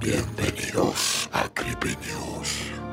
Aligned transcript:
Bienvenidos 0.00 1.28
a 1.30 1.46
Creepy 1.50 1.94
News. 2.06 2.89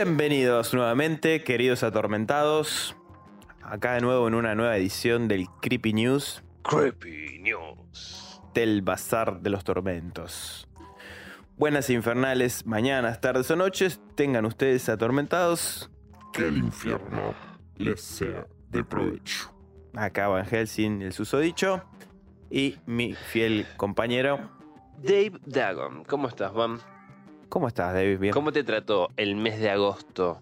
Bienvenidos 0.00 0.74
nuevamente, 0.74 1.42
queridos 1.42 1.82
atormentados. 1.82 2.94
Acá 3.64 3.94
de 3.94 4.00
nuevo 4.00 4.28
en 4.28 4.34
una 4.34 4.54
nueva 4.54 4.76
edición 4.76 5.26
del 5.26 5.48
Creepy 5.60 5.92
News 5.92 6.44
Creepy 6.62 7.40
News. 7.40 8.40
del 8.54 8.82
Bazar 8.82 9.40
de 9.40 9.50
los 9.50 9.64
Tormentos. 9.64 10.68
Buenas 11.56 11.90
infernales, 11.90 12.64
mañanas, 12.64 13.20
tardes 13.20 13.50
o 13.50 13.56
noches, 13.56 14.00
tengan 14.14 14.46
ustedes 14.46 14.88
atormentados. 14.88 15.90
Que 16.32 16.46
el 16.46 16.58
infierno 16.58 17.34
les 17.74 18.00
sea 18.00 18.46
de 18.70 18.84
provecho. 18.84 19.52
Acá 19.96 20.28
Van 20.28 20.46
Helsing, 20.46 21.02
el 21.02 21.12
susodicho. 21.12 21.82
Y 22.52 22.76
mi 22.86 23.14
fiel 23.14 23.66
compañero. 23.76 24.48
Dave 25.02 25.40
Dagon, 25.44 26.04
¿cómo 26.04 26.28
estás, 26.28 26.52
Van? 26.54 26.78
¿Cómo 27.48 27.68
estás, 27.68 27.94
David? 27.94 28.18
Bien. 28.18 28.34
¿Cómo 28.34 28.52
te 28.52 28.62
trató 28.64 29.08
el 29.16 29.36
mes 29.36 29.58
de 29.60 29.70
agosto? 29.70 30.40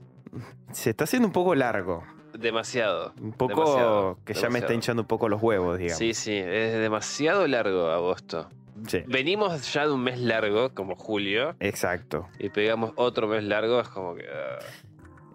Se 0.72 0.90
está 0.90 1.04
haciendo 1.04 1.26
un 1.28 1.32
poco 1.32 1.54
largo. 1.54 2.04
Demasiado. 2.36 3.14
Un 3.20 3.32
poco 3.32 3.60
Demasiado, 3.64 4.18
que 4.24 4.34
ya 4.34 4.50
me 4.50 4.58
está 4.58 4.74
hinchando 4.74 5.02
un 5.02 5.08
poco 5.08 5.28
los 5.28 5.40
huevos, 5.40 5.78
digamos. 5.78 5.98
Sí, 5.98 6.12
sí, 6.12 6.34
es 6.36 6.74
demasiado 6.74 7.46
largo 7.46 7.90
agosto. 7.90 8.48
Sí, 8.88 9.02
Venimos 9.06 9.72
ya 9.72 9.86
de 9.86 9.92
un 9.92 10.02
mes 10.02 10.18
largo, 10.20 10.74
como 10.74 10.96
julio, 10.96 11.56
exacto. 11.60 12.28
y 12.38 12.50
pegamos 12.50 12.92
otro 12.96 13.26
mes 13.26 13.42
largo, 13.42 13.80
es 13.80 13.88
como 13.88 14.14
que... 14.14 14.24
ah, 14.30 14.58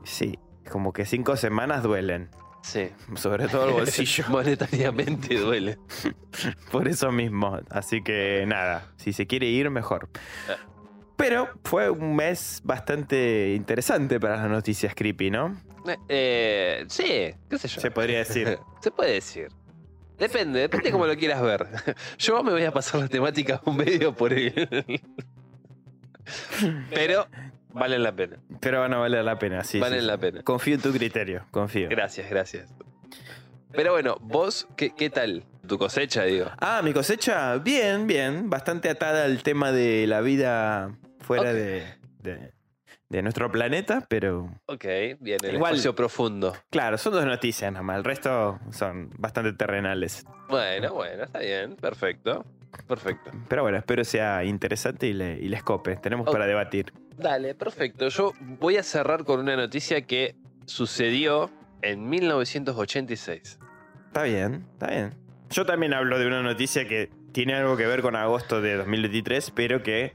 Sí, 0.04 0.38
como 0.72 0.94
que 0.94 1.06
cinco 1.06 1.36
semanas 1.36 1.82
duelen. 1.82 2.30
sí. 2.62 2.90
Sobre 3.16 3.48
todo 3.48 3.66
el 3.70 3.74
bolsillo. 3.74 4.26
Monetariamente 4.30 5.40
duele. 5.40 5.80
Por 6.72 6.88
eso 6.88 7.12
mismo. 7.12 7.60
Así 7.72 8.04
que 8.04 8.46
nada, 8.46 8.92
si 8.98 9.12
se 9.12 9.26
quiere 9.26 9.48
ir, 9.48 9.72
mejor. 9.72 10.08
Pero 11.22 11.50
fue 11.64 11.88
un 11.88 12.16
mes 12.16 12.62
bastante 12.64 13.54
interesante 13.56 14.20
para 14.20 14.38
las 14.38 14.50
noticias 14.50 14.96
creepy, 14.96 15.30
¿no? 15.30 15.56
Eh, 16.10 16.84
sí, 16.88 17.32
qué 17.48 17.58
sé 17.60 17.68
yo. 17.68 17.80
Se 17.80 17.92
podría 17.92 18.20
decir. 18.20 18.58
Se 18.82 18.90
puede 18.90 19.14
decir. 19.14 19.50
Depende, 20.18 20.62
depende 20.62 20.86
de 20.86 20.92
cómo 20.92 21.06
lo 21.06 21.16
quieras 21.16 21.40
ver. 21.44 21.68
Yo 22.18 22.44
me 22.44 22.52
voy 22.52 22.64
a 22.64 22.72
pasar 22.72 23.02
la 23.02 23.08
temática 23.08 23.62
un 23.66 23.78
medio 23.78 24.16
por 24.16 24.34
él. 24.34 24.54
Pero 26.90 27.28
valen 27.70 28.02
la 28.02 28.16
pena. 28.16 28.40
Pero 28.60 28.80
van 28.80 28.94
a 28.94 28.98
valer 28.98 29.24
la 29.24 29.38
pena, 29.38 29.64
sí. 29.64 29.80
valen 29.80 30.02
sí, 30.02 30.06
la 30.08 30.14
sí. 30.14 30.20
pena. 30.20 30.42
Confío 30.42 30.74
en 30.74 30.82
tu 30.82 30.92
criterio, 30.92 31.46
confío. 31.52 31.88
Gracias, 31.90 32.32
gracias. 32.32 32.74
Pero 33.72 33.94
bueno, 33.94 34.18
vos, 34.22 34.68
¿qué, 34.76 34.96
qué 34.96 35.12
tal? 35.12 35.44
Tu 35.68 35.78
cosecha, 35.78 36.24
digo. 36.24 36.48
Ah, 36.58 36.82
mi 36.84 36.94
cosecha, 36.94 37.58
bien, 37.58 38.08
bien. 38.08 38.50
Bastante 38.50 38.90
atada 38.90 39.26
al 39.26 39.44
tema 39.44 39.72
de 39.72 40.08
la 40.08 40.22
vida 40.22 40.92
fuera 41.38 41.54
de, 41.54 41.84
de- 42.20 42.54
de 43.10 43.22
nuestro 43.22 43.52
planeta, 43.52 44.06
pero 44.08 44.50
Ok, 44.68 44.86
bien, 45.20 45.38
el 45.44 45.56
Igual- 45.56 45.74
espacio 45.74 45.94
profundo. 45.96 46.56
claro, 46.70 46.98
son 46.98 47.12
dos 47.14 47.26
noticias 47.26 47.70
nada 47.72 47.84
más. 47.84 47.98
El 47.98 48.04
resto 48.06 48.58
son 48.72 49.10
bastante 49.18 49.52
terrenales. 49.54 50.26
Bueno, 50.48 50.94
bueno, 50.94 51.24
está 51.26 51.40
bien, 51.40 51.76
perfecto. 51.76 52.46
Perfecto. 52.88 53.32
Pero 53.50 53.64
bueno, 53.64 53.78
espero 53.78 54.06
sea 54.06 54.46
interesante 54.46 55.08
y, 55.08 55.14
le, 55.14 55.34
y 55.40 55.50
les 55.50 55.62
cope. 55.62 55.98
Tenemos 55.98 56.30
para 56.32 56.48
debatir. 56.48 56.94
Dale, 57.18 57.54
perfecto. 57.54 58.08
Yo 58.08 58.32
voy 58.40 58.78
a 58.78 58.84
cerrar 58.84 59.26
con 59.26 59.42
una 59.42 59.58
noticia 59.58 60.02
que 60.04 60.36
sucedió 60.66 61.52
en 61.82 62.08
1986. 62.10 63.60
Está 64.08 64.24
bien, 64.24 64.66
está 64.74 64.88
bien. 64.88 65.14
Yo 65.50 65.66
también 65.66 65.94
hablo 65.94 66.18
de 66.18 66.28
una 66.28 66.42
noticia 66.42 66.88
que 66.88 67.10
tiene 67.34 67.56
algo 67.56 67.76
que 67.76 67.86
ver 67.88 68.02
con 68.02 68.16
agosto 68.16 68.62
de 68.62 68.76
2023, 68.78 69.52
pero 69.52 69.84
que 69.84 70.14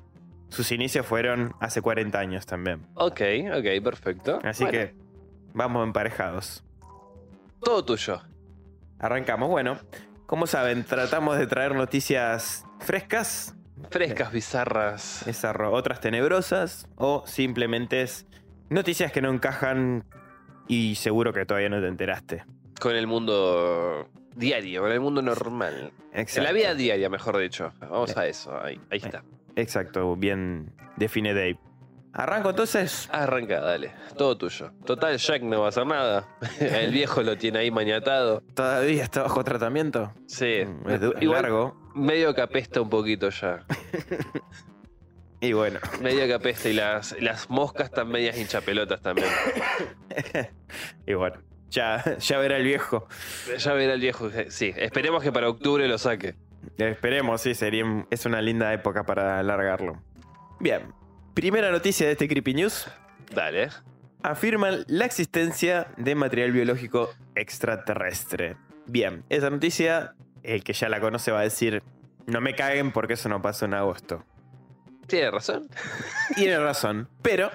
sus 0.48 0.70
inicios 0.72 1.06
fueron 1.06 1.54
hace 1.60 1.82
40 1.82 2.18
años 2.18 2.46
también. 2.46 2.86
Ok, 2.94 3.20
ok, 3.52 3.82
perfecto. 3.84 4.38
Así 4.44 4.64
Bueno, 4.64 4.78
que 4.78 4.94
vamos 5.54 5.84
emparejados. 5.86 6.62
Todo 7.60 7.84
tuyo. 7.84 8.20
Arrancamos. 8.98 9.48
Bueno, 9.48 9.78
como 10.26 10.46
saben, 10.46 10.84
tratamos 10.84 11.38
de 11.38 11.46
traer 11.46 11.74
noticias 11.74 12.64
frescas, 12.80 13.54
Frescas, 13.90 14.32
bizarras. 14.32 15.26
esas 15.26 15.54
ro- 15.54 15.72
otras 15.72 16.00
tenebrosas, 16.00 16.88
o 16.96 17.24
simplemente 17.26 18.02
es 18.02 18.26
noticias 18.70 19.12
que 19.12 19.20
no 19.20 19.30
encajan 19.30 20.04
y 20.68 20.94
seguro 20.96 21.32
que 21.32 21.44
todavía 21.44 21.68
no 21.68 21.80
te 21.80 21.86
enteraste. 21.88 22.44
Con 22.80 22.94
el 22.96 23.06
mundo 23.06 24.08
diario, 24.34 24.82
con 24.82 24.92
el 24.92 25.00
mundo 25.00 25.20
normal. 25.22 25.92
En 26.12 26.26
la 26.44 26.52
vida 26.52 26.74
diaria, 26.74 27.08
mejor 27.10 27.36
dicho. 27.38 27.72
Vamos 27.80 28.16
a 28.16 28.26
eso, 28.26 28.58
ahí, 28.62 28.80
ahí 28.90 28.98
está. 28.98 29.22
Exacto, 29.56 30.14
bien 30.16 30.72
define 30.96 31.34
Dave. 31.34 31.58
Arranco 32.12 32.50
entonces. 32.50 33.08
Arranca, 33.12 33.60
dale. 33.60 33.92
Todo 34.16 34.38
tuyo. 34.38 34.72
Total, 34.86 35.18
Jack 35.18 35.42
no 35.42 35.60
va 35.60 35.66
a 35.66 35.68
hacer 35.68 35.86
nada. 35.86 36.26
El 36.60 36.90
viejo 36.92 37.22
lo 37.22 37.36
tiene 37.36 37.58
ahí 37.58 37.70
maniatado. 37.70 38.42
¿Todavía 38.54 39.02
está 39.02 39.22
bajo 39.22 39.44
tratamiento? 39.44 40.14
Sí. 40.26 40.64
Mm, 40.64 40.88
Es, 40.90 41.00
du- 41.00 41.12
es 41.14 41.22
Igual, 41.22 41.42
largo. 41.42 41.76
medio 41.94 42.34
que 42.34 42.40
apesta 42.40 42.80
un 42.80 42.88
poquito 42.88 43.28
ya. 43.30 43.64
Y 45.38 45.52
bueno, 45.52 45.78
Medio 46.00 46.24
que 46.26 46.32
apesta 46.32 46.70
y 46.70 46.72
las, 46.72 47.14
las 47.20 47.50
moscas 47.50 47.86
están 47.88 48.08
medias 48.08 48.38
hinchapelotas 48.38 49.02
también. 49.02 49.28
y 51.06 51.12
bueno. 51.12 51.36
Ya, 51.68 52.16
ya 52.18 52.38
verá 52.38 52.56
el 52.56 52.62
viejo. 52.64 53.06
Ya 53.58 53.74
verá 53.74 53.92
el 53.92 54.00
viejo. 54.00 54.30
Sí, 54.48 54.72
esperemos 54.76 55.22
que 55.22 55.32
para 55.32 55.48
octubre 55.50 55.86
lo 55.88 55.98
saque. 55.98 56.36
Esperemos, 56.78 57.40
sí, 57.40 57.54
sería, 57.54 57.84
es 58.10 58.26
una 58.26 58.42
linda 58.42 58.72
época 58.72 59.04
para 59.04 59.38
alargarlo. 59.38 60.02
Bien, 60.60 60.92
primera 61.34 61.70
noticia 61.70 62.06
de 62.06 62.12
este 62.12 62.28
Creepy 62.28 62.54
News. 62.54 62.88
Dale. 63.34 63.70
Afirman 64.22 64.84
la 64.88 65.04
existencia 65.04 65.88
de 65.96 66.14
material 66.14 66.52
biológico 66.52 67.10
extraterrestre. 67.34 68.56
Bien, 68.86 69.24
esa 69.28 69.50
noticia, 69.50 70.14
el 70.42 70.64
que 70.64 70.72
ya 70.72 70.88
la 70.88 71.00
conoce 71.00 71.32
va 71.32 71.40
a 71.40 71.44
decir, 71.44 71.82
no 72.26 72.40
me 72.40 72.54
caguen 72.54 72.92
porque 72.92 73.14
eso 73.14 73.28
no 73.28 73.40
pasó 73.40 73.64
en 73.64 73.74
agosto. 73.74 74.24
Tiene 75.06 75.30
razón. 75.30 75.68
Tiene 76.34 76.58
razón, 76.58 77.08
pero 77.22 77.50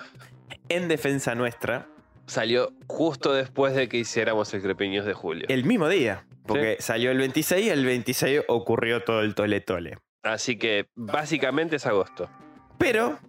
en 0.69 0.87
defensa 0.87 1.35
nuestra, 1.35 1.87
Salió 2.31 2.71
justo 2.87 3.33
después 3.33 3.75
de 3.75 3.89
que 3.89 3.97
hiciéramos 3.97 4.53
el 4.53 4.61
Crepiños 4.61 5.05
de 5.05 5.13
julio. 5.13 5.47
el 5.49 5.65
mismo 5.65 5.89
día, 5.89 6.25
porque 6.45 6.77
salió 6.79 7.11
el 7.11 7.17
26 7.17 7.65
y 7.65 7.69
el 7.69 7.85
26 7.85 8.41
ocurrió 8.47 9.03
todo 9.03 9.21
el 9.21 9.35
tole 9.35 9.61
tole. 9.61 9.97
Así 10.23 10.57
que 10.57 10.87
básicamente 10.95 11.75
es 11.77 11.85
agosto. 11.85 12.29
Pero 12.77 13.19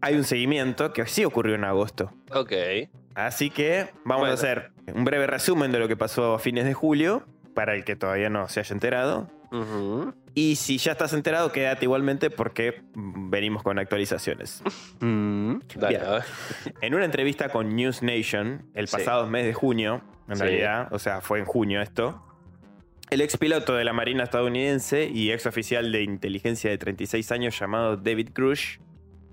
hay 0.00 0.14
un 0.16 0.24
seguimiento 0.24 0.92
que 0.92 1.06
sí 1.06 1.24
ocurrió 1.24 1.54
en 1.54 1.64
agosto. 1.64 2.12
Ok. 2.32 2.52
Así 3.14 3.50
que 3.50 3.90
vamos 4.04 4.22
Bueno. 4.22 4.30
a 4.30 4.34
hacer 4.34 4.72
un 4.94 5.04
breve 5.04 5.26
resumen 5.26 5.70
de 5.72 5.78
lo 5.78 5.86
que 5.88 5.96
pasó 5.96 6.34
a 6.34 6.38
fines 6.38 6.64
de 6.64 6.74
julio, 6.74 7.24
para 7.54 7.74
el 7.74 7.84
que 7.84 7.94
todavía 7.96 8.30
no 8.30 8.48
se 8.48 8.60
haya 8.60 8.72
enterado. 8.72 9.28
Y 10.34 10.56
si 10.56 10.78
ya 10.78 10.92
estás 10.92 11.12
enterado, 11.12 11.52
quédate 11.52 11.84
igualmente 11.84 12.30
porque 12.30 12.82
mm, 12.94 13.28
venimos 13.28 13.62
con 13.62 13.78
actualizaciones. 13.78 14.62
Dale, 15.00 15.88
Bien. 15.88 16.02
a 16.06 16.10
ver. 16.12 16.22
En 16.80 16.94
una 16.94 17.04
entrevista 17.04 17.50
con 17.50 17.76
News 17.76 18.02
Nation, 18.02 18.64
el 18.74 18.88
Sí. 18.88 18.96
pasado 18.96 19.26
mes 19.28 19.44
de 19.44 19.52
junio, 19.52 20.00
en 20.28 20.36
Sí. 20.36 20.42
realidad, 20.42 20.88
o 20.90 20.98
sea, 20.98 21.20
fue 21.20 21.38
en 21.38 21.44
junio 21.44 21.82
esto, 21.82 22.24
el 23.12 23.20
ex 23.20 23.36
piloto 23.36 23.74
de 23.74 23.84
la 23.84 23.92
Marina 23.92 24.24
estadounidense 24.24 25.04
y 25.04 25.32
ex 25.32 25.44
oficial 25.44 25.92
de 25.92 26.02
inteligencia 26.02 26.70
de 26.70 26.78
36 26.78 27.30
años 27.30 27.58
llamado 27.58 27.98
David 27.98 28.30
Grush 28.34 28.78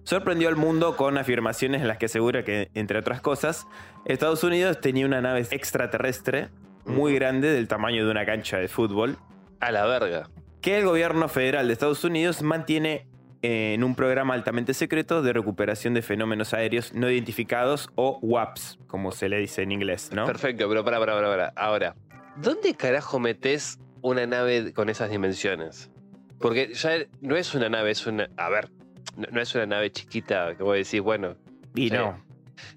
sorprendió 0.03 0.49
al 0.49 0.57
mundo 0.57 0.97
con 0.97 1.17
afirmaciones 1.17 1.81
en 1.81 1.87
las 1.87 1.97
que 1.97 2.07
asegura 2.07 2.43
que, 2.43 2.69
entre 2.73 2.99
otras 2.99 3.21
cosas, 3.21 3.67
Estados 4.03 4.43
Unidos 4.43 4.81
tenía 4.81 5.05
una 5.05 5.21
nave 5.21 5.47
extraterrestre 5.51 6.49
muy 6.85 7.13
grande 7.15 7.53
del 7.53 7.69
tamaño 7.69 8.03
de 8.03 8.11
una 8.11 8.25
cancha 8.25 8.57
de 8.57 8.67
fútbol 8.67 9.17
A 9.61 9.71
la 9.71 9.85
verga. 9.85 10.29
que 10.59 10.79
el 10.79 10.85
gobierno 10.85 11.29
federal 11.29 11.67
de 11.67 11.73
Estados 11.73 12.03
Unidos 12.03 12.41
mantiene 12.41 13.07
en 13.43 13.85
un 13.85 13.95
programa 13.95 14.33
altamente 14.33 14.73
secreto 14.73 15.21
de 15.21 15.31
recuperación 15.31 15.93
de 15.93 16.01
fenómenos 16.01 16.53
aéreos 16.53 16.93
no 16.93 17.09
identificados 17.09 17.89
o 17.95 18.19
WAPs, 18.21 18.77
como 18.87 19.13
se 19.13 19.29
le 19.29 19.37
dice 19.37 19.61
en 19.61 19.71
inglés, 19.71 20.11
¿no? 20.13 20.25
Perfecto, 20.25 20.67
pero 20.67 20.83
para, 20.83 20.99
para, 20.99 21.13
para, 21.13 21.29
para. 21.29 21.47
Ahora, 21.55 21.95
¿dónde 22.41 22.74
carajo 22.75 23.19
metes 23.19 23.80
una 24.01 24.25
nave 24.25 24.74
con 24.74 24.89
esas 24.89 25.09
dimensiones? 25.09 25.89
Porque 26.39 26.74
ya 26.74 26.91
no 27.21 27.36
es 27.36 27.53
una 27.53 27.69
nave, 27.69 27.91
es 27.91 28.06
una. 28.07 28.30
A 28.38 28.50
ver, 28.50 28.69
no, 29.18 29.27
no 29.31 29.41
es 29.41 29.53
una 29.56 29.65
nave 29.65 29.91
chiquita 29.91 30.56
que 30.56 30.63
vos 30.63 30.75
decís, 30.75 31.01
bueno, 31.01 31.36
Y 31.75 31.89
Sí. 31.89 31.95
no, 31.95 32.24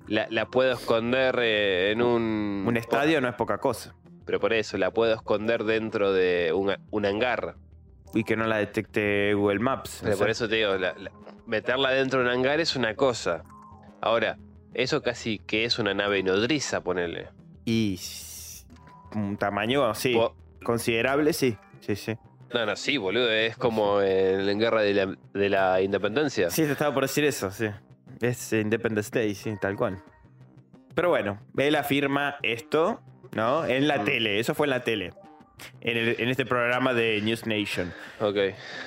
la, 0.06 0.26
la 0.31 0.47
puedo 0.47 0.73
esconder 0.73 1.37
eh, 1.41 1.93
en 1.93 2.03
un... 2.03 2.64
un 2.67 2.76
estadio 2.76 3.20
no 3.20 3.29
es 3.29 3.35
poca 3.37 3.59
cosa. 3.59 3.94
Pero 4.26 4.38
por 4.38 4.53
eso, 4.53 4.76
la 4.79 4.91
puedo 4.93 5.14
esconder 5.14 5.64
dentro 5.64 6.12
de 6.12 6.53
un, 6.55 6.75
un 6.91 7.06
hangar. 7.06 7.56
Y 8.14 8.25
que 8.25 8.37
no 8.37 8.47
la 8.47 8.59
detecte 8.59 9.32
Google 9.35 9.61
Maps. 9.61 10.00
Pero 10.03 10.17
por 10.19 10.26
sea, 10.26 10.32
eso 10.32 10.49
te 10.49 10.56
digo, 10.56 10.76
la- 10.76 10.94
la- 10.99 11.11
meterla 11.47 11.91
dentro 11.91 12.20
de 12.20 12.26
un 12.26 12.31
hangar 12.32 12.61
es 12.61 12.76
una 12.76 12.94
cosa. 12.94 13.43
Ahora, 14.00 14.38
eso 14.75 15.03
casi 15.03 15.38
que 15.38 15.64
es 15.64 15.79
una 15.79 15.94
nave 15.94 16.23
nodriza, 16.23 16.82
ponele. 16.82 17.29
Y 17.64 17.99
un 19.14 19.37
tamaño, 19.37 19.94
sí, 19.94 20.14
Po- 20.14 20.35
considerable, 20.64 21.32
sí. 21.32 21.56
Sí, 21.81 21.97
sí. 21.97 22.17
No, 22.55 22.67
no, 22.67 22.76
sí, 22.76 22.97
boludo, 22.99 23.31
es 23.31 23.56
como 23.56 24.03
en 24.03 24.47
la 24.47 24.53
guerra 24.55 24.82
de 24.82 24.93
la, 24.94 25.17
de 25.32 25.49
la 25.49 25.81
independencia. 25.81 26.50
Sí, 26.50 26.62
te 26.64 26.73
estaba 26.73 26.93
por 26.93 27.03
decir 27.05 27.25
eso, 27.25 27.50
sí. 27.50 27.67
Es 28.20 28.53
Independence 28.53 29.11
Day, 29.11 29.35
sí, 29.35 29.55
tal 29.61 29.75
cual. 29.76 30.03
Pero 30.94 31.09
bueno, 31.09 31.38
él 31.56 31.75
afirma 31.76 32.37
esto, 32.43 33.00
¿no? 33.32 33.64
En 33.64 33.88
la 33.88 33.99
Mm. 33.99 34.05
tele, 34.05 34.38
eso 34.38 34.55
fue 34.55 34.67
en 34.67 34.70
la 34.70 34.85
tele. 34.85 35.12
En, 35.81 35.97
el- 35.97 36.17
en 36.19 36.29
este 36.29 36.44
programa 36.44 36.93
de 36.93 37.20
News 37.23 37.47
Nation. 37.47 37.93
Ok. 38.20 38.37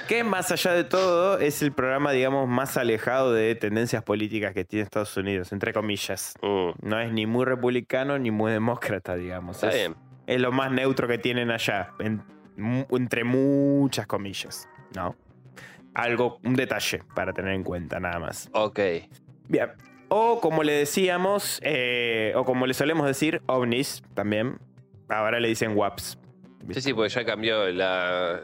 Que 0.10 0.24
más 0.26 0.52
allá 0.52 0.74
de 0.74 0.84
todo 0.84 1.40
es 1.40 1.62
el 1.62 1.72
programa, 1.72 2.12
digamos, 2.12 2.48
más 2.50 2.76
alejado 2.78 3.34
de 3.34 3.56
tendencias 3.56 4.04
políticas 4.04 4.54
que 4.54 4.66
tiene 4.66 4.84
Estados 4.84 5.16
Unidos, 5.18 5.52
entre 5.54 5.72
comillas. 5.74 6.34
Mm, 6.42 6.70
No 6.82 7.00
es 7.00 7.12
ni 7.14 7.26
muy 7.26 7.46
republicano 7.46 8.20
ni 8.20 8.30
muy 8.30 8.52
demócrata, 8.52 9.16
digamos. 9.16 9.56
está 9.56 9.70
es, 9.70 9.76
bien. 9.76 9.96
Es 10.28 10.42
lo 10.42 10.52
más 10.52 10.72
neutro 10.72 11.08
que 11.08 11.18
tienen 11.18 11.52
allá, 11.52 11.92
en- 12.00 12.24
entre 12.90 13.24
muchas 13.24 14.08
comillas, 14.08 14.68
¿no? 14.96 15.16
Algo, 15.94 16.40
un 16.44 16.56
detalle 16.56 17.04
para 17.16 17.32
tener 17.34 17.54
en 17.54 17.64
cuenta, 17.64 18.00
nada 18.00 18.20
más. 18.20 18.50
Ok. 18.54 18.80
Bien. 19.48 19.70
O 20.10 20.40
como 20.42 20.64
le 20.64 20.74
decíamos, 20.74 21.60
eh, 21.64 22.34
o 22.36 22.44
como 22.46 22.68
le 22.68 22.74
solemos 22.74 23.08
decir, 23.08 23.42
ovnis 23.48 24.04
también. 24.14 24.58
Ahora 25.10 25.40
le 25.40 25.48
dicen 25.48 25.76
WAPs. 25.76 26.18
Sí, 26.72 26.82
sí, 26.82 26.94
porque 26.94 27.10
ya 27.10 27.26
cambió 27.26 27.68
la. 27.72 28.42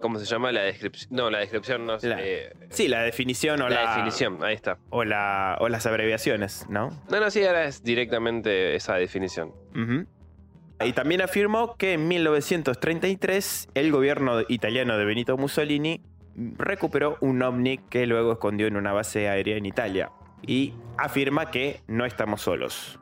¿Cómo 0.00 0.18
se 0.18 0.24
llama? 0.24 0.50
La 0.52 0.62
descripción. 0.62 1.08
No, 1.14 1.28
la 1.30 1.38
descripción 1.40 1.84
no. 1.86 1.98
La- 2.02 2.16
eh, 2.20 2.52
Sí, 2.70 2.88
la 2.88 3.02
definición 3.02 3.60
o 3.60 3.68
la, 3.68 3.82
la, 3.84 3.90
definición, 3.90 4.42
ahí 4.42 4.54
está. 4.54 4.78
O, 4.90 5.04
la, 5.04 5.56
o 5.60 5.68
las 5.68 5.84
abreviaciones, 5.86 6.66
¿no? 6.70 6.88
No, 7.10 7.20
no, 7.20 7.30
sí, 7.30 7.44
ahora 7.44 7.64
es 7.64 7.82
directamente 7.82 8.74
esa 8.76 8.94
definición. 8.94 9.52
Y 10.82 10.92
también 10.92 11.20
afirmó 11.20 11.76
que 11.76 11.92
en 11.92 12.08
1933 12.08 13.68
el 13.74 13.92
gobierno 13.92 14.40
italiano 14.48 14.96
de 14.96 15.04
Benito 15.04 15.36
Mussolini 15.36 16.00
recuperó 16.56 17.18
un 17.20 17.42
ovni 17.42 17.78
que 17.78 18.06
luego 18.06 18.32
escondió 18.32 18.66
en 18.66 18.76
una 18.76 18.92
base 18.92 19.28
aérea 19.28 19.56
en 19.56 19.66
Italia. 19.66 20.10
Y 20.46 20.72
afirma 20.96 21.50
que 21.50 21.82
no 21.86 22.06
estamos 22.06 22.40
solos. 22.40 22.98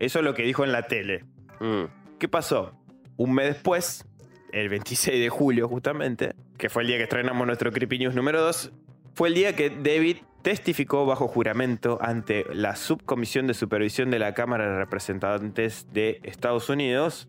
Eso 0.00 0.18
es 0.18 0.24
lo 0.24 0.34
que 0.34 0.42
dijo 0.42 0.64
en 0.64 0.72
la 0.72 0.82
tele. 0.82 1.24
Mm, 1.60 1.84
¿Qué 2.18 2.28
pasó? 2.28 2.72
Un 3.16 3.32
mes 3.32 3.46
después, 3.46 4.04
el 4.52 4.68
26 4.68 5.20
de 5.20 5.28
julio 5.28 5.68
justamente, 5.68 6.34
que 6.58 6.68
fue 6.68 6.82
el 6.82 6.88
día 6.88 6.96
que 6.96 7.04
estrenamos 7.04 7.46
nuestro 7.46 7.70
Creepy 7.70 7.98
News 7.98 8.14
número 8.16 8.40
2, 8.42 8.72
fue 9.14 9.28
el 9.28 9.34
día 9.34 9.54
que 9.56 9.70
David 9.70 10.18
testificó 10.42 11.06
bajo 11.06 11.26
juramento 11.28 11.98
ante 12.02 12.44
la 12.52 12.76
Subcomisión 12.76 13.46
de 13.46 13.54
Supervisión 13.54 14.10
de 14.10 14.18
la 14.18 14.34
Cámara 14.34 14.68
de 14.70 14.76
Representantes 14.76 15.86
de 15.92 16.20
Estados 16.22 16.68
Unidos 16.68 17.28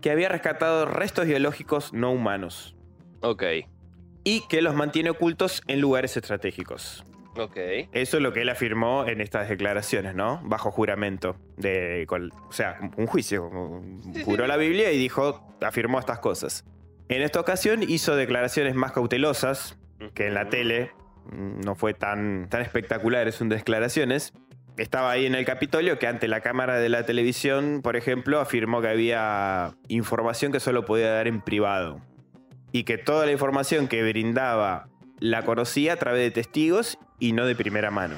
que 0.00 0.10
había 0.10 0.28
rescatado 0.28 0.86
restos 0.86 1.26
biológicos 1.26 1.92
no 1.92 2.10
humanos 2.12 2.76
Ok. 3.20 3.42
y 4.24 4.42
que 4.48 4.62
los 4.62 4.74
mantiene 4.74 5.10
ocultos 5.10 5.62
en 5.68 5.80
lugares 5.80 6.16
estratégicos. 6.16 7.04
Ok. 7.38 7.56
Eso 7.92 8.16
es 8.16 8.22
lo 8.22 8.32
que 8.32 8.42
él 8.42 8.48
afirmó 8.48 9.06
en 9.06 9.20
estas 9.20 9.48
declaraciones, 9.48 10.14
¿no? 10.14 10.40
Bajo 10.44 10.70
juramento. 10.70 11.36
De, 11.58 12.04
con- 12.08 12.32
o 12.48 12.52
sea, 12.52 12.78
un 12.96 13.06
juicio. 13.06 13.50
Juró 14.24 14.46
la 14.46 14.56
Biblia 14.56 14.90
y 14.90 14.96
dijo, 14.98 15.46
afirmó 15.60 15.98
estas 15.98 16.18
cosas. 16.20 16.64
En 17.08 17.20
esta 17.22 17.38
ocasión 17.38 17.82
hizo 17.82 18.16
declaraciones 18.16 18.74
más 18.74 18.92
cautelosas, 18.92 19.78
que 20.14 20.26
en 20.26 20.34
la 20.34 20.48
tele 20.48 20.92
mm, 21.30 21.60
no 21.60 21.74
fue 21.74 21.94
tan, 21.94 22.48
tan 22.48 22.62
espectaculares 22.62 23.36
sus 23.36 23.48
declaraciones. 23.48 24.32
Estaba 24.76 25.10
ahí 25.10 25.24
en 25.24 25.34
el 25.34 25.46
Capitolio 25.46 25.98
que 25.98 26.06
ante 26.06 26.28
la 26.28 26.40
cámara 26.40 26.78
de 26.78 26.88
la 26.88 27.06
televisión, 27.06 27.80
por 27.82 27.96
ejemplo, 27.96 28.40
afirmó 28.40 28.82
que 28.82 28.88
había 28.88 29.74
información 29.88 30.52
que 30.52 30.60
solo 30.60 30.84
podía 30.84 31.10
dar 31.10 31.26
en 31.26 31.40
privado. 31.40 32.00
Y 32.72 32.84
que 32.84 32.98
toda 32.98 33.24
la 33.24 33.32
información 33.32 33.88
que 33.88 34.02
brindaba 34.02 34.88
la 35.18 35.42
conocía 35.42 35.94
a 35.94 35.96
través 35.96 36.20
de 36.22 36.30
testigos 36.30 36.98
y 37.18 37.32
no 37.32 37.46
de 37.46 37.56
primera 37.56 37.90
mano. 37.90 38.16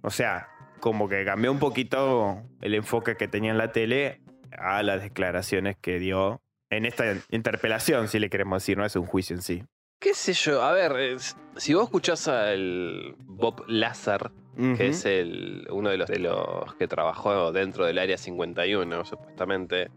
O 0.00 0.10
sea, 0.10 0.48
como 0.80 1.08
que 1.08 1.24
cambió 1.24 1.52
un 1.52 1.60
poquito 1.60 2.42
el 2.60 2.74
enfoque 2.74 3.16
que 3.16 3.28
tenía 3.28 3.52
en 3.52 3.58
la 3.58 3.70
tele 3.70 4.20
a 4.58 4.82
las 4.82 5.02
declaraciones 5.02 5.76
que 5.80 6.00
dio 6.00 6.42
en 6.70 6.86
esta 6.86 7.04
interpelación, 7.30 8.08
si 8.08 8.18
le 8.18 8.30
queremos 8.30 8.62
decir, 8.62 8.78
no 8.78 8.84
es 8.84 8.96
un 8.96 9.06
juicio 9.06 9.36
en 9.36 9.42
sí. 9.42 9.64
¿Qué 10.02 10.14
sé 10.14 10.32
yo? 10.32 10.62
A 10.62 10.72
ver, 10.72 10.92
es- 10.98 11.36
si 11.56 11.74
vos 11.74 11.84
escuchás 11.84 12.26
al 12.28 13.14
Bob 13.26 13.64
Lazar, 13.68 14.32
que 14.76 14.88
es 14.88 15.04
el, 15.06 15.66
uno 15.70 15.90
de 15.90 15.96
los, 15.96 16.08
de 16.08 16.18
los 16.18 16.74
que 16.74 16.88
trabajó 16.88 17.52
dentro 17.52 17.86
del 17.86 17.98
Área 17.98 18.18
51, 18.18 19.04
supuestamente, 19.04 19.90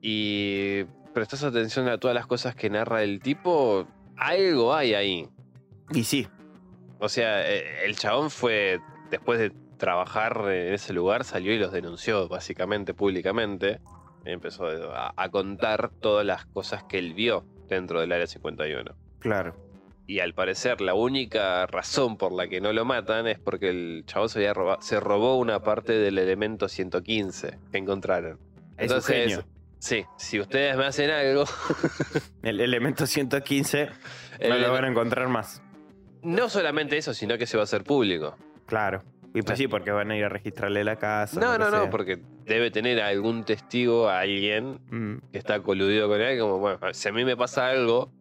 y 0.00 0.84
prestás 1.12 1.44
atención 1.44 1.88
a 1.88 1.98
todas 1.98 2.14
las 2.14 2.26
cosas 2.26 2.54
que 2.54 2.70
narra 2.70 3.02
el 3.02 3.20
tipo, 3.20 3.86
algo 4.16 4.74
hay 4.74 4.94
ahí. 4.94 5.28
Y 5.92 6.04
sí, 6.04 6.26
O 6.98 7.08
sea, 7.08 7.48
eh, 7.48 7.84
el 7.84 7.96
chabón 7.96 8.30
fue, 8.30 8.80
después 9.10 9.38
de 9.38 9.50
trabajar 9.76 10.42
en 10.50 10.72
ese 10.74 10.92
lugar, 10.92 11.24
salió 11.24 11.52
y 11.52 11.58
los 11.58 11.72
denunció 11.72 12.28
básicamente 12.28 12.94
públicamente. 12.94 13.80
Y 14.24 14.30
empezó 14.30 14.66
a, 14.94 15.12
a 15.14 15.28
contar 15.28 15.90
todas 16.00 16.24
las 16.24 16.46
cosas 16.46 16.84
que 16.84 16.98
él 16.98 17.12
vio 17.12 17.44
dentro 17.68 18.00
del 18.00 18.12
Área 18.12 18.26
51. 18.26 18.94
claro. 19.20 19.54
Y 20.06 20.20
al 20.20 20.34
parecer 20.34 20.82
la 20.82 20.92
única 20.92 21.66
razón 21.66 22.18
por 22.18 22.30
la 22.30 22.46
que 22.46 22.60
no 22.60 22.74
lo 22.74 22.84
matan 22.84 23.26
es 23.26 23.38
porque 23.38 23.70
el 23.70 24.04
chabón 24.06 24.28
se, 24.28 24.46
había 24.46 24.76
se 24.82 25.00
robó 25.00 25.38
una 25.38 25.62
parte 25.62 25.94
del 25.94 26.18
elemento 26.18 26.68
115 26.68 27.58
que 27.72 27.78
encontraron. 27.78 28.38
Es 28.76 28.82
Entonces, 28.90 29.16
genio. 29.30 29.46
sí, 29.78 30.04
si 30.18 30.40
ustedes 30.40 30.76
me 30.76 30.84
hacen 30.84 31.08
algo, 31.10 31.44
El 32.42 32.60
elemento 32.60 33.06
115 33.06 33.88
el 34.40 34.50
no 34.50 34.58
lo 34.58 34.72
van 34.72 34.84
a 34.84 34.88
encontrar 34.88 35.28
más. 35.28 35.62
no 36.20 36.50
solamente 36.50 36.98
eso, 36.98 37.14
sino 37.14 37.38
que 37.38 37.46
se 37.46 37.56
va 37.56 37.62
a 37.62 37.64
hacer 37.64 37.82
público. 37.82 38.36
Claro. 38.66 39.02
Y 39.36 39.42
pues 39.42 39.58
sí, 39.58 39.66
porque 39.66 39.90
van 39.90 40.10
a 40.12 40.16
ir 40.16 40.24
a 40.24 40.28
registrarle 40.28 40.84
la 40.84 40.94
casa. 40.96 41.40
No, 41.40 41.58
no, 41.58 41.68
no, 41.70 41.90
porque 41.90 42.20
debe 42.46 42.70
tener 42.70 43.00
algún 43.02 43.44
testigo, 43.44 44.08
alguien 44.08 44.78
Mm. 44.90 45.16
que 45.32 45.38
está 45.38 45.60
coludido 45.60 46.08
con 46.08 46.20
él, 46.20 46.38
como, 46.38 46.58
bueno, 46.60 46.78
si 46.92 47.08
a 47.08 47.12
mí 47.12 47.24
me 47.24 47.36
pasa 47.36 47.68
algo, 47.68 48.12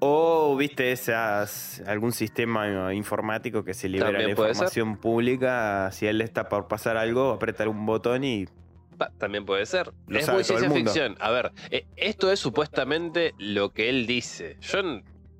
O 0.00 0.54
viste 0.56 0.92
esas 0.92 1.80
algún 1.86 2.12
sistema 2.12 2.92
informático 2.92 3.64
que 3.64 3.72
se 3.72 3.88
libera 3.88 4.10
la 4.12 4.18
ser. 4.18 4.30
información 4.30 4.96
pública, 4.98 5.90
si 5.92 6.06
él 6.06 6.20
está 6.20 6.48
por 6.48 6.66
pasar 6.68 6.96
algo, 6.98 7.30
apretar 7.30 7.68
un 7.68 7.86
botón 7.86 8.22
y 8.24 8.46
pa, 8.98 9.10
también 9.16 9.46
puede 9.46 9.64
ser. 9.64 9.92
Lo 10.08 10.18
es 10.18 10.26
sabe 10.26 10.38
muy 10.38 10.44
ciencia 10.44 10.68
ficción. 10.70 11.16
A 11.20 11.30
ver, 11.30 11.52
eh, 11.70 11.86
esto 11.96 12.30
es 12.30 12.38
supuestamente 12.40 13.34
lo 13.38 13.72
que 13.72 13.88
él 13.88 14.06
dice. 14.06 14.56
Yo 14.60 14.80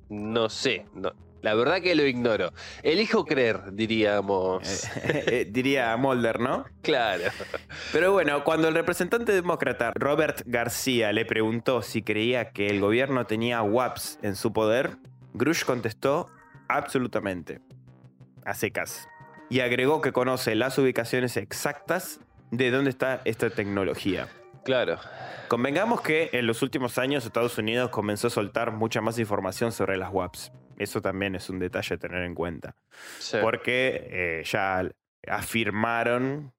no 0.09 0.49
sé, 0.49 0.85
no, 0.95 1.11
la 1.45 1.53
verdad 1.53 1.79
que 1.79 1.93
lo 1.93 2.03
ignoro. 2.07 2.53
Elijo 2.81 3.23
creer, 3.23 3.71
diríamos. 3.71 4.89
eh, 5.03 5.47
diría 5.47 5.95
Mulder, 5.95 6.39
¿no? 6.39 6.65
Claro. 6.81 7.25
Pero 7.93 8.13
bueno, 8.13 8.43
cuando 8.43 8.67
el 8.67 8.73
representante 8.73 9.31
demócrata 9.31 9.91
Robert 9.93 10.41
García 10.47 11.13
le 11.13 11.23
preguntó 11.23 11.83
si 11.83 12.01
creía 12.01 12.49
que 12.49 12.65
el 12.65 12.81
gobierno 12.81 13.27
tenía 13.27 13.61
WAPs 13.61 14.17
en 14.23 14.35
su 14.35 14.53
poder, 14.53 14.97
Grush 15.35 15.65
contestó 15.65 16.29
absolutamente, 16.67 17.61
a 18.43 18.55
secas, 18.55 19.07
y 19.47 19.59
agregó 19.59 20.01
que 20.01 20.11
conoce 20.11 20.55
las 20.55 20.79
ubicaciones 20.79 21.37
exactas 21.37 22.21
de 22.49 22.71
dónde 22.71 22.89
está 22.89 23.21
esta 23.23 23.51
tecnología. 23.51 24.29
Claro. 24.63 24.97
Convengamos 25.47 26.01
que 26.01 26.31
en 26.33 26.47
los 26.47 26.63
últimos 26.63 26.97
años 26.97 27.23
Estados 27.23 27.55
Unidos 27.59 27.91
comenzó 27.91 28.27
a 28.27 28.31
soltar 28.31 28.71
mucha 28.71 28.99
más 28.99 29.19
información 29.19 29.71
sobre 29.71 29.95
las 29.95 30.11
WAPs. 30.11 30.51
Eso 30.77 31.01
también 31.01 31.35
es 31.35 31.49
un 31.49 31.59
detalle 31.59 31.95
a 31.95 31.97
tener 31.97 32.23
en 32.23 32.35
cuenta. 32.35 32.75
Sí. 33.19 33.37
Porque 33.41 34.07
eh, 34.11 34.43
ya 34.45 34.89
afirmaron 35.27 36.53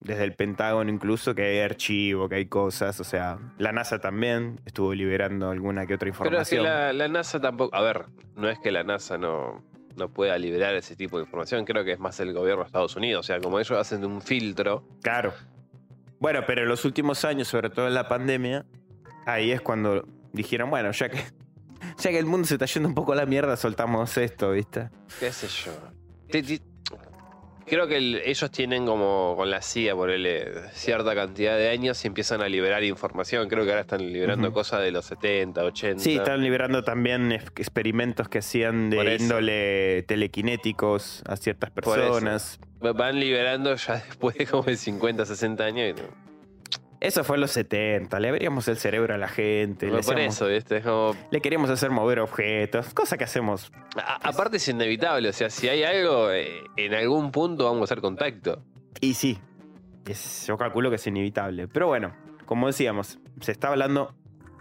desde 0.00 0.24
el 0.24 0.34
Pentágono 0.34 0.90
incluso 0.90 1.34
que 1.34 1.42
hay 1.44 1.58
archivo, 1.60 2.28
que 2.28 2.36
hay 2.36 2.46
cosas. 2.46 2.98
O 3.00 3.04
sea, 3.04 3.38
la 3.58 3.72
NASA 3.72 4.00
también 4.00 4.60
estuvo 4.64 4.94
liberando 4.94 5.50
alguna 5.50 5.86
que 5.86 5.94
otra 5.94 6.10
Pero 6.18 6.40
es 6.40 6.48
que 6.48 6.56
información. 6.56 6.64
la, 6.64 6.92
la 6.92 7.08
NASA 7.08 7.40
tampoco. 7.40 7.74
A 7.76 7.82
ver, 7.82 8.06
no 8.34 8.48
es 8.48 8.58
que 8.58 8.70
la 8.70 8.82
NASA 8.82 9.18
no, 9.18 9.62
no 9.96 10.08
pueda 10.08 10.36
liberar 10.38 10.74
ese 10.74 10.96
tipo 10.96 11.18
de 11.18 11.24
información. 11.24 11.64
Creo 11.64 11.84
que 11.84 11.92
es 11.92 11.98
más 12.00 12.18
el 12.20 12.32
gobierno 12.32 12.62
de 12.62 12.66
Estados 12.66 12.96
Unidos. 12.96 13.20
O 13.20 13.26
sea, 13.26 13.40
como 13.40 13.60
ellos 13.60 13.78
hacen 13.78 14.04
un 14.04 14.22
filtro. 14.22 14.84
Claro. 15.02 15.32
Bueno, 16.18 16.40
pero 16.46 16.62
en 16.62 16.68
los 16.68 16.84
últimos 16.84 17.24
años, 17.24 17.48
sobre 17.48 17.70
todo 17.70 17.86
en 17.86 17.94
la 17.94 18.08
pandemia, 18.08 18.66
ahí 19.26 19.52
es 19.52 19.60
cuando 19.60 20.06
dijeron, 20.32 20.70
bueno, 20.70 20.90
ya 20.92 21.08
que 21.08 21.18
ya 21.98 22.10
que 22.10 22.18
el 22.18 22.26
mundo 22.26 22.46
se 22.46 22.54
está 22.54 22.66
yendo 22.66 22.88
un 22.88 22.94
poco 22.94 23.12
a 23.12 23.16
la 23.16 23.26
mierda, 23.26 23.56
soltamos 23.56 24.16
esto, 24.16 24.52
¿viste? 24.52 24.90
¿Qué 25.18 25.32
sé 25.32 25.48
yo? 25.48 25.72
Creo 27.66 27.86
que 27.86 27.98
el- 27.98 28.20
ellos 28.24 28.50
tienen 28.50 28.84
como 28.84 29.34
con 29.36 29.48
la 29.48 29.62
CIA, 29.62 29.94
por 29.94 30.10
cierta 30.72 31.14
cantidad 31.14 31.56
de 31.56 31.68
años 31.68 32.02
y 32.04 32.08
empiezan 32.08 32.40
a 32.42 32.48
liberar 32.48 32.82
información. 32.82 33.48
Creo 33.48 33.62
que 33.64 33.70
ahora 33.70 33.82
están 33.82 34.00
liberando 34.12 34.52
cosas 34.52 34.80
de 34.80 34.90
los 34.90 35.04
70, 35.04 35.62
80. 35.64 36.02
Sí, 36.02 36.16
están 36.16 36.42
liberando 36.42 36.82
también 36.82 37.30
experimentos 37.30 38.28
que 38.28 38.38
hacían 38.38 38.90
de 38.90 39.16
índole 39.20 40.02
telequinéticos 40.08 41.22
a 41.28 41.36
ciertas 41.36 41.70
personas. 41.70 42.58
Van 42.80 43.20
liberando 43.20 43.72
ya 43.76 43.94
después 44.08 44.36
de 44.36 44.46
como 44.46 44.64
de 44.64 44.76
50, 44.76 45.24
60 45.24 45.64
años. 45.64 45.90
y 45.96 46.02
no- 46.02 46.29
Eso 47.00 47.24
fue 47.24 47.36
en 47.36 47.40
los 47.40 47.50
70, 47.52 48.20
le 48.20 48.28
abríamos 48.28 48.68
el 48.68 48.76
cerebro 48.76 49.14
a 49.14 49.18
la 49.18 49.28
gente, 49.28 49.86
le, 49.86 49.92
por 49.92 50.00
hacíamos- 50.00 50.34
eso, 50.34 50.46
¿viste? 50.48 50.76
Es 50.78 50.84
como. 50.84 51.16
le 51.30 51.40
queríamos 51.40 51.70
hacer 51.70 51.90
mover 51.90 52.20
objetos, 52.20 52.92
cosa 52.92 53.16
que 53.16 53.24
hacemos. 53.24 53.72
a- 53.96 54.28
aparte 54.28 54.58
es 54.58 54.68
inevitable, 54.68 55.28
o 55.30 55.32
sea, 55.32 55.48
si 55.48 55.68
hay 55.68 55.82
algo, 55.82 56.30
eh, 56.30 56.60
en 56.76 56.92
algún 56.94 57.30
punto 57.32 57.64
vamos 57.64 57.80
a 57.80 57.84
hacer 57.84 58.02
contacto. 58.02 58.62
Y 59.00 59.14
sí, 59.14 59.38
es- 60.06 60.46
yo 60.46 60.58
calculo 60.58 60.90
que 60.90 60.96
es 60.96 61.06
inevitable. 61.06 61.68
Pero 61.68 61.86
bueno, 61.86 62.14
como 62.44 62.66
decíamos, 62.66 63.18
se 63.40 63.52
está 63.52 63.68
hablando 63.68 64.14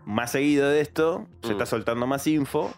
más 0.05 0.31
seguido 0.31 0.69
de 0.69 0.79
esto, 0.79 1.27
se 1.41 1.49
Mm. 1.49 1.51
está 1.51 1.65
soltando 1.65 2.07
más 2.07 2.25
info. 2.25 2.71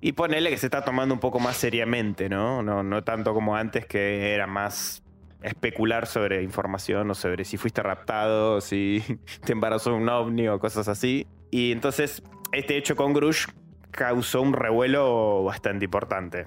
Y 0.00 0.12
ponele 0.12 0.50
que 0.50 0.56
se 0.56 0.66
está 0.66 0.84
tomando 0.84 1.12
un 1.12 1.18
poco 1.18 1.40
más 1.40 1.56
seriamente, 1.56 2.28
¿no? 2.28 2.62
No, 2.62 2.84
no 2.84 3.02
tanto 3.02 3.34
como 3.34 3.56
antes 3.56 3.84
que 3.86 4.32
era 4.32 4.46
más 4.46 5.02
especular 5.42 6.06
sobre 6.06 6.42
información 6.42 7.10
o 7.10 7.14
sobre 7.14 7.44
si 7.44 7.56
fuiste 7.56 7.82
raptado, 7.82 8.60
si 8.60 9.02
te 9.44 9.52
embarazó 9.52 9.94
un 9.94 10.08
ovni 10.08 10.48
o 10.48 10.58
cosas 10.58 10.88
así. 10.88 11.26
Y 11.50 11.72
entonces 11.72 12.22
este 12.52 12.76
hecho 12.76 12.96
con 12.96 13.12
Grush 13.12 13.46
causó 13.90 14.42
un 14.42 14.52
revuelo 14.52 15.44
bastante 15.44 15.84
importante. 15.84 16.44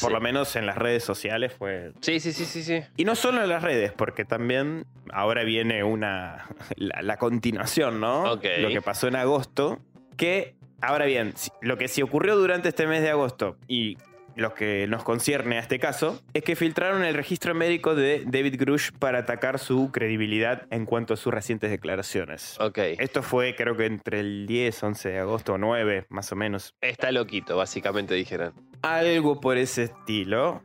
Por 0.00 0.08
Sí. 0.08 0.14
lo 0.14 0.20
menos 0.22 0.56
en 0.56 0.64
las 0.64 0.78
redes 0.78 1.04
sociales 1.04 1.52
fue 1.52 1.92
Sí, 2.00 2.18
sí, 2.18 2.32
sí, 2.32 2.46
sí, 2.46 2.62
sí. 2.62 2.80
y 2.96 3.04
no 3.04 3.14
solo 3.14 3.42
en 3.42 3.48
las 3.50 3.62
redes, 3.62 3.92
porque 3.92 4.24
también 4.24 4.86
ahora 5.12 5.42
viene 5.44 5.84
una 5.84 6.46
la, 6.76 7.02
la 7.02 7.18
continuación, 7.18 8.00
¿no? 8.00 8.32
Ok. 8.32 8.44
Lo 8.60 8.68
que 8.70 8.80
pasó 8.80 9.06
en 9.08 9.16
agosto, 9.16 9.80
que 10.16 10.54
ahora 10.80 11.04
bien, 11.04 11.34
lo 11.60 11.76
que 11.76 11.88
sí 11.88 12.00
ocurrió 12.00 12.36
durante 12.36 12.70
este 12.70 12.86
mes 12.86 13.02
de 13.02 13.10
agosto 13.10 13.58
y 13.68 13.98
lo 14.36 14.54
que 14.54 14.86
nos 14.88 15.02
concierne 15.02 15.56
a 15.56 15.60
este 15.60 15.78
caso 15.78 16.20
es 16.32 16.42
que 16.42 16.56
filtraron 16.56 17.04
el 17.04 17.14
registro 17.14 17.54
médico 17.54 17.94
de 17.94 18.24
David 18.26 18.56
Grush 18.58 18.90
para 18.98 19.20
atacar 19.20 19.58
su 19.58 19.90
credibilidad 19.92 20.66
en 20.70 20.86
cuanto 20.86 21.14
a 21.14 21.16
sus 21.16 21.32
recientes 21.32 21.70
declaraciones. 21.70 22.58
Ok. 22.60 22.78
Esto 22.98 23.22
fue 23.22 23.54
creo 23.56 23.76
que 23.76 23.86
entre 23.86 24.20
el 24.20 24.46
10, 24.46 24.82
11 24.82 25.08
de 25.10 25.18
agosto 25.18 25.54
o 25.54 25.58
9, 25.58 26.06
más 26.08 26.32
o 26.32 26.36
menos. 26.36 26.74
Está 26.80 27.12
loquito, 27.12 27.56
básicamente 27.56 28.14
dijeron. 28.14 28.54
Algo 28.82 29.40
por 29.40 29.56
ese 29.56 29.84
estilo. 29.84 30.62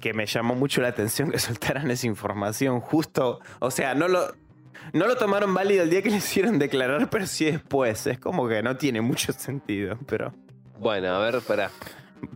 Que 0.00 0.12
me 0.12 0.26
llamó 0.26 0.54
mucho 0.54 0.82
la 0.82 0.88
atención 0.88 1.30
que 1.30 1.38
soltaran 1.40 1.90
esa 1.90 2.06
información 2.06 2.80
justo. 2.80 3.40
O 3.60 3.70
sea, 3.70 3.94
no 3.94 4.08
lo, 4.08 4.34
no 4.92 5.06
lo 5.06 5.16
tomaron 5.16 5.54
válido 5.54 5.84
el 5.84 5.90
día 5.90 6.02
que 6.02 6.10
le 6.10 6.16
hicieron 6.16 6.58
declarar, 6.58 7.08
pero 7.10 7.26
sí 7.26 7.46
después. 7.46 8.06
Es 8.06 8.18
como 8.18 8.48
que 8.48 8.62
no 8.62 8.76
tiene 8.76 9.00
mucho 9.00 9.32
sentido. 9.32 9.98
Pero. 10.06 10.34
Bueno, 10.78 11.14
a 11.14 11.18
ver, 11.20 11.40
para. 11.40 11.70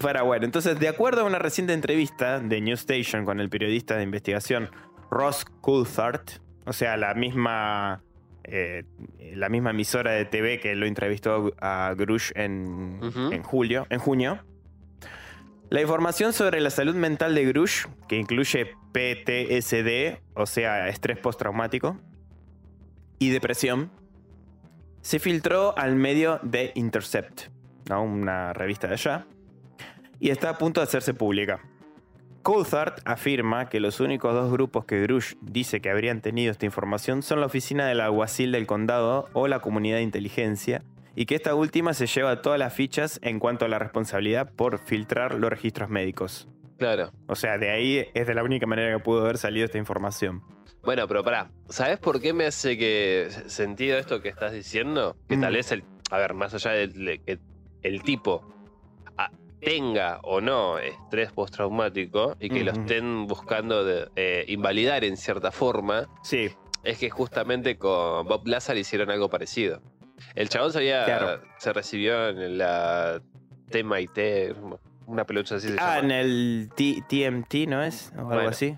Para 0.00 0.22
bueno, 0.22 0.44
entonces, 0.44 0.78
de 0.78 0.88
acuerdo 0.88 1.22
a 1.22 1.24
una 1.24 1.38
reciente 1.38 1.72
entrevista 1.72 2.40
de 2.40 2.60
New 2.60 2.74
Station 2.74 3.24
con 3.24 3.40
el 3.40 3.48
periodista 3.48 3.96
de 3.96 4.02
investigación 4.02 4.70
Ross 5.10 5.44
Coulthard, 5.60 6.22
o 6.66 6.72
sea, 6.72 6.96
la 6.96 7.14
misma. 7.14 8.02
eh, 8.44 8.84
la 9.34 9.48
misma 9.48 9.70
emisora 9.70 10.12
de 10.12 10.24
TV 10.24 10.58
que 10.58 10.74
lo 10.74 10.86
entrevistó 10.86 11.52
a 11.60 11.94
Grush 11.96 12.32
en, 12.34 12.98
en 13.30 13.42
julio, 13.42 13.86
en 13.90 13.98
junio. 13.98 14.42
La 15.70 15.82
información 15.82 16.32
sobre 16.32 16.60
la 16.60 16.70
salud 16.70 16.94
mental 16.94 17.34
de 17.34 17.44
Grush, 17.44 17.84
que 18.08 18.16
incluye 18.16 18.72
PTSD, 18.92 20.18
o 20.34 20.46
sea, 20.46 20.88
estrés 20.88 21.18
postraumático, 21.18 21.98
y 23.18 23.28
depresión, 23.30 23.90
se 25.02 25.18
filtró 25.18 25.76
al 25.76 25.94
medio 25.94 26.40
de 26.42 26.72
Intercept, 26.74 27.48
¿no? 27.90 28.02
una 28.02 28.54
revista 28.54 28.86
de 28.86 28.94
allá, 28.94 29.26
y 30.20 30.30
está 30.30 30.50
a 30.50 30.58
punto 30.58 30.80
de 30.80 30.84
hacerse 30.84 31.14
pública. 31.14 31.60
Coulthard 32.42 32.94
afirma 33.04 33.68
que 33.68 33.80
los 33.80 34.00
únicos 34.00 34.32
dos 34.32 34.50
grupos 34.50 34.84
que 34.86 35.00
Grush 35.02 35.34
dice 35.42 35.80
que 35.80 35.90
habrían 35.90 36.20
tenido 36.22 36.50
esta 36.50 36.66
información 36.66 37.22
son 37.22 37.40
la 37.40 37.46
oficina 37.46 37.86
del 37.86 38.00
alguacil 38.00 38.52
del 38.52 38.66
condado 38.66 39.28
o 39.32 39.48
la 39.48 39.60
comunidad 39.60 39.96
de 39.96 40.02
inteligencia, 40.02 40.82
y 41.14 41.26
que 41.26 41.34
esta 41.34 41.54
última 41.54 41.94
se 41.94 42.06
lleva 42.06 42.42
todas 42.42 42.58
las 42.60 42.72
fichas 42.72 43.18
en 43.22 43.38
cuanto 43.40 43.64
a 43.64 43.68
la 43.68 43.78
responsabilidad 43.80 44.50
por 44.54 44.78
filtrar 44.78 45.34
los 45.34 45.50
registros 45.50 45.90
médicos. 45.90 46.48
Claro. 46.78 47.10
O 47.26 47.34
sea, 47.34 47.58
de 47.58 47.70
ahí 47.70 48.06
es 48.14 48.26
de 48.28 48.34
la 48.34 48.44
única 48.44 48.66
manera 48.66 48.96
que 48.96 49.02
pudo 49.02 49.22
haber 49.22 49.36
salido 49.36 49.64
esta 49.64 49.78
información. 49.78 50.42
Bueno, 50.84 51.08
pero 51.08 51.24
pará. 51.24 51.50
¿Sabes 51.68 51.98
por 51.98 52.20
qué 52.20 52.32
me 52.32 52.46
hace 52.46 52.78
que 52.78 53.28
sentido 53.46 53.98
esto 53.98 54.22
que 54.22 54.28
estás 54.28 54.52
diciendo? 54.52 55.16
Que 55.28 55.36
Mm. 55.36 55.40
tal 55.40 55.54
vez 55.54 55.72
el. 55.72 55.82
A 56.12 56.18
ver, 56.18 56.34
más 56.34 56.54
allá 56.54 56.70
de 56.70 56.86
de 56.86 57.18
que 57.18 57.38
el 57.82 58.02
tipo 58.02 58.48
tenga 59.60 60.20
o 60.22 60.40
no 60.40 60.78
estrés 60.78 61.32
postraumático 61.32 62.36
y 62.40 62.48
que 62.48 62.62
lo 62.64 62.72
estén 62.72 63.26
buscando 63.26 63.84
de, 63.84 64.08
eh, 64.16 64.44
invalidar 64.48 65.04
en 65.04 65.16
cierta 65.16 65.50
forma, 65.50 66.08
Sí, 66.22 66.50
es 66.84 66.98
que 66.98 67.10
justamente 67.10 67.76
con 67.78 68.26
Bob 68.26 68.46
Lazar 68.46 68.76
hicieron 68.76 69.10
algo 69.10 69.28
parecido. 69.28 69.80
El 70.34 70.48
chabón 70.48 70.72
se, 70.72 70.78
había- 70.78 71.04
Claro. 71.04 71.42
se 71.58 71.72
recibió 71.72 72.28
en 72.28 72.58
la 72.58 73.20
TMIT, 73.70 74.54
una 75.06 75.24
pelucha 75.24 75.56
así 75.56 75.68
se 75.68 75.74
Ah, 75.78 75.96
llama. 75.96 75.98
en 76.00 76.10
el 76.10 76.70
T- 76.74 77.02
TMT, 77.08 77.66
¿no 77.66 77.82
es? 77.82 78.12
O 78.16 78.30
algo 78.30 78.48
así. 78.48 78.76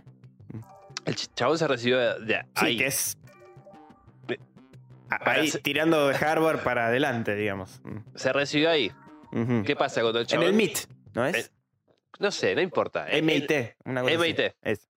El 1.07 1.17
ch- 1.17 1.31
chabón 1.35 1.59
se 1.59 1.67
recibió 1.67 1.99
de, 1.99 2.21
de 2.27 2.35
Sí, 2.57 2.67
ahí. 2.67 2.77
que 2.77 2.87
es. 2.87 3.17
Para 5.09 5.33
Ahí, 5.41 5.51
tirando 5.63 6.07
de 6.07 6.15
Harvard 6.15 6.61
para 6.63 6.87
adelante, 6.87 7.35
digamos. 7.35 7.81
Se 8.15 8.33
recibió 8.33 8.71
ahí. 8.71 8.93
Ujú. 9.33 9.63
¿Qué 9.65 9.77
pasa 9.77 10.01
cuando 10.01 10.19
el 10.19 10.25
En 10.25 10.29
chabón... 10.29 10.47
el 10.47 10.55
MIT, 10.55 10.79
¿no 11.15 11.27
es? 11.27 11.37
Eh, 11.37 11.51
No 12.19 12.31
sé, 12.31 12.55
no 12.55 12.61
importa. 12.61 13.09
El- 13.09 13.23
MIT. 13.25 13.77
Una 13.85 14.03
cosa 14.03 14.15
así. 14.15 14.23
MIT. 14.23 14.41
Es. 14.63 14.89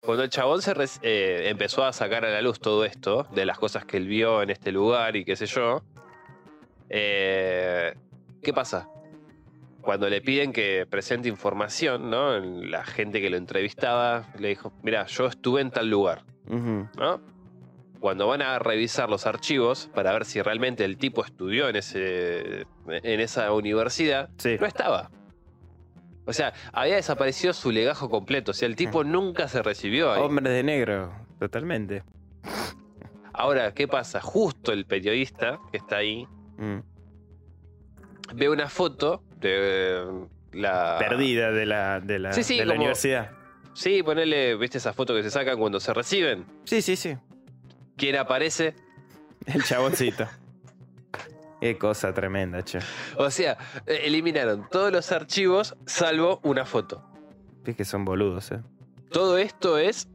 Cuando 0.00 0.22
el 0.24 0.28
chabón 0.30 0.60
se 0.60 0.74
eh, 1.02 1.48
empezó 1.48 1.84
a 1.84 1.92
sacar 1.92 2.24
a 2.26 2.30
la 2.30 2.42
luz 2.42 2.60
todo 2.60 2.84
esto, 2.84 3.26
de 3.34 3.46
las 3.46 3.58
cosas 3.58 3.84
que 3.86 3.96
él 3.96 4.06
vio 4.06 4.42
en 4.42 4.50
este 4.50 4.70
lugar 4.72 5.16
y 5.16 5.24
qué 5.24 5.34
sé 5.36 5.46
yo, 5.46 5.82
eh, 6.90 7.94
¿qué 8.42 8.52
pasa? 8.52 8.88
Cuando 9.80 10.08
le 10.08 10.20
piden 10.20 10.52
que 10.52 10.86
presente 10.88 11.28
información, 11.28 12.10
¿no? 12.10 12.38
La 12.38 12.84
gente 12.84 13.20
que 13.20 13.30
lo 13.30 13.36
entrevistaba 13.36 14.26
le 14.38 14.48
dijo, 14.48 14.72
mira, 14.82 15.06
yo 15.06 15.26
estuve 15.26 15.60
en 15.60 15.70
tal 15.70 15.88
lugar, 15.90 16.22
Ujú. 16.48 16.88
¿no? 16.98 17.20
Cuando 18.04 18.26
van 18.26 18.42
a 18.42 18.58
revisar 18.58 19.08
los 19.08 19.24
archivos 19.24 19.88
para 19.94 20.12
ver 20.12 20.26
si 20.26 20.42
realmente 20.42 20.84
el 20.84 20.98
tipo 20.98 21.24
estudió 21.24 21.70
en, 21.70 21.76
ese, 21.76 22.66
en 22.86 23.20
esa 23.20 23.50
universidad, 23.50 24.28
Sí. 24.36 24.58
no 24.60 24.66
estaba. 24.66 25.10
O 26.26 26.34
sea, 26.34 26.52
había 26.74 26.96
desaparecido 26.96 27.54
su 27.54 27.70
legajo 27.70 28.10
completo. 28.10 28.50
O 28.50 28.54
sea, 28.54 28.66
el 28.68 28.76
tipo 28.76 29.04
nunca 29.04 29.48
se 29.48 29.62
recibió 29.62 30.12
ahí. 30.12 30.20
Hombre 30.20 30.50
de 30.50 30.62
negro, 30.62 31.14
totalmente. 31.38 32.02
Ahora, 33.32 33.72
¿qué 33.72 33.88
pasa? 33.88 34.20
Justo 34.20 34.72
el 34.74 34.84
periodista 34.84 35.58
que 35.72 35.78
está 35.78 35.96
ahí 35.96 36.26
Mm. 36.58 36.80
ve 38.34 38.50
una 38.50 38.68
foto 38.68 39.22
de 39.38 40.04
la. 40.52 40.96
Perdida 40.98 41.52
de 41.52 41.64
la, 41.64 42.00
de 42.00 42.18
la. 42.18 42.34
Sí, 42.34 42.42
sí, 42.42 42.58
de 42.58 42.66
la 42.66 42.74
como- 42.74 42.82
universidad. 42.82 43.30
Sí, 43.72 44.04
ponele, 44.04 44.54
¿viste 44.56 44.78
esa 44.78 44.92
foto 44.92 45.14
que 45.16 45.22
se 45.24 45.30
sacan 45.30 45.58
cuando 45.58 45.80
se 45.80 45.92
reciben? 45.92 46.44
Sí, 46.64 46.80
sí, 46.80 46.94
sí. 46.94 47.16
¿Quién 47.96 48.16
aparece? 48.16 48.74
El 49.46 49.62
chaboncito. 49.62 50.26
Qué 51.60 51.78
cosa 51.78 52.12
tremenda, 52.12 52.62
che. 52.62 52.78
O 53.16 53.30
sea, 53.30 53.56
eh, 53.86 54.02
eliminaron 54.04 54.68
todos 54.70 54.92
los 54.92 55.12
archivos 55.12 55.76
salvo 55.86 56.40
una 56.42 56.66
foto. 56.66 57.08
Es 57.64 57.76
que 57.76 57.84
son 57.84 58.04
boludos, 58.04 58.52
eh. 58.52 58.60
Todo 59.10 59.38
esto 59.38 59.78
es 59.78 60.08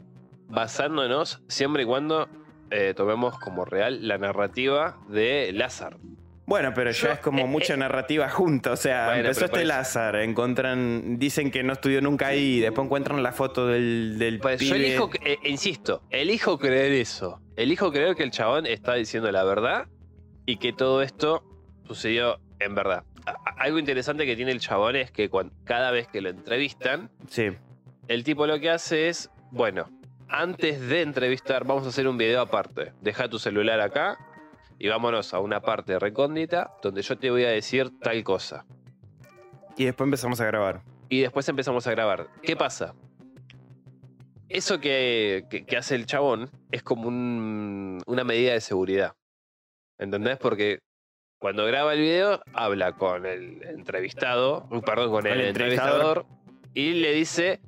basándonos 0.48 1.42
siempre 1.48 1.84
y 1.84 1.86
cuando 1.86 2.28
eh, 2.70 2.94
tomemos 2.96 3.40
como 3.40 3.66
real 3.66 4.08
la 4.08 4.18
narrativa 4.18 5.00
de 5.08 5.52
Lázaro. 5.54 6.00
Bueno, 6.50 6.74
pero 6.74 6.90
ya 6.90 7.08
Yo- 7.10 7.14
es 7.14 7.20
como 7.20 7.42
eh, 7.44 7.46
mucha 7.46 7.76
eh. 7.76 7.78
narrativa 7.78 8.28
junta. 8.28 8.72
O 8.72 8.76
sea, 8.76 9.06
Bueno, 9.06 9.22
empezó 9.22 9.46
este 9.46 9.66
Lázaro, 9.66 10.20
encuentran, 10.20 11.20
dicen 11.20 11.52
que 11.52 11.62
no 11.62 11.74
estudió 11.74 12.02
nunca 12.02 12.26
ahí, 12.26 12.60
después 12.60 12.86
encuentran 12.86 13.22
la 13.22 13.32
foto 13.32 13.68
del, 13.68 14.18
del 14.18 14.40
Pues 14.40 14.60
yo 14.60 14.74
elijo, 14.74 15.12
eh, 15.24 15.38
insisto, 15.44 16.02
elijo 16.10 16.58
creer 16.58 16.92
eso. 16.94 17.40
Elijo 17.56 17.92
creer 17.92 18.16
que 18.16 18.24
el 18.24 18.32
chabón 18.32 18.66
está 18.66 18.96
diciendo 18.96 19.32
la 19.32 19.44
verdad 19.44 19.86
y 20.48 20.58
que 20.58 20.74
todo 20.74 21.04
esto 21.04 21.44
sucedió 21.86 22.40
en 22.60 22.74
verdad. 22.74 23.04
Algo 23.58 23.78
interesante 23.78 24.26
que 24.26 24.36
tiene 24.36 24.52
el 24.52 24.60
chabón 24.60 24.96
es 24.96 25.12
que 25.12 25.30
cada 25.66 25.92
vez 25.92 26.08
que 26.08 26.20
lo 26.20 26.30
entrevistan, 26.30 27.12
Sí, 27.28 27.50
el 28.08 28.24
tipo 28.24 28.48
lo 28.48 28.60
que 28.60 28.72
hace 28.72 29.08
es, 29.10 29.30
bueno, 29.52 29.88
antes 30.28 30.82
de 30.82 31.04
entrevistar, 31.04 31.64
vamos 31.64 31.86
a 31.86 31.90
hacer 31.90 32.08
un 32.08 32.18
video 32.18 32.42
aparte. 32.42 32.94
Deja 33.02 33.30
tu 33.30 33.38
celular 33.38 33.80
acá 33.82 34.18
y 34.80 34.88
vámonos 34.88 35.34
a 35.34 35.40
una 35.40 35.62
parte 35.62 36.00
recóndita 36.00 36.72
donde 36.82 37.02
yo 37.02 37.18
te 37.18 37.30
voy 37.30 37.44
a 37.44 37.50
decir 37.50 37.92
tal 38.00 38.24
cosa. 38.24 38.66
Y 39.78 39.86
después 39.86 40.06
empezamos 40.08 40.40
a 40.42 40.46
grabar. 40.46 40.82
Y 41.10 41.22
después 41.22 41.48
empezamos 41.50 41.86
a 41.88 41.92
grabar. 41.92 42.28
¿Qué 42.42 42.56
pasa? 42.56 42.94
Eso 44.48 44.80
que, 44.80 45.46
que- 45.50 45.66
que 45.66 45.78
hace 45.78 45.96
el 45.96 46.06
chabón 46.06 46.50
es 46.72 46.82
como 46.82 47.08
un- 47.08 48.02
una 48.08 48.24
medida 48.24 48.54
de 48.54 48.62
seguridad. 48.62 49.14
¿Entendés? 50.00 50.38
Porque 50.38 50.80
cuando 51.40 51.66
graba 51.66 51.94
el 51.94 52.00
video, 52.00 52.42
habla 52.54 52.94
con 52.94 53.26
el 53.26 53.62
entrevistado, 53.64 54.68
perdón, 54.86 55.12
con 55.12 55.28
el, 55.28 55.42
entrevistador 55.42 56.26
y 56.74 56.94
le 56.94 57.14
dice 57.14 57.60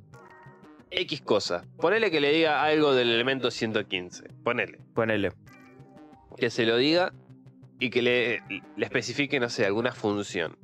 X 0.89 1.21
cosa. 1.21 1.63
Ponele 1.77 2.09
que 2.11 2.19
le 2.19 2.31
diga 2.31 2.63
algo 2.63 2.93
del 2.93 3.11
elemento 3.11 3.51
115. 3.51 4.27
Ponele. 4.43 4.79
Ponele. 4.93 5.31
Que 6.37 6.49
se 6.49 6.65
lo 6.65 6.77
diga 6.77 7.13
y 7.79 7.89
que 7.89 8.01
le, 8.01 8.41
le 8.77 8.85
especifique, 8.85 9.39
no 9.39 9.49
sé, 9.49 9.65
alguna 9.65 9.91
función. 9.91 10.57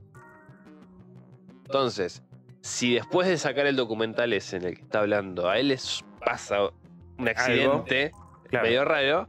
Entonces, 1.66 2.24
si 2.62 2.94
después 2.96 3.28
de 3.28 3.38
sacar 3.38 3.66
el 3.68 3.76
documental 3.76 4.34
ese 4.34 4.58
en 4.58 4.66
el 4.66 4.76
que 4.76 4.82
está 4.84 5.00
hablando, 5.00 5.50
a 5.50 5.58
él 5.60 5.70
les 5.70 6.04
pasa 6.24 6.70
un 7.18 7.28
accidente 7.28 8.12
Claro. 8.50 8.66
medio 8.66 8.86
raro, 8.86 9.28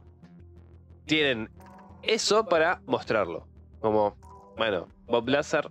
tienen 1.05 1.49
eso 2.03 2.45
para 2.45 2.81
mostrarlo. 2.85 3.47
Como, 3.81 4.15
bueno, 4.57 4.87
Bob 5.07 5.27
Lazar 5.27 5.69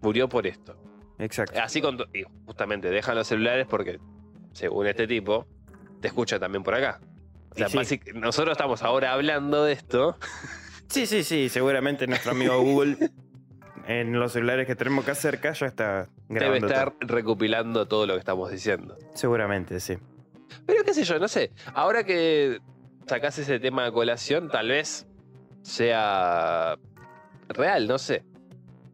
murió 0.00 0.28
por 0.28 0.46
esto. 0.46 0.74
Exacto. 1.18 1.60
Así 1.60 1.82
con 1.82 1.98
y 2.14 2.22
justamente 2.46 2.88
dejan 2.90 3.16
los 3.16 3.26
celulares 3.26 3.66
porque, 3.68 3.98
según 4.52 4.86
este 4.86 5.06
tipo, 5.06 5.46
te 6.00 6.08
escucha 6.08 6.38
también 6.38 6.62
por 6.62 6.74
acá. 6.74 7.00
O 7.54 7.56
sea, 7.56 7.66
Y 7.68 7.70
sí. 7.70 7.76
basic- 7.78 8.14
nosotros 8.14 8.52
estamos 8.52 8.82
ahora 8.82 9.12
hablando 9.12 9.64
de 9.64 9.72
esto. 9.72 10.16
Sí, 10.88 11.06
sí, 11.06 11.22
sí. 11.24 11.48
Seguramente 11.48 12.06
nuestro 12.06 12.32
amigo 12.32 12.60
Google 12.60 12.96
en 13.86 14.18
los 14.18 14.32
celulares 14.32 14.66
que 14.66 14.74
tenemos 14.74 15.04
acá 15.04 15.14
cerca 15.14 15.52
ya 15.52 15.66
está 15.66 16.08
Debe 16.28 16.40
grabando. 16.58 16.66
estar 16.66 16.90
todo. 16.92 16.98
recopilando 17.14 17.86
todo 17.86 18.06
lo 18.06 18.14
que 18.14 18.18
estamos 18.20 18.50
diciendo. 18.50 18.96
Seguramente, 19.14 19.80
sí. 19.80 19.96
Pero 20.66 20.84
qué 20.84 20.94
sé 20.94 21.04
yo, 21.04 21.18
no 21.18 21.28
sé. 21.28 21.52
Ahora 21.74 22.04
que 22.04 22.60
sacás 23.06 23.38
ese 23.38 23.58
tema 23.60 23.86
a 23.86 23.92
colación, 23.92 24.48
tal 24.48 24.68
vez 24.68 25.06
sea 25.62 26.76
real, 27.48 27.86
no 27.88 27.98
sé. 27.98 28.24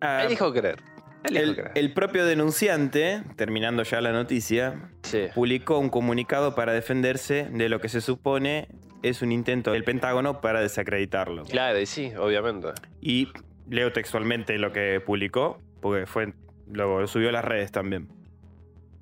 Ah, 0.01 0.25
Elijo 0.25 0.53
creer. 0.53 0.83
El, 1.25 1.93
propio 1.93 2.25
denunciante, 2.25 3.23
terminando 3.37 3.83
ya 3.83 4.01
la 4.01 4.13
noticia, 4.13 4.91
Sí. 5.03 5.27
publicó 5.35 5.79
un 5.79 5.91
comunicado 5.91 6.55
para 6.55 6.73
defenderse 6.73 7.49
de 7.51 7.69
lo 7.69 7.81
que 7.81 7.89
se 7.89 8.01
supone 8.01 8.69
es 9.03 9.23
un 9.23 9.33
intento 9.33 9.73
del 9.73 9.85
Pentágono 9.85 10.41
para 10.41 10.61
desacreditarlo. 10.61 11.45
Claro, 11.45 11.79
y 11.79 11.87
sí, 11.87 12.13
obviamente. 12.19 12.69
Y 13.01 13.29
leo 13.69 13.93
textualmente 13.93 14.59
lo 14.59 14.73
que 14.73 15.01
publicó, 15.05 15.59
porque 15.81 16.07
fue 16.07 16.33
lo 16.73 17.07
subió 17.07 17.31
a 17.31 17.33
las 17.33 17.45
redes 17.45 17.73
también. 17.73 18.09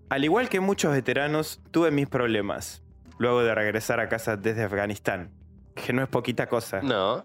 Al 0.08 0.24
igual 0.24 0.48
que 0.48 0.60
muchos 0.60 0.92
veteranos, 0.92 1.60
tuve 1.70 1.90
mis 1.90 2.08
problemas 2.08 2.82
luego 3.18 3.42
de 3.42 3.54
regresar 3.54 4.00
a 4.00 4.08
casa 4.08 4.36
desde 4.36 4.64
Afganistán, 4.64 5.30
que 5.74 5.92
no 5.92 6.02
es 6.02 6.08
poquita 6.08 6.46
cosa. 6.48 6.80
No. 6.82 7.24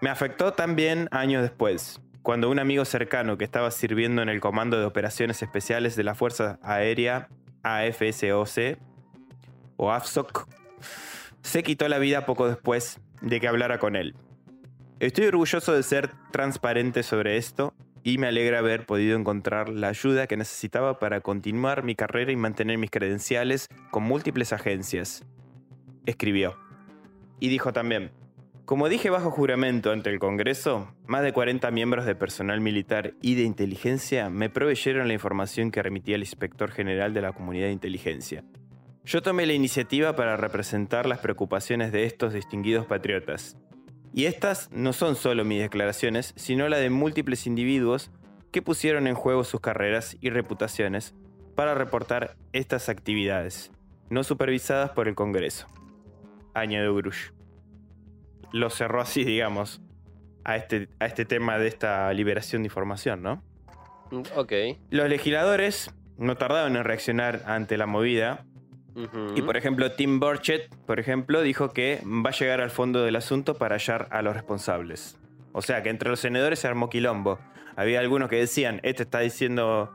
Me 0.00 0.10
afectó 0.10 0.52
también 0.52 1.08
años 1.10 1.42
después, 1.42 2.00
cuando 2.26 2.50
un 2.50 2.58
amigo 2.58 2.84
cercano 2.84 3.38
que 3.38 3.44
estaba 3.44 3.70
sirviendo 3.70 4.20
en 4.20 4.28
el 4.28 4.40
Comando 4.40 4.80
de 4.80 4.84
Operaciones 4.84 5.44
Especiales 5.44 5.94
de 5.94 6.02
la 6.02 6.16
Fuerza 6.16 6.58
Aérea 6.60 7.28
AFSOC 7.62 8.78
o 9.76 9.92
AFSOC 9.92 10.48
se 11.42 11.62
quitó 11.62 11.86
la 11.86 12.00
vida 12.00 12.26
poco 12.26 12.48
después 12.48 12.98
de 13.20 13.38
que 13.38 13.46
hablara 13.46 13.78
con 13.78 13.94
él. 13.94 14.16
Estoy 14.98 15.26
orgulloso 15.26 15.72
de 15.72 15.84
ser 15.84 16.10
transparente 16.32 17.04
sobre 17.04 17.36
esto 17.36 17.74
y 18.02 18.18
me 18.18 18.26
alegra 18.26 18.58
haber 18.58 18.86
podido 18.86 19.16
encontrar 19.16 19.68
la 19.68 19.86
ayuda 19.86 20.26
que 20.26 20.36
necesitaba 20.36 20.98
para 20.98 21.20
continuar 21.20 21.84
mi 21.84 21.94
carrera 21.94 22.32
y 22.32 22.36
mantener 22.36 22.76
mis 22.76 22.90
credenciales 22.90 23.68
con 23.92 24.02
múltiples 24.02 24.52
agencias. 24.52 25.24
Escribió. 26.06 26.58
Y 27.38 27.50
dijo 27.50 27.72
también, 27.72 28.10
como 28.66 28.88
dije 28.88 29.10
bajo 29.10 29.30
juramento 29.30 29.92
ante 29.92 30.10
el 30.10 30.18
Congreso, 30.18 30.92
más 31.06 31.22
de 31.22 31.32
40 31.32 31.70
miembros 31.70 32.04
de 32.04 32.16
personal 32.16 32.60
militar 32.60 33.14
y 33.22 33.36
de 33.36 33.44
inteligencia 33.44 34.28
me 34.28 34.50
proveyeron 34.50 35.06
la 35.06 35.14
información 35.14 35.70
que 35.70 35.84
remitía 35.84 36.16
el 36.16 36.22
inspector 36.22 36.72
general 36.72 37.14
de 37.14 37.22
la 37.22 37.32
comunidad 37.32 37.66
de 37.66 37.72
inteligencia. 37.72 38.42
Yo 39.04 39.22
tomé 39.22 39.46
la 39.46 39.52
iniciativa 39.52 40.16
para 40.16 40.36
representar 40.36 41.06
las 41.06 41.20
preocupaciones 41.20 41.92
de 41.92 42.06
estos 42.06 42.32
distinguidos 42.32 42.86
patriotas. 42.86 43.56
Y 44.12 44.24
estas 44.24 44.68
no 44.72 44.92
son 44.92 45.14
solo 45.14 45.44
mis 45.44 45.60
declaraciones, 45.60 46.34
sino 46.36 46.68
la 46.68 46.78
de 46.78 46.90
múltiples 46.90 47.46
individuos 47.46 48.10
que 48.50 48.62
pusieron 48.62 49.06
en 49.06 49.14
juego 49.14 49.44
sus 49.44 49.60
carreras 49.60 50.16
y 50.20 50.30
reputaciones 50.30 51.14
para 51.54 51.76
reportar 51.76 52.36
estas 52.52 52.88
actividades, 52.88 53.70
no 54.10 54.24
supervisadas 54.24 54.90
por 54.90 55.06
el 55.06 55.14
Congreso. 55.14 55.68
Añadió 56.52 56.96
Grush 56.96 57.35
lo 58.52 58.70
cerró 58.70 59.00
así, 59.00 59.24
digamos, 59.24 59.80
a 60.44 60.56
este, 60.56 60.88
a 61.00 61.06
este 61.06 61.24
tema 61.24 61.58
de 61.58 61.68
esta 61.68 62.12
liberación 62.12 62.62
de 62.62 62.66
información, 62.66 63.22
¿no? 63.22 63.42
Mm, 64.10 64.22
Ok. 64.36 64.52
Los 64.90 65.08
legisladores 65.08 65.92
no 66.18 66.36
tardaron 66.36 66.76
en 66.76 66.84
reaccionar 66.84 67.42
ante 67.46 67.76
la 67.76 67.86
movida 67.86 68.44
y, 69.34 69.42
por 69.42 69.58
ejemplo, 69.58 69.92
Tim 69.92 70.20
Burchett, 70.20 70.74
por 70.86 70.98
ejemplo, 70.98 71.42
dijo 71.42 71.74
que 71.74 72.00
va 72.06 72.30
a 72.30 72.32
llegar 72.32 72.62
al 72.62 72.70
fondo 72.70 73.02
del 73.04 73.16
asunto 73.16 73.54
para 73.54 73.74
hallar 73.74 74.08
a 74.10 74.22
los 74.22 74.32
responsables. 74.32 75.18
O 75.52 75.60
sea, 75.60 75.82
que 75.82 75.90
entre 75.90 76.08
los 76.08 76.20
senadores 76.20 76.60
se 76.60 76.66
armó 76.68 76.88
quilombo. 76.88 77.38
Había 77.76 78.00
algunos 78.00 78.30
que 78.30 78.36
decían, 78.36 78.80
este 78.84 79.02
está 79.02 79.18
diciendo 79.20 79.92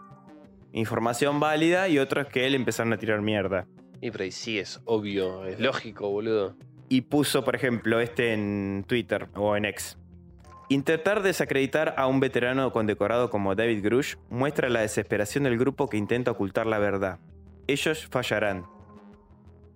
información 0.71 1.39
válida 1.39 1.87
y 1.87 1.97
otros 1.97 2.27
que 2.27 2.45
él 2.45 2.53
empezaron 2.53 2.93
a 2.93 2.97
tirar 2.97 3.21
mierda. 3.21 3.65
Y 4.01 4.11
pero 4.11 4.23
ahí 4.23 4.31
sí 4.31 4.59
es 4.59 4.79
obvio, 4.85 5.45
es 5.45 5.59
lógico, 5.59 6.09
boludo. 6.09 6.55
Y 6.91 7.03
puso, 7.03 7.45
por 7.45 7.55
ejemplo, 7.55 8.01
este 8.01 8.33
en 8.33 8.83
Twitter 8.85 9.29
o 9.35 9.55
en 9.55 9.63
X. 9.63 9.97
Intentar 10.67 11.23
desacreditar 11.23 11.95
a 11.97 12.05
un 12.05 12.19
veterano 12.19 12.73
condecorado 12.73 13.29
como 13.29 13.55
David 13.55 13.81
Grush 13.81 14.15
muestra 14.29 14.67
la 14.67 14.81
desesperación 14.81 15.45
del 15.45 15.57
grupo 15.57 15.87
que 15.87 15.95
intenta 15.95 16.31
ocultar 16.31 16.67
la 16.67 16.79
verdad. 16.79 17.19
Ellos 17.65 18.09
fallarán. 18.11 18.65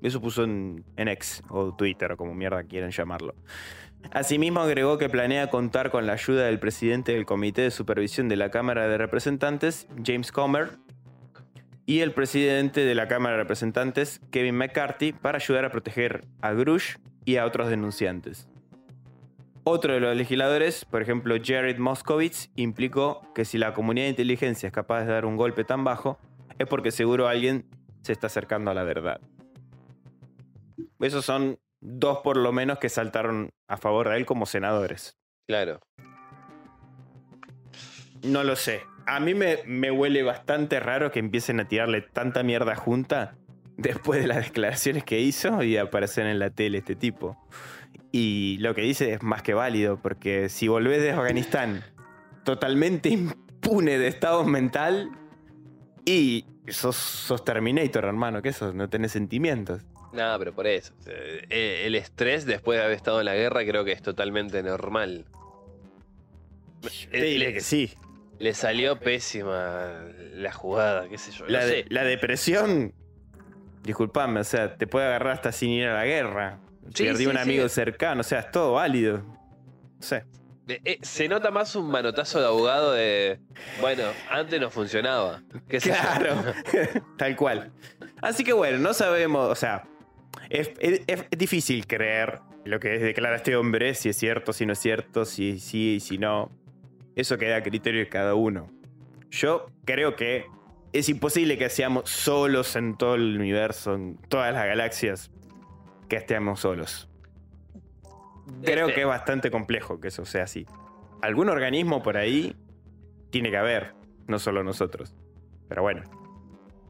Eso 0.01 0.19
puso 0.19 0.43
en, 0.43 0.84
en 0.97 1.08
X 1.08 1.41
o 1.49 1.73
Twitter 1.73 2.12
o 2.12 2.17
como 2.17 2.36
mierda 2.36 2.65
quieran 2.65 2.91
llamarlo. 2.91 3.34
Asimismo 4.12 4.60
agregó 4.60 4.97
que 4.97 5.08
planea 5.08 5.49
contar 5.49 5.91
con 5.91 6.06
la 6.06 6.13
ayuda 6.13 6.47
del 6.47 6.60
presidente 6.60 7.13
del 7.13 7.25
Comité 7.25 7.62
de 7.62 7.71
Supervisión 7.71 8.28
de 8.28 8.36
la 8.36 8.51
Cámara 8.51 8.89
de 8.89 8.97
Representantes, 8.97 9.88
James 10.04 10.34
Comer, 10.34 10.80
y 11.85 11.99
el 11.99 12.13
presidente 12.13 12.83
de 12.83 12.95
la 12.95 13.07
Cámara 13.07 13.35
de 13.35 13.43
Representantes, 13.43 14.21
Kevin 14.31 14.57
McCarthy, 14.57 15.13
para 15.13 15.37
ayudar 15.37 15.65
a 15.65 15.71
proteger 15.71 16.25
a 16.41 16.53
Grush 16.53 16.95
y 17.25 17.37
a 17.37 17.45
otros 17.45 17.69
denunciantes. 17.69 18.47
Otro 19.63 19.93
de 19.93 19.99
los 19.99 20.15
legisladores, 20.15 20.85
por 20.85 21.01
ejemplo 21.01 21.35
Jared 21.43 21.77
Moskowitz, 21.77 22.49
implicó 22.55 23.21
que 23.33 23.45
si 23.45 23.57
la 23.57 23.73
comunidad 23.73 24.05
de 24.05 24.11
inteligencia 24.11 24.67
es 24.67 24.73
capaz 24.73 25.05
de 25.05 25.13
dar 25.13 25.25
un 25.25 25.37
golpe 25.37 25.63
tan 25.63 25.83
bajo, 25.83 26.19
es 26.59 26.67
porque 26.67 26.91
seguro 26.91 27.27
alguien 27.27 27.65
se 28.01 28.11
está 28.11 28.27
acercando 28.27 28.71
a 28.71 28.73
la 28.75 28.83
verdad. 28.83 29.19
Esos 30.99 31.25
son 31.25 31.57
dos 31.81 32.19
por 32.19 32.37
lo 32.37 32.51
menos 32.51 32.77
que 32.79 32.89
saltaron 32.89 33.49
a 33.67 33.77
favor 33.77 34.09
de 34.09 34.17
él 34.17 34.25
como 34.25 34.45
senadores. 34.45 35.17
Claro. 35.47 35.79
No 38.23 38.43
lo 38.43 38.55
sé. 38.55 38.83
A 39.07 39.19
mí 39.19 39.33
me, 39.33 39.59
me 39.65 39.91
huele 39.91 40.23
bastante 40.23 40.79
raro 40.79 41.11
que 41.11 41.19
empiecen 41.19 41.59
a 41.59 41.67
tirarle 41.67 42.01
tanta 42.01 42.43
mierda 42.43 42.75
junta 42.75 43.35
después 43.77 44.21
de 44.21 44.27
las 44.27 44.37
declaraciones 44.37 45.03
que 45.03 45.19
hizo 45.19 45.61
y 45.63 45.77
aparecer 45.77 46.25
en 46.25 46.39
la 46.39 46.49
tele 46.49 46.79
este 46.79 46.95
tipo. 46.95 47.37
Y 48.11 48.57
lo 48.59 48.73
que 48.73 48.81
dice 48.81 49.13
es 49.13 49.23
más 49.23 49.41
que 49.41 49.53
válido, 49.53 49.99
porque 50.01 50.49
si 50.49 50.67
volvés 50.67 51.01
de 51.01 51.11
Afganistán 51.11 51.83
totalmente 52.43 53.09
impune 53.09 53.97
de 53.97 54.07
estado 54.07 54.45
mental 54.45 55.09
y 56.05 56.45
sos, 56.67 56.95
sos 56.95 57.43
Terminator, 57.43 58.05
hermano, 58.05 58.41
que 58.41 58.49
eso, 58.49 58.73
no 58.73 58.89
tenés 58.89 59.11
sentimientos. 59.11 59.81
No, 60.13 60.35
pero 60.39 60.53
por 60.53 60.65
eso. 60.65 60.93
Eh, 61.07 61.83
El 61.85 61.95
estrés 61.95 62.45
después 62.45 62.79
de 62.79 62.85
haber 62.85 62.95
estado 62.95 63.19
en 63.19 63.25
la 63.25 63.35
guerra 63.35 63.65
creo 63.65 63.83
que 63.83 63.91
es 63.91 64.01
totalmente 64.01 64.63
normal. 64.63 65.25
Te 67.11 67.21
diré 67.21 67.53
que 67.53 67.59
sí. 67.59 67.91
Le 68.39 68.53
salió 68.53 68.99
pésima 68.99 70.01
la 70.33 70.51
jugada, 70.51 71.07
qué 71.09 71.17
sé 71.17 71.31
yo. 71.31 71.45
La, 71.47 71.61
no 71.61 71.65
de- 71.67 71.83
sé. 71.83 71.85
la 71.89 72.03
depresión, 72.03 72.93
disculpame, 73.83 74.39
o 74.39 74.43
sea, 74.43 74.75
te 74.77 74.87
puede 74.87 75.05
agarrar 75.07 75.33
hasta 75.33 75.51
sin 75.51 75.69
ir 75.71 75.87
a 75.87 75.93
la 75.95 76.05
guerra. 76.05 76.59
Sí, 76.93 77.05
Perdí 77.05 77.23
sí, 77.23 77.27
un 77.27 77.37
amigo 77.37 77.67
sí. 77.67 77.75
cercano, 77.75 78.21
o 78.21 78.23
sea, 78.23 78.39
es 78.39 78.51
todo 78.51 78.73
válido. 78.73 79.17
No 79.19 80.01
sé. 80.01 80.25
Eh, 80.67 80.81
eh, 80.83 80.97
se 81.01 81.27
nota 81.27 81.51
más 81.51 81.75
un 81.75 81.89
manotazo 81.89 82.39
de 82.39 82.45
abogado 82.47 82.91
de. 82.93 83.39
Bueno, 83.81 84.03
antes 84.29 84.59
no 84.59 84.69
funcionaba. 84.71 85.41
Claro, 85.67 86.43
tal 87.17 87.35
cual. 87.35 87.71
Así 88.21 88.43
que 88.43 88.53
bueno, 88.53 88.79
no 88.79 88.93
sabemos, 88.93 89.49
o 89.51 89.55
sea, 89.55 89.83
es, 90.49 90.71
es- 90.79 91.01
es 91.07 91.25
difícil 91.37 91.85
creer 91.85 92.39
lo 92.65 92.79
que 92.79 92.89
declara 92.97 93.35
este 93.35 93.55
hombre, 93.55 93.93
si 93.93 94.09
es 94.09 94.17
cierto, 94.17 94.53
si 94.53 94.65
no 94.65 94.73
es 94.73 94.79
cierto, 94.79 95.25
si 95.25 95.59
sí 95.59 95.95
y 95.95 95.99
si 95.99 96.17
no, 96.17 96.51
eso 97.15 97.38
queda 97.38 97.58
a 97.58 97.63
criterio 97.63 98.01
de 98.01 98.10
cada 98.10 98.36
uno. 98.36 98.69
Yo 99.32 99.67
creo 99.86 100.15
que 100.15 100.45
es 100.93 101.10
imposible 101.10 101.58
que 101.58 101.69
seamos 101.69 102.10
solos 102.10 102.75
en 102.75 102.97
todo 102.97 103.15
el 103.15 103.38
universo, 103.38 103.95
en 103.95 104.17
todas 104.30 104.54
las 104.54 104.65
galaxias, 104.65 105.32
que 106.08 106.17
estemos 106.17 106.62
solos. 106.62 107.10
Creo 108.63 108.88
que 108.88 109.01
es 109.01 109.08
bastante 109.08 109.51
complejo 109.51 109.99
que 109.99 110.10
eso 110.10 110.25
sea 110.25 110.43
así. 110.43 110.65
Algún 111.21 111.49
organismo 111.49 112.04
por 112.04 112.17
ahí 112.17 112.56
tiene 113.32 113.49
que 113.49 113.58
haber, 113.58 113.93
no 114.28 114.39
solo 114.39 114.63
nosotros. 114.63 115.15
Pero 115.67 115.82
bueno, 115.82 116.04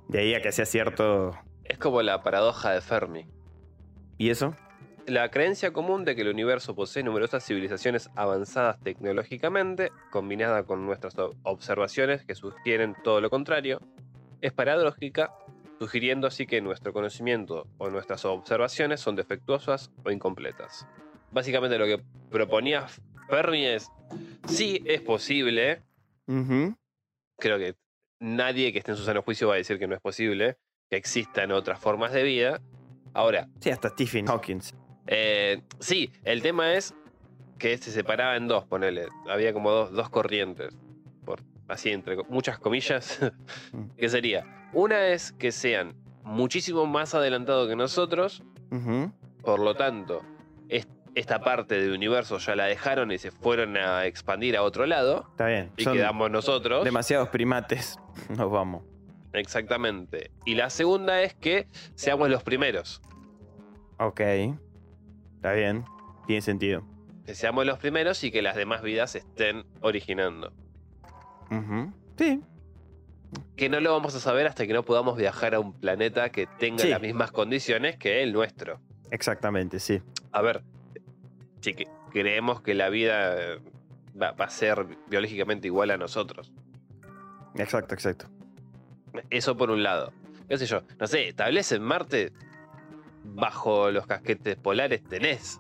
de 0.08 0.20
ahí 0.20 0.36
a 0.36 0.42
que 0.42 0.52
sea 0.52 0.66
cierto. 0.66 1.36
Es 1.64 1.78
como 1.78 2.02
la 2.02 2.22
paradoja 2.22 2.72
de 2.72 2.82
Fermi. 2.82 3.26
¿Y 4.18 4.30
eso? 4.30 4.56
La 5.08 5.30
creencia 5.30 5.72
común 5.72 6.04
de 6.04 6.15
que 6.15 6.24
el 6.24 6.30
universo 6.30 6.74
posee 6.74 7.04
numerosas 7.04 7.46
civilizaciones 7.46 8.10
avanzadas 8.15 8.80
tecnológicamente, 8.80 9.91
combinada 10.10 10.63
con 10.63 10.84
nuestras 10.84 11.15
observaciones 11.44 12.26
que 12.26 12.34
sugieren 12.34 12.96
todo 13.04 13.22
lo 13.22 13.30
contrario, 13.30 13.80
es 14.41 14.52
paradójica, 14.52 15.32
sugiriendo 15.78 16.26
así 16.26 16.48
que 16.48 16.60
nuestro 16.60 16.91
conocimiento 16.91 17.68
o 17.78 17.91
nuestras 17.91 18.26
observaciones 18.26 19.00
son 19.00 19.15
defectuosas 19.15 19.91
o 20.04 20.10
incompletas. 20.10 20.88
Básicamente 21.32 21.78
lo 21.78 21.86
que 21.86 22.02
proponía 22.32 22.88
Fermi 23.30 23.63
es, 23.63 23.91
sí 24.48 24.82
es 24.86 25.02
posible, 25.02 25.84
creo 26.26 27.60
que 27.60 27.76
nadie 28.20 28.72
que 28.72 28.80
esté 28.80 28.91
en 28.91 28.98
su 28.98 29.04
sano 29.04 29.22
juicio 29.22 29.50
va 29.50 29.54
a 29.54 29.58
decir 29.58 29.78
que 29.78 29.88
no 29.88 29.94
es 29.94 30.02
posible, 30.02 30.58
que 30.89 30.98
existan 30.98 31.52
otras 31.52 31.80
formas 31.80 32.12
de 32.12 32.24
vida. 32.24 32.60
Ahora, 33.13 33.48
Sí, 33.60 33.70
hasta 33.70 33.89
Stephen 33.89 34.26
Hawking. 34.26 34.62
Eh, 35.08 35.62
sí, 35.80 36.12
el 36.24 36.41
tema 36.41 36.74
es 36.74 36.94
que 37.58 37.78
se 37.78 37.91
separaba 37.91 38.36
en 38.36 38.48
dos, 38.48 38.65
ponele. 38.65 39.08
Había 39.30 39.54
como 39.54 39.72
dos, 39.72 39.91
dos 39.91 40.10
corrientes, 40.10 40.76
por, 41.26 41.41
así 41.68 41.89
entre 41.91 42.18
muchas 42.30 42.60
comillas, 42.60 43.20
que 43.98 44.10
sería, 44.10 44.70
una 44.74 45.08
es 45.08 45.32
que 45.32 45.52
sean 45.52 45.96
muchísimo 46.24 46.86
más 46.86 47.13
adelantados 47.15 47.68
que 47.70 47.76
nosotros, 47.76 48.44
por 49.41 49.60
lo 49.60 49.76
tanto, 49.76 50.22
es- 50.70 50.88
esta 51.13 51.39
parte 51.39 51.80
del 51.80 51.94
universo 51.94 52.39
ya 52.39 52.56
la 52.58 52.65
dejaron 52.65 53.10
y 53.12 53.18
se 53.18 53.32
fueron 53.32 53.78
a 53.78 54.06
expandir 54.06 54.58
a 54.58 54.63
otro 54.63 54.86
lado, 54.86 55.28
Está 55.32 55.48
bien. 55.48 55.72
y 55.78 55.84
Son 55.84 55.94
quedamos 55.94 56.30
nosotros. 56.30 56.84
demasiados 56.84 57.30
primates. 57.30 57.98
Nos 58.30 58.52
vamos. 58.52 58.84
Exactamente. 59.32 60.32
Y 60.46 60.56
la 60.56 60.70
segunda 60.70 61.22
es 61.22 61.34
que 61.34 61.68
seamos 61.94 62.30
los 62.30 62.44
primeros. 62.44 63.02
Ok. 63.98 64.20
Está 65.45 65.53
bien. 65.58 65.86
Tiene 66.25 66.41
sentido. 66.41 66.84
Que 67.23 67.36
seamos 67.36 67.67
los 67.67 67.77
primeros 67.77 68.23
y 68.23 68.31
que 68.31 68.41
las 68.41 68.55
demás 68.55 68.81
vidas 68.81 69.12
se 69.12 69.19
estén 69.19 69.63
originando. 69.81 70.51
Sí. 72.17 72.41
Que 73.55 73.69
no 73.69 73.79
lo 73.79 73.91
vamos 73.91 74.15
a 74.15 74.19
saber 74.19 74.47
hasta 74.47 74.65
que 74.65 74.73
no 74.73 74.81
podamos 74.84 75.17
viajar 75.17 75.53
a 75.53 75.60
un 75.60 75.73
planeta 75.73 76.29
que 76.31 76.47
tenga 76.58 76.79
Sí. 76.84 76.89
las 76.89 76.99
mismas 76.99 77.31
condiciones 77.31 77.95
que 77.97 78.23
el 78.23 78.34
nuestro. 78.34 78.79
Exactamente, 79.12 79.79
sí. 79.79 80.01
A 80.31 80.41
ver, 80.41 80.63
si 81.62 81.75
que- 81.75 81.88
creemos 82.10 82.62
que 82.62 82.73
la 82.73 82.89
vida 82.89 83.36
eh, 83.39 83.60
va, 84.19 84.31
va 84.31 84.45
a 84.45 84.49
ser 84.49 84.88
biológicamente 85.10 85.67
igual 85.67 85.91
a 85.91 85.97
nosotros. 85.97 86.51
Exacto, 87.53 87.93
exacto. 87.93 88.25
Eso 89.29 89.55
por 89.55 89.69
un 89.69 89.84
lado. 89.84 90.12
¿Qué 90.49 90.58
sé 90.58 90.65
yo? 90.65 90.81
No 90.99 91.05
sé, 91.05 91.27
establece 91.29 91.75
en 91.75 91.84
Marte 91.84 92.34
bajo 93.34 93.92
los 93.92 94.06
casquetes 94.06 94.56
polares 94.56 95.04
tenés. 95.04 95.60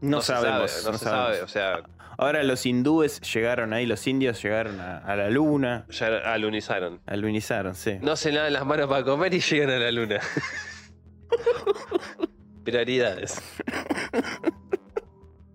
No, 0.00 0.20
sabemos. 0.20 0.70
sabe, 0.70 0.84
no, 0.84 0.92
no 0.92 0.98
se 0.98 1.04
sabemos. 1.04 1.26
sabe. 1.36 1.42
O 1.42 1.48
sea, 1.48 1.82
Ahora 2.20 2.42
los 2.42 2.66
hindúes 2.66 3.20
llegaron 3.32 3.72
ahí, 3.72 3.86
los 3.86 4.04
indios 4.08 4.42
llegaron 4.42 4.80
a, 4.80 4.98
a 4.98 5.14
la 5.14 5.30
luna. 5.30 5.86
ya 5.88 6.08
alunizaron. 6.32 7.00
Alunizaron, 7.06 7.76
sí. 7.76 7.98
No 8.00 8.16
se 8.16 8.32
lavan 8.32 8.52
las 8.52 8.66
manos 8.66 8.88
para 8.88 9.04
comer 9.04 9.34
y 9.34 9.40
llegan 9.40 9.70
a 9.70 9.78
la 9.78 9.92
luna. 9.92 10.18
Prioridades. 12.64 13.40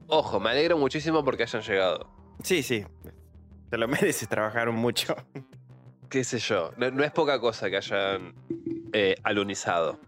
Ojo, 0.07 0.39
me 0.39 0.51
alegro 0.51 0.77
muchísimo 0.77 1.23
porque 1.23 1.43
hayan 1.43 1.61
llegado. 1.61 2.09
Sí, 2.43 2.63
sí. 2.63 2.85
Te 3.69 3.77
lo 3.77 3.87
mereces, 3.87 4.27
trabajaron 4.29 4.75
mucho. 4.75 5.15
Qué 6.09 6.23
sé 6.23 6.39
yo, 6.39 6.71
no, 6.77 6.91
no 6.91 7.03
es 7.03 7.11
poca 7.11 7.39
cosa 7.39 7.69
que 7.69 7.77
hayan 7.77 8.35
eh, 8.93 9.15
alunizado. 9.23 9.99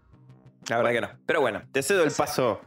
La 0.68 0.76
verdad 0.78 0.92
que 0.92 1.00
no. 1.00 1.10
Pero 1.26 1.40
bueno, 1.40 1.62
te 1.72 1.82
cedo 1.82 2.04
el 2.04 2.10
paso 2.12 2.60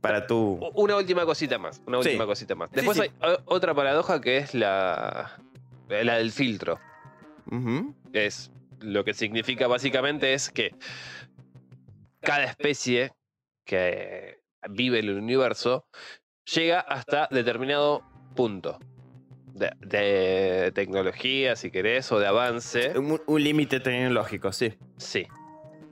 para 0.00 0.26
tu. 0.26 0.58
Una 0.74 0.96
última 0.96 1.24
cosita 1.24 1.58
más, 1.58 1.82
una 1.86 2.02
Sí. 2.02 2.08
última 2.10 2.26
cosita 2.26 2.54
más. 2.54 2.70
Después 2.70 2.96
sí. 2.98 3.04
hay 3.20 3.36
otra 3.46 3.74
paradoja 3.74 4.20
que 4.20 4.38
es 4.38 4.54
la, 4.54 5.38
la 5.88 6.16
del 6.18 6.32
filtro. 6.32 6.78
Es 8.12 8.50
lo 8.80 9.04
que 9.04 9.14
significa 9.14 9.66
básicamente 9.66 10.34
es 10.34 10.50
que 10.50 10.74
cada 12.20 12.44
especie 12.44 13.12
que 13.64 14.40
vive 14.70 15.00
en 15.00 15.08
el 15.08 15.18
universo 15.18 15.86
llega 16.52 16.80
hasta 16.80 17.28
determinado 17.30 18.02
punto 18.34 18.78
de, 19.54 19.70
de 19.80 20.72
tecnología, 20.74 21.54
si 21.56 21.70
querés, 21.70 22.10
o 22.10 22.18
de 22.18 22.26
avance, 22.26 22.98
Un, 22.98 23.20
un 23.26 23.42
límite 23.44 23.80
tecnológico, 23.80 24.52
sí. 24.52 24.74
sí, 24.96 25.26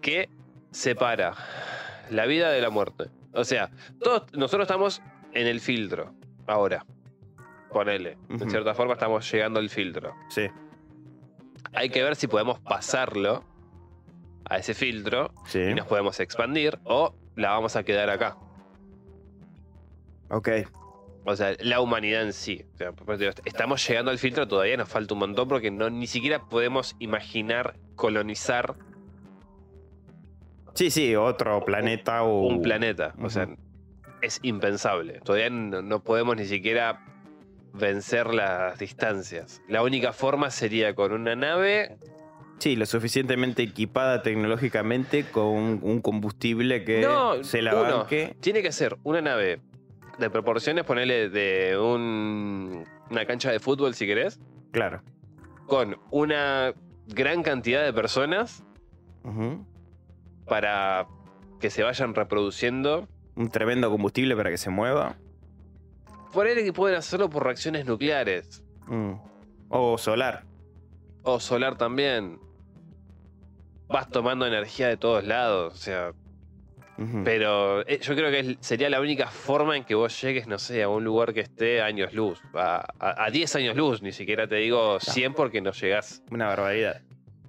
que 0.01 0.29
separa 0.71 1.35
la 2.11 2.27
vida 2.27 2.51
de 2.51 2.61
la 2.61 2.71
muerte. 2.71 3.11
O 3.33 3.45
sea, 3.45 3.71
todos 4.01 4.33
nosotros 4.33 4.63
estamos 4.65 5.03
en 5.33 5.47
el 5.47 5.61
filtro 5.61 6.13
ahora. 6.47 6.85
Ponele. 7.73 8.19
Ujú. 8.29 8.45
En 8.45 8.51
cierta 8.51 8.75
forma 8.75 8.95
estamos 8.95 9.31
llegando 9.31 9.61
al 9.61 9.69
filtro. 9.71 10.15
Sí. 10.29 10.47
Hay 11.73 11.91
que 11.91 12.03
ver 12.03 12.17
si 12.17 12.27
podemos 12.27 12.59
pasarlo 12.61 13.45
a 14.45 14.57
ese 14.59 14.75
filtro 14.75 15.33
Sí. 15.47 15.61
y 15.61 15.75
nos 15.75 15.87
podemos 15.87 16.19
expandir 16.19 16.81
o 16.85 17.15
la 17.37 17.51
vamos 17.51 17.77
a 17.77 17.85
quedar 17.85 18.11
acá. 18.11 18.37
Ok. 20.31 20.49
O 21.25 21.37
sea, 21.37 21.55
la 21.61 21.81
humanidad 21.81 22.23
en 22.23 22.33
sí. 22.33 22.65
O 22.75 22.77
sea, 22.77 22.93
digo, 23.17 23.31
estamos 23.45 23.87
llegando 23.87 24.11
al 24.11 24.19
filtro, 24.19 24.49
todavía 24.49 24.77
nos 24.77 24.89
falta 24.89 25.15
un 25.15 25.21
montón 25.21 25.49
porque 25.49 25.71
no, 25.71 25.91
ni 25.91 26.07
siquiera 26.07 26.49
podemos 26.49 26.97
imaginar 26.99 27.77
colonizar 27.95 28.75
Sí, 30.75 30.91
sí, 30.91 31.15
otro 31.17 31.65
planeta 31.65 32.23
o. 32.23 32.47
un 32.47 32.63
planeta. 32.63 33.15
O 33.21 33.31
sea, 33.31 33.49
es 34.23 34.39
impensable. 34.43 35.21
Todavía 35.25 35.51
no, 35.51 35.83
no 35.83 36.03
podemos 36.03 36.37
ni 36.37 36.45
siquiera 36.47 37.05
vencer 37.73 38.35
las 38.35 38.79
distancias. 38.79 39.63
La 39.69 39.83
única 39.83 40.13
forma 40.13 40.51
sería 40.51 40.95
con 40.95 41.13
una 41.13 41.37
nave. 41.37 41.97
Sí, 42.59 42.77
lo 42.77 42.85
suficientemente 42.85 43.63
equipada 43.63 44.23
tecnológicamente 44.23 45.25
con 45.25 45.47
un, 45.47 45.79
un 45.83 46.01
combustible 46.03 46.85
que 46.85 47.01
No, 47.01 47.43
se 47.43 47.63
la 47.63 47.75
uno. 47.75 47.99
banque. 47.99 48.37
Tiene 48.41 48.63
que 48.63 48.71
ser 48.73 48.99
una 49.03 49.23
nave 49.23 49.61
de 50.19 50.29
proporciones, 50.29 50.85
ponerle 50.85 51.31
de 51.31 51.79
un, 51.79 52.85
una 53.11 53.25
cancha 53.25 53.51
de 53.51 53.61
fútbol 53.61 53.95
si 53.95 54.07
querés, 54.07 54.39
Claro. 54.73 55.01
con 55.67 55.97
una 56.11 56.75
gran 57.07 57.43
cantidad 57.43 57.83
de 57.83 57.93
personas 57.95 58.63
Ujú. 59.25 59.65
Para 60.51 61.07
que 61.61 61.71
se 61.71 61.85
vayan 61.85 62.13
reproduciendo. 62.15 63.07
Un 63.37 63.49
tremendo 63.51 63.89
combustible 63.89 64.35
para 64.35 64.51
que 64.51 64.59
se 64.59 64.69
mueva. 64.69 65.17
Ponele 66.35 66.65
que 66.65 66.73
pueden 66.73 66.97
hacerlo 66.99 67.31
por 67.31 67.45
reacciones 67.45 67.87
nucleares. 67.87 68.65
Mm. 68.89 69.13
O 69.69 69.97
solar. 69.97 70.43
O 71.23 71.39
solar 71.39 71.79
también. 71.79 72.41
Vas 73.89 74.11
tomando 74.11 74.45
energía 74.45 74.89
de 74.89 74.97
todos 74.97 75.25
lados. 75.25 75.73
O 75.73 75.77
sea. 75.77 76.13
Pero 77.25 77.81
eh, 77.89 77.99
yo 78.03 78.15
creo 78.15 78.31
que 78.31 78.59
sería 78.61 78.91
la 78.91 79.01
única 79.01 79.29
forma 79.29 79.75
en 79.75 79.85
que 79.85 79.95
vos 79.95 80.21
llegues, 80.21 80.47
no 80.47 80.59
sé, 80.59 80.83
a 80.83 80.89
un 80.91 81.03
lugar 81.03 81.33
que 81.33 81.41
esté 81.41 81.81
años 81.81 82.13
luz. 82.13 82.43
A, 82.53 82.85
a- 82.99 83.25
a 83.25 83.31
10 83.31 83.57
años 83.57 83.75
luz, 83.77 84.03
ni 84.03 84.13
siquiera 84.13 84.47
te 84.47 84.57
digo 84.57 85.01
100 85.01 85.33
porque 85.33 85.63
no 85.63 85.71
llegás. 85.73 86.23
Una 86.31 86.49
barbaridad. 86.49 87.01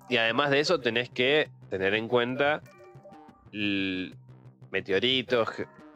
Y 0.07 0.15
además 0.17 0.51
de 0.51 0.61
eso 0.61 0.79
tenés 0.79 1.09
que 1.09 1.49
tener 1.69 1.95
en 1.95 2.07
cuenta 2.07 2.61
meteoritos 4.71 5.49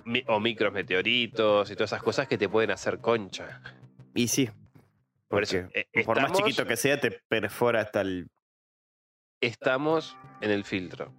mi- 0.04 0.24
o 0.28 0.40
micrometeoritos 0.40 1.72
y 1.72 1.76
todas 1.76 1.90
esas 1.90 2.04
cosas 2.04 2.28
que 2.28 2.38
te 2.38 2.48
pueden 2.50 2.72
hacer 2.72 3.00
concha. 3.00 3.62
Y 4.14 4.28
sí. 4.28 4.50
Por 5.28 5.44
eso, 5.44 5.58
eh, 5.74 5.88
por 6.06 6.22
más 6.22 6.32
chiquito 6.34 6.66
que 6.66 6.78
sea, 6.78 7.00
te 7.00 7.12
perfora 7.28 7.82
hasta 7.82 8.02
el. 8.02 8.28
Estamos 9.42 10.16
en 10.42 10.52
el 10.52 10.64
filtro. 10.64 11.12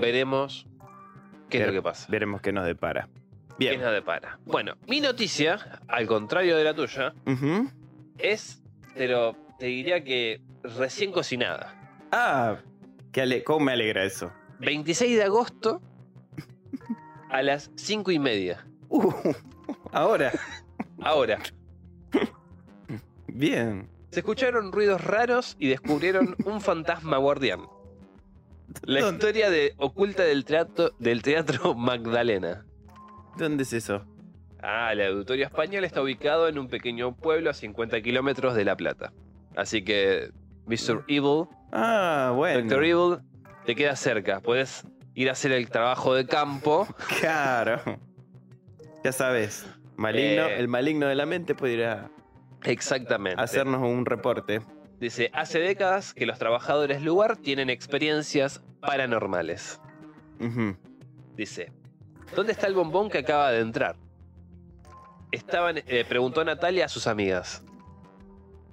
Veremos 0.00 0.66
qué 1.48 1.60
es 1.60 1.66
lo 1.66 1.72
que 1.72 1.82
pasa. 1.82 2.06
Veremos 2.10 2.40
qué 2.40 2.52
nos 2.52 2.64
depara. 2.64 3.08
¿Qué 3.58 3.68
Bien. 3.68 3.80
nos 3.82 3.92
depara? 3.92 4.38
Bueno, 4.46 4.76
mi 4.88 5.00
noticia, 5.00 5.80
al 5.88 6.06
contrario 6.06 6.56
de 6.56 6.64
la 6.64 6.74
tuya, 6.74 7.12
es, 8.18 8.62
pero 8.94 9.36
te 9.58 9.66
diría 9.66 10.02
que 10.02 10.40
recién 10.62 11.12
cocinada. 11.12 11.76
Ah, 12.10 12.56
qué 13.12 13.20
ale- 13.22 13.44
¿cómo 13.44 13.66
me 13.66 13.72
alegra 13.72 14.04
eso? 14.04 14.32
26 14.60 15.16
de 15.16 15.22
agosto 15.24 15.80
a 17.30 17.42
las 17.42 17.70
5 17.76 18.10
y 18.10 18.18
media. 18.18 18.66
Uh, 18.88 19.12
ahora. 19.92 20.32
Ahora, 21.02 21.38
Bien. 23.28 23.88
se 24.10 24.20
escucharon 24.20 24.72
ruidos 24.72 25.02
raros 25.02 25.56
y 25.58 25.68
descubrieron 25.68 26.36
un 26.44 26.60
fantasma 26.60 27.16
guardián. 27.16 27.60
La 28.82 29.00
¿Dónde? 29.00 29.16
historia 29.16 29.50
de, 29.50 29.74
oculta 29.78 30.22
del 30.24 30.44
teatro, 30.44 30.90
del 30.98 31.22
teatro 31.22 31.74
Magdalena. 31.76 32.64
¿Dónde 33.38 33.62
es 33.62 33.72
eso? 33.72 34.04
Ah, 34.62 34.92
el 34.92 35.00
auditorio 35.00 35.46
español 35.46 35.84
está 35.84 36.02
ubicado 36.02 36.48
en 36.48 36.58
un 36.58 36.68
pequeño 36.68 37.16
pueblo 37.16 37.48
a 37.50 37.54
50 37.54 38.02
kilómetros 38.02 38.54
de 38.54 38.64
La 38.64 38.76
Plata. 38.76 39.12
Así 39.56 39.82
que, 39.82 40.30
Mr. 40.66 41.04
Evil, 41.08 41.46
Ah, 41.72 42.32
bueno. 42.36 42.68
Dr. 42.68 42.84
Evil, 42.84 43.18
te 43.66 43.74
queda 43.74 43.96
cerca. 43.96 44.40
Puedes 44.40 44.84
ir 45.14 45.28
a 45.28 45.32
hacer 45.32 45.52
el 45.52 45.68
trabajo 45.70 46.14
de 46.14 46.26
campo. 46.26 46.86
Claro. 47.20 47.80
Ya 49.04 49.12
sabes. 49.12 49.66
Maligno, 49.96 50.46
Eh. 50.46 50.58
el 50.58 50.68
maligno 50.68 51.06
de 51.06 51.14
la 51.14 51.26
mente 51.26 51.54
puede 51.54 51.74
ir 51.74 51.84
a 51.84 52.10
Exactamente. 52.64 53.40
hacernos 53.42 53.80
un 53.82 54.04
reporte. 54.06 54.60
Dice, 54.98 55.30
hace 55.32 55.58
décadas 55.60 56.12
que 56.12 56.26
los 56.26 56.38
trabajadores 56.38 56.98
del 56.98 57.06
lugar 57.06 57.36
tienen 57.38 57.70
experiencias 57.70 58.62
paranormales. 58.80 59.80
Dice, 61.36 61.72
¿dónde 62.36 62.52
está 62.52 62.66
el 62.66 62.74
bombón 62.74 63.08
que 63.10 63.18
acaba 63.18 63.50
de 63.50 63.60
entrar? 63.60 63.96
Estaban, 65.32 65.78
eh, 65.86 66.04
preguntó 66.08 66.44
Natalia 66.44 66.86
a 66.86 66.88
sus 66.88 67.06
amigas. 67.06 67.62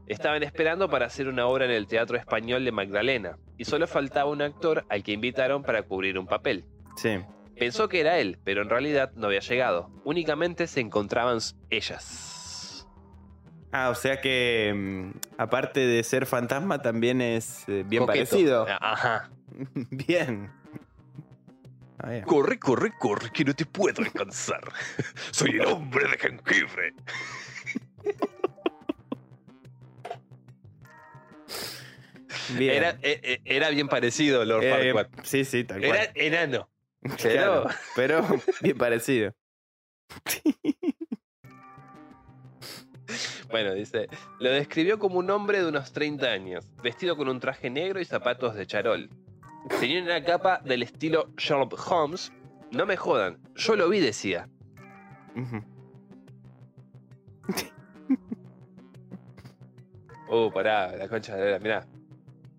Estaban 0.08 0.44
esperando 0.44 0.90
para 0.90 1.06
hacer 1.06 1.28
una 1.28 1.46
obra 1.48 1.66
en 1.66 1.72
el 1.72 1.88
Teatro 1.88 2.18
Español 2.18 2.66
de 2.66 2.72
Magdalena 2.72 3.38
y 3.58 3.66
solo 3.66 3.88
faltaba 3.88 4.30
un 4.30 4.42
actor 4.42 4.86
al 4.90 5.04
que 5.04 5.12
invitaron 5.14 5.64
para 5.64 5.84
cubrir 5.84 6.18
un 6.18 6.28
papel. 6.28 6.66
Sí. 6.96 7.20
Pensó 7.58 7.90
que 7.90 8.00
era 8.00 8.20
él, 8.20 8.40
pero 8.44 8.62
en 8.62 8.70
realidad 8.70 9.12
no 9.16 9.28
había 9.28 9.40
llegado. 9.40 9.90
Únicamente 10.04 10.68
se 10.68 10.80
encontraban 10.80 11.40
ellas. 11.70 12.88
Ah, 13.72 13.90
o 13.90 13.96
sea 13.96 14.22
que 14.22 14.74
mm, 14.76 15.12
aparte 15.38 15.82
de 15.82 16.04
ser 16.04 16.26
fantasma 16.26 16.82
también 16.82 17.22
es 17.22 17.68
eh, 17.68 17.84
bien 17.86 18.06
Coqueto. 18.06 18.30
parecido. 18.30 18.66
Ajá. 18.80 19.30
bien. 19.92 20.52
Ah. 22.00 22.22
Corre, 22.26 22.60
corre, 22.60 22.94
corre, 22.98 23.32
que 23.32 23.44
no 23.44 23.54
te 23.56 23.66
puedo 23.66 24.04
alcanzar. 24.04 24.62
Soy 25.32 25.52
el 25.52 25.66
hombre 25.66 26.06
de 26.10 26.18
jengibre. 26.18 26.94
Bien. 32.56 32.76
Era, 32.76 32.90
eh, 33.02 33.20
eh, 33.24 33.42
era 33.46 33.70
bien 33.70 33.88
parecido 33.88 34.46
Lord 34.46 34.64
Eh, 34.64 34.94
Farquaad. 34.94 35.24
sí, 35.24 35.44
sí, 35.46 35.64
tal 35.64 35.84
Era 35.84 36.06
cual. 36.06 36.12
enano. 36.16 36.70
Claro, 37.18 37.68
pero 37.96 38.22
bien 38.62 38.78
parecido. 38.78 39.34
Bueno, 43.50 43.74
dice, 43.74 44.08
lo 44.40 44.50
describió 44.52 45.00
como 45.00 45.20
un 45.20 45.30
hombre 45.30 45.60
de 45.62 45.68
unos 45.70 45.94
30 45.94 46.28
años, 46.28 46.66
vestido 46.84 47.16
con 47.16 47.30
un 47.30 47.40
traje 47.40 47.70
negro 47.70 48.00
y 48.02 48.06
zapatos 48.06 48.56
de 48.56 48.66
charol. 48.68 49.10
Tenía 49.80 50.02
una 50.04 50.24
capa 50.24 50.60
del 50.64 50.84
estilo 50.84 51.32
Sherlock 51.38 51.80
Holmes. 51.90 52.32
No 52.72 52.86
me 52.86 52.98
jodan, 52.98 53.40
yo 53.56 53.76
lo 53.78 53.88
vi, 53.90 54.00
decía. 54.02 54.50
Uh, 60.30 60.52
pará, 60.52 60.96
la 60.96 61.08
concha 61.08 61.36
de 61.36 61.52
la 61.52 61.60
mirá. 61.60 61.88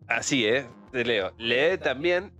Así, 0.09 0.47
¿eh? 0.47 0.67
Te 0.93 1.05
leo. 1.05 1.33
Lee 1.39 1.79
también. 1.79 2.33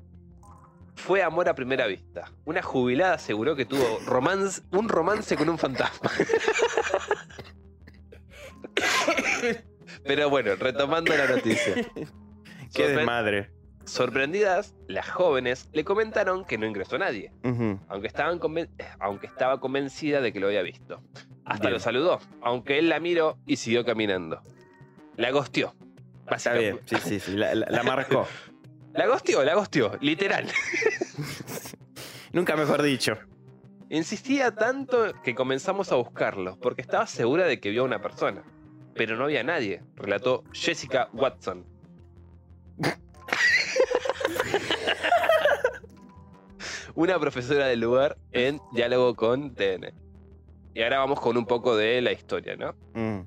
Fue 0.97 1.23
amor 1.23 1.49
a 1.49 1.55
primera 1.55 1.87
vista. 1.87 2.33
Una 2.45 2.61
jubilada 2.63 3.15
aseguró 3.15 3.55
que 3.55 3.65
tuvo 3.65 4.01
romance, 4.05 4.63
un 4.73 4.89
romance 4.89 5.37
con 5.37 5.49
un 5.49 5.57
fantasma. 5.59 6.11
Pero 10.05 10.31
bueno, 10.31 10.57
retomando 10.57 11.17
la 11.17 11.27
noticia. 11.29 11.75
Qué 12.75 12.85
Sorpre- 12.85 12.97
desmadre. 12.97 13.51
Sorprendidas, 13.85 14.75
las 14.87 15.09
jóvenes 15.09 15.71
le 15.73 15.83
comentaron 15.85 16.45
que 16.45 16.59
no 16.59 16.67
ingresó 16.67 16.99
nadie, 16.99 17.33
aunque, 17.89 18.07
estaban 18.07 18.39
conven- 18.39 18.69
aunque 19.01 19.27
estaba 19.27 19.61
convencida 19.61 20.21
de 20.21 20.31
que 20.31 20.41
lo 20.41 20.49
había 20.49 20.61
visto. 20.63 21.01
Hasta 21.47 21.69
Bien. 21.69 21.73
lo 21.73 21.81
saludó, 21.81 22.19
aunque 22.43 22.79
él 22.79 22.91
la 22.91 23.01
miró 23.01 23.39
y 23.47 23.57
siguió 23.57 23.87
caminando. 23.87 24.43
La 25.17 25.31
gosteó. 25.31 25.75
Está 26.31 26.53
bien, 26.55 26.81
sí, 26.87 26.97
sí, 27.05 27.21
sí, 27.21 27.33
la, 27.37 27.55
la- 27.55 27.67
la 27.69 27.83
marcó. 27.83 28.27
La 28.95 29.07
gosteó, 29.07 29.45
la 29.45 29.55
gosteó, 29.55 29.97
literal. 30.01 30.47
Nunca 32.33 32.57
mejor 32.57 32.83
dicho. 32.83 33.17
Insistía 33.91 34.55
tanto 34.55 35.15
que 35.23 35.35
comenzamos 35.35 35.93
a 35.93 35.97
buscarlo, 35.97 36.59
porque 36.61 36.83
estaba 36.83 37.07
segura 37.07 37.47
de 37.47 37.59
que 37.61 37.71
vio 37.71 37.83
a 37.83 37.85
una 37.87 38.03
persona. 38.03 38.43
Pero 38.95 39.17
no 39.17 39.25
había 39.25 39.43
nadie, 39.45 39.83
relató 39.95 40.45
Jessica 40.53 41.09
Watson. 41.13 41.65
una 46.95 47.19
profesora 47.19 47.67
del 47.67 47.81
lugar 47.81 48.19
en 48.33 48.61
diálogo 48.73 49.15
con 49.15 49.55
TN. 49.55 49.93
Y 50.75 50.83
ahora 50.83 50.99
vamos 50.99 51.21
con 51.21 51.37
un 51.37 51.47
poco 51.47 51.77
de 51.77 52.01
la 52.01 52.13
historia, 52.13 52.57
¿no? 52.57 52.75
Mm. 52.95 53.21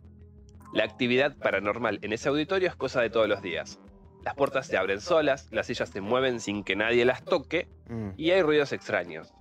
La 0.74 0.84
actividad 0.86 1.36
paranormal 1.38 2.00
en 2.02 2.14
ese 2.14 2.30
auditorio 2.30 2.70
es 2.70 2.76
cosa 2.76 3.02
de 3.02 3.10
todos 3.10 3.28
los 3.28 3.42
días. 3.42 3.80
Las 4.24 4.36
puertas 4.36 4.68
se 4.68 4.78
abren 4.78 5.02
solas, 5.02 5.48
las 5.52 5.68
sillas 5.68 5.90
se 5.90 6.00
mueven 6.02 6.40
sin 6.40 6.64
que 6.64 6.76
nadie 6.76 7.06
las 7.06 7.24
toque 7.24 7.68
Mm. 7.90 8.12
y 8.18 8.32
hay 8.32 8.42
ruidos 8.42 8.72
extraños. 8.72 9.34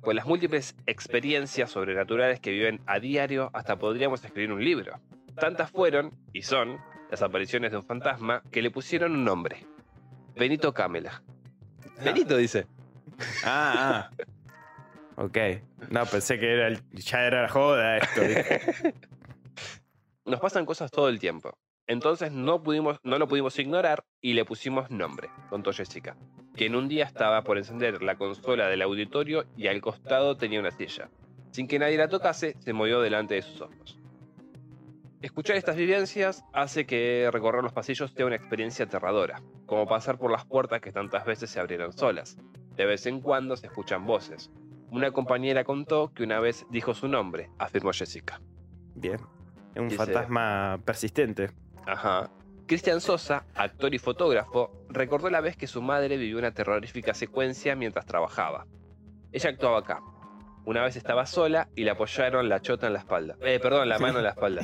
Con 0.00 0.16
las 0.16 0.26
múltiples 0.26 0.74
experiencias 0.86 1.70
sobrenaturales 1.70 2.40
que 2.40 2.50
viven 2.50 2.80
a 2.86 2.98
diario, 3.00 3.50
hasta 3.52 3.76
podríamos 3.76 4.22
escribir 4.24 4.52
un 4.52 4.64
libro. 4.64 4.98
Tantas 5.36 5.70
fueron, 5.70 6.12
y 6.32 6.42
son, 6.42 6.78
las 7.10 7.22
apariciones 7.22 7.70
de 7.70 7.78
un 7.78 7.84
fantasma 7.84 8.42
que 8.50 8.62
le 8.62 8.70
pusieron 8.70 9.12
un 9.12 9.24
nombre. 9.24 9.64
Benito 10.36 10.72
Camela. 10.74 11.22
Benito 12.04 12.36
dice. 12.36 12.66
Ah, 13.44 14.10
ah. 14.10 14.10
Ok. 15.16 15.36
No, 15.90 16.06
pensé 16.06 16.38
que 16.38 16.50
era 16.50 16.68
el- 16.68 16.80
ya 16.92 17.24
era 17.26 17.46
joda 17.48 17.98
esto. 17.98 18.22
Nos 20.30 20.38
pasan 20.38 20.64
cosas 20.64 20.92
todo 20.92 21.08
el 21.08 21.18
tiempo. 21.18 21.58
Entonces 21.88 22.30
no, 22.30 22.62
pudimos, 22.62 22.98
no 23.02 23.18
lo 23.18 23.26
pudimos 23.26 23.58
ignorar 23.58 24.04
y 24.20 24.34
le 24.34 24.44
pusimos 24.44 24.88
nombre, 24.92 25.28
contó 25.48 25.72
Jessica, 25.72 26.16
que 26.54 26.66
en 26.66 26.76
un 26.76 26.86
día 26.86 27.04
estaba 27.04 27.42
por 27.42 27.58
encender 27.58 28.00
la 28.00 28.16
consola 28.16 28.68
del 28.68 28.82
auditorio 28.82 29.44
y 29.56 29.66
al 29.66 29.80
costado 29.80 30.36
tenía 30.36 30.60
una 30.60 30.70
silla. 30.70 31.10
Sin 31.50 31.66
que 31.66 31.80
nadie 31.80 31.98
la 31.98 32.08
tocase, 32.08 32.54
se 32.60 32.72
movió 32.72 33.00
delante 33.00 33.34
de 33.34 33.42
sus 33.42 33.60
ojos. 33.60 33.98
Escuchar 35.20 35.56
estas 35.56 35.74
vivencias 35.74 36.44
hace 36.52 36.86
que 36.86 37.28
recorrer 37.32 37.64
los 37.64 37.72
pasillos 37.72 38.12
sea 38.12 38.26
una 38.26 38.36
experiencia 38.36 38.84
aterradora, 38.84 39.42
como 39.66 39.88
pasar 39.88 40.16
por 40.16 40.30
las 40.30 40.46
puertas 40.46 40.80
que 40.80 40.92
tantas 40.92 41.24
veces 41.24 41.50
se 41.50 41.58
abrieron 41.58 41.92
solas. 41.92 42.38
De 42.76 42.86
vez 42.86 43.04
en 43.06 43.20
cuando 43.20 43.56
se 43.56 43.66
escuchan 43.66 44.06
voces. 44.06 44.52
Una 44.92 45.10
compañera 45.10 45.64
contó 45.64 46.12
que 46.14 46.22
una 46.22 46.38
vez 46.38 46.66
dijo 46.70 46.94
su 46.94 47.08
nombre, 47.08 47.50
afirmó 47.58 47.92
Jessica. 47.92 48.40
Bien. 48.94 49.18
Es 49.74 49.80
un 49.80 49.88
Dice- 49.88 49.96
fantasma 50.04 50.78
persistente. 50.84 51.50
Ajá. 51.86 52.30
Cristian 52.66 53.00
Sosa, 53.00 53.44
actor 53.54 53.92
y 53.94 53.98
fotógrafo, 53.98 54.84
recordó 54.90 55.28
la 55.28 55.40
vez 55.40 55.56
que 55.56 55.66
su 55.66 55.82
madre 55.82 56.16
vivió 56.16 56.38
una 56.38 56.52
terrorífica 56.52 57.14
secuencia 57.14 57.74
mientras 57.74 58.06
trabajaba. 58.06 58.66
Ella 59.32 59.50
actuaba 59.50 59.78
acá. 59.80 60.00
Una 60.64 60.82
vez 60.84 60.94
estaba 60.94 61.26
sola 61.26 61.68
y 61.74 61.82
le 61.84 61.90
apoyaron 61.90 62.48
la 62.48 62.60
chota 62.60 62.86
en 62.86 62.92
la 62.92 62.98
espalda. 63.00 63.36
Eh, 63.40 63.58
perdón, 63.60 63.88
la 63.88 63.98
mano 63.98 64.18
en 64.18 64.24
la 64.24 64.30
espalda. 64.30 64.62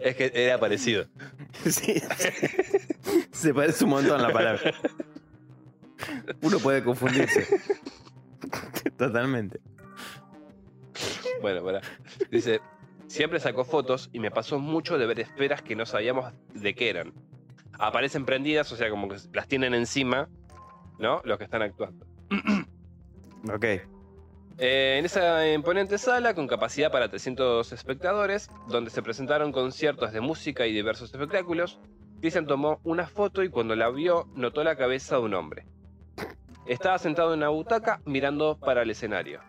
Es 0.00 0.16
que 0.16 0.30
era 0.34 0.58
parecido. 0.58 1.06
Sí. 1.68 2.00
Se 3.32 3.52
parece 3.54 3.84
un 3.84 3.90
montón 3.90 4.22
la 4.22 4.32
palabra. 4.32 4.72
Uno 6.42 6.58
puede 6.58 6.84
confundirse. 6.84 7.46
Totalmente. 8.96 9.60
Bueno, 11.40 11.62
pará. 11.64 11.80
Dice, 12.30 12.60
siempre 13.06 13.40
sacó 13.40 13.64
fotos 13.64 14.10
y 14.12 14.20
me 14.20 14.30
pasó 14.30 14.58
mucho 14.58 14.98
de 14.98 15.06
ver 15.06 15.20
esferas 15.20 15.62
que 15.62 15.76
no 15.76 15.86
sabíamos 15.86 16.32
de 16.54 16.74
qué 16.74 16.90
eran. 16.90 17.12
Aparecen 17.78 18.24
prendidas, 18.24 18.72
o 18.72 18.76
sea, 18.76 18.88
como 18.90 19.08
que 19.08 19.16
las 19.32 19.48
tienen 19.48 19.74
encima, 19.74 20.28
¿no? 20.98 21.20
Los 21.24 21.38
que 21.38 21.44
están 21.44 21.62
actuando. 21.62 22.06
Ok. 23.52 23.64
Eh, 24.58 24.96
en 24.98 25.04
esa 25.04 25.52
imponente 25.52 25.98
sala, 25.98 26.34
con 26.34 26.48
capacidad 26.48 26.90
para 26.90 27.08
300 27.08 27.70
espectadores, 27.70 28.50
donde 28.68 28.90
se 28.90 29.02
presentaron 29.02 29.52
conciertos 29.52 30.12
de 30.12 30.20
música 30.20 30.66
y 30.66 30.72
diversos 30.72 31.12
espectáculos, 31.12 31.78
Christian 32.20 32.46
tomó 32.46 32.80
una 32.82 33.06
foto 33.06 33.44
y 33.44 33.50
cuando 33.50 33.76
la 33.76 33.90
vio, 33.90 34.26
notó 34.34 34.64
la 34.64 34.74
cabeza 34.74 35.16
de 35.16 35.22
un 35.22 35.34
hombre. 35.34 35.66
Estaba 36.66 36.98
sentado 36.98 37.32
en 37.32 37.38
una 37.38 37.48
butaca 37.50 38.00
mirando 38.06 38.58
para 38.58 38.82
el 38.82 38.90
escenario. 38.90 39.40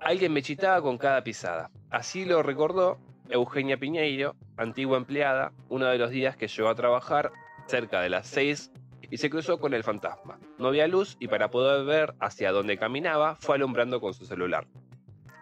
Alguien 0.00 0.32
me 0.32 0.40
chitaba 0.40 0.80
con 0.80 0.96
cada 0.96 1.22
pisada. 1.22 1.70
Así 1.90 2.24
lo 2.24 2.42
recordó 2.42 2.98
Eugenia 3.28 3.76
Piñeiro, 3.76 4.36
antigua 4.56 4.96
empleada, 4.96 5.52
uno 5.68 5.84
de 5.86 5.98
los 5.98 6.10
días 6.10 6.34
que 6.34 6.48
llegó 6.48 6.70
a 6.70 6.74
trabajar 6.74 7.30
cerca 7.66 8.00
de 8.00 8.08
las 8.08 8.26
6 8.28 8.72
y 9.10 9.18
se 9.18 9.28
cruzó 9.28 9.60
con 9.60 9.74
el 9.74 9.84
fantasma. 9.84 10.38
No 10.56 10.68
había 10.68 10.88
luz 10.88 11.18
y 11.20 11.28
para 11.28 11.50
poder 11.50 11.84
ver 11.84 12.14
hacia 12.20 12.52
dónde 12.52 12.78
caminaba 12.78 13.36
fue 13.36 13.56
alumbrando 13.56 14.00
con 14.00 14.14
su 14.14 14.24
celular. 14.24 14.66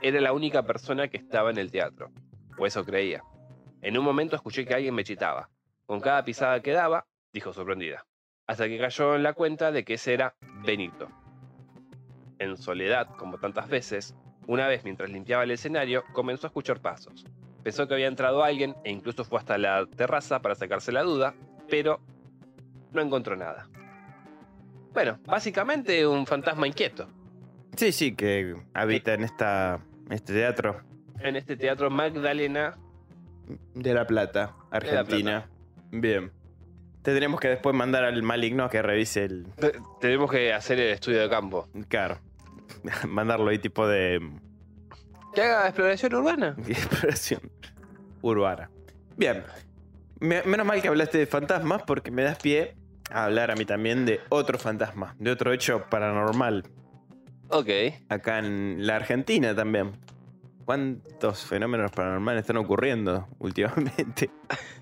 Era 0.03 0.21
la 0.21 0.33
única 0.33 0.65
persona 0.65 1.07
que 1.07 1.19
estaba 1.19 1.51
en 1.51 1.59
el 1.59 1.71
teatro, 1.71 2.11
o 2.59 2.67
eso 2.67 2.85
creía. 2.85 3.23
En 3.83 3.97
un 3.97 4.05
momento 4.05 4.35
escuché 4.35 4.67
que 4.67 4.75
alguien 4.75 4.97
me 4.97 5.05
chitaba. 5.05 5.49
Con 5.87 6.01
cada 6.01 6.25
pisada 6.25 6.61
que 6.61 6.73
daba, 6.73 7.07
dijo 7.33 7.53
sorprendida, 7.53 8.05
hasta 8.51 8.67
que 8.67 8.79
cayó 8.79 9.15
en 9.15 9.23
la 9.23 9.33
cuenta 9.33 9.71
de 9.71 9.85
que 9.85 9.95
ese 9.95 10.13
era 10.13 10.35
Benito. 10.67 11.09
En 12.41 12.57
soledad, 12.57 13.07
como 13.17 13.39
tantas 13.39 13.69
veces, 13.69 14.17
una 14.49 14.67
vez 14.67 14.83
mientras 14.83 15.09
limpiaba 15.09 15.45
el 15.45 15.53
escenario, 15.53 16.03
comenzó 16.13 16.49
a 16.49 16.49
escuchar 16.49 16.81
pasos. 16.81 17.25
Pensó 17.63 17.87
que 17.87 17.95
había 17.95 18.09
entrado 18.09 18.43
alguien 18.43 18.75
e 18.83 18.91
incluso 18.91 19.23
fue 19.25 19.39
hasta 19.39 19.57
la 19.57 19.87
terraza 19.87 20.43
para 20.43 20.57
sacarse 20.57 20.91
la 20.91 21.05
duda, 21.05 21.33
pero 21.69 22.01
no 22.91 23.01
encontró 23.01 23.37
nada. 23.37 23.69
Bueno, 24.93 25.21
básicamente 25.27 26.05
un 26.05 26.27
fantasma 26.27 26.67
inquieto. 26.67 27.09
Sí, 27.77 27.93
sí, 27.93 28.17
que 28.17 28.57
habita 28.75 29.15
en 29.15 29.23
esta, 29.23 29.81
este 30.11 30.33
teatro 30.33 30.81
En 31.21 31.37
este 31.37 31.57
teatro 31.57 31.89
Magdalena, 31.89 32.77
de 33.75 33.95
La 33.95 34.09
Plata, 34.09 34.57
Argentina. 34.73 35.49
Bien. 35.93 36.33
Tendremos 37.03 37.41
que 37.41 37.49
después 37.49 37.75
mandar 37.75 38.05
al 38.05 38.23
maligno 38.23 38.65
a 38.65 38.71
que 38.71 38.83
revise 38.83 39.25
el. 39.25 39.47
te- 39.57 39.73
tenemos 40.01 40.31
que 40.31 40.53
hacer 40.53 40.79
el 40.81 40.93
estudio 40.93 41.21
de 41.23 41.31
campo. 41.31 41.69
Claro. 41.89 42.19
Mandarlo 43.09 43.49
ahí 43.51 43.59
tipo 43.59 43.87
de. 43.87 44.21
¿Que 45.35 45.43
haga 45.43 45.67
exploración 45.69 46.15
urbana? 46.15 46.53
de 46.59 46.73
exploración 46.73 47.41
urbana. 48.23 48.71
Bien. 49.17 49.43
Me- 50.21 50.43
menos 50.43 50.67
mal 50.67 50.83
que 50.83 50.89
hablaste 50.89 51.17
de 51.19 51.27
fantasmas 51.27 51.83
porque 51.85 52.11
me 52.11 52.23
das 52.23 52.39
pie 52.39 52.77
a 53.11 53.25
hablar 53.25 53.51
a 53.51 53.55
mí 53.55 53.65
también 53.65 54.05
de 54.05 54.21
otro 54.29 54.59
fantasma, 54.59 55.17
de 55.19 55.31
otro 55.31 55.53
hecho 55.53 55.87
paranormal, 55.91 56.65
Ok. 57.49 57.69
acá 58.09 58.39
en 58.39 58.87
la 58.87 58.97
Argentina 58.97 59.55
también. 59.55 59.93
¿Cuántos 60.67 61.45
fenómenos 61.47 61.91
paranormales 61.91 62.43
están 62.43 62.59
ocurriendo 62.59 63.27
últimamente? 63.39 64.31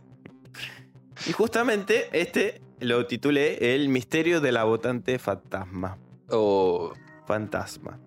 y 1.27 1.33
justamente 1.33 2.09
este 2.13 2.61
lo 2.81 3.07
titulé 3.07 3.75
El 3.75 3.89
misterio 3.89 4.41
de 4.41 4.53
la 4.53 4.65
votante 4.65 5.19
fantasma. 5.19 5.99
Oh, 6.31 6.93
Fantasma. 7.27 7.99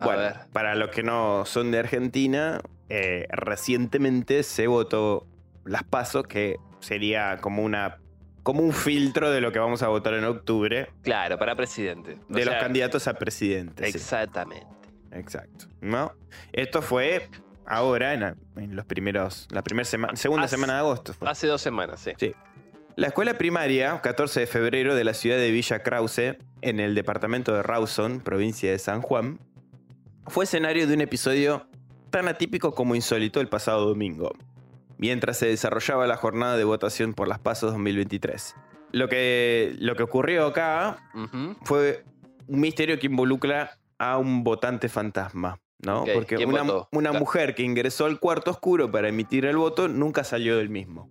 A 0.00 0.04
bueno, 0.04 0.20
ver. 0.20 0.36
para 0.52 0.74
los 0.74 0.90
que 0.90 1.02
no 1.02 1.44
son 1.46 1.70
de 1.70 1.78
Argentina, 1.78 2.60
eh, 2.88 3.26
recientemente 3.30 4.42
se 4.42 4.66
votó 4.66 5.26
las 5.64 5.84
pasos, 5.84 6.26
que 6.26 6.56
sería 6.80 7.38
como 7.38 7.62
una 7.62 7.98
como 8.42 8.60
un 8.60 8.72
filtro 8.72 9.30
de 9.30 9.40
lo 9.40 9.52
que 9.52 9.60
vamos 9.60 9.84
a 9.84 9.88
votar 9.88 10.14
en 10.14 10.24
octubre 10.24 10.88
claro, 11.02 11.38
para 11.38 11.54
presidente. 11.54 12.18
O 12.28 12.34
de 12.34 12.44
los 12.44 12.56
candidatos 12.56 13.06
a 13.06 13.14
presidente. 13.14 13.84
sí. 13.84 13.96
Exactamente. 13.96 14.66
Exacto. 15.12 15.66
¿No? 15.80 16.12
Esto 16.52 16.82
fue 16.82 17.28
ahora, 17.66 18.14
en, 18.14 18.22
en 18.56 18.76
los 18.76 18.84
primeros, 18.86 19.46
la 19.50 19.62
primera 19.62 19.84
semana, 19.84 20.16
segunda 20.16 20.44
Hace- 20.44 20.56
semana 20.56 20.74
de 20.74 20.78
agosto. 20.80 21.12
fue. 21.14 21.28
Hace 21.28 21.46
dos 21.46 21.60
semanas, 21.60 22.00
sí. 22.00 22.12
Sí. 22.18 22.34
La 22.96 23.06
escuela 23.08 23.38
primaria, 23.38 24.00
14 24.02 24.40
de 24.40 24.46
febrero, 24.46 24.94
de 24.94 25.04
la 25.04 25.14
ciudad 25.14 25.36
de 25.38 25.50
Villa 25.50 25.82
Krause, 25.82 26.36
en 26.60 26.78
el 26.80 26.94
departamento 26.94 27.54
de 27.54 27.62
Rawson, 27.62 28.20
provincia 28.20 28.70
de 28.70 28.78
San 28.78 29.00
Juan, 29.00 29.38
fue 30.26 30.44
escenario 30.44 30.86
de 30.86 30.94
un 30.94 31.00
episodio 31.00 31.66
tan 32.10 32.28
atípico 32.28 32.74
como 32.74 32.94
insólito 32.94 33.40
el 33.40 33.48
pasado 33.48 33.86
domingo, 33.88 34.32
mientras 34.98 35.38
se 35.38 35.46
desarrollaba 35.46 36.06
la 36.06 36.16
jornada 36.16 36.56
de 36.58 36.64
votación 36.64 37.14
por 37.14 37.28
las 37.28 37.38
PASO 37.38 37.68
2023. 37.68 38.54
Lo 38.92 39.08
que, 39.08 39.74
lo 39.78 39.96
que 39.96 40.02
ocurrió 40.02 40.46
acá 40.46 40.98
fue 41.62 42.04
un 42.46 42.60
misterio 42.60 42.98
que 42.98 43.06
involucra 43.06 43.78
a 43.98 44.18
un 44.18 44.44
votante 44.44 44.90
fantasma, 44.90 45.58
¿no? 45.82 46.04
Porque 46.14 46.36
¿quién 46.36 46.48
una, 46.48 46.62
una 46.62 47.10
Claro. 47.10 47.18
mujer 47.18 47.54
que 47.54 47.62
ingresó 47.62 48.06
al 48.06 48.18
cuarto 48.20 48.50
oscuro 48.50 48.90
para 48.90 49.08
emitir 49.08 49.44
el 49.46 49.56
voto 49.56 49.88
nunca 49.88 50.24
salió 50.24 50.56
del 50.58 50.68
mismo. 50.68 51.08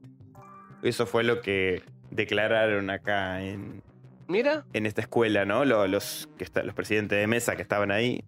Eso 0.84 1.06
fue 1.06 1.24
lo 1.24 1.42
que 1.42 1.84
declararon 2.10 2.90
acá 2.90 3.42
en, 3.44 3.82
Mira, 4.28 4.66
en 4.74 4.86
esta 4.86 5.02
escuela, 5.02 5.46
¿no? 5.46 5.66
Lo- 5.66 5.88
Los, 5.88 6.30
que 6.38 6.44
está- 6.44 6.64
los 6.64 6.74
presidentes 6.74 7.20
de 7.20 7.28
mesa 7.28 7.56
que 7.56 7.62
estaban 7.62 7.92
ahí. 7.92 8.24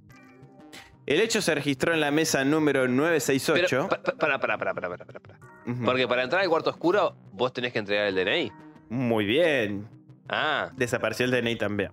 El 1.06 1.20
hecho 1.20 1.42
se 1.42 1.54
registró 1.56 1.94
en 1.94 2.00
la 2.00 2.12
mesa 2.12 2.46
número 2.46 2.88
968. 2.88 3.88
pero 3.90 3.90
pa- 3.90 4.02
pa- 4.04 4.18
para, 4.18 4.40
para, 4.40 4.58
para, 4.58 4.74
para, 4.74 5.06
para. 5.06 5.40
Porque 5.86 6.08
para 6.08 6.24
entrar 6.24 6.42
al 6.42 6.50
cuarto 6.50 6.70
oscuro, 6.70 7.16
vos 7.32 7.52
tenés 7.54 7.74
que 7.74 7.80
entregar 7.80 8.08
el 8.08 8.16
DNI. 8.16 8.52
Muy 8.90 9.26
bien. 9.26 9.88
Ah, 10.30 10.72
Desapareció 10.78 11.26
el 11.26 11.32
DNI 11.32 11.56
también. 11.58 11.92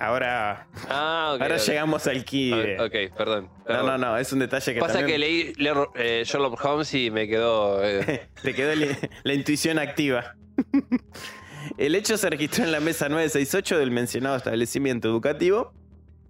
Ahora, 0.00 0.66
ah, 0.88 1.36
ahora 1.38 1.58
llegamos 1.58 2.06
al 2.06 2.24
key. 2.24 2.50
de- 2.50 2.76
Ah, 2.78 2.84
Ok, 2.84 3.16
perdón. 3.16 3.44
No, 3.58 3.64
perdón. 3.64 3.86
no, 3.86 3.98
no, 3.98 4.16
es 4.16 4.32
un 4.32 4.38
detalle 4.38 4.72
que 4.74 4.80
Pasa 4.80 4.94
también... 4.94 5.14
que 5.14 5.18
leí 5.18 5.52
leer, 5.58 5.76
eh, 5.94 6.22
Sherlock 6.24 6.58
Holmes 6.64 6.92
y 6.94 7.10
me 7.10 7.28
quedó. 7.28 7.84
eh, 7.84 8.28
Te 8.42 8.54
quedó 8.54 8.74
la, 8.74 8.86
la 9.22 9.34
intuición 9.34 9.78
activa. 9.78 10.34
El 11.78 11.94
hecho 11.94 12.16
se 12.16 12.30
registró 12.30 12.64
en 12.64 12.72
la 12.72 12.80
mesa 12.80 13.08
968 13.08 13.78
del 13.78 13.90
mencionado 13.90 14.36
establecimiento 14.36 15.08
educativo. 15.08 15.72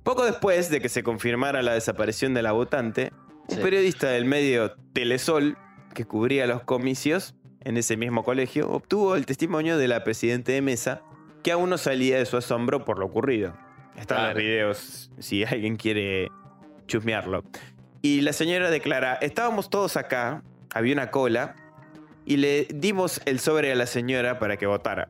Poco 0.02 0.24
después 0.24 0.70
de 0.70 0.80
que 0.80 0.88
se 0.88 1.02
confirmara 1.02 1.62
la 1.62 1.74
desaparición 1.74 2.34
de 2.34 2.42
la 2.42 2.52
votante, 2.52 3.12
un 3.48 3.58
periodista 3.58 4.08
del 4.08 4.24
medio 4.24 4.72
Telesol, 4.92 5.56
que 5.94 6.04
cubría 6.06 6.46
los 6.46 6.62
comicios 6.62 7.34
en 7.62 7.76
ese 7.76 7.96
mismo 7.96 8.24
colegio, 8.24 8.70
obtuvo 8.70 9.14
el 9.16 9.26
testimonio 9.26 9.76
de 9.78 9.86
la 9.88 10.02
presidente 10.02 10.52
de 10.52 10.62
mesa, 10.62 11.02
que 11.42 11.52
aún 11.52 11.70
no 11.70 11.78
salía 11.78 12.18
de 12.18 12.26
su 12.26 12.36
asombro 12.36 12.84
por 12.84 12.98
lo 12.98 13.06
ocurrido. 13.06 13.54
Están 13.96 14.18
Claro. 14.18 14.34
los 14.34 14.42
videos 14.42 15.10
si 15.18 15.44
alguien 15.44 15.76
quiere 15.76 16.28
chusmearlo. 16.86 17.44
Y 18.02 18.20
la 18.22 18.32
señora 18.32 18.70
declara, 18.70 19.14
estábamos 19.14 19.68
todos 19.70 19.96
acá, 19.96 20.42
había 20.72 20.94
una 20.94 21.10
cola, 21.10 21.56
y 22.24 22.36
le 22.36 22.66
dimos 22.72 23.20
el 23.26 23.40
sobre 23.40 23.72
a 23.72 23.74
la 23.74 23.86
señora 23.86 24.38
para 24.38 24.56
que 24.56 24.66
votara. 24.66 25.08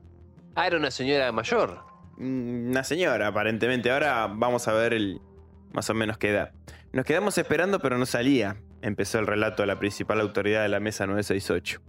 Ah, 0.55 0.67
era 0.67 0.77
una 0.77 0.91
señora 0.91 1.31
mayor. 1.33 1.81
Mm, 2.17 2.71
Una 2.71 2.85
señora, 2.85 3.29
aparentemente. 3.29 3.91
Ahora 3.91 4.27
vamos 4.27 4.67
a 4.69 4.73
ver 4.73 4.93
el 4.95 5.21
más 5.73 5.89
o 5.91 5.95
menos 5.95 6.19
qué 6.19 6.31
edad. 6.31 6.53
Nos 6.93 7.05
quedamos 7.05 7.39
esperando, 7.39 7.79
pero 7.81 7.99
no 7.99 8.07
salía. 8.07 8.57
Empezó 8.83 9.19
el 9.21 9.27
relato 9.27 9.63
de 9.63 9.69
la 9.69 9.79
principal 9.79 10.21
autoridad 10.21 10.63
de 10.63 10.69
la 10.69 10.81
mesa 10.81 11.07
968. 11.07 11.81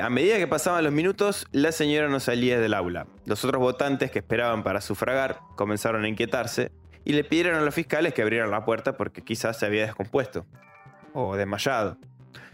A 0.00 0.10
medida 0.10 0.36
que 0.36 0.46
pasaban 0.46 0.84
los 0.84 0.92
minutos, 0.92 1.46
la 1.52 1.72
señora 1.72 2.08
no 2.08 2.20
salía 2.20 2.60
del 2.60 2.74
aula. 2.74 3.06
Los 3.24 3.44
otros 3.44 3.60
votantes 3.60 4.10
que 4.10 4.20
esperaban 4.20 4.62
para 4.62 4.80
sufragar 4.80 5.40
comenzaron 5.56 6.04
a 6.04 6.08
inquietarse 6.08 6.72
y 7.04 7.12
le 7.12 7.24
pidieron 7.24 7.54
a 7.56 7.60
los 7.62 7.74
fiscales 7.74 8.14
que 8.14 8.22
abrieran 8.22 8.50
la 8.50 8.64
puerta 8.64 8.96
porque 8.96 9.22
quizás 9.22 9.58
se 9.58 9.66
había 9.66 9.86
descompuesto 9.86 10.46
o 11.14 11.36
desmayado. 11.36 11.96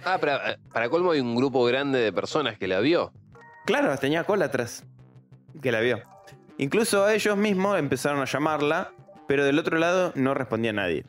Ah, 0.05 0.19
pero 0.21 0.37
eh, 0.47 0.59
para 0.73 0.89
colmo 0.89 1.13
hay 1.13 1.21
un 1.21 1.35
grupo 1.35 1.65
grande 1.65 1.99
de 1.99 2.13
personas 2.13 2.59
que 2.59 2.69
la 2.69 2.81
vio. 2.81 3.13
Claro, 3.67 3.97
tenía 3.99 4.25
cola 4.25 4.47
atrás. 4.47 4.85
Que 5.63 5.73
la 5.73 5.81
vio. 5.81 6.01
Incluso 6.59 7.09
ellos 7.09 7.37
mismos 7.37 7.79
empezaron 7.79 8.21
a 8.21 8.27
llamarla, 8.27 8.93
pero 9.27 9.45
del 9.45 9.59
otro 9.59 9.79
lado 9.79 10.13
no 10.15 10.35
respondía 10.35 10.73
nadie. 10.73 11.05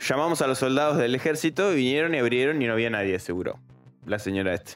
Llamamos 0.00 0.42
a 0.42 0.46
los 0.46 0.58
soldados 0.58 0.96
del 0.96 1.14
ejército 1.14 1.70
vinieron 1.70 2.14
y 2.14 2.18
abrieron 2.18 2.62
y 2.62 2.66
no 2.66 2.72
había 2.72 2.90
nadie, 2.90 3.16
aseguró 3.16 3.60
la 4.08 4.18
señora 4.18 4.54
este. 4.54 4.74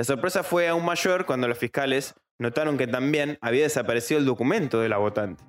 La 0.00 0.04
sorpresa 0.04 0.42
fue 0.42 0.66
aún 0.66 0.86
mayor 0.86 1.26
cuando 1.26 1.46
los 1.46 1.58
fiscales 1.58 2.14
notaron 2.38 2.78
que 2.78 2.86
también 2.86 3.36
había 3.42 3.64
desaparecido 3.64 4.18
el 4.18 4.24
documento 4.24 4.80
de 4.80 4.88
la 4.88 4.96
votante. 4.96 5.44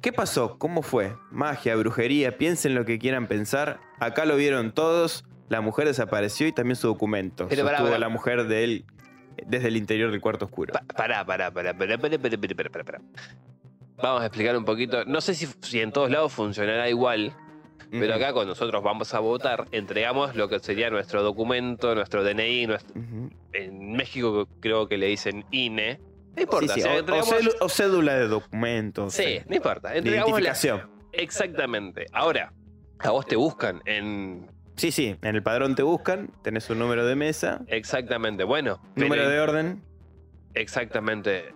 ¿Qué 0.00 0.12
pasó? 0.12 0.58
¿Cómo 0.58 0.82
fue? 0.82 1.16
Magia, 1.32 1.74
brujería, 1.74 2.38
piensen 2.38 2.76
lo 2.76 2.84
que 2.84 3.00
quieran 3.00 3.26
pensar. 3.26 3.80
Acá 3.98 4.26
lo 4.26 4.36
vieron 4.36 4.70
todos. 4.70 5.24
La 5.48 5.60
mujer 5.60 5.88
desapareció 5.88 6.46
y 6.46 6.52
también 6.52 6.76
su 6.76 6.86
documento. 6.86 7.48
Pero 7.48 7.98
la 7.98 8.08
mujer 8.08 8.46
de 8.46 8.62
él 8.62 8.84
desde 9.44 9.66
el 9.66 9.76
interior 9.76 10.12
del 10.12 10.20
cuarto 10.20 10.44
oscuro. 10.44 10.72
Pará, 10.96 11.26
pará, 11.26 11.50
pará, 11.50 11.76
pará, 11.76 11.98
pará, 11.98 12.18
pará, 12.18 13.00
Vamos 13.96 14.22
a 14.22 14.26
explicar 14.26 14.56
un 14.56 14.64
poquito. 14.64 15.04
No 15.04 15.20
sé 15.20 15.34
si, 15.34 15.48
si 15.62 15.80
en 15.80 15.90
todos 15.90 16.12
lados 16.12 16.32
funcionará 16.32 16.88
igual, 16.88 17.36
pero 18.00 18.14
acá 18.14 18.32
cuando 18.32 18.50
nosotros 18.52 18.82
vamos 18.82 19.12
a 19.14 19.20
votar, 19.20 19.66
entregamos 19.72 20.34
lo 20.36 20.48
que 20.48 20.58
sería 20.60 20.90
nuestro 20.90 21.22
documento, 21.22 21.94
nuestro 21.94 22.22
DNI. 22.24 22.66
nuestro- 22.66 22.94
en 23.52 23.92
México 23.92 24.48
creo 24.60 24.88
que 24.88 24.96
le 24.98 25.06
dicen 25.06 25.44
INE. 25.50 26.00
No 26.36 26.42
importa, 26.42 26.74
Sí, 26.74 26.80
sí, 26.82 26.88
o 26.88 26.98
entregamos- 26.98 27.56
o 27.60 27.68
cédula 27.68 28.14
de 28.14 28.26
documentos. 28.28 29.14
Sí, 29.14 29.22
eh, 29.22 29.44
no 29.48 29.54
importa. 29.56 29.94
Entregamos 29.94 30.30
la- 30.40 30.48
identificación. 30.48 30.90
Exactamente. 31.12 32.06
Ahora, 32.12 32.52
a 32.98 33.10
vos 33.10 33.24
te 33.26 33.36
buscan 33.36 33.80
en. 33.86 34.46
Sí, 34.76 34.90
sí, 34.90 35.14
en 35.22 35.36
el 35.36 35.42
padrón 35.44 35.76
te 35.76 35.84
buscan, 35.84 36.30
tenés 36.42 36.68
un 36.70 36.80
número 36.80 37.06
de 37.06 37.14
mesa, 37.14 37.62
Exactamente. 37.68 38.42
Bueno. 38.42 38.80
pero- 38.94 39.06
número 39.06 39.28
de 39.28 39.38
orden. 39.40 39.82
Exactamente. 40.54 41.54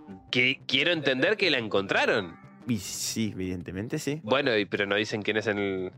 Quiero 0.66 0.92
entender 0.92 1.36
que 1.36 1.50
la 1.50 1.58
encontraron. 1.58 2.36
Y 2.66 2.78
sí, 2.78 3.30
evidentemente 3.32 3.98
sí. 3.98 4.20
Bueno, 4.22 4.56
y- 4.56 4.64
pero 4.66 4.86
no 4.86 4.94
dicen 4.96 5.22
quién 5.22 5.36
es 5.38 5.46
el. 5.46 5.90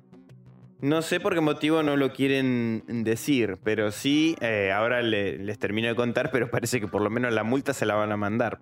No 0.83 1.03
sé 1.03 1.20
por 1.20 1.35
qué 1.35 1.41
motivo 1.41 1.83
no 1.83 1.97
lo 1.97 2.12
quieren 2.12 2.85
decir, 3.05 3.59
pero 3.62 3.91
sí, 3.93 4.37
eh, 4.41 4.72
ahora 4.72 5.03
le- 5.03 5.37
les 5.39 5.59
termino 5.59 5.89
de 5.89 5.95
contar, 5.95 6.31
pero 6.31 6.51
parece 6.51 6.81
que 6.81 6.89
por 6.89 7.03
lo 7.03 7.11
menos 7.11 7.33
la 7.35 7.45
multa 7.45 7.74
se 7.74 7.85
la 7.85 7.95
van 7.97 8.12
a 8.12 8.16
mandar. 8.16 8.61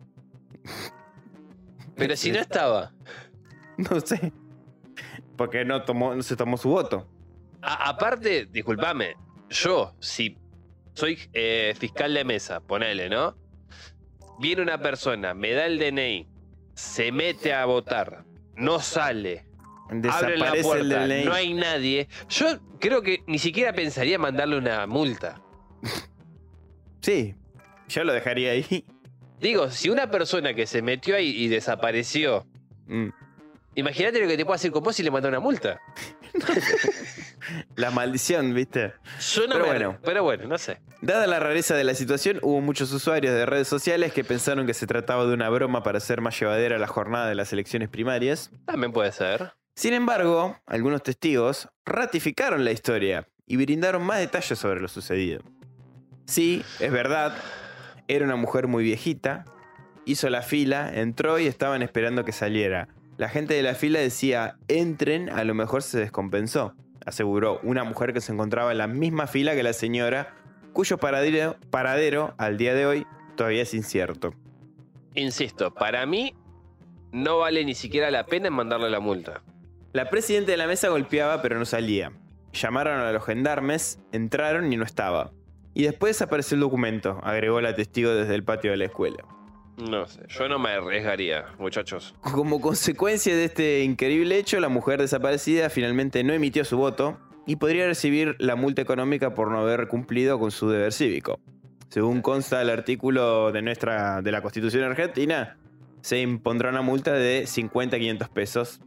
Pero 1.96 2.16
si 2.16 2.30
no 2.32 2.38
estaba. 2.38 2.92
No 3.78 4.00
sé. 4.00 4.32
Porque 5.36 5.64
no, 5.64 5.84
tomó, 5.84 6.12
no 6.12 6.22
se 6.24 6.34
tomó 6.34 6.56
su 6.56 6.68
voto. 6.68 7.08
A- 7.62 7.90
aparte, 7.90 8.46
discúlpame, 8.50 9.14
yo, 9.48 9.94
si 10.00 10.36
soy 10.94 11.16
eh, 11.32 11.72
fiscal 11.78 12.12
de 12.12 12.24
mesa, 12.24 12.58
ponele, 12.58 13.08
¿no? 13.08 13.36
Viene 14.40 14.62
una 14.62 14.78
persona, 14.80 15.32
me 15.32 15.52
da 15.52 15.66
el 15.66 15.78
DNI, 15.78 16.26
se 16.74 17.12
mete 17.12 17.54
a 17.54 17.66
votar, 17.66 18.24
no 18.56 18.80
sale, 18.80 19.46
abre 19.88 20.36
la 20.36 20.52
Desaparece 20.52 20.58
el 20.58 20.64
puerta, 20.64 21.06
no 21.24 21.32
hay 21.34 21.54
nadie. 21.54 22.08
Yo 22.28 22.46
creo 22.80 23.02
que 23.02 23.22
ni 23.26 23.38
siquiera 23.38 23.72
pensaría 23.72 24.18
mandarle 24.18 24.58
una 24.58 24.86
multa. 24.86 25.40
Sí, 27.00 27.34
yo 27.88 28.02
lo 28.04 28.12
dejaría 28.12 28.50
ahí. 28.50 28.84
Digo, 29.40 29.70
si 29.70 29.88
una 29.88 30.10
persona 30.10 30.52
que 30.52 30.66
se 30.66 30.82
metió 30.82 31.14
ahí 31.14 31.28
y 31.30 31.46
desapareció, 31.48 32.44
Mm. 32.88 33.10
imagínate 33.76 34.20
lo 34.20 34.26
que 34.26 34.36
te 34.36 34.44
puede 34.44 34.56
hacer 34.56 34.72
con 34.72 34.82
vos 34.82 34.96
si 34.96 35.02
le 35.04 35.10
manda 35.12 35.28
una 35.28 35.38
multa. 35.40 35.80
La 37.76 37.90
maldición, 37.90 38.52
¿viste? 38.52 38.92
Yo 39.32 39.46
no 39.46 39.52
Pero 39.54 39.58
me- 39.64 39.66
bueno. 39.70 39.98
pero 40.02 40.22
bueno, 40.24 40.46
no 40.48 40.58
sé. 40.58 40.80
Dada 41.00 41.26
la 41.26 41.38
rareza 41.38 41.76
de 41.76 41.84
la 41.84 41.94
situación, 41.94 42.40
hubo 42.42 42.60
muchos 42.60 42.92
usuarios 42.92 43.32
de 43.32 43.46
redes 43.46 43.68
sociales 43.68 44.12
que 44.12 44.24
pensaron 44.24 44.66
que 44.66 44.74
se 44.74 44.86
trataba 44.86 45.24
de 45.26 45.32
una 45.34 45.48
broma 45.48 45.82
para 45.82 45.98
hacer 45.98 46.20
más 46.20 46.38
llevadera 46.38 46.78
la 46.78 46.88
jornada 46.88 47.28
de 47.28 47.34
las 47.36 47.52
elecciones 47.52 47.88
primarias. 47.88 48.50
También 48.66 48.92
puede 48.92 49.12
ser. 49.12 49.52
Sin 49.78 49.94
embargo, 49.94 50.56
algunos 50.66 51.04
testigos 51.04 51.68
ratificaron 51.86 52.64
la 52.64 52.72
historia 52.72 53.28
y 53.46 53.56
brindaron 53.58 54.02
más 54.02 54.18
detalles 54.18 54.58
sobre 54.58 54.80
lo 54.80 54.88
sucedido. 54.88 55.40
Sí, 56.24 56.64
es 56.80 56.90
verdad, 56.90 57.32
era 58.08 58.24
una 58.24 58.34
mujer 58.34 58.66
muy 58.66 58.82
viejita, 58.82 59.44
hizo 60.04 60.30
la 60.30 60.42
fila, 60.42 60.90
entró 60.92 61.38
y 61.38 61.46
estaban 61.46 61.82
esperando 61.82 62.24
que 62.24 62.32
saliera. 62.32 62.88
La 63.18 63.28
gente 63.28 63.54
de 63.54 63.62
la 63.62 63.76
fila 63.76 64.00
decía, 64.00 64.56
entren, 64.66 65.30
a 65.30 65.44
lo 65.44 65.54
mejor 65.54 65.84
se 65.84 66.00
descompensó, 66.00 66.74
aseguró 67.06 67.60
una 67.62 67.84
mujer 67.84 68.12
que 68.12 68.20
se 68.20 68.32
encontraba 68.32 68.72
en 68.72 68.78
la 68.78 68.88
misma 68.88 69.28
fila 69.28 69.54
que 69.54 69.62
la 69.62 69.74
señora, 69.74 70.34
cuyo 70.72 70.98
paradero, 70.98 72.34
al 72.36 72.58
día 72.58 72.74
de 72.74 72.84
hoy 72.84 73.06
todavía 73.36 73.62
es 73.62 73.72
incierto. 73.74 74.34
Insisto, 75.14 75.72
para 75.72 76.04
mí 76.04 76.34
no 77.12 77.38
vale 77.38 77.64
ni 77.64 77.76
siquiera 77.76 78.10
la 78.10 78.26
pena 78.26 78.48
en 78.48 78.54
mandarle 78.54 78.90
la 78.90 78.98
multa. 78.98 79.40
La 79.94 80.10
presidenta 80.10 80.50
de 80.50 80.58
la 80.58 80.66
mesa 80.66 80.88
golpeaba 80.88 81.40
pero 81.40 81.58
no 81.58 81.64
salía. 81.64 82.12
Llamaron 82.52 83.00
a 83.00 83.10
los 83.10 83.24
gendarmes, 83.24 83.98
entraron 84.12 84.70
y 84.70 84.76
no 84.76 84.84
estaba. 84.84 85.32
Y 85.72 85.84
después 85.84 86.20
apareció 86.20 86.56
el 86.56 86.60
documento, 86.60 87.20
agregó 87.22 87.60
la 87.62 87.74
testigo 87.74 88.10
desde 88.10 88.34
el 88.34 88.44
patio 88.44 88.70
de 88.70 88.76
la 88.76 88.84
escuela. 88.84 89.24
No 89.78 90.06
sé, 90.06 90.22
yo 90.28 90.48
no 90.48 90.58
me 90.58 90.70
arriesgaría, 90.70 91.46
muchachos. 91.58 92.14
Como 92.20 92.60
consecuencia 92.60 93.34
de 93.34 93.44
este 93.44 93.82
increíble 93.82 94.36
hecho, 94.36 94.60
la 94.60 94.68
mujer 94.68 95.00
desaparecida 95.00 95.70
finalmente 95.70 96.22
no 96.22 96.34
emitió 96.34 96.64
su 96.64 96.76
voto 96.76 97.18
y 97.46 97.56
podría 97.56 97.86
recibir 97.86 98.36
la 98.40 98.56
multa 98.56 98.82
económica 98.82 99.32
por 99.34 99.50
no 99.50 99.60
haber 99.60 99.88
cumplido 99.88 100.38
con 100.38 100.50
su 100.50 100.68
deber 100.68 100.92
cívico. 100.92 101.40
Según 101.88 102.20
consta 102.20 102.60
el 102.60 102.68
artículo 102.68 103.52
de, 103.52 103.62
nuestra, 103.62 104.20
de 104.20 104.32
la 104.32 104.42
Constitución 104.42 104.84
Argentina, 104.84 105.56
se 106.02 106.20
impondrá 106.20 106.68
una 106.68 106.82
multa 106.82 107.12
de 107.12 107.46
50 107.46 107.96
a 107.96 107.98
500 107.98 108.28
pesos 108.28 108.80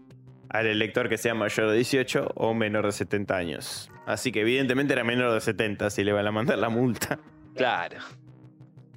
al 0.51 0.67
elector 0.67 1.09
que 1.09 1.17
sea 1.17 1.33
mayor 1.33 1.69
de 1.69 1.75
18 1.77 2.31
o 2.35 2.53
menor 2.53 2.85
de 2.85 2.91
70 2.91 3.35
años. 3.35 3.89
Así 4.05 4.31
que 4.31 4.41
evidentemente 4.41 4.93
era 4.93 5.03
menor 5.03 5.33
de 5.33 5.41
70 5.41 5.89
si 5.89 6.03
le 6.03 6.11
van 6.13 6.27
a 6.27 6.31
mandar 6.31 6.57
la 6.57 6.69
multa. 6.69 7.19
Claro. 7.55 7.97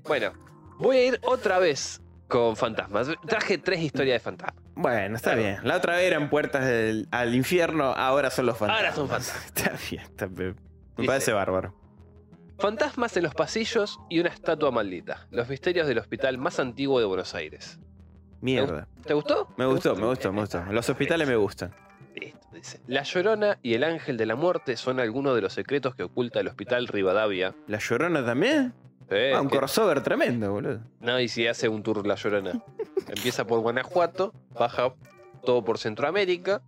Bueno, 0.05 0.33
voy 0.79 0.97
a 0.97 1.07
ir 1.07 1.21
otra 1.23 1.59
vez 1.59 2.01
con 2.29 2.57
fantasmas. 2.57 3.09
Traje 3.27 3.59
tres 3.59 3.81
historias 3.81 4.17
de 4.17 4.21
fantasmas. 4.21 4.63
Bueno, 4.75 5.17
está 5.17 5.31
Claro. 5.35 5.43
bien. 5.43 5.59
La 5.63 5.77
otra 5.77 5.97
vez 5.97 6.05
eran 6.05 6.29
puertas 6.31 6.65
del- 6.67 7.07
al 7.11 7.35
infierno, 7.35 7.85
ahora 7.97 8.31
son 8.31 8.47
los 8.47 8.59
fantasmas. 8.59 8.85
Ahora 8.85 8.95
son 8.97 9.09
fantasmas. 9.09 9.47
Está 9.47 9.73
bien, 9.91 10.03
está 10.03 10.27
bien. 10.27 10.57
Me 10.97 11.03
Dice- 11.03 11.07
parece 11.07 11.33
bárbaro. 11.33 11.75
Fantasmas 12.59 13.17
en 13.17 13.25
los 13.25 13.35
pasillos 13.35 13.99
y 14.09 14.21
una 14.21 14.29
estatua 14.31 14.71
maldita. 14.71 15.27
Los 15.31 15.49
misterios 15.49 15.87
del 15.89 15.99
hospital 15.99 16.39
más 16.39 16.61
antiguo 16.61 17.01
de 17.01 17.05
Buenos 17.07 17.35
Aires. 17.35 17.79
Mierda. 18.45 18.86
¿Te 19.07 19.14
gustó? 19.14 19.49
Me 19.57 19.64
gustó, 19.66 19.97
me 19.97 20.07
gustó, 20.07 20.32
me 20.32 20.40
gustó. 20.42 20.62
Los 20.70 20.88
hospitales 20.90 21.26
me 21.26 21.36
gustan. 21.36 21.74
Listo, 22.14 22.47
dice. 22.53 22.80
La 22.86 23.03
Llorona 23.03 23.59
y 23.62 23.74
el 23.74 23.82
Ángel 23.84 24.16
de 24.16 24.26
la 24.26 24.36
Muerte 24.36 24.76
son 24.76 25.01
algunos 25.01 25.34
de 25.34 25.40
los 25.40 25.53
secretos 25.53 25.95
que 25.95 26.03
oculta 26.05 26.40
el 26.40 26.49
Hospital 26.49 26.86
Rivadavia. 26.86 27.55
¿La 27.66 27.78
llorona 27.78 28.24
también? 28.24 28.72
Eh, 29.11 29.32
Ah, 29.34 29.40
un 29.40 29.49
que- 29.49 29.59
crossover 29.59 30.03
tremendo, 30.03 30.53
boludo. 30.53 30.80
No, 31.01 31.18
y 31.18 31.28
si 31.28 31.47
hace 31.47 31.68
un 31.68 31.82
tour 31.82 32.07
La 32.07 32.14
Llorona. 32.14 32.53
Empieza 33.09 33.47
por 33.47 33.61
Guanajuato, 33.61 34.32
baja 34.53 34.95
todo 35.45 35.64
por 35.64 35.78
Centroamérica 35.78 36.62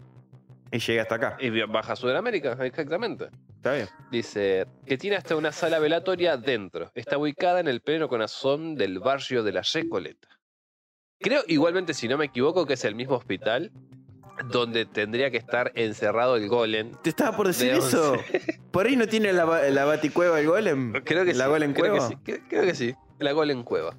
Y 0.73 0.79
llega 0.81 1.03
hasta 1.03 1.15
acá. 1.15 1.37
y 1.41 1.51
baja 1.63 1.93
a 1.93 1.97
Sudamérica, 1.97 2.53
exactamente. 2.61 3.29
Está 3.57 3.73
bien. 3.75 3.89
Dice 4.11 4.67
que 4.85 4.99
tiene 4.99 5.17
hasta 5.17 5.37
una 5.37 5.53
sala 5.53 5.79
velatoria 5.79 6.37
dentro. 6.37 6.91
Está 6.95 7.19
ubicada 7.19 7.61
en 7.61 7.69
el 7.69 7.81
pleno 7.81 8.09
corazón 8.09 8.75
del 8.75 8.99
barrio 8.99 9.43
de 9.45 9.53
la 9.53 9.63
Recoleta. 9.63 10.29
Creo, 11.21 11.43
igualmente, 11.49 11.95
si 11.95 12.09
no 12.09 12.19
me 12.19 12.27
equivoco, 12.27 12.67
que 12.67 12.75
es 12.75 12.85
el 12.85 12.95
mismo 12.95 13.15
hospital 13.17 13.73
donde 14.51 14.85
tendría 14.85 15.31
que 15.31 15.39
estar 15.39 15.73
encerrado 15.75 16.37
el 16.37 16.49
golem. 16.49 16.93
Te 17.03 17.11
estaba 17.11 17.37
por 17.37 17.47
decir 17.47 17.73
De 17.73 17.79
eso. 17.79 18.17
¿Por 18.71 18.87
ahí 18.87 18.97
no 18.97 19.07
tiene 19.07 19.33
la, 19.33 19.71
la 19.71 19.85
baticueva 19.85 20.41
el 20.41 20.47
golem? 20.47 20.93
Creo 21.05 21.25
que 21.25 21.35
¿La 21.35 21.45
sí. 21.45 21.51
golem 21.51 21.73
creo 21.73 21.93
cueva? 21.93 22.09
Que 22.09 22.15
sí. 22.35 22.41
Creo, 22.49 22.65
que 22.65 22.75
sí. 22.75 22.95
La 23.19 23.33
golem 23.33 23.63
cueva. 23.63 23.97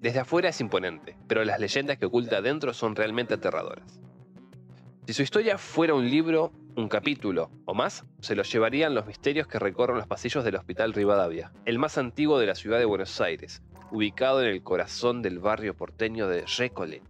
Desde 0.00 0.20
afuera 0.20 0.48
es 0.48 0.60
imponente, 0.60 1.16
pero 1.26 1.44
las 1.44 1.60
leyendas 1.60 1.98
que 1.98 2.06
oculta 2.06 2.38
adentro 2.38 2.72
son 2.72 2.96
realmente 2.96 3.34
aterradoras. 3.34 4.00
Si 5.06 5.12
su 5.12 5.22
historia 5.22 5.58
fuera 5.58 5.94
un 5.94 6.08
libro, 6.08 6.52
un 6.76 6.88
capítulo 6.88 7.50
o 7.64 7.74
más, 7.74 8.04
se 8.20 8.34
lo 8.36 8.42
llevarían 8.42 8.94
los 8.94 9.06
misterios 9.06 9.46
que 9.46 9.58
recorren 9.58 9.96
los 9.96 10.06
pasillos 10.06 10.44
del 10.44 10.56
Hospital 10.56 10.92
Rivadavia, 10.92 11.52
el 11.64 11.78
más 11.78 11.98
antiguo 11.98 12.38
de 12.38 12.46
la 12.46 12.54
ciudad 12.54 12.78
de 12.78 12.84
Buenos 12.84 13.20
Aires, 13.20 13.62
ubicado 13.90 14.42
en 14.42 14.48
el 14.48 14.62
corazón 14.62 15.22
del 15.22 15.38
barrio 15.38 15.74
porteño 15.74 16.28
de 16.28 16.44
Recoleta. 16.58 17.08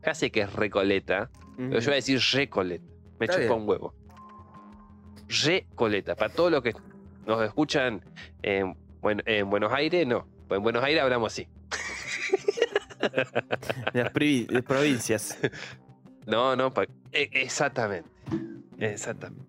Casi 0.00 0.30
que 0.30 0.42
es 0.42 0.52
Recoleta, 0.52 1.30
pero 1.56 1.78
yo 1.80 1.86
voy 1.86 1.92
a 1.92 1.96
decir 1.96 2.20
Recoleta. 2.32 2.84
Me 3.18 3.26
chupa 3.28 3.54
un 3.54 3.68
huevo. 3.68 3.94
Recoleta. 5.44 6.14
Para 6.14 6.32
todos 6.32 6.50
los 6.50 6.62
que 6.62 6.74
nos 7.26 7.42
escuchan 7.42 8.02
en, 8.42 8.76
Buen- 9.00 9.22
en 9.26 9.48
Buenos 9.48 9.72
Aires, 9.72 10.06
no. 10.06 10.26
En 10.50 10.62
Buenos 10.62 10.82
Aires 10.84 11.02
hablamos 11.02 11.32
así. 11.32 11.48
Las 13.92 14.10
provincias. 14.64 15.38
No, 16.26 16.56
no, 16.56 16.72
e- 17.12 17.28
exactamente. 17.34 18.08
Exactamente. 18.78 19.44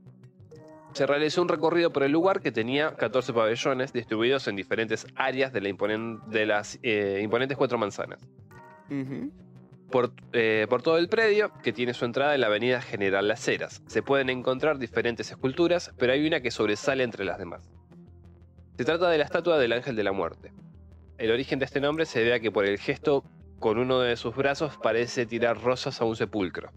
Se 0.95 1.05
realizó 1.05 1.41
un 1.41 1.49
recorrido 1.49 1.91
por 1.91 2.03
el 2.03 2.11
lugar 2.13 2.39
que 2.39 2.53
tenía 2.53 2.95
14 2.95 3.33
pabellones 3.33 3.91
distribuidos 3.91 4.47
en 4.47 4.55
diferentes 4.55 5.05
áreas 5.15 5.51
de, 5.51 5.59
la 5.59 5.67
imponen- 5.69 6.23
de 6.27 6.45
las 6.45 6.79
eh, 6.83 7.19
imponentes 7.21 7.57
cuatro 7.57 7.77
manzanas. 7.77 8.25
Por, 9.91 10.11
eh, 10.31 10.67
por 10.69 10.81
todo 10.81 10.97
el 10.97 11.09
predio, 11.09 11.51
que 11.61 11.73
tiene 11.73 11.93
su 11.93 12.05
entrada 12.05 12.33
en 12.33 12.41
la 12.41 12.47
avenida 12.47 12.81
General 12.81 13.27
Las 13.27 13.45
Heras, 13.47 13.83
se 13.87 14.01
pueden 14.01 14.29
encontrar 14.29 14.77
diferentes 14.79 15.29
esculturas, 15.29 15.93
pero 15.97 16.13
hay 16.13 16.25
una 16.25 16.39
que 16.39 16.49
sobresale 16.49 17.03
entre 17.03 17.25
las 17.25 17.37
demás. 17.37 17.69
Se 18.77 18.85
trata 18.85 19.09
de 19.09 19.17
la 19.17 19.25
estatua 19.25 19.57
del 19.59 19.73
Ángel 19.73 19.95
de 19.97 20.03
la 20.03 20.11
Muerte. 20.13 20.53
El 21.17 21.29
origen 21.31 21.59
de 21.59 21.65
este 21.65 21.81
nombre 21.81 22.05
se 22.05 22.19
debe 22.19 22.35
a 22.35 22.39
que 22.39 22.51
por 22.51 22.65
el 22.65 22.77
gesto 22.79 23.23
con 23.59 23.77
uno 23.79 23.99
de 23.99 24.15
sus 24.15 24.33
brazos 24.35 24.77
parece 24.81 25.25
tirar 25.25 25.61
rosas 25.61 25.99
a 26.01 26.05
un 26.05 26.15
sepulcro. 26.15 26.71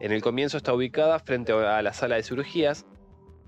En 0.00 0.12
el 0.12 0.20
comienzo 0.22 0.56
está 0.58 0.74
ubicada 0.74 1.18
frente 1.18 1.52
a 1.52 1.80
la 1.82 1.92
sala 1.92 2.16
de 2.16 2.22
cirugías, 2.22 2.86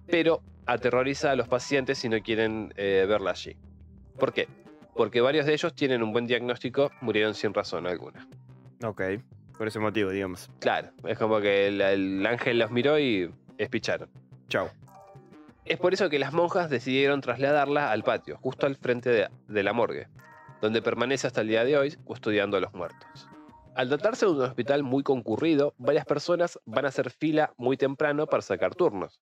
pero 0.06 0.42
aterroriza 0.66 1.30
a 1.30 1.36
los 1.36 1.48
pacientes 1.48 1.98
si 1.98 2.08
no 2.08 2.20
quieren 2.22 2.72
eh, 2.76 3.04
verla 3.08 3.30
allí. 3.30 3.56
¿Por 4.18 4.32
qué? 4.32 4.48
Porque 4.94 5.20
varios 5.20 5.46
de 5.46 5.54
ellos 5.54 5.74
tienen 5.74 6.02
un 6.02 6.12
buen 6.12 6.26
diagnóstico, 6.26 6.90
murieron 7.00 7.34
sin 7.34 7.52
razón 7.52 7.86
alguna. 7.86 8.28
Ok. 8.84 9.02
Por 9.58 9.68
ese 9.68 9.78
motivo, 9.78 10.10
digamos. 10.10 10.50
Claro, 10.60 10.90
es 11.04 11.18
como 11.18 11.40
que 11.40 11.68
el, 11.68 11.80
el 11.80 12.26
ángel 12.26 12.58
los 12.58 12.70
miró 12.70 12.98
y 12.98 13.32
espicharon. 13.58 14.08
Chau. 14.48 14.68
Es 15.64 15.78
por 15.78 15.94
eso 15.94 16.10
que 16.10 16.18
las 16.18 16.32
monjas 16.32 16.68
decidieron 16.68 17.20
trasladarla 17.20 17.90
al 17.90 18.02
patio, 18.04 18.36
justo 18.38 18.66
al 18.66 18.76
frente 18.76 19.10
de, 19.10 19.28
de 19.48 19.62
la 19.62 19.72
morgue, 19.72 20.08
donde 20.60 20.82
permanece 20.82 21.26
hasta 21.26 21.40
el 21.40 21.48
día 21.48 21.64
de 21.64 21.78
hoy 21.78 21.96
custodiando 22.04 22.56
a 22.56 22.60
los 22.60 22.74
muertos. 22.74 23.28
Al 23.74 23.88
tratarse 23.88 24.26
de 24.26 24.32
un 24.32 24.42
hospital 24.42 24.82
muy 24.82 25.02
concurrido, 25.02 25.74
varias 25.78 26.04
personas 26.04 26.60
van 26.64 26.84
a 26.84 26.88
hacer 26.88 27.10
fila 27.10 27.54
muy 27.56 27.76
temprano 27.76 28.26
para 28.26 28.42
sacar 28.42 28.74
turnos. 28.74 29.20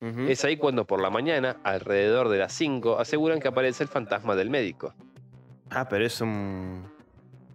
Es 0.00 0.44
ahí 0.46 0.56
cuando 0.56 0.86
por 0.86 1.00
la 1.02 1.10
mañana, 1.10 1.58
alrededor 1.62 2.30
de 2.30 2.38
las 2.38 2.54
5, 2.54 2.98
aseguran 2.98 3.38
que 3.38 3.48
aparece 3.48 3.82
el 3.82 3.88
fantasma 3.90 4.34
del 4.34 4.48
médico. 4.48 4.94
Ah, 5.68 5.88
pero 5.88 6.06
es 6.06 6.20
un. 6.22 6.86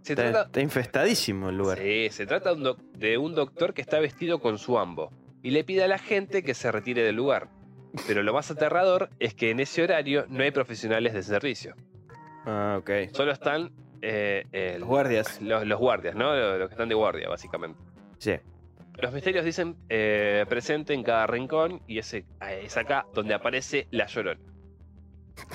Se 0.04 0.14
Está, 0.14 0.24
trata, 0.24 0.46
está 0.46 0.62
infestadísimo 0.62 1.50
el 1.50 1.58
lugar. 1.58 1.80
Sí, 1.80 2.10
se 2.12 2.28
trata 2.28 2.54
de 2.54 3.18
un 3.18 3.34
doctor 3.34 3.74
que 3.74 3.82
está 3.82 4.00
vestido 4.00 4.40
con 4.40 4.60
su 4.60 4.78
ambo 4.78 5.12
y 5.42 5.50
le 5.50 5.64
pide 5.64 5.84
a 5.84 5.88
la 5.88 5.98
gente 5.98 6.44
que 6.44 6.54
se 6.54 6.72
retire 6.72 7.02
del 7.02 7.16
lugar. 7.16 7.50
Pero 8.06 8.22
lo 8.22 8.34
más 8.34 8.52
aterrador 8.52 9.10
es 9.20 9.34
que 9.34 9.50
en 9.50 9.60
ese 9.60 9.82
horario 9.82 10.26
no 10.30 10.44
hay 10.44 10.52
profesionales 10.52 11.14
de 11.14 11.24
servicio. 11.24 11.76
Ah, 12.46 12.78
ok. 12.80 12.92
Solo 13.14 13.32
están 13.32 13.72
eh, 14.04 14.76
Los 14.78 14.88
guardias. 14.88 15.42
Los, 15.42 15.66
los 15.66 15.80
guardias, 15.80 16.14
¿no? 16.16 16.36
Los, 16.36 16.60
los 16.60 16.68
que 16.70 16.74
están 16.76 16.90
de 16.90 16.96
guardia, 16.96 17.28
básicamente. 17.28 17.80
Sí. 18.20 18.34
Los 18.98 19.14
misterios 19.14 19.44
dicen 19.46 19.76
eh, 19.90 20.46
presente 20.50 20.94
en 20.94 21.04
cada 21.04 21.28
rincón 21.28 21.82
y 21.88 22.00
ese, 22.00 22.26
es 22.62 22.78
acá 22.78 23.06
donde 23.14 23.34
aparece 23.34 23.88
la 23.92 24.08
llorona. 24.08 24.40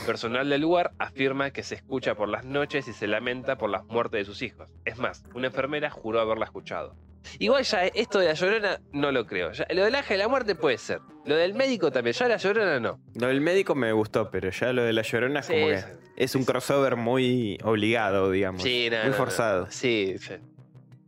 El 0.00 0.06
personal 0.06 0.48
del 0.50 0.60
lugar 0.60 0.92
afirma 0.98 1.50
que 1.52 1.62
se 1.62 1.74
escucha 1.76 2.14
por 2.14 2.28
las 2.28 2.44
noches 2.44 2.86
y 2.88 2.92
se 2.92 3.06
lamenta 3.06 3.56
por 3.56 3.70
las 3.70 3.84
muertes 3.86 4.20
de 4.20 4.24
sus 4.26 4.42
hijos. 4.42 4.68
Es 4.84 4.98
más, 4.98 5.24
una 5.34 5.46
enfermera 5.46 5.88
juró 5.90 6.20
haberla 6.20 6.44
escuchado. 6.44 6.94
Igual 7.38 7.64
ya 7.64 7.84
esto 7.86 8.18
de 8.18 8.26
la 8.26 8.34
llorona 8.34 8.80
no 8.92 9.10
lo 9.12 9.26
creo. 9.26 9.52
Ya- 9.52 9.66
lo 9.70 9.84
del 9.84 9.94
ángel 9.94 10.18
de 10.18 10.22
la 10.24 10.28
muerte 10.28 10.54
puede 10.54 10.78
ser. 10.78 11.00
Lo 11.26 11.34
del 11.36 11.54
médico 11.54 11.90
también. 11.90 12.14
Ya 12.14 12.28
la 12.28 12.36
llorona 12.36 12.80
no. 12.80 12.98
Lo 13.14 13.26
del 13.28 13.40
médico 13.40 13.74
me 13.74 13.92
gustó, 13.92 14.30
pero 14.30 14.50
ya 14.50 14.72
lo 14.72 14.82
de 14.84 14.92
la 14.94 15.02
llorona 15.02 15.40
es 15.40 15.46
Sí, 15.46 15.52
como 15.52 15.66
que 15.68 15.84
es 16.16 16.34
un 16.34 16.44
crossover 16.44 16.96
muy 16.96 17.58
obligado, 17.62 18.30
digamos. 18.30 18.62
Sí, 18.62 18.88
no, 18.90 18.96
muy 18.98 19.04
no, 19.06 19.10
no. 19.12 19.16
forzado. 19.16 19.70
Sí, 19.70 20.14
sí. 20.18 20.34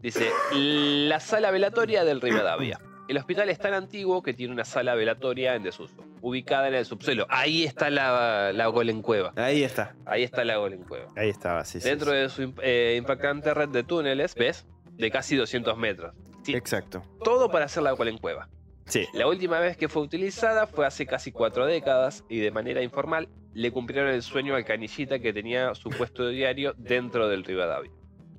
Dice, 0.03 0.30
la 0.53 1.20
sala 1.20 1.50
velatoria 1.50 2.05
del 2.05 2.20
Rivadavia. 2.20 2.80
El 3.09 3.18
hospital 3.18 3.50
es 3.50 3.59
tan 3.59 3.74
antiguo 3.74 4.22
que 4.22 4.32
tiene 4.34 4.53
una 4.53 4.64
sala 4.64 4.94
velatoria 4.94 5.55
en 5.55 5.62
desuso, 5.62 6.05
ubicada 6.22 6.68
en 6.68 6.74
el 6.74 6.84
subsuelo. 6.86 7.26
Ahí 7.28 7.64
está 7.64 7.90
la, 7.90 8.53
la 8.53 8.66
Golem 8.68 9.03
Cueva. 9.03 9.32
Ahí 9.36 9.62
está. 9.62 9.94
Ahí 10.07 10.22
está 10.22 10.44
la 10.44 10.57
Golem 10.57 10.82
Cueva. 10.84 11.07
Ahí 11.16 11.28
estaba, 11.28 11.64
sí, 11.64 11.78
Dentro 11.80 12.11
sí. 12.12 12.16
de 12.16 12.28
su 12.28 12.55
eh, 12.62 12.96
impactante 12.98 13.53
red 13.55 13.68
de 13.68 13.82
túneles, 13.82 14.34
¿ves? 14.34 14.66
De 14.92 15.11
casi 15.11 15.36
200 15.36 15.76
metros. 15.76 16.14
Sí, 16.42 16.55
Exacto. 16.55 17.03
todo 17.22 17.50
para 17.50 17.66
hacer 17.66 17.82
la 17.82 17.92
Golem 17.92 18.18
Cueva. 18.18 18.48
Sí. 18.86 19.07
La 19.14 19.26
última 19.28 19.61
vez 19.61 19.76
que 19.76 19.88
fue 19.88 20.03
utilizada 20.03 20.66
fue 20.66 20.86
hace 20.86 21.07
casi 21.07 21.30
cuatro 21.32 21.66
décadas 21.66 22.24
y 22.28 22.38
de 22.40 22.50
manera 22.50 22.82
informal 22.82 23.28
le 23.53 23.70
cumplieron 23.70 24.11
el 24.11 24.22
sueño 24.22 24.55
al 24.57 24.64
canillita 24.64 25.18
que 25.20 25.32
tenía 25.32 25.74
su 25.74 25.90
puesto 25.90 26.24
de 26.24 26.32
diario 26.32 26.74
dentro 26.76 27.28
del 27.28 27.44
Rivadavia. 27.44 27.90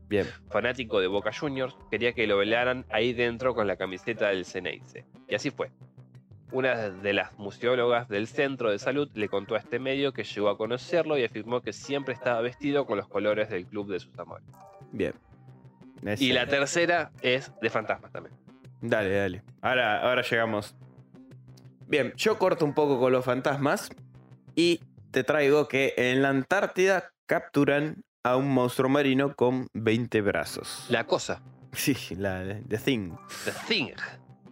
Bien. 0.10 0.28
fanático 0.49 0.99
de 0.99 1.08
Boca 1.08 1.32
Juniors, 1.34 1.76
quería 1.89 2.14
que 2.14 2.28
lo 2.28 2.38
velaran 2.38 2.86
ahí 2.89 3.14
dentro 3.14 3.56
con 3.56 3.68
la 3.68 3.78
camiseta 3.78 4.30
del 4.30 4.45
Ceneice. 4.45 5.06
Y 5.28 5.36
así 5.36 5.49
fue. 5.49 5.72
Una 6.51 6.89
de 6.89 7.14
las 7.14 7.38
museólogas 7.39 8.08
del 8.10 8.28
centro 8.28 8.70
de 8.70 8.78
salud 8.78 9.10
le 9.16 9.28
contó 9.28 9.56
a 9.56 9.58
este 9.58 9.80
medio 9.80 10.14
que 10.14 10.24
llegó 10.24 10.49
a 10.49 10.58
conocerlo 10.58 11.18
y 11.18 11.24
afirmó 11.24 11.62
que 11.62 11.74
siempre 11.74 12.14
estaba 12.14 12.41
vestido 12.41 12.86
con 12.86 12.97
los 12.97 13.08
colores 13.08 13.49
del 13.49 13.66
club 13.66 13.91
de 13.91 13.99
sus 13.99 14.18
amores. 14.20 14.45
Bien. 14.91 15.14
Y 16.20 16.34
la 16.34 16.45
tercera 16.45 17.12
es 17.22 17.51
de 17.62 17.70
fantasmas 17.70 18.12
también. 18.12 18.36
Dale, 18.82 19.10
dale. 19.10 19.43
Ahora, 19.62 20.01
ahora 20.01 20.22
llegamos. 20.22 20.76
Bien, 21.88 22.14
yo 22.18 22.38
corto 22.38 22.66
un 22.66 22.74
poco 22.74 22.99
con 22.99 23.12
los 23.12 23.24
fantasmas 23.24 23.89
y 24.56 24.82
te 25.12 25.24
traigo 25.24 25.68
que 25.68 25.93
en 25.95 26.22
la 26.22 26.30
Antártida 26.30 27.14
capturan 27.26 28.04
a 28.24 28.38
un 28.38 28.54
monstruo 28.54 28.90
marino 28.90 29.36
con 29.36 29.68
20 29.74 30.22
brazos. 30.22 30.86
La 30.90 31.06
cosa, 31.06 31.42
Sí, 31.74 31.96
la 32.18 32.44
The 32.68 32.78
Thing. 32.78 33.12
The 33.46 33.52
Thing, 33.68 33.88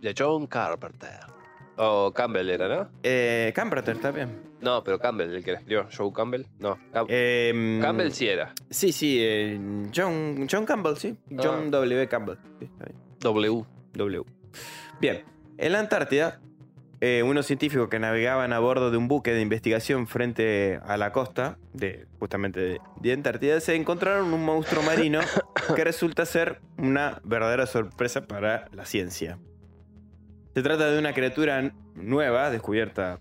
de 0.01 0.15
John 0.17 0.47
Carpenter. 0.47 1.19
O 1.77 2.11
Campbell 2.13 2.49
era, 2.49 2.67
¿no? 2.67 2.89
Eh, 3.01 3.51
Camperter 3.55 3.95
está 3.95 4.11
bien. 4.11 4.41
No, 4.59 4.83
pero 4.83 4.99
Campbell, 4.99 5.33
el 5.33 5.43
que 5.43 5.51
la 5.53 5.57
escribió. 5.59 5.87
Joe 5.95 6.11
Campbell. 6.13 6.45
No, 6.59 6.77
Cam- 6.93 7.05
Em, 7.09 7.81
Campbell 7.81 8.11
sí 8.11 8.27
era. 8.27 8.53
Sí, 8.69 8.91
sí, 8.91 9.17
eh, 9.21 9.59
John, 9.95 10.47
John 10.51 10.65
Campbell, 10.65 10.95
sí. 10.97 11.15
John 11.29 11.65
Ah. 11.67 11.69
W. 11.71 12.07
Campbell. 12.07 12.37
Sí. 12.59 12.69
W. 13.21 13.65
W. 13.93 14.23
Bien, 14.99 15.23
en 15.57 15.71
la 15.71 15.79
Antártida, 15.79 16.39
eh, 17.01 17.23
unos 17.23 17.47
científicos 17.47 17.89
que 17.89 17.97
navegaban 17.99 18.53
a 18.53 18.59
bordo 18.59 18.91
de 18.91 18.97
un 18.97 19.07
buque 19.07 19.33
de 19.33 19.41
investigación 19.41 20.05
frente 20.07 20.79
a 20.85 20.97
la 20.97 21.11
costa, 21.11 21.57
de, 21.73 22.05
justamente 22.19 22.59
de, 22.59 22.81
de 23.01 23.13
Antártida, 23.13 23.59
se 23.59 23.75
encontraron 23.75 24.31
un 24.33 24.45
monstruo 24.45 24.83
marino 24.83 25.19
que 25.75 25.83
resulta 25.83 26.25
ser 26.25 26.61
una 26.77 27.19
verdadera 27.23 27.65
sorpresa 27.65 28.21
para 28.27 28.67
la 28.71 28.85
ciencia. 28.85 29.39
Se 30.53 30.61
trata 30.61 30.91
de 30.91 30.99
una 30.99 31.13
criatura 31.13 31.73
nueva, 31.95 32.49
descubierta 32.51 33.19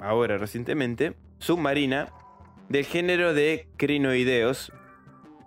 ahora 0.00 0.38
recientemente, 0.38 1.14
submarina, 1.38 2.08
del 2.68 2.86
género 2.86 3.34
de 3.34 3.68
crinoideos, 3.76 4.72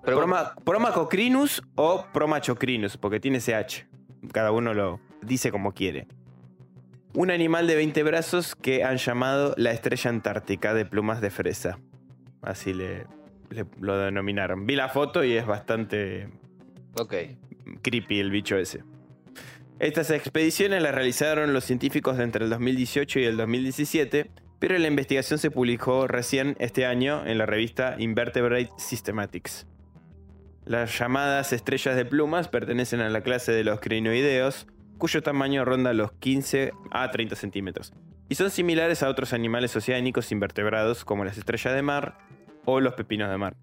Pero 0.03 0.17
Proma- 0.17 0.53
Promacocrinus 0.63 1.63
o 1.75 2.05
Promachocrinus, 2.13 2.97
porque 2.97 3.19
tiene 3.19 3.39
CH. 3.39 3.87
Cada 4.31 4.51
uno 4.51 4.73
lo 4.73 4.99
dice 5.23 5.51
como 5.51 5.73
quiere. 5.73 6.07
Un 7.15 7.31
animal 7.31 7.65
de 7.67 7.75
20 7.75 8.03
brazos 8.03 8.55
que 8.55 8.83
han 8.83 8.97
llamado 8.97 9.53
la 9.57 9.71
estrella 9.71 10.09
antártica 10.09 10.73
de 10.73 10.85
plumas 10.85 11.21
de 11.21 11.29
fresa. 11.29 11.79
Así 12.41 12.73
le, 12.73 13.05
le- 13.49 13.65
lo 13.79 13.97
denominaron. 13.97 14.65
Vi 14.67 14.75
la 14.75 14.89
foto 14.89 15.23
y 15.23 15.33
es 15.33 15.45
bastante 15.45 16.27
Ok. 16.99 17.13
creepy 17.81 18.19
el 18.19 18.31
bicho 18.31 18.57
ese. 18.57 18.83
Estas 19.79 20.09
expediciones 20.11 20.81
las 20.81 20.93
realizaron 20.93 21.53
los 21.53 21.63
científicos 21.63 22.17
de 22.17 22.23
entre 22.23 22.43
el 22.43 22.49
2018 22.49 23.19
y 23.19 23.23
el 23.25 23.37
2017, 23.37 24.29
pero 24.59 24.77
la 24.77 24.87
investigación 24.87 25.39
se 25.39 25.51
publicó 25.51 26.07
recién 26.07 26.55
este 26.59 26.85
año 26.85 27.25
en 27.25 27.37
la 27.37 27.45
revista 27.45 27.95
Invertebrate 27.97 28.69
Systematics. 28.77 29.67
Las 30.65 30.97
llamadas 30.97 31.53
estrellas 31.53 31.95
de 31.95 32.05
plumas 32.05 32.47
pertenecen 32.47 32.99
a 33.01 33.09
la 33.09 33.21
clase 33.21 33.51
de 33.51 33.63
los 33.63 33.79
crinoideos, 33.79 34.65
cuyo 34.97 35.21
tamaño 35.21 35.65
ronda 35.65 35.93
los 35.93 36.11
15 36.13 36.71
a 36.91 37.11
30 37.11 37.35
centímetros, 37.35 37.93
y 38.29 38.35
son 38.35 38.49
similares 38.49 39.03
a 39.03 39.09
otros 39.09 39.33
animales 39.33 39.75
oceánicos 39.75 40.31
invertebrados 40.31 41.05
como 41.05 41.25
las 41.25 41.37
estrellas 41.37 41.75
de 41.75 41.81
mar 41.81 42.17
o 42.65 42.79
los 42.79 42.93
pepinos 42.95 43.29
de 43.29 43.37
mar. 43.37 43.55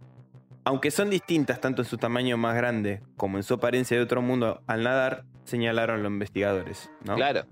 Aunque 0.64 0.93
son 0.93 1.11
distintas 1.11 1.61
tanto 1.61 1.83
en 1.83 1.89
su 1.89 1.99
tamaño 1.99 2.37
más 2.37 2.55
grande 2.55 3.03
como 3.16 3.37
en 3.37 3.43
su 3.43 3.55
apariencia 3.55 3.97
de 3.97 4.03
otro 4.03 4.22
mundo 4.22 4.62
al 4.68 4.85
nadar, 4.85 5.24
señalaron 5.45 6.03
los 6.03 6.12
investigadores. 6.12 6.91
¿no? 7.05 7.16
Claro. 7.16 7.47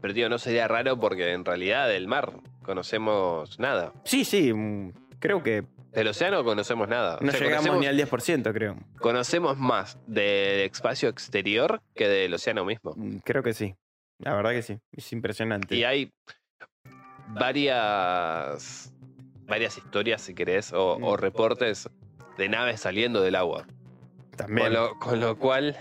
Pero 0.00 0.14
tío, 0.14 0.28
no 0.28 0.38
sería 0.38 0.66
raro 0.68 0.98
porque 0.98 1.32
en 1.32 1.44
realidad 1.44 1.88
del 1.88 2.06
mar 2.06 2.32
conocemos 2.62 3.58
nada. 3.58 3.92
Sí, 4.04 4.24
sí, 4.24 4.52
mm, 4.54 4.92
creo 5.18 5.42
que 5.42 5.64
Del 5.96 6.08
océano 6.08 6.44
conocemos 6.44 6.88
nada. 6.88 7.16
O 7.16 7.24
no 7.24 7.32
sea, 7.32 7.40
llegamos 7.40 7.78
ni 7.80 7.86
al 7.86 7.96
10%, 7.98 8.52
creo. 8.52 8.76
conocemos 9.00 9.56
más 9.58 9.98
del 10.06 10.60
espacio 10.60 11.08
exterior 11.08 11.80
que 11.94 12.06
del 12.06 12.32
océano 12.34 12.64
mismo. 12.64 12.92
Mm, 12.96 13.16
Creo 13.24 13.42
que 13.42 13.54
sí. 13.54 13.74
La 14.18 14.34
verdad 14.34 14.50
que 14.52 14.62
sí. 14.62 14.78
Es 14.92 15.12
impresionante. 15.12 15.74
Y 15.74 15.84
hay 15.84 16.12
varias 17.28 18.92
varias 19.46 19.78
historias, 19.78 20.22
si 20.22 20.34
querés, 20.34 20.72
o, 20.72 20.94
o 20.94 21.14
Mm. 21.14 21.18
reportes 21.20 21.88
de 22.36 22.48
naves 22.48 22.80
saliendo 22.80 23.20
del 23.22 23.36
agua. 23.36 23.66
También. 24.36 24.66
Con 24.66 24.74
lo, 24.74 24.98
con 24.98 25.20
lo 25.20 25.38
cual, 25.38 25.76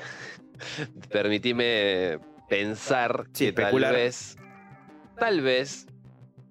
permitime 1.11 2.19
pensar 2.47 3.25
Sí, 3.33 3.47
que 3.47 3.53
tal 3.53 3.65
especular. 3.65 3.93
vez, 3.93 4.37
tal 5.17 5.41
vez, 5.41 5.87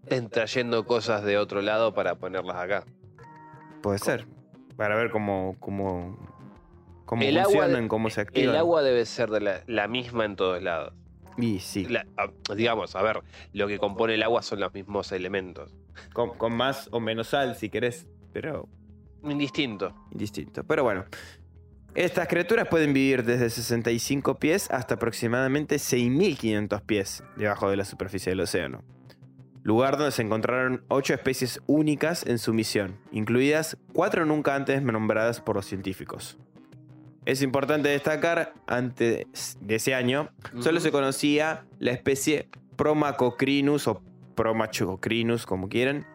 estén 0.03 0.29
trayendo 0.29 0.85
cosas 0.85 1.23
de 1.25 1.39
otro 1.39 1.63
lado 1.63 1.95
para 1.95 2.17
ponerlas 2.17 2.57
acá. 2.57 2.85
Puede 3.85 3.99
ser. 3.99 4.27
Para 4.77 4.97
ver 4.97 5.11
cómo, 5.11 5.57
cómo, 5.61 6.17
cómo 7.05 7.23
El 7.23 7.37
agua 7.37 7.53
funcionan, 7.53 7.83
de- 7.83 7.89
cómo 7.89 8.09
se 8.09 8.23
activan. 8.23 8.49
El 8.55 8.57
agua 8.57 8.83
debe 8.83 9.05
ser 9.05 9.29
de 9.29 9.41
la, 9.43 9.63
la 9.67 9.89
misma 9.89 10.25
en 10.25 10.37
todos 10.37 10.63
lados. 10.63 10.95
Y 11.37 11.59
sí. 11.59 11.85
La- 11.85 12.07
ah, 12.17 12.31
digamos, 12.57 12.97
a 12.97 13.03
ver, 13.03 13.21
lo 13.53 13.69
que 13.69 13.79
compone 13.79 14.15
el 14.15 14.23
agua 14.23 14.41
son 14.41 14.61
los 14.61 14.73
mismos 14.73 15.13
elementos. 15.13 15.75
Con, 16.15 16.31
con 16.31 16.55
más 16.57 16.89
o 16.93 16.99
menos 16.99 17.29
sal, 17.29 17.57
si 17.57 17.69
querés. 17.69 18.09
Pero 18.33 18.69
Indistinto. 19.23 19.95
distinto. 20.11 20.65
Pero 20.65 20.83
bueno. 20.83 21.05
Estas 21.95 22.27
criaturas 22.27 22.67
pueden 22.69 22.95
vivir 22.95 23.23
desde 23.23 23.51
65 23.51 24.39
pies 24.39 24.71
hasta 24.71 24.95
aproximadamente 24.95 25.77
6.500 25.77 26.81
pies 26.83 27.23
debajo 27.37 27.69
de 27.71 27.77
la 27.77 27.85
superficie 27.85 28.31
del 28.31 28.41
océano. 28.41 28.83
Lugar 29.65 29.97
donde 29.97 30.13
se 30.13 30.21
encontraron 30.21 30.85
8 30.89 31.15
especies 31.15 31.61
únicas 31.67 32.27
en 32.27 32.39
su 32.39 32.53
misión, 32.53 32.99
incluidas 33.13 33.79
4 33.95 34.27
nunca 34.27 34.55
antes 34.55 34.83
nombradas 34.83 35.41
por 35.41 35.57
los 35.57 35.65
científicos. 35.65 36.37
Es 37.25 37.41
importante 37.41 37.89
destacar, 37.89 38.53
antes 38.67 39.57
de 39.63 39.75
ese 39.75 39.95
año, 39.95 40.29
solo 40.61 40.81
se 40.81 40.93
conocía 40.93 41.65
la 41.79 41.93
especie 41.93 42.51
Promacocrinus 42.77 43.89
o 43.89 44.03
Promachocrinus, 44.35 45.47
como 45.47 45.71
quieran, 45.71 46.07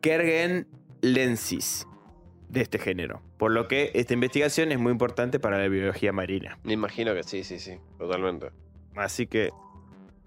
Kergenlensis 0.00 1.86
de 2.48 2.62
este 2.62 2.78
género. 2.78 3.20
Por 3.36 3.50
lo 3.50 3.68
que 3.68 3.90
esta 3.92 4.14
investigación 4.14 4.72
es 4.72 4.78
muy 4.78 4.92
importante 4.92 5.38
para 5.38 5.58
la 5.58 5.68
biología 5.68 6.14
marina. 6.14 6.58
Me 6.62 6.72
imagino 6.72 7.12
que 7.12 7.24
sí, 7.24 7.44
sí, 7.44 7.58
sí, 7.58 7.78
totalmente. 7.98 8.52
Así 8.96 9.26
que, 9.26 9.50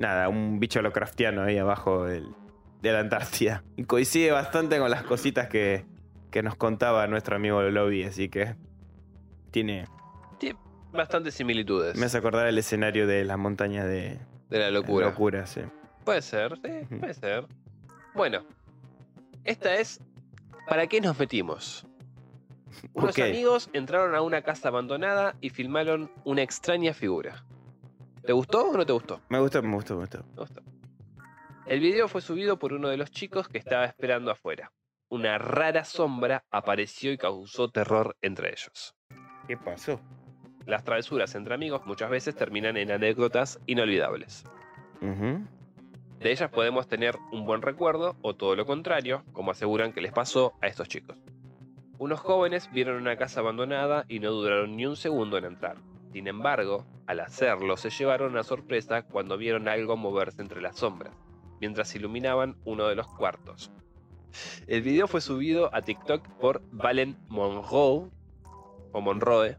nada, 0.01 0.27
un 0.29 0.59
bicho 0.59 0.81
Lovecraftiano 0.81 1.43
ahí 1.43 1.57
abajo 1.57 2.05
del- 2.05 2.27
de 2.81 2.91
la 2.91 2.99
Antártida. 2.99 3.63
Y 3.77 3.83
coincide 3.85 4.31
bastante 4.31 4.77
con 4.79 4.89
las 4.91 5.03
cositas 5.03 5.47
que, 5.47 5.85
que 6.31 6.41
nos 6.43 6.55
contaba 6.55 7.05
nuestro 7.07 7.35
amigo 7.35 7.61
Lobby, 7.61 8.03
así 8.03 8.27
que 8.29 8.55
tiene. 9.51 9.85
Bastantes 10.93 11.35
similitudes 11.35 11.95
Me 11.95 12.07
hace 12.07 12.17
acordar 12.17 12.47
el 12.47 12.57
escenario 12.57 13.07
de 13.07 13.23
las 13.23 13.37
montañas 13.37 13.85
de 13.85 14.19
de 14.49 14.59
la 14.59 14.69
locura. 14.71 15.05
locura 15.07 15.45
sí. 15.45 15.61
Puede 16.03 16.21
ser, 16.21 16.57
sí, 16.57 16.95
puede 16.99 17.13
ser. 17.13 17.45
Bueno, 18.13 18.43
esta 19.45 19.73
es. 19.75 20.01
¿Para 20.67 20.87
qué 20.87 20.99
nos 20.99 21.17
metimos? 21.17 21.85
Unos 22.93 23.17
amigos 23.19 23.69
entraron 23.71 24.15
a 24.15 24.21
una 24.21 24.41
casa 24.41 24.67
abandonada 24.67 25.35
y 25.39 25.49
filmaron 25.51 26.11
una 26.25 26.41
extraña 26.41 26.93
figura. 26.93 27.45
¿Te 28.23 28.33
gustó 28.33 28.69
o 28.69 28.77
no 28.77 28.85
te 28.85 28.93
gustó? 28.93 29.21
Me 29.29 29.39
gustó, 29.39 29.63
me 29.63 29.73
gustó, 29.73 29.95
me 29.95 30.01
gustó. 30.01 30.23
Me 30.23 30.41
gustó. 30.41 30.61
El 31.65 31.79
video 31.79 32.07
fue 32.07 32.21
subido 32.21 32.59
por 32.59 32.73
uno 32.73 32.89
de 32.89 32.97
los 32.97 33.11
chicos 33.11 33.47
que 33.47 33.57
estaba 33.57 33.85
esperando 33.85 34.29
afuera. 34.31 34.71
Una 35.09 35.37
rara 35.37 35.83
sombra 35.83 36.45
apareció 36.51 37.11
y 37.11 37.17
causó 37.17 37.69
terror 37.69 38.15
entre 38.21 38.49
ellos. 38.49 38.95
¿Qué 39.47 39.57
pasó? 39.57 39.99
Las 40.65 40.83
travesuras 40.83 41.33
entre 41.35 41.53
amigos 41.53 41.81
muchas 41.85 42.09
veces 42.09 42.35
terminan 42.35 42.77
en 42.77 42.91
anécdotas 42.91 43.59
inolvidables. 43.65 44.43
De 45.01 46.31
ellas 46.31 46.51
podemos 46.51 46.87
tener 46.87 47.17
un 47.31 47.45
buen 47.45 47.63
recuerdo 47.63 48.15
o 48.21 48.35
todo 48.35 48.55
lo 48.55 48.65
contrario, 48.65 49.23
como 49.33 49.51
aseguran 49.51 49.91
que 49.91 50.01
les 50.01 50.11
pasó 50.11 50.53
a 50.61 50.67
estos 50.67 50.87
chicos. 50.87 51.17
Unos 51.97 52.19
jóvenes 52.19 52.71
vieron 52.71 52.97
una 52.97 53.17
casa 53.17 53.39
abandonada 53.39 54.05
y 54.07 54.19
no 54.19 54.31
duraron 54.31 54.75
ni 54.75 54.85
un 54.85 54.95
segundo 54.95 55.37
en 55.37 55.45
entrar. 55.45 55.77
Sin 56.11 56.27
embargo, 56.27 56.85
al 57.07 57.21
hacerlo 57.21 57.77
se 57.77 57.89
llevaron 57.89 58.31
una 58.31 58.43
sorpresa 58.43 59.03
cuando 59.03 59.37
vieron 59.37 59.67
algo 59.67 59.95
moverse 59.95 60.41
entre 60.41 60.61
las 60.61 60.77
sombras, 60.77 61.13
mientras 61.59 61.95
iluminaban 61.95 62.57
uno 62.65 62.87
de 62.87 62.95
los 62.95 63.07
cuartos. 63.07 63.71
El 64.67 64.81
video 64.81 65.07
fue 65.07 65.21
subido 65.21 65.73
a 65.73 65.81
TikTok 65.81 66.27
por 66.39 66.61
Valen 66.71 67.17
Monroe, 67.27 68.09
o 68.91 69.01
Monroe, 69.01 69.57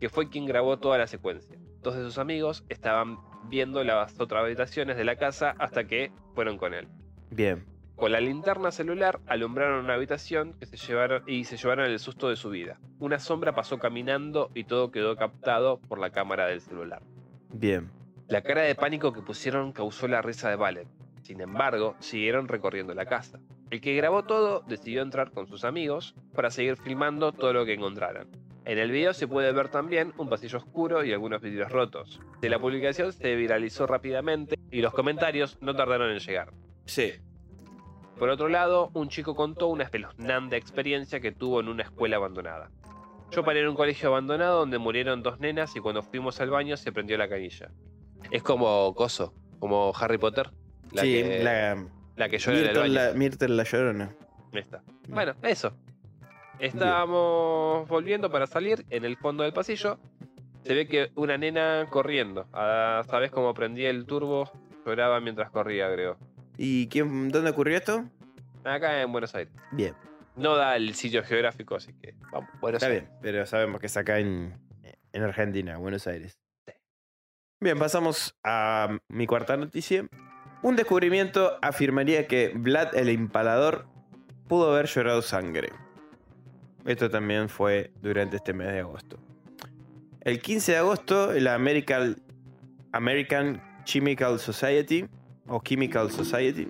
que 0.00 0.08
fue 0.08 0.28
quien 0.28 0.46
grabó 0.46 0.78
toda 0.78 0.98
la 0.98 1.06
secuencia. 1.06 1.56
Dos 1.82 1.96
de 1.96 2.02
sus 2.02 2.18
amigos 2.18 2.64
estaban 2.68 3.18
viendo 3.48 3.84
las 3.84 4.18
otras 4.20 4.42
habitaciones 4.44 4.96
de 4.96 5.04
la 5.04 5.16
casa 5.16 5.54
hasta 5.58 5.86
que 5.86 6.10
fueron 6.34 6.58
con 6.58 6.74
él. 6.74 6.88
Bien. 7.30 7.64
Con 7.96 8.12
la 8.12 8.20
linterna 8.20 8.70
celular 8.72 9.20
alumbraron 9.26 9.82
una 9.82 9.94
habitación 9.94 10.52
que 10.60 10.66
se 10.66 10.76
llevaron 10.76 11.22
y 11.26 11.44
se 11.44 11.56
llevaron 11.56 11.86
el 11.86 11.98
susto 11.98 12.28
de 12.28 12.36
su 12.36 12.50
vida. 12.50 12.78
Una 12.98 13.18
sombra 13.18 13.54
pasó 13.54 13.78
caminando 13.78 14.50
y 14.54 14.64
todo 14.64 14.90
quedó 14.90 15.16
captado 15.16 15.80
por 15.80 15.98
la 15.98 16.10
cámara 16.10 16.46
del 16.46 16.60
celular. 16.60 17.02
Bien. 17.48 17.90
La 18.28 18.42
cara 18.42 18.62
de 18.62 18.74
pánico 18.74 19.14
que 19.14 19.22
pusieron 19.22 19.72
causó 19.72 20.08
la 20.08 20.20
risa 20.20 20.50
de 20.50 20.56
Valen. 20.56 20.88
Sin 21.22 21.40
embargo, 21.40 21.96
siguieron 21.98 22.48
recorriendo 22.48 22.92
la 22.92 23.06
casa. 23.06 23.40
El 23.70 23.80
que 23.80 23.96
grabó 23.96 24.24
todo 24.24 24.62
decidió 24.68 25.00
entrar 25.00 25.30
con 25.30 25.46
sus 25.46 25.64
amigos 25.64 26.14
para 26.34 26.50
seguir 26.50 26.76
filmando 26.76 27.32
todo 27.32 27.54
lo 27.54 27.64
que 27.64 27.72
encontraran. 27.72 28.28
En 28.66 28.78
el 28.78 28.90
video 28.90 29.14
se 29.14 29.26
puede 29.26 29.52
ver 29.52 29.70
también 29.70 30.12
un 30.18 30.28
pasillo 30.28 30.58
oscuro 30.58 31.02
y 31.02 31.14
algunos 31.14 31.40
vidrios 31.40 31.72
rotos. 31.72 32.20
De 32.42 32.50
la 32.50 32.58
publicación 32.58 33.12
se 33.12 33.34
viralizó 33.36 33.86
rápidamente 33.86 34.58
y 34.70 34.82
los 34.82 34.92
comentarios 34.92 35.56
no 35.62 35.74
tardaron 35.74 36.10
en 36.10 36.18
llegar. 36.18 36.52
Sí. 36.84 37.14
Por 38.18 38.30
otro 38.30 38.48
lado, 38.48 38.90
un 38.94 39.08
chico 39.08 39.34
contó 39.34 39.66
una 39.68 39.84
espeluznante 39.84 40.56
experiencia 40.56 41.20
que 41.20 41.32
tuvo 41.32 41.60
en 41.60 41.68
una 41.68 41.82
escuela 41.82 42.16
abandonada. 42.16 42.70
Yo 43.30 43.44
paré 43.44 43.60
en 43.60 43.68
un 43.68 43.74
colegio 43.74 44.08
abandonado 44.08 44.60
donde 44.60 44.78
murieron 44.78 45.22
dos 45.22 45.38
nenas 45.40 45.74
y 45.76 45.80
cuando 45.80 46.02
fuimos 46.02 46.40
al 46.40 46.50
baño 46.50 46.76
se 46.76 46.92
prendió 46.92 47.18
la 47.18 47.28
canilla. 47.28 47.70
Es 48.30 48.42
como 48.42 48.94
Coso, 48.94 49.34
como 49.58 49.92
Harry 49.98 50.18
Potter. 50.18 50.50
La 50.92 51.02
sí, 51.02 51.12
que, 51.12 51.42
la, 51.42 51.86
la 52.16 52.28
que 52.28 52.38
llora 52.38 52.58
en 52.58 52.64
el 52.64 52.66
Myrtle, 52.68 52.80
baño. 52.82 52.94
la, 52.94 53.12
Myrtle 53.14 53.48
la 53.48 53.64
llorona. 53.64 54.16
Está. 54.52 54.82
Bueno, 55.08 55.34
eso. 55.42 55.72
Estábamos 56.58 57.86
volviendo 57.88 58.30
para 58.30 58.46
salir 58.46 58.86
en 58.90 59.04
el 59.04 59.16
fondo 59.18 59.42
del 59.42 59.52
pasillo. 59.52 59.98
Se 60.62 60.74
ve 60.74 60.86
que 60.88 61.10
una 61.14 61.36
nena 61.36 61.86
corriendo. 61.90 62.46
Ah, 62.52 63.02
¿Sabes 63.06 63.30
cómo 63.30 63.52
prendía 63.52 63.90
el 63.90 64.06
turbo? 64.06 64.50
Lloraba 64.86 65.20
mientras 65.20 65.50
corría, 65.50 65.92
creo. 65.92 66.16
¿Y 66.58 66.88
quién, 66.88 67.28
dónde 67.28 67.50
ocurrió 67.50 67.76
esto? 67.76 68.04
Acá 68.64 69.02
en 69.02 69.12
Buenos 69.12 69.34
Aires. 69.34 69.52
Bien. 69.72 69.94
No 70.36 70.56
da 70.56 70.76
el 70.76 70.94
sitio 70.94 71.22
geográfico, 71.22 71.76
así 71.76 71.92
que 71.94 72.14
vamos. 72.30 72.50
Buenos 72.60 72.82
Está 72.82 72.92
Aires. 72.92 73.08
bien, 73.08 73.18
pero 73.22 73.46
sabemos 73.46 73.80
que 73.80 73.86
es 73.86 73.96
acá 73.96 74.18
en, 74.18 74.58
en 75.12 75.22
Argentina, 75.22 75.78
Buenos 75.78 76.06
Aires. 76.06 76.38
Bien, 77.60 77.78
pasamos 77.78 78.36
a 78.44 78.98
mi 79.08 79.26
cuarta 79.26 79.56
noticia. 79.56 80.06
Un 80.62 80.76
descubrimiento 80.76 81.58
afirmaría 81.62 82.26
que 82.26 82.52
Vlad 82.54 82.94
el 82.94 83.08
Impalador 83.08 83.86
pudo 84.46 84.72
haber 84.72 84.86
llorado 84.86 85.22
sangre. 85.22 85.70
Esto 86.84 87.10
también 87.10 87.48
fue 87.48 87.92
durante 88.02 88.36
este 88.36 88.52
mes 88.52 88.68
de 88.68 88.80
agosto. 88.80 89.18
El 90.20 90.40
15 90.40 90.72
de 90.72 90.78
agosto, 90.78 91.32
la 91.32 91.54
American, 91.54 92.16
American 92.92 93.62
Chemical 93.84 94.38
Society, 94.38 95.08
o 95.48 95.62
Chemical 95.62 96.10
Society, 96.10 96.68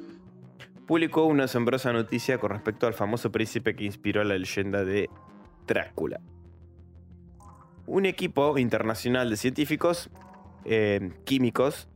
publicó 0.86 1.24
una 1.24 1.44
asombrosa 1.44 1.92
noticia 1.92 2.38
con 2.38 2.50
respecto 2.50 2.86
al 2.86 2.94
famoso 2.94 3.32
príncipe 3.32 3.74
que 3.74 3.84
inspiró 3.84 4.22
la 4.24 4.38
leyenda 4.38 4.84
de 4.84 5.10
Drácula. 5.66 6.20
Un 7.86 8.06
equipo 8.06 8.58
internacional 8.58 9.30
de 9.30 9.36
científicos 9.36 10.10
eh, 10.64 11.12
químicos 11.24 11.88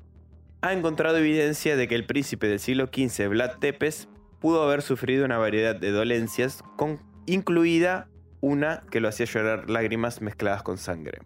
ha 0.62 0.72
encontrado 0.72 1.18
evidencia 1.18 1.76
de 1.76 1.88
que 1.88 1.94
el 1.94 2.04
príncipe 2.04 2.46
del 2.46 2.60
siglo 2.60 2.86
XV, 2.86 3.28
Vlad 3.28 3.58
Tepes, 3.58 4.08
pudo 4.40 4.62
haber 4.62 4.82
sufrido 4.82 5.24
una 5.24 5.38
variedad 5.38 5.74
de 5.74 5.90
dolencias, 5.90 6.62
con, 6.76 7.00
incluida 7.26 8.08
una 8.40 8.82
que 8.90 9.00
lo 9.00 9.08
hacía 9.08 9.26
llorar 9.26 9.70
lágrimas 9.70 10.20
mezcladas 10.20 10.62
con 10.62 10.78
sangre. 10.78 11.20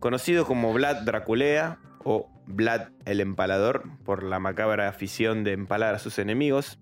Conocido 0.00 0.46
como 0.46 0.72
Vlad 0.72 1.04
Draculea 1.04 1.78
o 2.04 2.30
Vlad 2.46 2.88
el 3.04 3.20
Empalador 3.20 3.84
por 4.04 4.22
la 4.22 4.38
macabra 4.38 4.88
afición 4.88 5.44
de 5.44 5.52
empalar 5.52 5.94
a 5.94 5.98
sus 5.98 6.18
enemigos, 6.18 6.78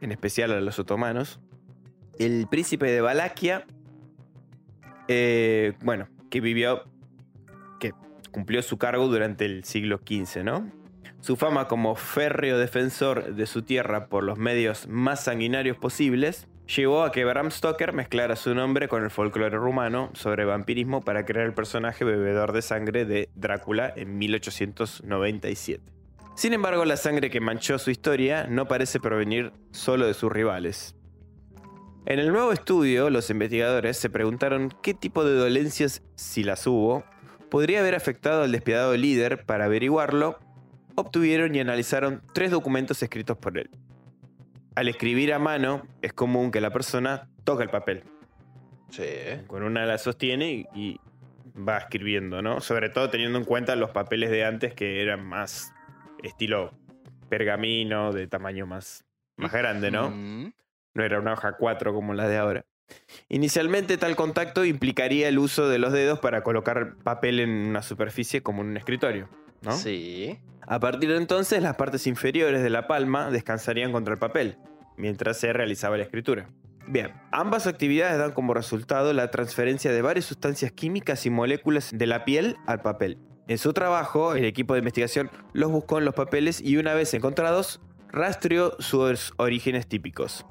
en 0.00 0.12
especial 0.12 0.52
a 0.52 0.60
los 0.60 0.78
otomanos, 0.78 1.40
el 2.18 2.46
príncipe 2.48 2.90
de 2.90 3.00
Valaquia, 3.00 3.66
eh, 5.08 5.74
bueno, 5.82 6.08
que 6.30 6.40
vivió, 6.40 6.84
que 7.80 7.92
cumplió 8.30 8.62
su 8.62 8.78
cargo 8.78 9.06
durante 9.08 9.44
el 9.44 9.64
siglo 9.64 9.98
XV, 9.98 10.44
¿no? 10.44 10.70
Su 11.20 11.36
fama 11.36 11.68
como 11.68 11.94
férreo 11.94 12.58
defensor 12.58 13.34
de 13.34 13.46
su 13.46 13.62
tierra 13.62 14.08
por 14.08 14.24
los 14.24 14.38
medios 14.38 14.88
más 14.88 15.24
sanguinarios 15.24 15.76
posibles 15.76 16.48
llevó 16.66 17.02
a 17.02 17.12
que 17.12 17.24
Bram 17.24 17.50
Stoker 17.50 17.92
mezclara 17.92 18.36
su 18.36 18.54
nombre 18.54 18.88
con 18.88 19.04
el 19.04 19.10
folclore 19.10 19.56
rumano 19.56 20.10
sobre 20.14 20.44
vampirismo 20.44 21.02
para 21.02 21.24
crear 21.24 21.46
el 21.46 21.54
personaje 21.54 22.04
bebedor 22.04 22.52
de 22.52 22.62
sangre 22.62 23.04
de 23.04 23.28
Drácula 23.34 23.92
en 23.96 24.18
1897. 24.18 25.82
Sin 26.34 26.52
embargo, 26.52 26.84
la 26.84 26.96
sangre 26.96 27.30
que 27.30 27.40
manchó 27.40 27.78
su 27.78 27.90
historia 27.90 28.46
no 28.48 28.66
parece 28.66 28.98
provenir 28.98 29.52
solo 29.70 30.06
de 30.06 30.14
sus 30.14 30.32
rivales. 30.32 30.96
En 32.06 32.18
el 32.18 32.32
nuevo 32.32 32.52
estudio, 32.52 33.08
los 33.08 33.30
investigadores 33.30 33.96
se 33.96 34.10
preguntaron 34.10 34.74
qué 34.82 34.94
tipo 34.94 35.24
de 35.24 35.34
dolencias, 35.36 36.02
si 36.16 36.42
las 36.42 36.66
hubo, 36.66 37.04
podría 37.50 37.80
haber 37.80 37.94
afectado 37.94 38.42
al 38.42 38.52
despiadado 38.52 38.96
líder. 38.96 39.46
Para 39.46 39.66
averiguarlo, 39.66 40.38
obtuvieron 40.96 41.54
y 41.54 41.60
analizaron 41.60 42.20
tres 42.34 42.50
documentos 42.50 43.02
escritos 43.02 43.38
por 43.38 43.56
él. 43.56 43.70
Al 44.74 44.88
escribir 44.88 45.32
a 45.32 45.38
mano, 45.38 45.86
es 46.02 46.12
común 46.12 46.50
que 46.50 46.60
la 46.60 46.70
persona 46.70 47.28
toque 47.44 47.62
el 47.62 47.70
papel. 47.70 48.04
Sí. 48.90 49.04
Con 49.46 49.62
una 49.62 49.86
la 49.86 49.98
sostiene 49.98 50.52
y, 50.52 50.66
y 50.74 51.00
va 51.56 51.78
escribiendo, 51.78 52.42
¿no? 52.42 52.60
Sobre 52.60 52.88
todo 52.88 53.10
teniendo 53.10 53.38
en 53.38 53.44
cuenta 53.44 53.76
los 53.76 53.90
papeles 53.90 54.30
de 54.30 54.44
antes 54.44 54.74
que 54.74 55.02
eran 55.02 55.24
más 55.24 55.72
estilo 56.22 56.72
pergamino, 57.28 58.12
de 58.12 58.26
tamaño 58.26 58.66
más, 58.66 59.04
más 59.36 59.52
grande, 59.52 59.90
¿no? 59.90 60.10
Mm. 60.10 60.52
No 60.94 61.04
era 61.04 61.18
una 61.18 61.32
hoja 61.32 61.56
4 61.56 61.92
como 61.92 62.14
la 62.14 62.28
de 62.28 62.36
ahora. 62.36 62.64
Inicialmente 63.28 63.96
tal 63.96 64.14
contacto 64.14 64.64
implicaría 64.64 65.28
el 65.28 65.38
uso 65.38 65.68
de 65.68 65.78
los 65.78 65.92
dedos 65.92 66.20
para 66.20 66.42
colocar 66.42 66.96
papel 67.02 67.40
en 67.40 67.50
una 67.50 67.82
superficie 67.82 68.42
como 68.42 68.62
en 68.62 68.68
un 68.68 68.76
escritorio, 68.76 69.28
¿no? 69.64 69.72
Sí. 69.72 70.38
A 70.66 70.80
partir 70.80 71.10
de 71.10 71.16
entonces 71.16 71.62
las 71.62 71.76
partes 71.76 72.06
inferiores 72.06 72.62
de 72.62 72.70
la 72.70 72.86
palma 72.86 73.30
descansarían 73.30 73.92
contra 73.92 74.14
el 74.14 74.18
papel, 74.18 74.58
mientras 74.96 75.38
se 75.38 75.52
realizaba 75.52 75.96
la 75.96 76.04
escritura. 76.04 76.48
Bien, 76.86 77.12
ambas 77.32 77.66
actividades 77.66 78.18
dan 78.18 78.32
como 78.32 78.52
resultado 78.52 79.12
la 79.12 79.30
transferencia 79.30 79.90
de 79.90 80.02
varias 80.02 80.26
sustancias 80.26 80.72
químicas 80.72 81.24
y 81.24 81.30
moléculas 81.30 81.90
de 81.94 82.06
la 82.06 82.24
piel 82.24 82.56
al 82.66 82.82
papel. 82.82 83.18
En 83.46 83.58
su 83.58 83.72
trabajo, 83.72 84.34
el 84.34 84.44
equipo 84.44 84.74
de 84.74 84.80
investigación 84.80 85.30
los 85.52 85.70
buscó 85.70 85.98
en 85.98 86.04
los 86.04 86.14
papeles 86.14 86.60
y 86.60 86.76
una 86.76 86.94
vez 86.94 87.12
encontrados, 87.14 87.80
rastreó 88.08 88.76
sus 88.78 89.32
orígenes 89.36 89.86
típicos. 89.86 90.46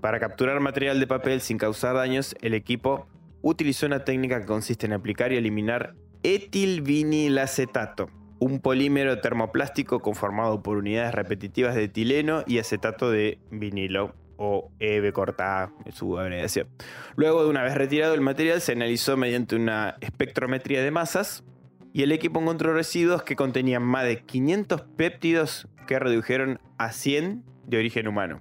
Para 0.00 0.18
capturar 0.18 0.58
material 0.60 0.98
de 0.98 1.06
papel 1.06 1.40
sin 1.40 1.58
causar 1.58 1.94
daños, 1.94 2.34
el 2.40 2.54
equipo 2.54 3.06
utilizó 3.42 3.86
una 3.86 4.04
técnica 4.04 4.40
que 4.40 4.46
consiste 4.46 4.86
en 4.86 4.92
aplicar 4.92 5.32
y 5.32 5.36
eliminar 5.36 5.94
etilvinilacetato, 6.22 8.08
un 8.42 8.58
polímero 8.58 9.20
termoplástico 9.20 10.00
conformado 10.00 10.64
por 10.64 10.76
unidades 10.76 11.14
repetitivas 11.14 11.76
de 11.76 11.84
etileno 11.84 12.42
y 12.44 12.58
acetato 12.58 13.08
de 13.08 13.38
vinilo, 13.52 14.16
o 14.36 14.72
EB 14.80 15.12
corta 15.12 15.62
A, 15.62 15.72
en 15.84 15.92
su 15.92 16.18
abreviación. 16.18 16.66
Luego 17.14 17.44
de 17.44 17.50
una 17.50 17.62
vez 17.62 17.76
retirado 17.76 18.14
el 18.14 18.20
material, 18.20 18.60
se 18.60 18.72
analizó 18.72 19.16
mediante 19.16 19.54
una 19.54 19.96
espectrometría 20.00 20.82
de 20.82 20.90
masas 20.90 21.44
y 21.92 22.02
el 22.02 22.10
equipo 22.10 22.40
encontró 22.40 22.74
residuos 22.74 23.22
que 23.22 23.36
contenían 23.36 23.84
más 23.84 24.06
de 24.06 24.24
500 24.24 24.80
péptidos 24.96 25.68
que 25.86 26.00
redujeron 26.00 26.58
a 26.78 26.90
100 26.90 27.44
de 27.68 27.78
origen 27.78 28.08
humano. 28.08 28.40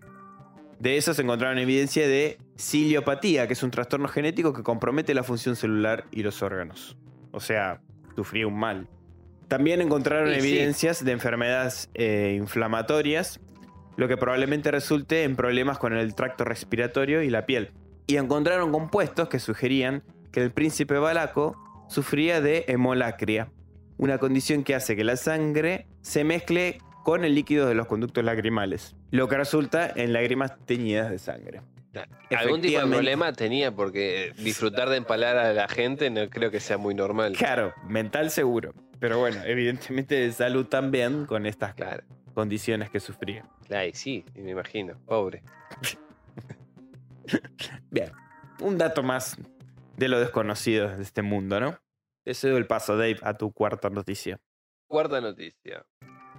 De 0.79 0.97
eso 0.97 1.13
se 1.13 1.21
encontraron 1.21 1.59
evidencia 1.59 2.07
de 2.07 2.39
ciliopatía, 2.57 3.45
que 3.45 3.53
es 3.53 3.61
un 3.61 3.69
trastorno 3.69 4.07
genético 4.07 4.51
que 4.51 4.63
compromete 4.63 5.13
la 5.13 5.21
función 5.21 5.55
celular 5.55 6.05
y 6.09 6.23
los 6.23 6.41
órganos. 6.41 6.97
O 7.29 7.39
sea, 7.39 7.81
sufría 8.15 8.47
un 8.47 8.57
mal. 8.57 8.87
También 9.51 9.81
encontraron 9.81 10.29
Y 10.29 10.39
sí. 10.39 10.47
evidencias 10.47 11.03
de 11.03 11.11
enfermedades 11.11 11.89
eh, 11.93 12.35
inflamatorias, 12.37 13.41
lo 13.97 14.07
que 14.07 14.15
probablemente 14.15 14.71
resulte 14.71 15.23
en 15.23 15.35
problemas 15.35 15.77
con 15.77 15.91
el 15.91 16.15
tracto 16.15 16.45
respiratorio 16.45 17.21
y 17.21 17.29
la 17.29 17.45
piel. 17.45 17.71
Y 18.07 18.15
encontraron 18.15 18.71
compuestos 18.71 19.27
que 19.27 19.39
sugerían 19.39 20.03
que 20.31 20.41
el 20.41 20.51
príncipe 20.51 20.97
Balaco 20.99 21.57
sufría 21.89 22.39
de 22.39 22.63
hemolacria, 22.69 23.51
una 23.97 24.19
condición 24.19 24.63
que 24.63 24.73
hace 24.73 24.95
que 24.95 25.03
la 25.03 25.17
sangre 25.17 25.85
se 25.99 26.23
mezcle 26.23 26.77
con 27.03 27.25
el 27.25 27.35
líquido 27.35 27.67
de 27.67 27.75
los 27.75 27.87
conductos 27.87 28.23
lacrimales, 28.23 28.95
lo 29.09 29.27
que 29.27 29.35
resulta 29.35 29.91
en 29.93 30.13
lágrimas 30.13 30.53
teñidas 30.65 31.09
de 31.09 31.19
sangre. 31.19 31.59
Algún 32.29 32.61
tipo 32.61 32.79
de 32.79 32.87
problema 32.87 33.33
tenía 33.33 33.73
porque 33.75 34.31
disfrutar 34.37 34.87
de 34.87 34.95
empalar 34.95 35.35
a 35.35 35.51
la 35.51 35.67
gente 35.67 36.09
no 36.09 36.29
creo 36.29 36.51
que 36.51 36.61
sea 36.61 36.77
muy 36.77 36.95
normal. 36.95 37.35
Claro, 37.35 37.73
mental 37.85 38.31
seguro, 38.31 38.73
pero 39.01 39.17
bueno, 39.19 39.41
evidentemente 39.43 40.15
de 40.15 40.31
salud 40.31 40.67
también 40.67 41.25
con 41.25 41.45
estas 41.47 41.73
Claro, 41.73 42.03
condiciones 42.35 42.89
que 42.91 42.99
sufría. 42.99 43.43
claro, 43.67 43.87
y 43.87 43.93
sí, 43.93 44.23
me 44.35 44.51
imagino, 44.51 44.97
pobre. 45.05 45.41
Bien, 47.89 48.11
un 48.59 48.77
dato 48.77 49.03
más 49.03 49.37
de 49.97 50.07
lo 50.07 50.19
desconocido 50.19 50.95
de 50.95 51.01
este 51.03 51.21
mundo, 51.23 51.59
¿no? 51.59 51.77
Te 52.23 52.33
cedo 52.35 52.57
el 52.57 52.67
paso, 52.67 52.95
Dave, 52.95 53.17
a 53.23 53.33
tu 53.35 53.51
cuarta 53.51 53.89
noticia. 53.89 54.39
Cuarta 54.87 55.19
noticia. 55.19 55.83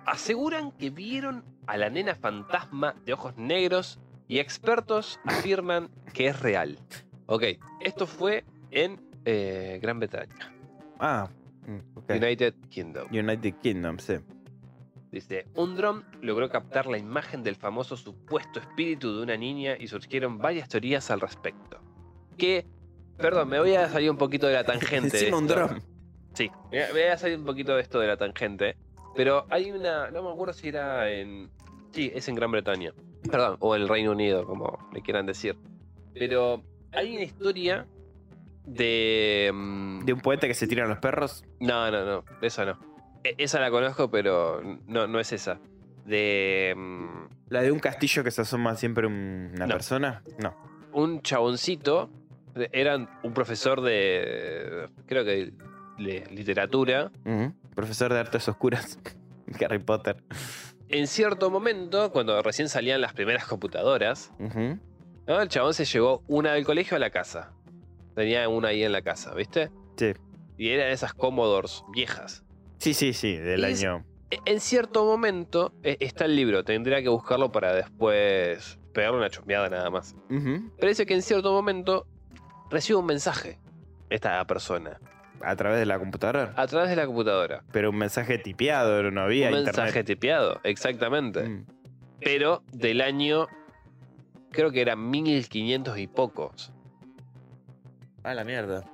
Aseguran 0.06 0.70
que 0.72 0.90
vieron 0.90 1.44
a 1.66 1.76
la 1.76 1.90
nena 1.90 2.14
fantasma 2.14 2.94
de 3.04 3.12
ojos 3.12 3.36
negros 3.36 3.98
y 4.28 4.38
expertos 4.38 5.18
afirman 5.24 5.90
que 6.12 6.28
es 6.28 6.40
real. 6.40 6.78
Ok, 7.26 7.44
esto 7.80 8.06
fue 8.06 8.44
en 8.70 9.00
eh, 9.24 9.78
Gran 9.82 9.98
Bretaña, 9.98 10.52
Ah, 10.98 11.28
mm. 11.66 12.10
United 12.10 12.54
Kingdom. 12.68 13.08
United 13.10 13.54
Kingdom, 13.62 13.98
sí. 13.98 14.14
Dice, 15.10 15.46
un 15.56 15.76
dron 15.76 16.04
logró 16.22 16.48
captar 16.48 16.86
la 16.86 16.96
imagen 16.96 17.42
del 17.42 17.56
famoso 17.56 17.98
supuesto 17.98 18.60
espíritu 18.60 19.14
de 19.14 19.22
una 19.22 19.36
niña 19.36 19.76
y 19.78 19.86
surgieron 19.86 20.38
varias 20.38 20.70
teorías 20.70 21.10
al 21.10 21.20
respecto. 21.20 21.80
Que, 22.38 22.66
perdón, 23.18 23.50
me 23.50 23.60
voy 23.60 23.74
a 23.74 23.90
salir 23.90 24.10
un 24.10 24.16
poquito 24.16 24.46
de 24.46 24.54
la 24.54 24.64
tangente. 24.64 25.18
Sí, 25.18 26.50
me 26.70 26.92
voy 26.92 27.02
a 27.02 27.18
salir 27.18 27.38
un 27.38 27.44
poquito 27.44 27.76
de 27.76 27.82
esto 27.82 28.00
de 28.00 28.06
la 28.06 28.16
tangente. 28.16 28.76
Pero 29.14 29.44
hay 29.50 29.70
una, 29.70 30.10
no 30.10 30.22
me 30.22 30.30
acuerdo 30.30 30.54
si 30.54 30.68
era 30.68 31.10
en... 31.10 31.50
Sí, 31.90 32.10
es 32.14 32.26
en 32.28 32.34
Gran 32.34 32.50
Bretaña. 32.50 32.94
Perdón, 33.30 33.58
o 33.60 33.76
en 33.76 33.82
el 33.82 33.88
Reino 33.88 34.12
Unido, 34.12 34.46
como 34.46 34.78
le 34.94 35.02
quieran 35.02 35.26
decir. 35.26 35.58
Pero 36.14 36.62
hay 36.92 37.14
una 37.14 37.24
historia 37.24 37.86
de... 38.64 39.50
mm, 39.52 40.04
De 40.04 40.12
un 40.12 40.20
puente 40.20 40.48
que 40.48 40.54
se 40.54 40.66
tiran 40.66 40.88
los 40.88 40.98
perros. 40.98 41.44
no, 41.60 41.90
no, 41.90 42.04
no, 42.04 42.24
esa 42.42 42.64
no. 42.64 42.78
E- 43.24 43.34
Esa 43.38 43.60
la 43.60 43.70
conozco, 43.70 44.10
pero 44.10 44.60
no, 44.86 45.06
no 45.06 45.20
es 45.20 45.32
esa. 45.32 45.60
De 46.04 46.74
mm, 46.76 47.28
La 47.50 47.62
de 47.62 47.70
un 47.72 47.78
castillo 47.78 48.24
que 48.24 48.30
se 48.30 48.42
asoma 48.42 48.74
siempre 48.76 49.06
un- 49.06 49.52
una 49.54 49.66
No. 49.66 49.74
persona. 49.74 50.22
No. 50.38 50.54
un 50.92 51.22
chaboncito. 51.22 52.10
Era 52.72 52.96
un 53.22 53.32
profesor 53.32 53.80
de. 53.80 54.88
Creo 55.06 55.24
que 55.24 55.52
de 55.98 56.26
literatura. 56.30 57.10
Profesor 57.74 58.12
de 58.12 58.18
artes 58.20 58.46
oscuras. 58.48 58.98
Harry 59.64 59.78
Potter. 59.78 60.16
En 60.88 61.06
cierto 61.06 61.50
momento, 61.50 62.10
cuando 62.12 62.42
recién 62.42 62.68
salían 62.68 63.00
las 63.00 63.14
primeras 63.14 63.46
computadoras, 63.46 64.32
el 65.26 65.48
chabón 65.48 65.72
se 65.72 65.86
llevó 65.86 66.22
una 66.26 66.52
del 66.52 66.64
colegio 66.66 66.96
a 66.96 67.00
la 67.00 67.08
casa. 67.10 67.52
Tenía 68.14 68.48
una 68.48 68.68
ahí 68.68 68.82
en 68.84 68.92
la 68.92 69.02
casa, 69.02 69.34
¿viste? 69.34 69.70
Sí. 69.96 70.12
Y 70.58 70.68
eran 70.70 70.88
esas 70.90 71.14
Commodores 71.14 71.82
viejas. 71.92 72.44
Sí, 72.78 72.94
sí, 72.94 73.12
sí, 73.12 73.36
del 73.36 73.60
Y 73.60 73.64
año. 73.64 74.04
E- 74.30 74.38
En 74.44 74.60
cierto 74.60 75.04
momento 75.04 75.72
eh, 75.82 75.96
está 76.00 76.24
el 76.24 76.36
libro, 76.36 76.64
tendría 76.64 77.02
que 77.02 77.08
buscarlo 77.08 77.50
para 77.52 77.74
después 77.74 78.78
pegarle 78.92 79.18
una 79.18 79.30
chumbeada 79.30 79.68
nada 79.68 79.90
más. 79.90 80.14
Ujú. 80.30 80.70
Parece 80.80 81.06
que 81.06 81.14
en 81.14 81.22
cierto 81.22 81.52
momento 81.52 82.06
recibe 82.70 82.98
un 82.98 83.06
mensaje 83.06 83.58
esta 84.10 84.44
persona 84.46 85.00
A 85.42 85.56
través 85.56 85.78
de 85.78 85.86
la 85.86 85.98
computadora. 85.98 86.52
a 86.56 86.66
través 86.66 86.90
de 86.90 86.96
la 86.96 87.06
computadora. 87.06 87.62
Pero 87.72 87.90
un 87.90 87.96
mensaje 87.96 88.38
tipeado, 88.38 89.10
no 89.10 89.22
había 89.22 89.48
un 89.48 89.54
internet. 89.58 89.76
mensaje 89.76 90.04
tipeado, 90.04 90.60
exactamente. 90.64 91.48
Mm. 91.48 91.66
Pero 92.20 92.62
del 92.72 93.00
año, 93.00 93.46
creo 94.50 94.70
que 94.70 94.80
era 94.80 94.96
1500 94.96 95.98
y 95.98 96.06
pocos. 96.06 96.72
Ah, 98.24 98.34
la 98.34 98.44
mierda. 98.44 98.84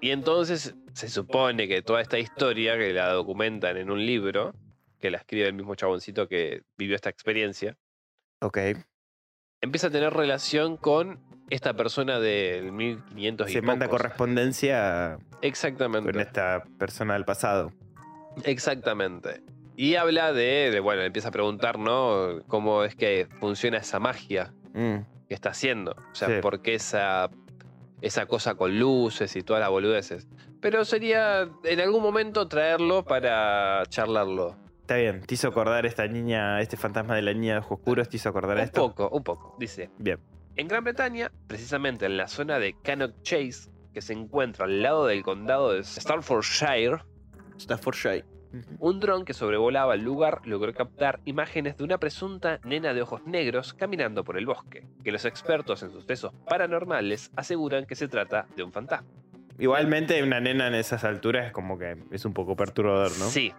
Y 0.00 0.10
entonces 0.10 0.74
se 0.92 1.08
supone 1.08 1.66
que 1.68 1.82
toda 1.82 2.00
esta 2.00 2.18
historia, 2.18 2.76
que 2.76 2.92
la 2.92 3.12
documentan 3.12 3.76
en 3.76 3.90
un 3.90 4.04
libro, 4.04 4.54
que 5.00 5.10
la 5.10 5.18
escribe 5.18 5.46
el 5.48 5.54
mismo 5.54 5.74
chaboncito 5.74 6.28
que 6.28 6.62
vivió 6.76 6.94
esta 6.96 7.10
experiencia, 7.10 7.76
Ok. 8.40 8.58
empieza 9.60 9.88
a 9.88 9.90
tener 9.90 10.12
relación 10.12 10.76
con 10.76 11.20
esta 11.50 11.74
persona 11.74 12.20
del 12.20 12.70
1500 12.72 13.50
y 13.50 13.52
Se 13.54 13.62
manda 13.62 13.86
pocos. 13.86 14.00
correspondencia 14.02 15.18
Exactamente. 15.42 16.12
con 16.12 16.20
esta 16.20 16.62
persona 16.78 17.14
del 17.14 17.24
pasado. 17.24 17.72
Exactamente. 18.44 19.42
Y 19.76 19.94
habla 19.96 20.32
de, 20.32 20.70
de, 20.70 20.80
bueno, 20.80 21.02
empieza 21.02 21.28
a 21.28 21.32
preguntar, 21.32 21.78
¿no? 21.78 22.40
Cómo 22.48 22.84
es 22.84 22.94
que 22.94 23.26
funciona 23.40 23.78
esa 23.78 23.98
magia 23.98 24.52
Mm. 24.74 24.98
Que 25.28 25.34
está 25.34 25.50
haciendo. 25.50 25.92
O 25.92 26.14
sea, 26.14 26.28
Sí. 26.28 26.34
por 26.40 26.62
qué 26.62 26.74
esa, 26.74 27.30
esa 28.00 28.26
cosa 28.26 28.54
con 28.54 28.78
luces 28.78 29.34
y 29.36 29.42
todas 29.42 29.60
las 29.60 29.70
boludeces. 29.70 30.26
Pero 30.60 30.84
sería 30.84 31.48
en 31.64 31.80
algún 31.80 32.02
momento 32.02 32.48
traerlo 32.48 33.04
para 33.04 33.82
charlarlo. 33.88 34.56
Está 34.80 34.96
bien, 34.96 35.20
te 35.20 35.34
hizo 35.34 35.48
acordar 35.48 35.84
esta 35.84 36.06
niña, 36.08 36.60
este 36.62 36.76
fantasma 36.78 37.14
de 37.14 37.22
la 37.22 37.34
niña 37.34 37.52
de 37.54 37.58
ojos 37.58 37.78
oscuros, 37.78 38.08
te 38.08 38.16
hizo 38.16 38.28
acordar 38.30 38.56
a 38.56 38.60
Un 38.60 38.64
esto. 38.66 38.88
poco, 38.88 39.08
un 39.14 39.22
poco. 39.22 39.54
Dice, 39.58 39.90
Bien. 39.98 40.18
en 40.56 40.66
Gran 40.66 40.82
Bretaña, 40.82 41.30
precisamente 41.46 42.06
en 42.06 42.16
la 42.16 42.26
zona 42.26 42.58
de 42.58 42.74
Cannock 42.82 43.20
Chase, 43.22 43.70
que 43.92 44.00
se 44.00 44.14
encuentra 44.14 44.64
al 44.64 44.82
lado 44.82 45.06
del 45.06 45.22
condado 45.22 45.72
de 45.74 45.84
Staffordshire, 45.84 47.02
Staffordshire. 47.60 48.24
Un 48.78 49.00
dron 49.00 49.24
que 49.24 49.34
sobrevolaba 49.34 49.94
el 49.94 50.02
lugar 50.02 50.40
logró 50.44 50.72
captar 50.74 51.20
imágenes 51.24 51.76
de 51.76 51.84
una 51.84 51.98
presunta 51.98 52.60
nena 52.64 52.94
de 52.94 53.02
ojos 53.02 53.26
negros 53.26 53.74
caminando 53.74 54.24
por 54.24 54.38
el 54.38 54.46
bosque, 54.46 54.86
que 55.04 55.12
los 55.12 55.24
expertos 55.24 55.82
en 55.82 55.90
sucesos 55.90 56.32
paranormales 56.48 57.30
aseguran 57.36 57.86
que 57.86 57.94
se 57.94 58.08
trata 58.08 58.46
de 58.56 58.62
un 58.62 58.72
fantasma. 58.72 59.08
Igualmente, 59.58 60.22
una 60.22 60.40
nena 60.40 60.68
en 60.68 60.74
esas 60.74 61.04
alturas 61.04 61.46
es 61.46 61.52
como 61.52 61.78
que 61.78 61.96
es 62.10 62.24
un 62.24 62.32
poco 62.32 62.54
perturbador, 62.54 63.10
¿no? 63.18 63.26
Sí, 63.26 63.52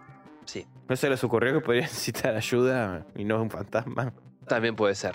sí, 0.44 0.66
¿No 0.88 0.96
se 0.96 1.10
les 1.10 1.22
ocurrió 1.22 1.52
que 1.52 1.60
podría 1.60 1.82
necesitar 1.82 2.34
ayuda 2.36 3.06
y 3.14 3.24
no 3.24 3.40
un 3.42 3.50
fantasma? 3.50 4.12
también 4.46 4.74
puede 4.74 4.94
ser. 4.96 5.14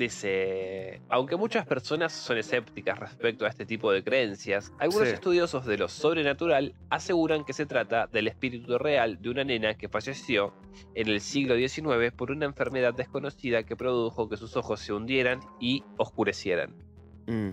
Dice, 0.00 1.02
aunque 1.10 1.36
muchas 1.36 1.66
personas 1.66 2.10
son 2.14 2.38
escépticas 2.38 2.98
respecto 2.98 3.44
a 3.44 3.48
este 3.50 3.66
tipo 3.66 3.92
de 3.92 4.02
creencias, 4.02 4.72
algunos 4.78 5.08
Sí. 5.08 5.14
estudiosos 5.14 5.66
de 5.66 5.76
lo 5.76 5.88
sobrenatural 5.88 6.74
aseguran 6.88 7.44
que 7.44 7.52
se 7.52 7.66
trata 7.66 8.06
del 8.06 8.26
espíritu 8.26 8.78
real 8.78 9.20
de 9.20 9.28
una 9.28 9.44
nena 9.44 9.74
que 9.74 9.90
falleció 9.90 10.54
en 10.94 11.08
el 11.08 11.20
siglo 11.20 11.54
XIX 11.54 12.12
por 12.16 12.30
una 12.30 12.46
enfermedad 12.46 12.94
desconocida 12.94 13.64
que 13.64 13.76
produjo 13.76 14.26
que 14.26 14.38
sus 14.38 14.56
ojos 14.56 14.80
se 14.80 14.94
hundieran 14.94 15.40
y 15.60 15.84
oscurecieran. 15.98 16.74
Mm. 17.26 17.50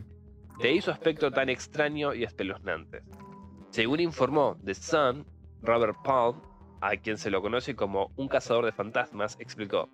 De 0.62 0.70
ahí 0.70 0.80
su 0.80 0.90
aspecto 0.92 1.30
tan 1.32 1.50
extraño 1.50 2.14
y 2.14 2.24
espeluznante. 2.24 3.02
Según 3.72 4.00
informó 4.00 4.58
The 4.64 4.74
Sun, 4.74 5.26
Robert 5.62 5.98
Palm, 6.02 6.42
a 6.80 6.96
quien 6.96 7.18
se 7.18 7.30
lo 7.30 7.42
conoce 7.42 7.76
como 7.76 8.10
un 8.16 8.30
cazador 8.30 8.64
de 8.64 8.72
fantasmas, 8.72 9.36
explicó: 9.42 9.90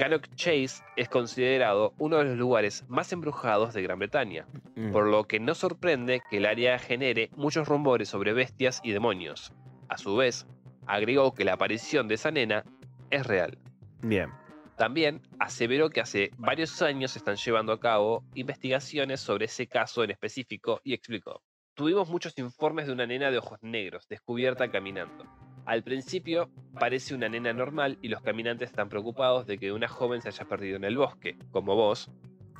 Cannock 0.00 0.34
Chase 0.34 0.82
es 0.96 1.10
considerado 1.10 1.92
uno 1.98 2.16
de 2.16 2.24
los 2.24 2.38
lugares 2.38 2.86
más 2.88 3.12
embrujados 3.12 3.74
de 3.74 3.82
Gran 3.82 3.98
Bretaña, 3.98 4.46
Mm. 4.74 4.92
por 4.92 5.06
lo 5.06 5.24
que 5.24 5.40
no 5.40 5.54
sorprende 5.54 6.22
que 6.30 6.38
el 6.38 6.46
área 6.46 6.78
genere 6.78 7.28
muchos 7.36 7.68
rumores 7.68 8.08
sobre 8.08 8.32
bestias 8.32 8.80
y 8.82 8.92
demonios. 8.92 9.52
A 9.90 9.98
su 9.98 10.16
vez, 10.16 10.46
agregó 10.86 11.34
que 11.34 11.44
la 11.44 11.52
aparición 11.52 12.08
de 12.08 12.14
esa 12.14 12.30
nena 12.30 12.64
es 13.10 13.26
real. 13.26 13.58
Bien. 14.00 14.30
También 14.78 15.20
aseveró 15.38 15.90
que 15.90 16.00
hace 16.00 16.30
varios 16.38 16.80
años 16.80 17.10
se 17.10 17.18
están 17.18 17.36
llevando 17.36 17.74
a 17.74 17.78
cabo 17.78 18.24
investigaciones 18.34 19.20
sobre 19.20 19.44
ese 19.44 19.66
caso 19.66 20.02
en 20.02 20.12
específico 20.12 20.80
y 20.82 20.94
explicó. 20.94 21.42
Tuvimos 21.74 22.08
muchos 22.08 22.38
informes 22.38 22.86
de 22.86 22.94
una 22.94 23.06
nena 23.06 23.30
de 23.30 23.36
ojos 23.36 23.58
negros 23.60 24.08
descubierta 24.08 24.70
caminando. 24.70 25.26
Al 25.66 25.82
principio 25.82 26.50
parece 26.78 27.14
una 27.14 27.28
nena 27.28 27.52
normal 27.52 27.98
y 28.02 28.08
los 28.08 28.22
caminantes 28.22 28.70
están 28.70 28.88
preocupados 28.88 29.46
de 29.46 29.58
que 29.58 29.72
una 29.72 29.88
joven 29.88 30.20
se 30.22 30.28
haya 30.28 30.44
perdido 30.44 30.76
en 30.76 30.84
el 30.84 30.96
bosque, 30.96 31.36
como 31.50 31.76
vos. 31.76 32.10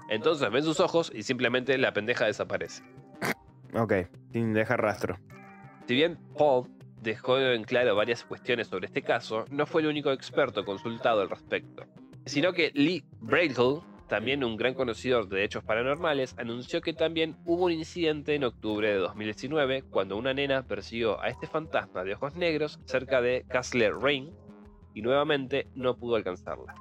Entonces 0.08 0.50
ven 0.50 0.64
sus 0.64 0.80
ojos 0.80 1.12
y 1.14 1.22
simplemente 1.22 1.76
la 1.78 1.92
pendeja 1.92 2.26
desaparece. 2.26 2.82
Ok, 3.74 3.94
sin 4.32 4.52
dejar 4.52 4.82
rastro. 4.82 5.18
Si 5.86 5.94
bien 5.94 6.18
Paul 6.36 6.68
dejó 7.00 7.38
en 7.38 7.64
claro 7.64 7.94
varias 7.96 8.24
cuestiones 8.24 8.68
sobre 8.68 8.86
este 8.86 9.02
caso, 9.02 9.44
no 9.50 9.66
fue 9.66 9.82
el 9.82 9.88
único 9.88 10.12
experto 10.12 10.64
consultado 10.64 11.20
al 11.22 11.30
respecto. 11.30 11.84
sino 12.26 12.52
que 12.52 12.70
Lee 12.74 13.02
Bradle, 13.20 13.80
también 14.10 14.42
un 14.42 14.56
gran 14.56 14.74
conocedor 14.74 15.28
de 15.28 15.44
hechos 15.44 15.62
paranormales, 15.62 16.34
anunció 16.36 16.80
que 16.80 16.92
también 16.92 17.36
hubo 17.44 17.66
un 17.66 17.72
incidente 17.72 18.34
en 18.34 18.42
octubre 18.42 18.88
de 18.88 18.96
2019 18.96 19.82
cuando 19.82 20.16
una 20.16 20.34
nena 20.34 20.64
persiguió 20.64 21.22
a 21.22 21.28
este 21.28 21.46
fantasma 21.46 22.02
de 22.02 22.14
ojos 22.14 22.34
negros 22.34 22.80
cerca 22.86 23.20
de 23.20 23.46
Castle 23.48 23.92
Rain 23.92 24.34
y 24.94 25.02
nuevamente 25.02 25.68
no 25.76 25.96
pudo 25.96 26.16
alcanzarla. 26.16 26.74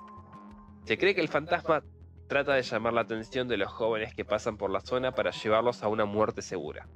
Se 0.86 0.98
cree 0.98 1.14
que 1.14 1.22
el 1.22 1.28
fantasma 1.28 1.84
trata 2.28 2.56
de 2.56 2.64
llamar 2.64 2.94
la 2.94 3.02
atención 3.02 3.48
de 3.48 3.58
los 3.58 3.72
jóvenes 3.72 4.16
que 4.16 4.26
pasan 4.26 4.58
por 4.58 4.72
la 4.72 4.82
zona 4.82 5.12
para 5.12 5.30
llevarlos 5.30 5.84
a 5.84 5.88
una 5.88 6.06
muerte 6.06 6.42
segura. 6.42 6.88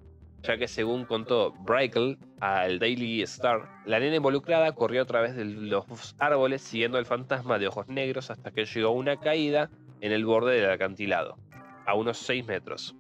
Ya 0.42 0.58
que 0.58 0.68
según 0.68 1.06
contó 1.06 1.54
Breikel 1.60 2.18
al 2.40 2.80
Daily 2.80 3.22
Star, 3.22 3.70
la 3.86 4.00
nena 4.00 4.16
involucrada 4.16 4.72
corrió 4.72 5.04
a 5.04 5.06
través 5.06 5.36
de 5.36 5.46
los 5.46 6.16
árboles 6.18 6.64
siguiendo 6.64 6.98
al 6.98 7.06
fantasma 7.06 7.60
de 7.60 7.68
ojos 7.68 7.88
negros 7.88 8.32
hasta 8.32 8.50
que 8.50 8.66
llegó 8.66 8.90
a 8.90 8.94
una 8.94 9.20
caída 9.20 9.70
en 10.04 10.12
el 10.12 10.26
borde 10.26 10.60
del 10.60 10.70
acantilado, 10.70 11.38
a 11.86 11.94
unos 11.96 12.18
6 12.20 12.46
metros. 12.46 12.96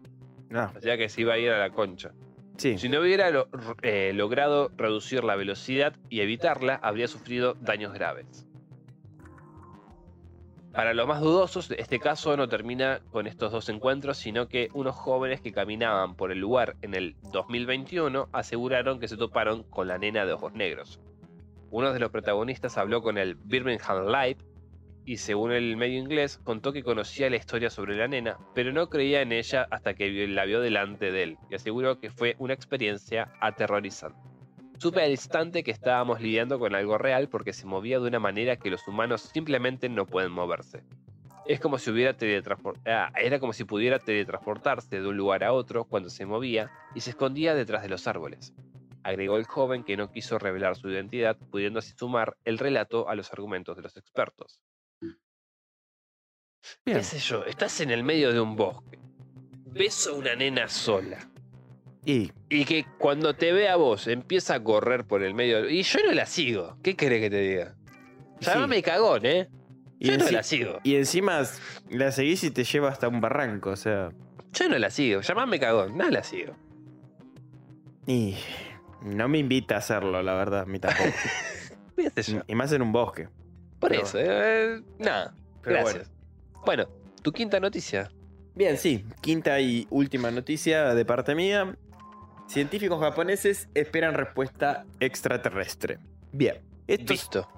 Ah, 0.53 0.71
O 0.75 0.79
sea 0.79 0.97
que 0.97 1.09
se 1.09 1.21
iba 1.21 1.33
a 1.33 1.37
ir 1.37 1.51
a 1.51 1.59
la 1.59 1.69
concha. 1.69 2.11
sí. 2.57 2.77
Si 2.77 2.87
no 2.87 3.01
hubiera 3.01 3.29
lo- 3.29 3.47
eh, 3.81 4.13
logrado 4.13 4.71
reducir 4.77 5.23
la 5.23 5.35
velocidad 5.35 5.95
y 6.09 6.21
evitarla, 6.21 6.75
habría 6.81 7.07
sufrido 7.09 7.55
daños 7.55 7.91
graves. 7.93 8.47
Para 10.71 10.93
los 10.93 11.07
más 11.07 11.21
dudosos, 11.21 11.69
este 11.71 11.99
caso 11.99 12.35
no 12.35 12.47
termina 12.49 13.01
con 13.11 13.27
estos 13.27 13.51
dos 13.51 13.69
encuentros, 13.69 14.17
sino 14.17 14.47
que 14.47 14.69
unos 14.73 14.95
jóvenes 14.95 15.39
que 15.41 15.51
caminaban 15.51 16.15
por 16.15 16.31
el 16.31 16.39
lugar 16.39 16.77
en 16.81 16.95
el 16.95 17.15
2021 17.31 18.27
aseguraron 18.31 18.99
que 18.99 19.07
se 19.07 19.17
toparon 19.17 19.63
con 19.63 19.87
la 19.87 19.99
nena 19.99 20.25
de 20.25 20.33
ojos 20.33 20.53
negros. 20.53 20.99
Uno 21.69 21.93
de 21.93 21.99
los 21.99 22.09
protagonistas 22.11 22.77
habló 22.77 23.03
con 23.03 23.17
el 23.19 23.35
Birmingham 23.35 24.07
Live 24.07 24.37
y 25.05 25.17
según 25.17 25.51
el 25.51 25.75
medio 25.77 25.99
inglés 25.99 26.39
contó 26.43 26.71
que 26.71 26.83
conocía 26.83 27.29
la 27.29 27.35
historia 27.35 27.69
sobre 27.69 27.95
la 27.95 28.07
nena, 28.07 28.37
pero 28.53 28.71
no 28.71 28.89
creía 28.89 29.21
en 29.21 29.31
ella 29.31 29.67
hasta 29.69 29.93
que 29.93 30.27
la 30.27 30.45
vio 30.45 30.61
delante 30.61 31.11
de 31.11 31.23
él 31.23 31.37
y 31.49 31.55
aseguró 31.55 31.99
que 31.99 32.09
fue 32.09 32.35
una 32.39 32.53
experiencia 32.53 33.31
aterrorizante. 33.41 34.17
Supe 34.77 35.01
al 35.01 35.11
instante 35.11 35.63
que 35.63 35.71
estábamos 35.71 36.19
lidiando 36.19 36.59
con 36.59 36.75
algo 36.75 36.97
real 36.97 37.29
porque 37.29 37.53
se 37.53 37.65
movía 37.65 37.99
de 37.99 38.07
una 38.07 38.19
manera 38.19 38.57
que 38.57 38.69
los 38.69 38.87
humanos 38.87 39.21
simplemente 39.33 39.87
no 39.87 40.05
pueden 40.05 40.31
moverse. 40.31 40.83
Es 41.45 41.59
como 41.59 41.77
si 41.77 41.91
hubiera 41.91 42.15
ah, 42.85 43.11
era 43.21 43.39
como 43.39 43.53
si 43.53 43.65
pudiera 43.65 43.99
teletransportarse 43.99 45.01
de 45.01 45.07
un 45.07 45.17
lugar 45.17 45.43
a 45.43 45.53
otro 45.53 45.85
cuando 45.85 46.09
se 46.09 46.25
movía 46.25 46.71
y 46.95 47.01
se 47.01 47.11
escondía 47.11 47.53
detrás 47.53 47.83
de 47.83 47.89
los 47.89 48.07
árboles. 48.07 48.53
Agregó 49.03 49.35
el 49.37 49.45
joven 49.45 49.83
que 49.83 49.97
no 49.97 50.09
quiso 50.09 50.39
revelar 50.39 50.77
su 50.77 50.89
identidad, 50.89 51.37
pudiendo 51.51 51.79
así 51.79 51.93
sumar 51.97 52.37
el 52.45 52.57
relato 52.57 53.09
a 53.09 53.15
los 53.15 53.33
argumentos 53.33 53.75
de 53.75 53.83
los 53.83 53.97
expertos. 53.97 54.61
Bien. 56.86 56.97
¿Qué 56.99 57.03
sé 57.03 57.20
yo? 57.20 57.45
Estás 57.45 57.80
en 57.82 57.91
el 57.91 58.03
medio 58.03 58.32
de 58.34 58.39
un 58.39 58.55
bosque. 58.55 58.99
Ves 59.72 60.07
a 60.07 60.14
una 60.14 60.36
nena 60.36 60.68
sola. 60.68 61.30
Y 62.05 62.32
Y 62.49 62.66
que 62.66 62.86
cuando 62.99 63.34
te 63.34 63.53
ve 63.53 63.70
a 63.70 63.76
vos 63.76 64.07
empieza 64.07 64.55
a 64.55 64.64
correr 64.64 65.05
por 65.05 65.24
el 65.24 65.34
medio. 65.34 65.70
Y 65.70 65.84
yo 65.84 65.99
no 66.05 66.11
la 66.11 66.26
sigo. 66.26 66.78
¿Qué 66.84 66.95
querés 66.95 67.22
que 67.22 67.30
te 67.30 67.39
diga? 67.41 67.76
Llámame 68.41 68.82
cagón, 68.84 69.26
¿eh? 69.26 69.49
Y 69.99 70.07
Yo 70.07 70.18
no 70.18 70.30
la 70.30 70.43
sigo. 70.43 70.80
Y 70.84 70.95
encima 70.95 71.43
la 71.89 72.11
seguís 72.11 72.43
y 72.43 72.51
te 72.51 72.66
lleva 72.66 72.89
hasta 72.89 73.07
un 73.07 73.22
barranco, 73.22 73.70
o 73.70 73.76
sea. 73.78 74.09
Yo 74.51 74.68
no 74.70 74.78
la 74.78 74.89
sigo. 74.89 75.22
Llámame 75.22 75.59
cagón. 75.59 75.97
No 75.97 76.09
la 76.09 76.24
sigo. 76.24 76.55
Y 78.05 78.36
no 79.01 79.30
me 79.30 79.38
invita 79.38 79.76
a 79.76 79.78
hacerlo, 79.78 80.22
la 80.22 80.34
verdad, 80.34 80.61
a 80.61 80.66
mí 80.66 80.80
tampoco. 80.80 81.09
Y 82.47 82.55
más 82.55 82.72
en 82.74 82.82
un 82.82 82.91
bosque. 82.91 83.30
Por 83.80 83.91
Pero- 83.91 84.03
eso. 84.03 84.18
eh, 84.20 84.82
nada. 84.99 85.34
Pero 85.61 85.76
Gracias. 85.78 85.93
Bueno. 86.09 86.12
Tu 87.22 87.32
quinta 87.32 87.59
noticia. 87.59 88.11
Bien, 88.55 88.78
sí. 88.78 89.05
Quinta 89.22 89.59
y 89.59 89.88
última 89.89 90.30
noticia 90.32 90.93
de 90.93 91.05
parte 91.05 91.36
mía. 91.36 91.76
Científicos 92.47 92.99
japoneses 92.99 93.68
esperan 93.74 94.14
respuesta 94.14 94.86
extraterrestre. 94.99 95.99
Bien. 96.32 96.57
Esto, 96.88 97.14
Visto. 97.14 97.49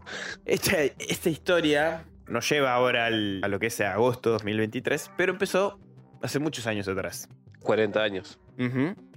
esta, 0.45 0.84
esta 0.84 1.30
historia 1.30 2.06
nos 2.28 2.47
lleva 2.49 2.74
ahora 2.74 3.08
al- 3.08 3.41
a 3.43 3.47
lo 3.47 3.58
que 3.60 3.68
es 3.68 3.82
agosto 3.82 4.30
2023, 4.32 5.12
pero 5.18 5.32
empezó 5.34 5.80
hace 6.22 6.38
muchos 6.39 6.68
años 6.68 6.88
atrás. 6.88 7.28
40 7.62 8.01
años. 8.03 8.39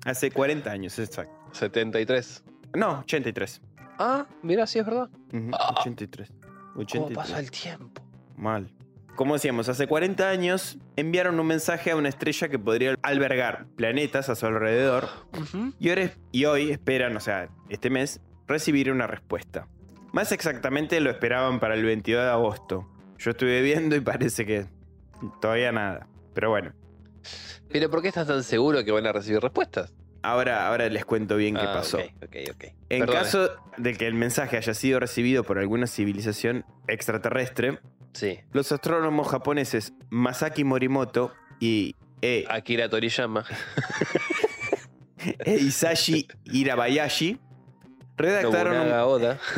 Hace 0.06 0.30
40 0.30 0.70
años, 0.70 0.98
exacto. 0.98 1.32
73. 1.52 2.42
No, 2.74 3.00
83. 3.00 3.60
Ah, 3.98 4.26
mira, 4.42 4.66
sí 4.66 4.78
es 4.78 4.86
verdad. 4.86 5.10
Ujú, 5.32 5.50
Ah. 5.52 5.74
83. 5.80 6.32
¿Cómo 6.72 6.80
83. 6.82 7.16
pasa 7.16 7.38
el 7.38 7.50
tiempo? 7.50 8.02
Mal. 8.36 8.70
Como 9.18 9.34
decíamos, 9.34 9.68
hace 9.68 9.88
40 9.88 10.30
años 10.30 10.78
enviaron 10.94 11.40
un 11.40 11.46
mensaje 11.48 11.90
a 11.90 11.96
una 11.96 12.08
estrella 12.08 12.48
que 12.48 12.56
podría 12.56 12.94
albergar 13.02 13.66
planetas 13.74 14.28
a 14.28 14.36
su 14.36 14.46
alrededor 14.46 15.08
y, 15.80 15.88
ahora- 15.88 16.12
y 16.30 16.44
hoy 16.44 16.70
esperan, 16.70 17.16
o 17.16 17.20
sea, 17.20 17.48
este 17.68 17.90
mes, 17.90 18.20
recibir 18.46 18.92
una 18.92 19.08
respuesta. 19.08 19.66
Más 20.12 20.30
exactamente 20.30 21.00
lo 21.00 21.10
esperaban 21.10 21.58
para 21.58 21.74
el 21.74 21.84
22 21.84 22.22
de 22.22 22.30
agosto. 22.30 22.88
Yo 23.18 23.32
estuve 23.32 23.60
viendo 23.60 23.96
y 23.96 24.00
parece 24.00 24.46
que 24.46 24.66
todavía 25.42 25.72
nada. 25.72 26.06
Pero 26.32 26.50
bueno, 26.50 26.72
Pero 27.72 27.90
¿por 27.90 28.02
qué 28.02 28.08
estás 28.08 28.28
tan 28.28 28.44
seguro 28.44 28.84
que 28.84 28.92
van 28.92 29.04
a 29.08 29.12
recibir 29.12 29.40
respuestas? 29.40 29.92
ahora, 30.22 30.68
ahora 30.68 30.88
les 30.90 31.04
cuento 31.04 31.34
bien 31.36 31.56
qué 31.56 31.62
Ah, 31.62 31.72
pasó. 31.74 31.98
Ok, 31.98 32.04
ok, 32.22 32.36
ok. 32.54 32.64
En 32.88 33.00
Perdona. 33.00 33.18
caso 33.18 33.50
de 33.78 33.94
que 33.94 34.06
el 34.06 34.14
mensaje 34.14 34.56
haya 34.58 34.74
sido 34.74 35.00
recibido 35.00 35.42
por 35.42 35.58
alguna 35.58 35.88
civilización 35.88 36.64
extraterrestre, 36.86 37.80
Sí. 38.18 38.40
los 38.52 38.72
astrónomos 38.72 39.28
japoneses 39.28 39.92
Masaki 40.10 40.64
Morimoto 40.64 41.32
y 41.60 41.94
E. 42.20 42.44
Akira 42.48 42.88
Toriyama. 42.88 43.44
e 45.44 45.54
Isashi 45.56 46.26
Hirabayashi 46.44 47.38
redactaron 48.16 48.74
Nobunaga 48.74 49.06
Oda. 49.06 49.38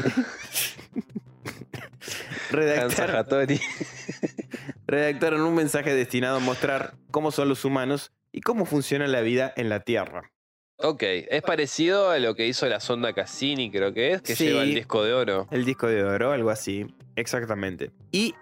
Redactaron, 4.87 5.41
un 5.43 5.55
mensaje 5.55 5.95
destinado 5.95 6.37
a 6.39 6.41
mostrar 6.41 6.95
cómo 7.11 7.31
son 7.31 7.49
los 7.49 7.65
humanos 7.65 8.13
y 8.33 8.41
cómo 8.41 8.65
funciona 8.67 9.07
la 9.07 9.21
vida 9.21 9.53
en 9.57 9.69
la 9.69 9.81
Tierra. 9.81 10.33
Ok, 10.79 11.03
es 11.05 11.43
parecido 11.43 12.11
a 12.11 12.19
lo 12.19 12.35
que 12.35 12.47
hizo 12.47 12.67
la 12.67 12.81
sonda 12.81 13.13
Cassini, 13.13 13.71
creo 13.71 13.93
que 13.93 14.13
es, 14.13 14.23
que 14.23 14.35
Sí. 14.35 14.47
lleva 14.47 14.63
el 14.63 14.75
disco 14.75 15.05
de 15.05 15.13
oro. 15.13 15.47
El 15.51 15.65
disco 15.65 15.87
de 15.87 16.03
oro, 16.03 16.33
algo 16.33 16.51
así. 16.51 16.87
Exactamente. 17.17 17.91
Y 18.13 18.35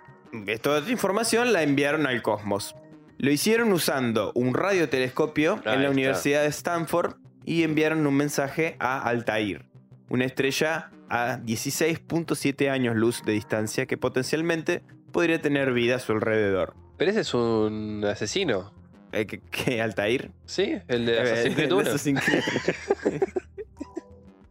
esta 0.46 0.78
información 0.88 1.52
la 1.52 1.62
enviaron 1.62 2.06
al 2.06 2.22
cosmos. 2.22 2.74
Lo 3.18 3.30
hicieron 3.30 3.72
usando 3.72 4.32
un 4.34 4.54
radiotelescopio 4.54 5.60
en 5.64 5.82
la. 5.82 5.90
Universidad 5.90 6.42
de 6.42 6.48
Stanford 6.48 7.16
y 7.44 7.62
enviaron 7.64 8.06
un 8.06 8.14
mensaje 8.14 8.76
a 8.78 9.02
Altair, 9.02 9.64
una 10.08 10.24
estrella 10.24 10.90
a 11.08 11.38
16.7 11.38 12.70
años 12.70 12.94
luz 12.94 13.22
de 13.24 13.32
distancia 13.32 13.86
que 13.86 13.96
potencialmente 13.96 14.82
podría 15.12 15.40
tener 15.40 15.72
vida 15.72 15.96
a 15.96 15.98
su 15.98 16.12
alrededor. 16.12 16.74
Pero 16.96 17.10
ese 17.10 17.20
es 17.20 17.34
un 17.34 18.04
asesino. 18.04 18.72
Eh, 19.12 19.26
¿Qué, 19.26 19.40
qué, 19.40 19.80
Altair? 19.80 20.30
¿Sí? 20.44 20.76
El 20.86 21.06
de 21.06 21.16
Eh, 21.16 21.20
Assassin's 21.20 21.54
Creed 21.54 21.68
de 21.68 21.74
1. 21.74 21.88
Assassin's 21.88 22.24
Creed. 22.24 23.22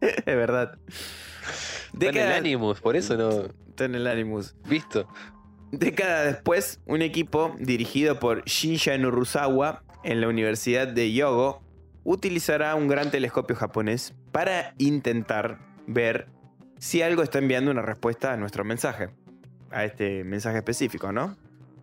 es 0.00 0.24
verdad. 0.26 0.78
Está 1.92 2.08
en 2.08 2.16
el 2.16 2.32
Animus, 2.32 2.80
por 2.80 2.96
eso 2.96 3.16
no. 3.16 3.46
Está 3.68 3.84
en 3.84 3.94
el 3.94 4.06
Animus. 4.06 4.54
Visto. 4.68 5.08
Década 5.70 6.24
después, 6.24 6.80
un 6.86 7.02
equipo 7.02 7.54
dirigido 7.58 8.18
por 8.18 8.44
Shinya 8.44 8.96
Nurusawa 8.96 9.82
en 10.02 10.20
la 10.20 10.28
Universidad 10.28 10.88
de 10.88 11.12
Yogo 11.12 11.62
utilizará 12.04 12.74
un 12.74 12.88
gran 12.88 13.10
telescopio 13.10 13.54
japonés 13.54 14.14
para 14.32 14.72
intentar 14.78 15.58
ver 15.86 16.28
si 16.78 17.02
algo 17.02 17.22
está 17.22 17.38
enviando 17.38 17.70
una 17.70 17.82
respuesta 17.82 18.32
a 18.32 18.36
nuestro 18.36 18.64
mensaje, 18.64 19.10
a 19.70 19.84
este 19.84 20.24
mensaje 20.24 20.58
específico, 20.58 21.12
¿no? 21.12 21.36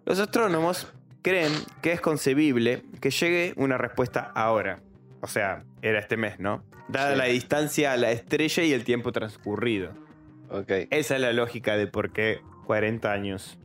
Los 0.06 0.20
astrónomos 0.20 0.92
creen 1.22 1.52
que 1.82 1.92
es 1.92 2.02
concebible 2.02 2.84
que 3.02 3.12
llegue 3.12 3.54
una 3.56 3.78
respuesta 3.78 4.32
ahora. 4.34 4.80
O 5.22 5.28
sea, 5.28 5.64
era 5.82 6.00
este 6.00 6.18
mes, 6.18 6.40
¿no? 6.40 6.64
Dada 6.88 7.12
Sí. 7.12 7.18
la 7.18 7.26
distancia 7.26 7.94
a 7.94 7.98
la 7.98 8.12
estrella 8.12 8.64
y 8.64 8.74
el 8.74 8.84
tiempo 8.84 9.12
transcurrido. 9.12 9.92
Ok. 10.50 10.72
Esa 10.92 11.16
es 11.16 11.22
la 11.22 11.34
lógica 11.34 11.78
de 11.78 11.88
por 11.88 12.12
qué 12.12 12.40
40 12.66 13.12
años. 13.12 13.60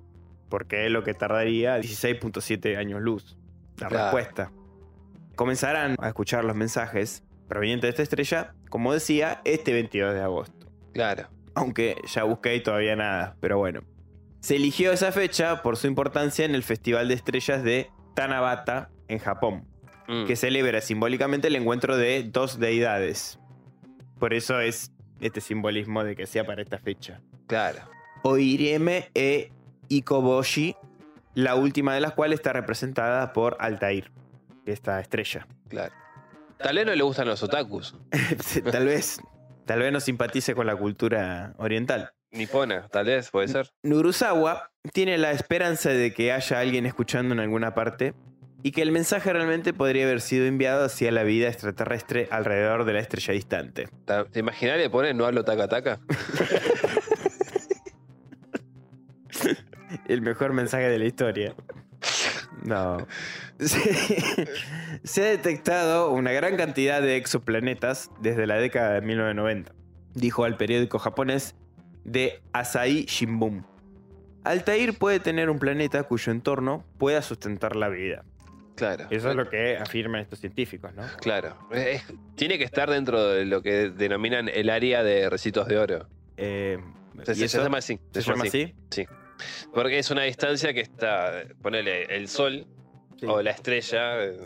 Porque 0.51 0.85
es 0.85 0.93
lo 0.93 1.03
que 1.05 1.15
tardaría 1.15 1.79
16.7 1.79 2.77
años 2.77 3.01
luz. 3.01 3.39
La 3.79 3.89
Claro. 3.89 4.05
respuesta. 4.05 4.53
Comenzarán 5.37 5.97
a 5.99 6.09
escuchar 6.09 6.45
los 6.45 6.55
mensajes 6.55 7.23
provenientes 7.49 7.89
de 7.89 7.91
esta 7.91 8.03
estrella, 8.03 8.55
como 8.69 8.93
decía, 8.93 9.41
este 9.45 9.73
22 9.73 10.13
de 10.13 10.21
agosto. 10.21 10.67
Claro. 10.93 11.29
Aunque 11.55 11.97
ya 12.07 12.25
busqué 12.25 12.57
y 12.57 12.63
todavía 12.63 12.95
nada, 12.97 13.37
pero 13.41 13.57
bueno. 13.59 13.81
Se 14.41 14.57
eligió 14.57 14.93
esa 14.93 15.13
fecha 15.13 15.63
por 15.63 15.77
su 15.77 15.87
importancia 15.87 16.45
en 16.45 16.55
el 16.55 16.63
Festival 16.63 17.09
de 17.09 17.15
Estrellas 17.15 17.63
de 17.63 17.91
Tanabata, 18.15 18.91
en 19.09 19.19
Japón, 19.19 19.67
Mm. 20.09 20.27
que 20.27 20.37
celebra 20.37 20.81
simbólicamente 20.81 21.49
el 21.49 21.57
encuentro 21.57 21.97
de 21.97 22.25
dos 22.25 22.59
deidades. 22.59 23.39
Por 24.19 24.35
eso 24.35 24.61
es 24.61 24.93
este 25.21 25.41
simbolismo 25.41 26.05
de 26.05 26.17
que 26.17 26.27
sea 26.27 26.45
para 26.45 26.63
esta 26.63 26.79
fecha. 26.79 27.21
Claro. 27.47 27.81
Oireme 28.23 29.11
e 29.15 29.51
y 29.91 30.03
Koboshi, 30.03 30.77
la 31.35 31.57
última 31.57 31.95
de 31.95 32.01
las 32.01 32.13
cuales 32.13 32.39
está 32.39 32.55
representada 32.55 33.35
por 33.35 33.57
Altair, 33.61 34.11
esta 34.65 35.01
estrella. 35.01 35.47
Claro. 35.69 35.93
Tal 36.57 36.77
vez 36.77 36.87
no 36.87 36.95
le 36.95 37.03
gustan 37.03 37.27
los 37.27 37.43
otakus. 37.43 37.97
tal 38.71 38.87
vez, 38.87 39.21
tal 39.67 39.81
vez 39.81 39.93
no 39.93 40.01
simpatice 40.01 40.55
con 40.55 40.67
la 40.67 40.77
cultura 40.77 41.55
oriental. 41.59 42.13
Nipona, 42.31 42.87
tal 42.89 43.07
vez, 43.07 43.31
puede 43.31 43.49
ser. 43.49 43.73
Nurusawa 43.83 44.71
tiene 44.93 45.19
la 45.19 45.33
esperanza 45.33 45.91
de 45.91 46.15
que 46.15 46.33
haya 46.33 46.61
alguien 46.61 46.87
escuchando 46.87 47.35
en 47.35 47.41
alguna 47.41 47.75
parte 47.75 48.15
y 48.63 48.71
que 48.71 48.83
el 48.83 48.93
mensaje 48.93 49.33
realmente 49.33 49.73
podría 49.73 50.05
haber 50.05 50.21
sido 50.21 50.47
enviado 50.47 50.85
hacia 50.85 51.11
la 51.11 51.25
vida 51.25 51.49
extraterrestre 51.49 52.29
alrededor 52.31 52.85
de 52.85 52.93
la 52.93 53.01
estrella 53.01 53.35
distante. 53.35 53.89
¿Te 54.05 54.25
te 54.25 54.39
imaginas 54.39 54.79
le 54.79 54.89
ponen 54.91 55.17
no 55.17 55.27
hablo 55.27 55.45
taca 55.45 55.67
taca? 55.67 55.99
El 60.09 60.23
mejor 60.23 60.53
mensaje 60.53 60.89
de 60.89 60.99
la 60.99 61.05
historia. 61.05 61.55
No. 62.65 63.07
Se, 63.59 64.49
se 65.05 65.23
ha 65.23 65.31
detectado 65.31 66.11
una 66.11 66.33
gran 66.33 66.57
cantidad 66.57 67.03
de 67.03 67.17
exoplanetas 67.17 68.11
desde 68.21 68.47
la 68.47 68.57
década 68.57 68.95
de 68.95 69.01
1990, 69.03 69.73
dijo 70.15 70.45
al 70.45 70.57
periódico 70.57 70.99
japonés 70.99 71.55
de 72.05 72.41
Asahi 72.53 73.05
Shimbun. 73.05 73.67
Altair 74.45 74.95
puede 74.95 75.21
tener 75.21 75.51
un 75.51 75.59
planeta 75.59 76.03
cuyo 76.05 76.33
entorno 76.33 76.85
pueda 76.99 77.21
sustentar 77.23 77.77
la 77.77 77.89
vida. 77.89 78.25
Claro. 78.77 79.07
Eso 79.11 79.29
es 79.29 79.37
lo 79.37 79.49
que 79.51 79.77
afirman 79.77 80.23
estos 80.23 80.41
científicos, 80.41 80.95
¿no? 80.95 81.03
Claro. 81.21 81.55
Tiene 82.35 82.57
que 82.57 82.65
estar 82.65 82.89
dentro 82.91 83.29
de 83.29 83.45
lo 83.45 83.61
que 83.61 83.91
denominan 83.91 84.49
el 84.49 84.71
área 84.71 85.03
de 85.03 85.29
recitos 85.29 85.69
de 85.69 85.79
oro. 85.79 86.07
Eh, 86.39 86.79
Se, 87.25 87.33
¿y 87.33 87.35
se 87.35 87.45
eso 87.45 87.63
llama 87.63 87.79
así. 87.79 88.01
¿Se 88.13 88.23
llama 88.23 88.45
así? 88.45 88.75
Porque 89.75 89.99
es 89.99 90.11
una 90.11 90.23
distancia 90.23 90.73
que 90.75 90.81
está, 90.81 91.43
ponele, 91.63 92.05
el 92.05 92.29
Sol 92.29 92.67
Sí. 93.19 93.27
o 93.27 93.43
la 93.43 93.51
estrella 93.51 94.25
eh, 94.25 94.39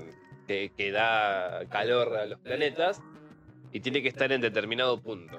que, 0.49 0.73
que 0.77 0.91
da 0.91 1.61
calor 1.71 2.17
a 2.17 2.27
los 2.27 2.41
planetas 2.41 3.01
y 3.71 3.79
tiene 3.81 4.03
que 4.03 4.09
estar 4.09 4.33
en 4.33 4.41
determinado 4.41 5.01
punto. 5.01 5.39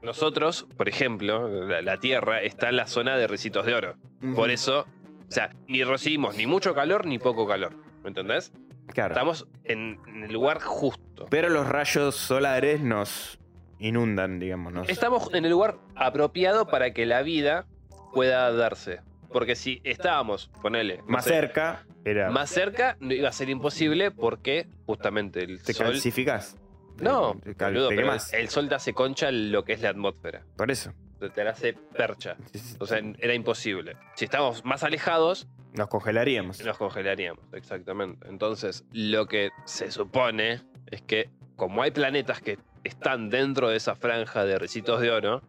Nosotros, 0.00 0.66
por 0.76 0.88
ejemplo, 0.88 1.46
la, 1.66 1.82
la 1.82 1.98
Tierra 1.98 2.40
está 2.40 2.70
en 2.70 2.76
la 2.76 2.86
zona 2.86 3.16
de 3.18 3.26
recitos 3.26 3.66
de 3.66 3.74
oro. 3.74 3.96
Por 4.34 4.50
eso, 4.50 4.86
o 5.28 5.30
sea, 5.30 5.50
ni 5.68 5.84
recibimos 5.84 6.36
ni 6.36 6.46
mucho 6.46 6.74
calor 6.74 7.04
ni 7.06 7.18
poco 7.18 7.46
calor. 7.46 7.74
¿Me 8.02 8.08
entendés? 8.08 8.52
Claro. 8.88 9.12
Estamos 9.12 9.46
en, 9.64 9.98
en 10.06 10.24
el 10.24 10.32
lugar 10.32 10.60
justo. 10.62 11.26
Pero 11.30 11.48
los 11.50 11.66
rayos 11.68 12.14
solares 12.16 12.80
nos 12.80 13.38
inundan, 13.78 14.38
digamos. 14.38 14.72
Nos... 14.72 14.88
Estamos 14.88 15.32
en 15.34 15.44
el 15.44 15.50
lugar 15.50 15.76
apropiado 15.96 16.66
para 16.66 16.92
que 16.92 17.04
la 17.06 17.22
vida 17.22 17.66
pueda 18.14 18.50
darse. 18.52 19.00
Porque 19.32 19.56
si 19.56 19.80
estábamos, 19.84 20.48
ponele, 20.62 21.02
Más 21.08 21.24
cerca, 21.24 21.84
era. 22.04 22.30
más 22.30 22.48
cerca, 22.50 22.96
no 23.00 23.12
iba 23.12 23.28
a 23.28 23.32
ser 23.32 23.50
imposible 23.50 24.10
porque 24.12 24.68
justamente 24.86 25.42
el 25.42 25.60
te 25.62 25.72
sol. 25.72 25.86
calcificás. 25.86 26.56
No, 27.00 27.34
Te, 27.42 27.56
cal- 27.56 27.72
boludo, 27.72 27.88
te 27.88 27.96
pero 27.96 28.12
el 28.32 28.48
sol 28.48 28.68
te 28.68 28.76
hace 28.76 28.94
concha 28.94 29.32
lo 29.32 29.64
que 29.64 29.72
es 29.72 29.82
la 29.82 29.88
atmósfera. 29.88 30.42
Por 30.56 30.70
eso. 30.70 30.92
Te 31.34 31.42
la 31.42 31.50
hace 31.50 31.72
percha. 31.72 32.36
O 32.78 32.86
sea, 32.86 33.00
era 33.18 33.34
imposible. 33.34 33.96
Si 34.14 34.26
estábamos 34.26 34.64
más 34.64 34.84
alejados, 34.84 35.48
Nos 35.76 35.88
congelaríamos. 35.88 36.64
nos 36.64 36.78
congelaríamos. 36.78 37.42
Exactamente. 37.54 38.28
Entonces, 38.28 38.84
lo 38.92 39.26
que 39.26 39.50
se 39.64 39.90
supone 39.90 40.60
es 40.92 41.02
que, 41.02 41.30
como 41.56 41.82
hay 41.82 41.90
planetas 41.90 42.40
que 42.40 42.58
están 42.84 43.30
dentro 43.30 43.70
de 43.70 43.76
esa 43.78 43.96
franja 43.96 44.44
de 44.44 44.58
recitos 44.58 45.00
de 45.00 45.10
oro, 45.10 45.42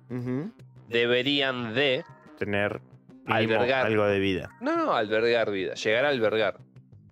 deberían 0.88 1.74
de 1.74 2.03
Tener 2.38 2.82
Albergar. 3.26 3.86
algo 3.88 4.06
de 4.06 4.20
vida. 4.20 4.50
No, 4.62 4.76
no, 4.76 4.94
albergar 4.94 5.52
vida. 5.52 5.74
Llegar 5.76 6.06
a 6.06 6.10
albergar 6.10 6.58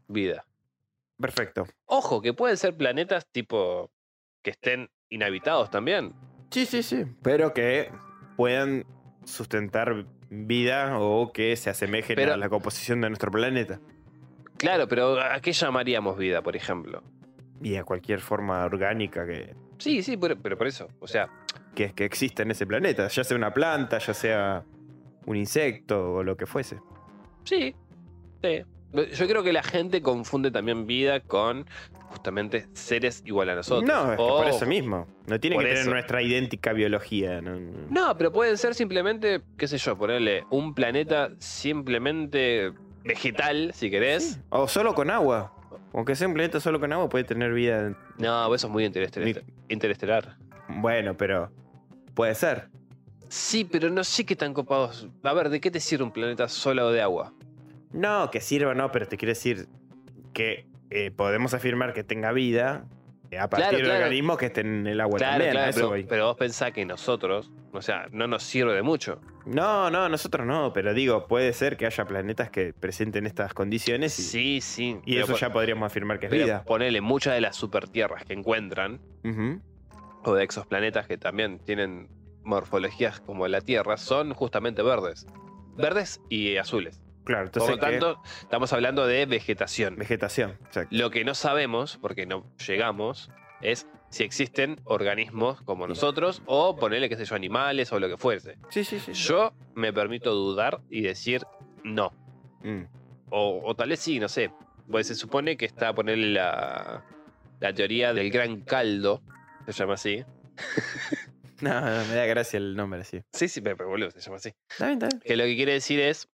vida. 0.08 0.46
Perfecto. 1.20 1.66
Ojo, 1.86 2.22
que 2.22 2.34
pueden 2.34 2.58
ser 2.58 2.76
planetas 2.76 3.26
tipo 3.32 3.92
que 4.42 4.52
estén 4.52 4.90
inhabitados 5.10 5.70
también. 5.72 6.14
Sí, 6.52 6.66
sí, 6.66 6.84
sí. 6.84 7.06
Pero 7.22 7.54
que 7.54 7.90
puedan 8.36 8.86
sustentar 9.24 10.06
vida 10.30 10.98
o 11.00 11.32
que 11.32 11.56
se 11.56 11.70
asemejen 11.70 12.16
Pero- 12.16 12.34
a 12.34 12.38
la 12.38 12.50
composición 12.50 13.02
de 13.02 13.10
nuestro 13.10 13.32
planeta. 13.32 13.80
Claro, 14.58 14.88
pero 14.88 15.20
¿a 15.20 15.40
qué 15.42 15.52
llamaríamos 15.52 16.18
vida, 16.18 16.42
por 16.42 16.56
ejemplo? 16.56 17.04
Y 17.62 17.76
a 17.76 17.84
cualquier 17.84 18.20
forma 18.20 18.64
orgánica 18.66 19.26
que, 19.26 19.56
Sí, 19.78 20.02
sí, 20.04 20.16
pero, 20.18 20.38
pero 20.38 20.58
por 20.58 20.68
eso. 20.68 20.88
O 21.00 21.08
sea, 21.08 21.28
que, 21.76 21.94
que 21.94 22.06
exista 22.06 22.44
en 22.44 22.52
ese 22.52 22.66
planeta. 22.66 23.08
Ya 23.08 23.24
sea 23.24 23.36
una 23.36 23.54
planta, 23.54 23.98
ya 23.98 24.14
sea 24.14 24.64
un 25.26 25.38
insecto 25.38 26.14
o 26.16 26.24
lo 26.24 26.36
que 26.38 26.46
fuese. 26.46 26.80
sí. 27.44 27.76
Sí. 28.42 28.62
Yo 29.16 29.26
creo 29.28 29.42
que 29.42 29.54
la 29.54 29.64
gente 29.64 30.02
confunde 30.04 30.52
también 30.52 30.86
vida 30.86 31.22
con 31.22 31.66
justamente 32.10 32.68
seres 32.74 33.24
igual 33.26 33.50
a 33.50 33.56
nosotros. 33.56 33.90
No, 33.90 34.04
es 34.04 34.10
que 34.12 34.16
por 34.18 34.46
eso 34.48 34.66
mismo. 34.68 35.08
No 35.26 35.40
tiene 35.40 35.56
que 35.58 35.64
tener 35.64 35.78
eso. 35.80 35.90
nuestra 35.90 36.22
idéntica 36.22 36.74
biología. 36.74 37.42
no- 37.42 37.60
no. 37.60 37.72
No, 37.90 38.18
pero 38.18 38.32
pueden 38.32 38.56
ser 38.58 38.76
simplemente, 38.76 39.42
qué 39.58 39.68
sé 39.68 39.78
yo, 39.80 39.98
ponerle 39.98 40.44
un 40.52 40.76
planeta 40.76 41.32
simplemente 41.40 42.72
vegetal, 43.04 43.72
si 43.74 43.90
querés. 43.90 44.34
Sí. 44.34 44.42
O 44.50 44.68
solo 44.68 44.94
con 44.94 45.10
agua. 45.10 45.54
Aunque 45.94 46.16
sea 46.16 46.28
un 46.28 46.34
planeta 46.34 46.60
solo 46.60 46.80
con 46.80 46.92
agua, 46.94 47.10
puede 47.10 47.24
tener 47.24 47.52
vida. 47.54 47.98
No, 48.20 48.54
eso 48.54 48.68
es 48.68 48.74
muy 48.74 48.84
interestelar. 48.86 49.44
interestelar. 49.70 50.38
Bueno, 50.68 51.16
pero 51.18 51.50
puede 52.14 52.36
ser. 52.36 52.70
Sí, 53.34 53.66
pero 53.66 53.90
no 53.90 54.04
sé 54.04 54.26
qué 54.28 54.36
tan 54.36 54.54
copados. 54.54 55.08
A 55.24 55.34
ver, 55.34 55.50
¿de 55.50 55.60
qué 55.60 55.72
te 55.72 55.80
sirve 55.80 56.04
un 56.04 56.12
planeta 56.12 56.48
solo 56.48 56.92
de 56.92 57.02
agua? 57.02 57.34
No, 57.92 58.30
que 58.30 58.40
sirva 58.40 58.76
no, 58.76 58.92
pero 58.92 59.08
te 59.08 59.18
quiero 59.18 59.32
decir 59.32 59.68
que 60.34 60.68
eh, 60.92 61.10
podemos 61.10 61.56
afirmar 61.56 61.94
que 61.94 62.04
tenga 62.04 62.32
vida 62.32 62.86
eh, 63.32 63.40
a 63.40 63.50
partir 63.50 63.70
Claro, 63.70 63.78
de 63.78 63.84
claro. 63.86 64.00
organismos 64.04 64.38
que 64.38 64.46
estén 64.46 64.68
en 64.82 64.86
el 64.88 65.02
agua 65.02 65.18
claro, 65.18 65.32
también. 65.34 65.52
claro, 65.54 65.70
eso 65.72 65.80
pero, 65.80 65.90
voy. 65.90 66.04
pero 66.04 66.26
vos 66.28 66.38
pensás 66.38 66.72
que 66.74 66.86
nosotros, 66.86 67.52
o 67.72 67.82
sea, 67.82 68.06
no 68.12 68.28
nos 68.28 68.44
sirve 68.44 68.76
de 68.76 68.84
mucho. 68.84 69.20
No, 69.48 69.90
no, 69.90 70.08
nosotros 70.10 70.46
no, 70.46 70.72
pero 70.72 70.94
digo, 70.94 71.28
puede 71.28 71.54
ser 71.54 71.76
que 71.76 71.88
haya 71.88 72.06
planetas 72.06 72.52
que 72.52 72.72
presenten 72.74 73.26
estas 73.26 73.56
condiciones 73.56 74.18
y, 74.20 74.22
Sí, 74.22 74.62
sí. 74.62 75.00
y 75.08 75.18
eso 75.18 75.36
ya 75.36 75.52
podríamos 75.52 75.88
afirmar 75.88 76.20
que 76.20 76.28
es 76.28 76.32
vida. 76.32 76.64
Ponele 76.66 77.02
muchas 77.02 77.34
de 77.34 77.42
las 77.42 77.56
supertierras 77.56 78.26
que 78.26 78.34
encuentran, 78.34 79.02
o 80.24 80.34
de 80.36 80.44
exoplanetas 80.44 81.08
que 81.08 81.18
también 81.18 81.58
tienen 81.58 82.10
morfologías 82.44 83.20
como 83.22 83.48
la 83.48 83.62
Tierra, 83.62 83.98
son 83.98 84.34
justamente 84.34 84.82
verdes. 84.82 85.26
Verdes 85.76 86.22
y 86.30 86.58
azules. 86.58 87.02
Claro, 87.24 87.50
Por 87.52 87.70
lo 87.70 87.78
tanto, 87.78 88.22
estamos 88.42 88.74
hablando 88.74 89.08
de 89.08 89.26
vegetación. 89.26 89.96
vegetación. 89.96 90.58
exacto. 90.66 90.90
Lo 90.96 91.10
que 91.10 91.24
no 91.24 91.34
sabemos, 91.36 91.98
porque 92.02 92.26
no 92.26 92.46
llegamos, 92.68 93.32
es 93.62 93.88
si 94.10 94.24
existen 94.24 94.82
organismos 94.84 95.62
como 95.62 95.88
nosotros 95.88 96.44
o 96.46 96.76
ponerle, 96.76 97.10
qué 97.10 97.16
sé 97.16 97.26
yo, 97.26 97.36
animales 97.36 97.92
o 97.94 98.00
lo 98.00 98.10
que 98.10 98.18
fuese. 98.18 98.58
Sí, 98.70 98.84
sí, 98.84 99.00
sí. 99.00 99.14
Yo 99.14 99.54
me 99.74 99.94
permito 99.94 100.34
dudar 100.34 100.82
y 100.90 101.02
decir 101.02 101.44
no. 101.84 102.12
Mm. 102.62 102.84
O, 103.30 103.62
o 103.64 103.76
tal 103.76 103.90
vez 103.90 104.00
sí, 104.00 104.20
no 104.20 104.28
sé. 104.28 104.52
Pues 104.92 105.08
se 105.08 105.16
supone 105.16 105.56
que 105.56 105.66
está 105.66 105.96
ponerle 105.96 106.28
la, 106.28 107.06
la 107.60 107.74
teoría 107.74 108.14
del 108.14 108.30
gran 108.30 108.62
caldo, 108.62 109.22
se 109.66 109.72
llama 109.72 109.94
así. 109.94 110.24
No, 111.64 111.82
no, 111.82 112.06
me 112.06 112.16
da 112.16 112.26
gracia 112.26 112.58
el 112.58 112.76
nombre 112.76 113.02
así. 113.02 113.22
Sí, 113.34 113.48
sí, 113.48 113.62
pero 113.62 113.88
boludo, 113.88 114.12
se 114.12 114.20
llama 114.20 114.38
así. 114.38 114.50
Está 114.70 114.88
bien, 114.88 114.98
está 115.02 115.08
bien. 115.08 115.22
Que 115.26 115.38
lo 115.38 115.44
que 115.46 115.56
quiere 115.56 115.74
decir 115.74 116.00
es 116.00 116.28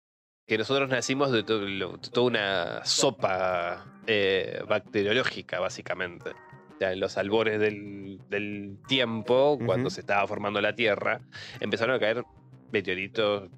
que 0.47 0.57
nosotros 0.57 0.89
nacimos 0.89 1.32
de, 1.32 1.43
to- 1.43 1.59
lo- 1.61 1.97
de 1.97 2.09
toda 2.09 2.27
una 2.27 2.86
sopa 2.86 3.86
eh, 4.07 4.61
bacteriológica, 4.67 5.59
básicamente. 5.59 6.32
O 6.32 6.77
sea, 6.80 6.93
en 6.93 6.99
los 6.99 7.17
albores 7.17 7.59
del, 7.59 8.19
del 8.30 8.77
tiempo, 8.88 9.59
cuando 9.65 9.89
se 9.89 9.99
estaba 10.01 10.25
formando 10.27 10.61
la 10.61 10.73
Tierra, 10.75 11.21
empezaron 11.59 11.95
a 11.95 11.99
caer 11.99 12.23
meteoritos, 12.71 13.49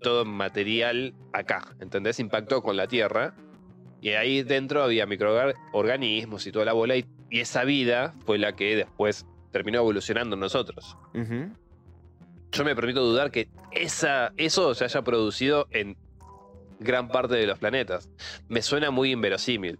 todo 0.00 0.24
material 0.24 1.14
acá, 1.32 1.74
¿entendés? 1.80 2.18
Impactó 2.20 2.62
con 2.62 2.76
la 2.76 2.86
Tierra. 2.88 3.34
Y 4.00 4.10
ahí 4.12 4.42
dentro 4.42 4.82
había 4.82 5.04
microorganismos 5.04 6.46
y 6.46 6.52
toda 6.52 6.64
la 6.64 6.72
bola, 6.72 6.96
y, 6.96 7.04
y 7.28 7.40
esa 7.40 7.64
vida 7.64 8.14
fue 8.24 8.38
la 8.38 8.56
que 8.56 8.74
después 8.76 9.26
terminó 9.50 9.78
evolucionando 9.78 10.34
en 10.34 10.40
nosotros 10.40 10.96
yo 12.52 12.64
me 12.64 12.74
permito 12.74 13.02
dudar 13.02 13.30
que 13.30 13.48
esa, 13.70 14.32
eso 14.36 14.74
se 14.74 14.84
haya 14.84 15.02
producido 15.02 15.66
en 15.70 15.96
gran 16.78 17.08
parte 17.08 17.34
de 17.34 17.46
los 17.46 17.58
planetas. 17.58 18.08
Me 18.48 18.62
suena 18.62 18.90
muy 18.90 19.12
inverosímil. 19.12 19.78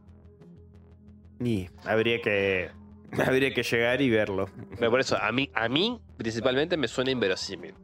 Y 1.41 1.69
habría 1.85 2.21
que, 2.21 2.71
habría 3.27 3.53
que 3.53 3.63
llegar 3.63 4.01
y 4.01 4.11
verlo. 4.11 4.49
Pero 4.79 4.91
por 4.91 5.01
eso, 5.01 5.17
a 5.21 5.33
mí, 5.33 5.51
a 5.55 5.69
mí 5.69 6.01
principalmente 6.17 6.77
me 6.77 6.89
suena 6.89 7.11
inverosímil. 7.11 7.75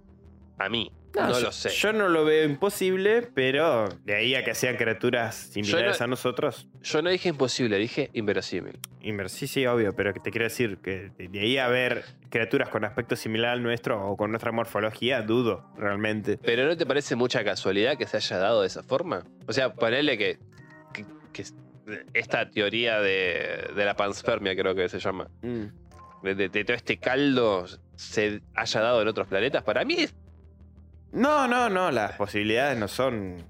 A 0.59 0.69
mí. 0.69 0.93
No 1.23 1.33
yo, 1.33 1.41
lo 1.47 1.53
sé. 1.53 1.71
Yo 1.71 1.93
no 1.93 2.09
lo 2.09 2.25
veo 2.25 2.45
imposible, 2.45 3.23
pero 3.35 3.89
de 4.05 4.15
ahí 4.15 4.35
a 4.35 4.45
que 4.45 4.55
sean 4.55 4.77
criaturas 4.77 5.35
similares 5.35 5.99
no- 6.01 6.05
a 6.05 6.07
nosotros. 6.09 6.69
Yo 6.83 7.03
no 7.03 7.11
dije 7.11 7.29
imposible, 7.31 7.79
dije 7.79 8.11
inverosímil. 8.13 8.79
inver- 9.03 9.29
Sí, 9.29 9.47
sí, 9.47 9.65
obvio, 9.67 9.95
pero 9.95 10.13
te 10.15 10.31
quiero 10.31 10.45
decir 10.45 10.79
que 10.79 11.11
de 11.19 11.41
ahí 11.41 11.59
a 11.59 11.69
ver 11.69 12.05
criaturas 12.31 12.69
con 12.69 12.85
aspecto 12.85 13.17
similar 13.17 13.51
al 13.53 13.63
nuestro 13.63 14.05
o 14.09 14.17
con 14.17 14.31
nuestra 14.31 14.53
morfología, 14.53 15.23
dudo 15.23 15.71
realmente. 15.79 16.39
Pero 16.39 16.67
¿no 16.67 16.77
te 16.77 16.85
parece 16.87 17.15
mucha 17.17 17.43
casualidad 17.45 17.97
que 17.97 18.07
se 18.07 18.17
haya 18.17 18.39
dado 18.39 18.61
de 18.63 18.67
esa 18.67 18.83
forma? 18.83 19.23
O 19.47 19.53
sea, 19.53 19.73
ponerle 19.75 20.19
que, 20.19 20.39
que- 20.93 21.05
que 21.33 21.45
esta 22.15 22.51
teoría 22.51 23.01
de, 23.01 23.71
de 23.77 23.85
la 23.85 23.95
panspermia, 23.95 24.57
creo 24.57 24.75
que 24.75 24.89
se 24.89 24.99
llama, 24.99 25.29
de, 26.23 26.35
de- 26.35 26.49
de 26.49 26.65
todo 26.65 26.77
este 26.77 26.97
caldo 26.99 27.67
se 27.95 28.41
haya 28.55 28.81
dado 28.81 29.01
en 29.03 29.09
otros 29.09 29.29
planetas, 29.29 29.63
para 29.63 29.85
mí 29.85 29.95
es 29.99 30.15
No, 31.17 31.49
no, 31.49 31.69
no, 31.71 31.91
las 31.91 32.13
posibilidades 32.13 32.79
no 32.79 32.87
son. 32.89 33.43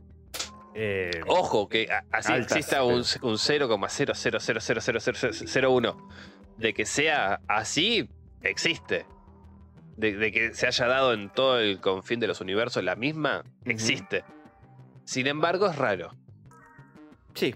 eh, 0.74 1.10
Ojo, 1.26 1.68
que 1.68 1.88
así 2.12 2.32
Altas, 2.32 2.52
exista 2.56 2.84
un, 2.84 2.98
un 3.22 3.38
0,000000001 3.38 5.96
de 6.58 6.72
que 6.74 6.86
sea 6.86 7.40
así, 7.48 8.08
existe. 8.42 9.04
De, 9.96 10.14
de 10.14 10.30
que 10.30 10.52
se 10.54 10.66
haya 10.66 10.86
dado 10.86 11.14
en 11.14 11.30
todo 11.30 11.58
el 11.58 11.80
confín 11.80 12.20
de 12.20 12.26
los 12.26 12.40
universos 12.42 12.84
la 12.84 12.96
misma, 12.96 13.42
existe. 13.64 14.24
Sin 15.04 15.26
embargo, 15.26 15.66
es 15.68 15.76
raro, 15.76 16.10
Sí, 17.34 17.54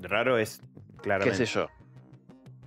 raro 0.00 0.38
es, 0.38 0.60
qué 0.60 0.66
claramente. 1.02 1.46
sé 1.46 1.52
yo. 1.52 1.68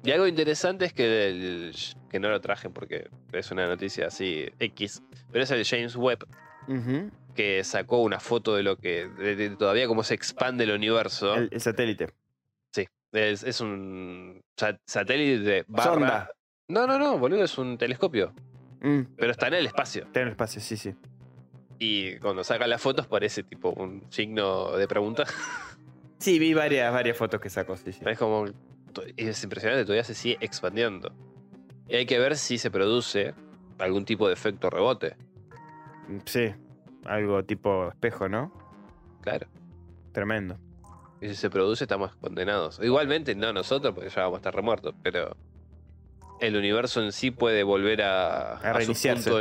Y 0.03 0.11
algo 0.11 0.27
interesante 0.27 0.86
es 0.86 0.93
que, 0.93 1.29
el- 1.29 1.75
que 2.09 2.19
no 2.19 2.29
lo 2.29 2.41
traje 2.41 2.69
porque 2.69 3.09
es 3.31 3.51
una 3.51 3.67
noticia 3.67 4.07
así 4.07 4.49
X, 4.59 5.01
pero 5.31 5.43
es 5.43 5.51
el 5.51 5.63
James 5.65 5.95
Webb 5.95 6.25
Que 7.36 7.64
sacó 7.64 8.01
una 8.01 8.20
foto 8.20 8.55
de 8.55 8.64
lo 8.64 8.78
que, 8.78 9.07
de- 9.07 9.36
de 9.36 9.49
todavía 9.55 9.88
cómo 9.88 10.03
se 10.03 10.14
expande 10.14 10.64
el 10.66 10.72
universo. 10.72 11.36
el, 11.36 11.49
el 11.51 11.61
satélite. 11.61 12.09
Sí, 12.72 12.86
es, 13.11 13.43
es 13.43 13.59
un 13.61 14.41
sa- 14.57 14.78
satélite 14.86 15.66
barra... 15.68 15.93
Sonda. 15.93 16.32
No, 16.68 16.88
no, 16.88 16.97
no, 16.99 17.18
boludo, 17.18 17.43
es 17.43 17.57
un 17.57 17.78
telescopio. 17.78 18.34
Mm, 18.82 19.01
Pero 19.18 19.32
está 19.32 19.47
en 19.47 19.55
el 19.55 19.66
espacio. 19.66 20.03
está 20.03 20.20
en 20.22 20.28
el 20.28 20.32
espacio, 20.32 20.61
sí, 20.61 20.78
sí. 20.78 20.93
Y 21.80 22.18
cuando 22.20 22.43
saca 22.43 22.68
las 22.68 22.82
fotos 22.82 23.07
parece 23.07 23.43
tipo 23.43 23.70
un 23.72 24.03
signo 24.09 24.72
de 24.78 24.88
pregunta. 24.88 25.24
Sí, 26.20 26.39
vi 26.39 26.53
varias, 26.53 26.93
varias 26.93 27.18
fotos 27.18 27.41
que 27.41 27.49
sacó, 27.49 27.76
sí, 27.76 27.91
sí. 27.91 27.99
Es 28.05 28.18
como... 28.18 28.45
Es 29.18 29.43
impresionante, 29.43 29.84
todavía 29.84 30.05
se 30.05 30.14
sigue 30.14 30.38
expandiendo. 30.39 31.11
Y 31.89 31.97
hay 31.97 32.05
que 32.05 32.18
ver 32.18 32.38
si 32.38 32.57
se 32.57 32.72
produce 32.72 33.34
algún 33.78 34.05
tipo 34.05 34.28
de 34.28 34.34
efecto 34.34 34.70
rebote. 34.70 35.18
Sí, 36.26 36.54
algo 37.06 37.43
tipo 37.43 37.89
espejo, 37.89 38.30
¿no? 38.30 38.51
Claro. 39.22 39.47
Tremendo. 40.12 40.58
Y 41.22 41.30
si 41.30 41.36
se 41.36 41.49
produce 41.49 41.86
estamos 41.86 42.16
condenados. 42.18 42.80
Igualmente 42.84 43.34
no 43.36 43.54
nosotros, 43.54 43.93
porque 43.93 44.10
ya 44.10 44.24
vamos 44.24 44.38
a 44.38 44.39
estar 44.39 44.54
remuertos, 44.56 44.93
pero 45.01 45.36
el 46.41 46.58
universo 46.58 47.01
en 47.01 47.12
sí 47.14 47.32
puede 47.32 47.64
volver 47.64 48.01
a, 48.01 48.54
A 48.58 48.72
su 48.74 48.78
reiniciarse. 48.78 49.32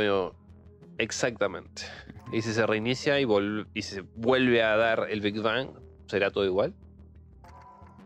Exactamente. 0.97 1.83
Y 2.31 2.41
si 2.41 2.53
se 2.53 2.65
reinicia 2.65 3.19
y, 3.19 3.25
vol- 3.25 3.67
y 3.73 3.81
se 3.81 4.01
vuelve 4.15 4.63
a 4.63 4.77
dar 4.77 5.07
el 5.09 5.19
Big 5.21 5.41
Bang, 5.41 5.69
¿será 6.07 6.31
todo 6.31 6.45
igual? 6.45 6.73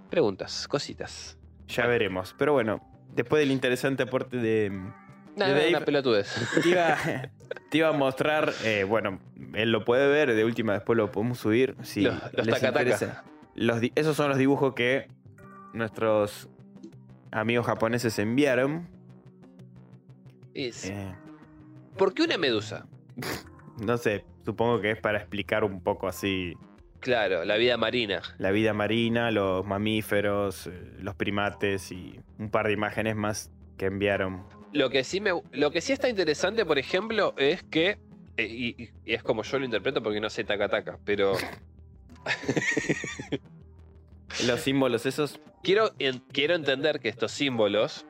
Preguntas, 0.10 0.68
cositas. 0.68 1.38
Ya 1.68 1.86
veremos. 1.86 2.34
Pero 2.38 2.54
bueno, 2.54 2.82
después 3.14 3.42
del 3.42 3.52
interesante 3.52 4.04
aporte 4.04 4.38
de. 4.38 4.72
Dave- 5.46 5.70
una 5.70 5.82
pelotudez. 5.82 6.34
Te 6.64 6.70
iba, 6.70 6.98
te 7.70 7.78
iba 7.78 7.90
a 7.90 7.94
mostrar, 7.94 8.52
eh, 8.64 8.84
bueno, 8.84 9.20
él 9.54 9.72
lo 9.72 9.86
puede 9.86 10.08
ver, 10.08 10.34
de 10.34 10.44
última 10.46 10.74
después 10.74 10.98
lo 10.98 11.12
podemos 11.12 11.38
subir. 11.38 11.76
Si 11.84 12.02
Los- 12.02 12.16
los 12.34 12.46
les 12.48 12.64
interesa. 12.64 13.24
Los 13.56 13.82
esos 13.96 14.16
son 14.16 14.30
los 14.30 14.38
dibujos 14.38 14.74
que 14.74 15.08
nuestros 15.74 16.50
amigos 17.32 17.66
japoneses 17.66 18.18
enviaron. 18.20 18.88
Es- 20.54 20.86
Eh, 20.90 21.14
¿Por 21.98 22.14
qué 22.14 22.24
una 22.24 22.38
medusa? 22.38 22.88
no 23.84 23.98
sé, 23.98 24.26
supongo 24.46 24.82
que 24.82 24.92
es 24.92 25.00
para 25.00 25.18
explicar 25.20 25.64
un 25.64 25.82
poco 25.82 26.08
así 26.08 26.54
Claro, 27.00 27.46
la 27.46 27.58
vida 27.58 27.78
marina. 27.78 28.22
la 28.40 28.52
vida 28.52 28.74
marina, 28.74 29.30
los 29.32 29.66
mamíferos, 29.66 30.68
eh, 30.68 30.94
los 31.00 31.16
primates 31.16 31.92
y 31.92 32.20
un 32.40 32.50
par 32.50 32.68
de 32.68 32.74
imágenes 32.74 33.16
más 33.16 33.52
que 33.78 33.86
enviaron. 33.86 34.44
Lo 34.74 34.90
que 34.90 35.04
sí 35.04 35.22
me, 35.22 35.32
lo 35.52 35.72
que 35.72 35.82
sí 35.82 35.94
está 35.94 36.10
interesante, 36.10 36.66
por 36.66 36.78
ejemplo, 36.78 37.34
es 37.38 37.64
que 37.64 37.98
eh, 38.38 38.46
y, 38.46 38.84
y- 38.84 38.90
y 39.06 39.14
es 39.14 39.24
como 39.24 39.44
yo 39.44 39.60
lo 39.60 39.66
interpreto 39.66 40.04
porque 40.04 40.20
no 40.20 40.30
sé 40.30 40.44
taca 40.44 40.70
taca, 40.70 41.00
pero 41.04 41.34
Los 44.46 44.62
símbolos 44.62 45.06
esos. 45.06 45.40
quiero, 45.64 45.92
en- 46.00 46.20
quiero 46.32 46.56
entender 46.56 47.00
que 47.00 47.10
estos 47.10 47.32
símbolos 47.32 48.06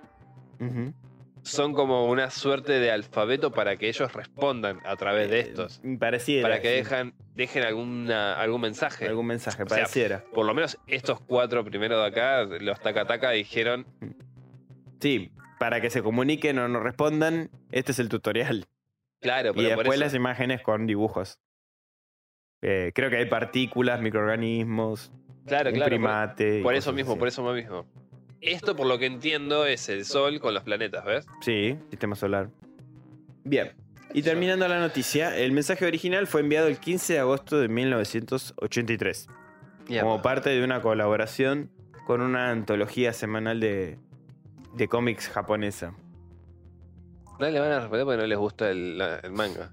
son 1.44 1.74
como 1.74 2.08
una 2.10 2.30
suerte 2.32 2.74
de 2.74 2.92
alfabeto 2.92 3.52
para 3.52 3.78
que 3.78 3.88
ellos 3.88 4.12
respondan 4.14 4.82
a 4.84 4.96
través 4.98 5.30
de 5.30 5.40
estos. 5.42 5.80
eh, 5.84 5.96
pareciera. 5.98 6.50
Para 6.50 6.62
que 6.62 6.70
dejan, 6.70 7.14
dejen 7.36 7.64
alguna, 7.64 8.34
algún 8.34 8.62
mensaje. 8.62 9.08
algún 9.08 9.28
mensaje, 9.28 9.64
O 9.64 9.70
sea, 9.70 9.78
pareciera. 9.84 10.26
Por 10.34 10.46
lo 10.46 10.54
menos 10.54 10.78
estos 10.88 11.22
cuatro 11.22 11.64
primeros 11.64 12.02
de 12.02 12.08
acá, 12.08 12.44
los 12.60 12.80
taca 12.82 13.06
taca, 13.06 13.32
dijeron, 13.32 13.86
Sí, 15.00 15.30
para 15.60 15.82
que 15.82 15.90
se 15.90 16.02
comuniquen 16.04 16.60
o 16.60 16.68
no 16.68 16.80
respondan, 16.80 17.50
este 17.72 17.92
es 17.92 18.00
el 18.00 18.10
tutorial. 18.10 18.66
claro, 19.22 19.52
Y 19.52 19.54
pero 19.54 19.70
por 19.70 19.78
después 19.80 19.96
eso, 19.98 20.06
las 20.06 20.14
imágenes 20.14 20.62
con 20.62 20.86
dibujos. 20.88 21.40
Eh, 22.62 22.92
creo 22.96 23.10
que 23.10 23.18
hay 23.18 23.26
partículas, 23.26 24.02
microorganismos, 24.02 25.12
claro, 25.46 25.70
un 25.70 25.76
claro, 25.76 25.90
por- 25.92 25.98
primate. 26.00 26.60
y 26.60 26.64
por, 26.64 26.74
eso 26.76 26.92
mismo, 26.94 27.12
así. 27.14 27.20
por 27.20 27.28
eso 27.28 27.54
mismo. 27.54 27.86
Esto, 28.42 28.76
por 28.76 28.86
lo 28.88 29.00
que 29.00 29.06
entiendo, 29.08 29.66
es 29.66 29.90
el 29.90 30.06
Sol 30.06 30.40
con 30.40 30.54
los 30.54 30.64
planetas, 30.64 31.04
¿ves? 31.06 31.26
Sí, 31.42 31.76
sistema 31.90 32.16
solar. 32.16 32.50
Bien. 33.44 33.72
Y 34.14 34.22
terminando 34.22 34.68
la 34.68 34.80
noticia, 34.80 35.36
el 35.38 35.52
mensaje 35.52 35.86
original 35.86 36.28
fue 36.28 36.42
enviado 36.42 36.68
el 36.68 36.80
15 36.80 37.14
de 37.14 37.20
agosto 37.20 37.60
de 37.60 37.68
1983, 37.68 39.28
Mierda. 39.90 40.04
como 40.04 40.22
parte 40.22 40.50
de 40.52 40.64
una 40.64 40.82
colaboración 40.82 41.70
con 42.06 42.22
una 42.22 42.52
antología 42.52 43.12
semanal 43.12 43.60
de, 43.60 43.98
de 44.78 44.88
cómics 44.88 45.28
japonesa. 45.30 45.94
No 47.40 47.50
le 47.50 47.60
van 47.60 47.72
a 47.72 47.80
responder 47.80 48.06
porque 48.06 48.22
no 48.22 48.28
les 48.28 48.38
gusta 48.38 48.70
el, 48.70 48.98
la- 48.98 49.18
el 49.20 49.32
manga. 49.32 49.72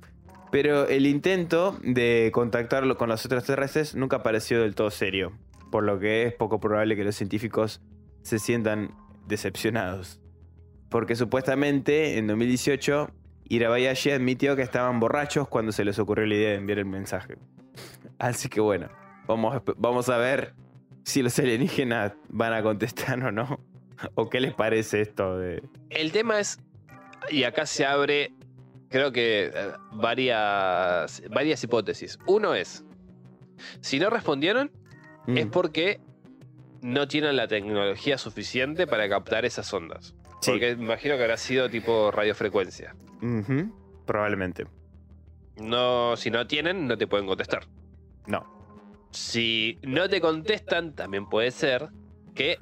Pero 0.50 0.86
el 0.86 1.06
intento 1.06 1.78
de 1.82 2.30
contactarlo 2.32 2.96
con 2.96 3.08
los 3.08 3.24
otros 3.26 3.44
terrestres 3.44 3.94
nunca 3.94 4.22
pareció 4.22 4.60
del 4.62 4.74
todo 4.74 4.90
serio, 4.90 5.32
por 5.70 5.82
lo 5.84 5.98
que 5.98 6.24
es 6.24 6.34
poco 6.34 6.60
probable 6.60 6.94
que 6.96 7.04
los 7.04 7.16
científicos 7.16 7.80
se 8.22 8.38
sientan 8.38 8.94
decepcionados. 9.26 10.20
Porque 10.90 11.16
supuestamente 11.16 12.18
en 12.18 12.26
2018 12.28 13.10
Irabayashi 13.48 14.10
admitió 14.10 14.54
que 14.56 14.62
estaban 14.62 15.00
borrachos 15.00 15.48
cuando 15.48 15.72
se 15.72 15.84
les 15.84 15.98
ocurrió 15.98 16.26
la 16.26 16.34
idea 16.34 16.50
de 16.50 16.56
enviar 16.56 16.78
el 16.78 16.86
mensaje. 16.86 17.36
Así 18.18 18.48
que 18.48 18.60
bueno, 18.60 18.88
vamos, 19.26 19.60
vamos 19.76 20.08
a 20.08 20.18
ver 20.18 20.54
si 21.02 21.22
los 21.22 21.36
alienígenas 21.38 22.12
van 22.28 22.52
a 22.52 22.62
contestar 22.62 23.22
o 23.24 23.32
no. 23.32 23.58
¿O 24.14 24.28
qué 24.28 24.40
les 24.40 24.54
parece 24.54 25.00
esto 25.00 25.38
de... 25.38 25.62
El 25.90 26.12
tema 26.12 26.40
es, 26.40 26.58
y 27.30 27.44
acá 27.44 27.66
se 27.66 27.86
abre, 27.86 28.32
creo 28.88 29.12
que 29.12 29.50
eh, 29.54 29.72
varias, 29.92 31.22
varias 31.30 31.62
hipótesis. 31.62 32.18
Uno 32.26 32.54
es, 32.54 32.84
si 33.80 33.98
no 33.98 34.10
respondieron, 34.10 34.70
es 35.26 35.46
Mm, 35.46 35.50
porque 35.50 36.00
no 36.82 37.08
tienen 37.08 37.36
la 37.36 37.48
tecnología 37.48 38.18
suficiente 38.18 38.86
para 38.86 39.08
captar 39.08 39.44
esas 39.44 39.72
ondas. 39.72 40.14
Sí. 40.40 40.50
Porque 40.50 40.72
imagino 40.72 41.16
que 41.16 41.22
habrá 41.22 41.36
sido 41.38 41.70
tipo 41.70 42.10
radiofrecuencia. 42.10 42.94
Probablemente. 44.04 44.66
No, 45.56 46.16
si 46.16 46.30
no 46.30 46.46
tienen, 46.46 46.86
no 46.86 46.98
te 46.98 47.06
pueden 47.06 47.26
contestar. 47.26 47.66
No. 48.26 48.44
Si 49.12 49.78
no 49.82 50.08
te 50.08 50.20
contestan, 50.20 50.94
también 50.94 51.26
puede 51.26 51.50
ser 51.52 51.88
que 52.34 52.58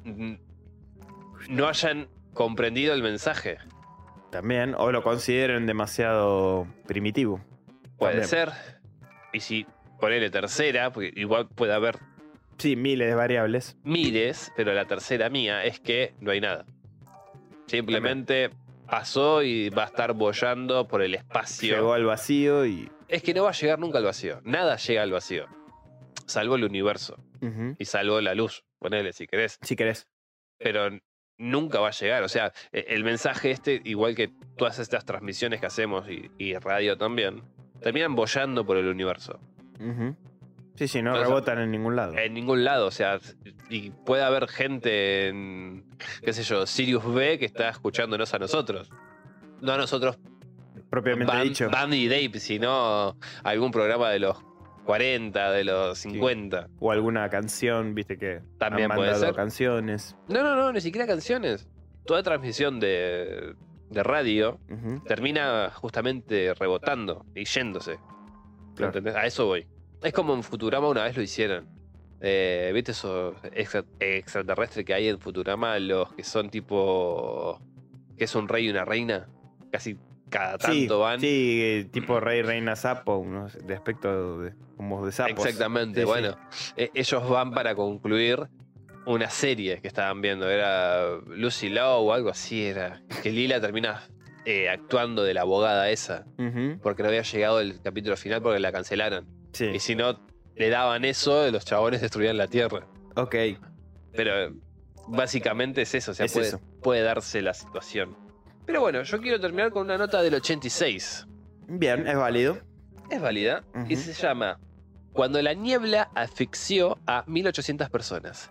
no 1.49 1.67
hayan 1.67 2.07
comprendido 2.33 2.93
el 2.93 3.01
mensaje. 3.03 3.57
También, 4.31 4.73
o 4.77 4.91
lo 4.91 5.03
consideren 5.03 5.65
demasiado 5.67 6.67
primitivo. 6.87 7.39
Puede 7.97 8.21
También. 8.21 8.29
ser. 8.29 8.49
Y 9.31 9.39
si 9.39 9.65
ponele 9.99 10.29
tercera, 10.29 10.91
porque 10.91 11.11
igual 11.15 11.47
puede 11.47 11.73
haber 11.73 11.97
Sí, 12.57 12.75
miles 12.75 13.07
de 13.07 13.15
variables. 13.15 13.77
miles, 13.83 14.51
pero 14.55 14.73
la 14.73 14.85
tercera 14.85 15.29
mía 15.29 15.63
es 15.65 15.79
que 15.79 16.13
no 16.19 16.31
hay 16.31 16.39
nada. 16.41 16.65
Simplemente 17.67 18.49
pasó 18.87 19.41
y 19.43 19.69
va 19.69 19.83
a 19.83 19.87
estar 19.87 20.13
bollando 20.13 20.87
por 20.87 21.01
el 21.01 21.15
espacio. 21.15 21.75
Llegó 21.75 21.93
al 21.93 22.05
vacío 22.05 22.65
y. 22.65 22.89
Es 23.07 23.23
que 23.23 23.33
no 23.33 23.43
va 23.43 23.49
a 23.49 23.53
llegar 23.53 23.79
nunca 23.79 23.97
al 23.99 24.03
vacío. 24.05 24.39
Nada 24.43 24.75
llega 24.77 25.01
al 25.03 25.11
vacío. 25.11 25.45
Salvo 26.25 26.55
el 26.55 26.63
universo. 26.63 27.17
Y 27.77 27.85
salvo 27.85 28.21
la 28.21 28.33
luz. 28.33 28.63
Ponele 28.79 29.11
si 29.13 29.27
querés. 29.27 29.57
Si 29.61 29.75
querés. 29.75 30.07
Pero 30.57 30.89
nunca 31.37 31.79
va 31.79 31.89
a 31.89 31.91
llegar. 31.91 32.23
O 32.23 32.29
sea, 32.29 32.51
e- 32.71 32.85
el 32.89 33.03
mensaje 33.03 33.51
este, 33.51 33.81
igual 33.85 34.15
que 34.15 34.31
todas 34.57 34.79
estas 34.79 35.05
transmisiones 35.05 35.59
que 35.59 35.65
hacemos 35.65 36.09
y, 36.09 36.31
y 36.37 36.55
radio 36.55 36.97
también, 36.97 37.43
terminan 37.81 38.15
bollando 38.15 38.65
por 38.65 38.77
el 38.77 38.87
universo. 38.87 39.39
Sí, 40.75 40.87
sí, 40.87 41.01
no 41.01 41.11
Entonces, 41.11 41.27
rebotan 41.27 41.59
en 41.59 41.71
ningún 41.71 41.95
lado. 41.95 42.17
En 42.17 42.33
ningún 42.33 42.63
lado, 42.63 42.87
o 42.87 42.91
sea, 42.91 43.19
y 43.69 43.91
puede 43.91 44.23
haber 44.23 44.47
gente 44.47 45.27
en, 45.27 45.85
qué 46.23 46.33
sé 46.33 46.43
yo, 46.43 46.65
Sirius 46.65 47.13
B 47.13 47.37
que 47.37 47.45
está 47.45 47.69
escuchándonos 47.69 48.33
a 48.33 48.39
nosotros. 48.39 48.89
No 49.61 49.73
a 49.73 49.77
nosotros, 49.77 50.17
Propiamente 50.89 51.31
Band, 51.33 51.43
dicho. 51.43 51.69
Band 51.69 51.93
y 51.93 52.07
Dave, 52.07 52.39
sino 52.39 53.17
algún 53.43 53.71
programa 53.71 54.09
de 54.09 54.19
los 54.19 54.37
40, 54.85 55.51
de 55.51 55.63
los 55.63 55.97
50. 55.99 56.67
O 56.79 56.91
alguna 56.91 57.29
canción, 57.29 57.95
viste 57.95 58.17
que 58.17 58.41
También 58.57 58.91
han 58.91 58.97
puede 58.97 59.11
mandado 59.11 59.31
ser. 59.31 59.35
canciones. 59.35 60.15
No, 60.27 60.43
no, 60.43 60.55
no, 60.55 60.73
ni 60.73 60.81
siquiera 60.81 61.07
canciones. 61.07 61.67
Toda 62.05 62.21
transmisión 62.23 62.79
de, 62.79 63.55
de 63.89 64.03
radio 64.03 64.59
Ujú. 64.69 65.01
termina 65.05 65.71
justamente 65.73 66.53
rebotando 66.53 67.25
y 67.35 67.45
yéndose. 67.45 67.97
Claro. 68.75 68.89
¿Entendés? 68.89 69.15
A 69.15 69.25
eso 69.25 69.45
voy. 69.45 69.65
Es 70.01 70.11
como 70.13 70.33
en 70.33 70.43
Futurama 70.43 70.89
una 70.89 71.03
vez 71.03 71.15
lo 71.15 71.23
hicieron. 71.23 71.67
Eh, 72.19 72.71
¿Viste 72.73 72.91
esos 72.91 73.35
extra- 73.53 73.85
extraterrestres 73.99 74.85
que 74.85 74.93
hay 74.93 75.07
en 75.09 75.19
Futurama? 75.19 75.77
Los 75.79 76.11
que 76.13 76.23
son 76.23 76.49
tipo. 76.49 77.61
que 78.17 78.25
es 78.25 78.35
un 78.35 78.47
rey 78.47 78.67
y 78.67 78.69
una 78.69 78.83
reina. 78.85 79.27
Casi 79.71 79.97
cada 80.33 80.57
Sí, 80.59 80.81
tanto 80.81 80.99
van. 80.99 81.19
sí, 81.19 81.59
eh, 81.61 81.85
tipo 81.91 82.19
rey, 82.19 82.41
reina, 82.41 82.75
sapo, 82.75 83.25
de 83.63 83.73
aspecto 83.75 84.39
de, 84.41 84.53
como 84.77 85.05
de 85.05 85.11
sapos. 85.11 85.31
Exactamente. 85.45 85.99
Sí, 86.01 86.05
sí. 86.05 86.11
bueno, 86.11 86.37
e- 86.75 86.91
ellos 86.93 87.29
van 87.29 87.51
para 87.51 87.75
concluir 87.75 88.47
una 89.05 89.29
serie 89.29 89.79
que 89.81 89.87
estaban 89.87 90.21
viendo. 90.21 90.49
Era 90.49 91.17
Lucy 91.27 91.69
Law 91.69 92.03
o 92.05 92.13
algo 92.13 92.29
así. 92.29 92.63
Era. 92.65 93.01
Que 93.21 93.31
Lila 93.31 93.59
termina 93.61 94.01
eh, 94.45 94.69
actuando 94.69 95.23
de 95.23 95.33
la 95.33 95.41
abogada 95.41 95.89
esa. 95.89 96.25
Porque 96.81 97.03
no 97.03 97.09
había 97.09 97.21
llegado 97.21 97.59
el 97.59 97.81
capítulo 97.81 98.17
final 98.17 98.41
porque 98.41 98.59
la 98.59 98.71
cancelaron. 98.71 99.27
Sí. 99.53 99.65
Y 99.67 99.79
si 99.79 99.95
no 99.95 100.19
le 100.55 100.69
daban 100.69 101.05
eso, 101.05 101.49
los 101.51 101.65
chabones 101.65 102.01
destruían 102.01 102.37
la 102.37 102.47
Tierra. 102.47 102.87
Ok. 103.15 103.35
Pero 104.13 104.41
eh, 104.43 104.53
básicamente 105.07 105.81
es 105.81 105.93
eso, 105.95 106.11
o 106.11 106.13
sea, 106.13 106.25
Es 106.25 106.33
puede, 106.33 106.47
eso. 106.47 106.61
puede 106.81 107.01
darse 107.01 107.41
la 107.41 107.53
situación. 107.53 108.15
Pero 108.65 108.81
bueno, 108.81 109.03
yo 109.03 109.19
quiero 109.21 109.39
terminar 109.39 109.71
con 109.71 109.83
una 109.83 109.97
nota 109.97 110.21
del 110.21 110.35
86. 110.35 111.27
Bien, 111.67 112.07
es 112.07 112.15
válido. 112.15 112.57
Es 113.09 113.21
válida 113.21 113.63
y 113.89 113.95
se 113.95 114.13
llama 114.13 114.59
Cuando 115.11 115.41
la 115.41 115.53
niebla 115.53 116.09
asfixió 116.15 116.97
a 117.05 117.23
1800 117.27 117.89
personas 117.89 118.49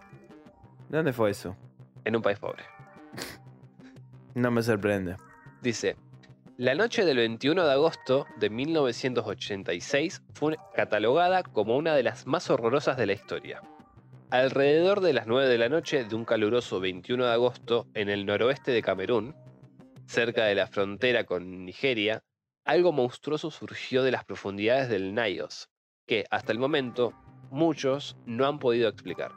¿Dónde 0.89 1.12
fue 1.12 1.30
eso? 1.30 1.56
en 2.05 2.16
un 2.16 2.22
país 2.22 2.39
pobre. 2.39 2.64
No 4.34 4.51
me 4.51 4.62
sorprende. 4.62 5.16
Dice, 5.62 5.97
la 6.56 6.74
noche 6.74 7.05
del 7.05 7.16
21 7.18 7.64
de 7.64 7.72
agosto 7.72 8.26
de 8.39 8.51
1986 8.51 10.22
fue 10.34 10.56
catalogada 10.74 11.43
como 11.43 11.76
una 11.76 11.94
de 11.94 12.02
las 12.02 12.26
más 12.26 12.51
horrorosas 12.51 12.97
de 12.97 13.06
la 13.06 13.12
historia. 13.12 13.62
Alrededor 14.30 15.01
de 15.01 15.12
las 15.12 15.26
9 15.26 15.48
de 15.48 15.59
la 15.59 15.68
noche 15.68 16.05
de 16.05 16.14
un 16.14 16.24
caluroso 16.24 16.80
21 16.80 17.24
de 17.24 17.32
agosto 17.32 17.86
en 17.94 18.09
el 18.09 18.24
noroeste 18.26 18.70
de 18.72 18.82
Camerún, 18.82 19.34
cerca 20.12 20.44
de 20.44 20.55
la 20.55 20.66
frontera 20.66 21.24
con 21.24 21.64
Nigeria, 21.64 22.22
algo 22.64 22.93
monstruoso 22.93 23.51
surgió 23.51 24.02
de 24.02 24.10
las 24.12 24.24
profundidades 24.24 24.90
del 24.90 25.14
Nayos, 25.14 25.70
que 26.06 26.26
hasta 26.30 26.52
el 26.52 26.59
momento 26.59 27.14
muchos 27.51 28.16
no 28.26 28.47
han 28.47 28.59
podido 28.59 28.89
explicar. 28.90 29.32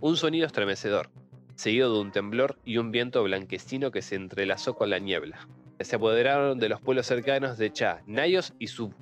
Un 0.00 0.16
sonido 0.16 0.46
estremecedor, 0.46 1.10
seguido 1.54 1.94
de 1.94 2.00
un 2.00 2.10
temblor 2.10 2.58
y 2.64 2.78
un 2.78 2.90
viento 2.90 3.22
blanquecino 3.22 3.92
que 3.92 4.02
se 4.02 4.16
entrelazó 4.16 4.74
con 4.74 4.90
la 4.90 4.98
niebla. 4.98 5.48
Se 5.80 5.96
apoderaron 5.96 6.58
de 6.58 6.68
los 6.68 6.80
pueblos 6.80 7.06
cercanos 7.06 7.56
de 7.56 7.72
Cha, 7.72 8.02
Nayos 8.06 8.54
y 8.58 8.66
su- 8.66 8.92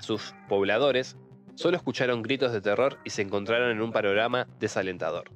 sus 0.00 0.34
pobladores 0.48 1.16
solo 1.54 1.76
escucharon 1.76 2.22
gritos 2.22 2.52
de 2.52 2.60
terror 2.60 2.98
y 3.04 3.10
se 3.10 3.22
encontraron 3.22 3.70
en 3.70 3.80
un 3.80 3.92
panorama 3.92 4.48
desalentador. 4.58 5.30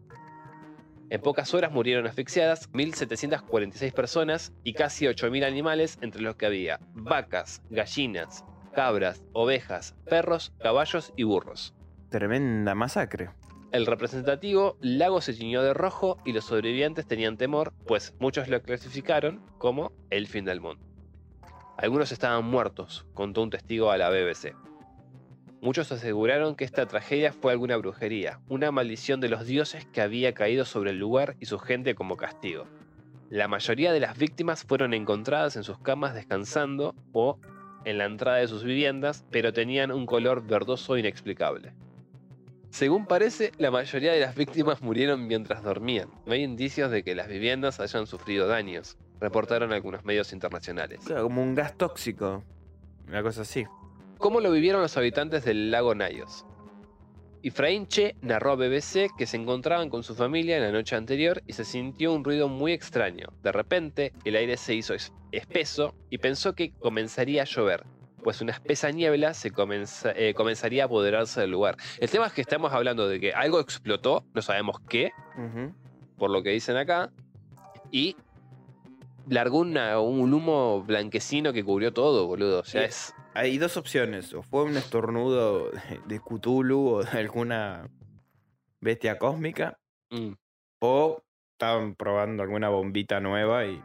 En 1.11 1.21
pocas 1.21 1.53
horas 1.55 1.71
murieron 1.71 2.07
asfixiadas 2.07 2.71
1.746 2.73 3.93
personas 3.93 4.53
y 4.65 4.73
casi 4.73 5.07
8.000 5.07 5.45
animales, 5.45 5.99
entre 6.01 6.23
los 6.23 6.37
que 6.37 6.47
había 6.47 6.81
vacas, 6.95 7.63
gallinas, 7.71 8.45
cabras, 8.73 9.23
ovejas, 9.33 9.95
perros, 10.07 10.53
caballos 10.59 11.13
y 11.17 11.25
burros. 11.25 11.75
Tremenda 12.09 12.75
masacre. 12.75 13.31
El 13.71 13.87
representativo 13.87 14.79
lago 14.81 15.21
se 15.21 15.35
tiñó 15.35 15.63
de 15.63 15.75
rojo 15.75 16.19
y 16.25 16.33
los 16.33 16.45
sobrevivientes 16.45 17.07
tenían 17.07 17.37
temor, 17.37 17.73
pues 17.87 18.15
muchos 18.21 18.49
lo 18.49 18.63
clasificaron 18.63 19.45
como 19.59 19.93
el 20.11 20.27
fin 20.29 20.45
del 20.45 20.61
mundo. 20.61 20.85
Algunos 21.77 22.13
estaban 22.13 22.45
muertos, 22.45 23.05
contó 23.15 23.43
un 23.43 23.51
testigo 23.51 23.91
a 23.91 23.99
la 23.99 24.11
BBC. 24.11 24.55
Muchos 25.65 25.91
aseguraron 25.93 26.57
que 26.57 26.65
esta 26.67 26.85
tragedia 26.85 27.33
fue 27.33 27.51
alguna 27.51 27.79
brujería, 27.79 28.39
una 28.51 28.71
maldición 28.71 29.21
de 29.21 29.31
los 29.31 29.47
dioses 29.47 29.87
que 29.87 30.03
había 30.03 30.35
caído 30.35 30.67
sobre 30.67 30.91
el 30.91 30.99
lugar 30.99 31.37
y 31.41 31.47
su 31.47 31.59
gente 31.59 31.95
como 31.95 32.19
castigo. 32.19 32.67
La 33.31 33.49
mayoría 33.49 33.91
de 33.91 33.99
las 33.99 34.19
víctimas 34.19 34.63
fueron 34.63 34.93
encontradas 34.93 35.57
en 35.57 35.65
sus 35.65 35.79
camas 35.79 36.13
descansando 36.13 36.95
o 37.15 37.39
en 37.87 37.97
la 37.97 38.05
entrada 38.05 38.37
de 38.37 38.49
sus 38.49 38.63
viviendas, 38.63 39.25
pero 39.31 39.55
tenían 39.55 39.91
un 39.91 40.05
color 40.05 40.47
verdoso 40.47 40.99
inexplicable. 40.99 41.73
Según 42.69 43.07
parece, 43.07 43.51
la 43.57 43.71
mayoría 43.71 44.13
de 44.13 44.21
las 44.21 44.35
víctimas 44.35 44.83
murieron 44.83 45.27
mientras 45.27 45.63
dormían. 45.63 46.11
No 46.27 46.35
hay 46.35 46.43
indicios 46.43 46.91
de 46.91 47.03
que 47.03 47.15
las 47.15 47.29
viviendas 47.29 47.81
hayan 47.81 48.07
sufrido 48.07 48.47
daños, 48.47 48.99
reportaron 49.19 49.73
algunos 49.73 50.05
medios 50.05 50.35
internacionales. 50.35 51.01
Como 51.09 51.43
un 51.43 51.55
gas 51.55 51.75
tóxico. 51.79 52.45
Una 53.09 53.23
cosa 53.23 53.41
así. 53.41 53.65
¿Cómo 54.25 54.41
lo 54.41 54.51
vivieron 54.51 54.81
los 54.81 54.97
habitantes 54.97 55.45
del 55.45 55.71
lago 55.71 55.95
Nayos? 55.95 56.47
Efraín 57.43 57.87
Che 57.87 58.17
narró 58.23 58.53
a 58.53 58.57
BBC 58.57 59.11
que 59.19 59.27
se 59.27 59.37
encontraban 59.37 59.91
con 59.91 60.03
su 60.03 60.15
familia 60.15 60.57
en 60.57 60.63
la 60.63 60.73
noche 60.73 60.97
anterior 60.97 61.43
y 61.47 61.53
se 61.53 61.63
sintió 61.67 62.11
un 62.15 62.25
ruido 62.25 62.49
muy 62.49 62.73
extraño. 62.73 63.27
De 63.43 63.53
repente, 63.53 64.15
el 64.25 64.37
aire 64.37 64.57
se 64.57 64.75
hizo 64.75 64.95
es- 64.95 65.13
espeso 65.31 65.95
y 66.09 66.17
pensó 66.17 66.55
que 66.55 66.73
comenzaría 66.73 67.43
a 67.43 67.45
llover, 67.45 67.85
pues 68.23 68.41
una 68.41 68.53
espesa 68.53 68.91
niebla 68.93 69.35
se 69.35 69.51
comenza- 69.51 70.15
eh, 70.17 70.33
comenzaría 70.33 70.85
a 70.85 70.87
apoderarse 70.87 71.43
del 71.43 71.51
lugar. 71.51 71.77
El 72.01 72.09
tema 72.09 72.27
es 72.27 72.33
que 72.33 72.41
estamos 72.41 72.73
hablando 72.73 73.07
de 73.07 73.21
que 73.21 73.35
algo 73.35 73.61
explotó, 73.61 74.25
no 74.33 74.41
sabemos 74.41 74.79
qué, 74.89 75.11
por 76.17 76.31
lo 76.31 76.43
que 76.43 76.49
dicen 76.49 76.79
acá, 76.79 77.13
y 77.91 78.17
largó 79.29 79.59
una- 79.59 80.01
un 80.01 80.33
humo 80.33 80.83
blanquecino 80.83 81.53
que 81.53 81.63
cubrió 81.63 81.93
todo, 81.93 82.27
boludo. 82.27 82.61
O 82.61 82.65
sea, 82.65 82.85
es... 82.85 83.14
Hay 83.35 83.59
dos 83.59 83.77
opciones. 83.77 84.33
O 84.33 84.43
fue 84.43 84.65
un 84.65 84.77
estornudo 84.77 85.71
de- 86.07 86.21
Cthulhu 86.21 86.89
o 86.89 87.05
de 87.05 87.19
alguna 87.19 87.89
bestia 88.81 89.19
cósmica. 89.19 89.79
mm. 90.11 90.33
O 90.81 91.23
estaban 91.53 91.95
probando 91.95 92.43
alguna 92.43 92.69
bombita 92.69 93.21
nueva 93.21 93.65
y 93.67 93.81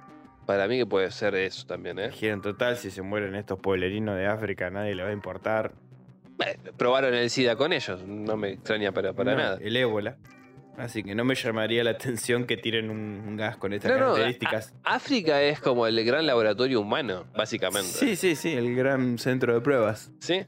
Para 0.46 0.68
mí 0.68 0.78
que 0.80 0.86
puede 0.88 1.12
ser 1.12 1.36
eso 1.36 1.66
también, 1.68 2.00
¿eh? 2.00 2.10
total, 2.42 2.76
si 2.78 2.90
se 2.90 3.02
mueren 3.04 3.36
estos 3.36 3.60
pueblerinos 3.60 4.16
de 4.18 4.26
África, 4.26 4.70
nadie 4.72 4.96
le 4.96 5.04
va 5.04 5.10
a 5.10 5.14
importar. 5.14 5.74
Eh, 6.46 6.58
Probaron 6.76 7.14
el 7.14 7.30
SIDA 7.30 7.56
con 7.56 7.72
ellos, 7.72 8.02
no 8.04 8.36
me 8.36 8.50
extraña 8.54 8.92
para, 8.92 9.14
para 9.14 9.34
No, 9.34 9.38
nada. 9.38 9.58
El 9.62 9.76
ébola. 9.78 10.18
Así 10.80 11.03
que 11.03 11.14
no 11.14 11.26
me 11.26 11.35
llamaría 11.35 11.84
la 11.84 11.91
atención 11.91 12.45
que 12.45 12.56
tiren 12.57 12.89
un, 12.89 13.22
un 13.27 13.35
gas 13.38 13.57
con 13.57 13.73
estas 13.73 13.91
No, 13.91 13.97
no, 13.97 14.06
características. 14.14 14.73
África 14.84 15.41
es 15.43 15.60
como 15.60 15.85
el 15.88 16.03
gran 16.06 16.26
laboratorio 16.26 16.80
humano, 16.80 17.26
básicamente. 17.35 17.89
sí, 17.89 18.15
sí, 18.15 18.35
sí, 18.35 18.53
el 18.53 18.76
gran 18.76 19.18
centro 19.18 19.53
de 19.53 19.61
pruebas. 19.61 20.11
¿Sí? 20.19 20.45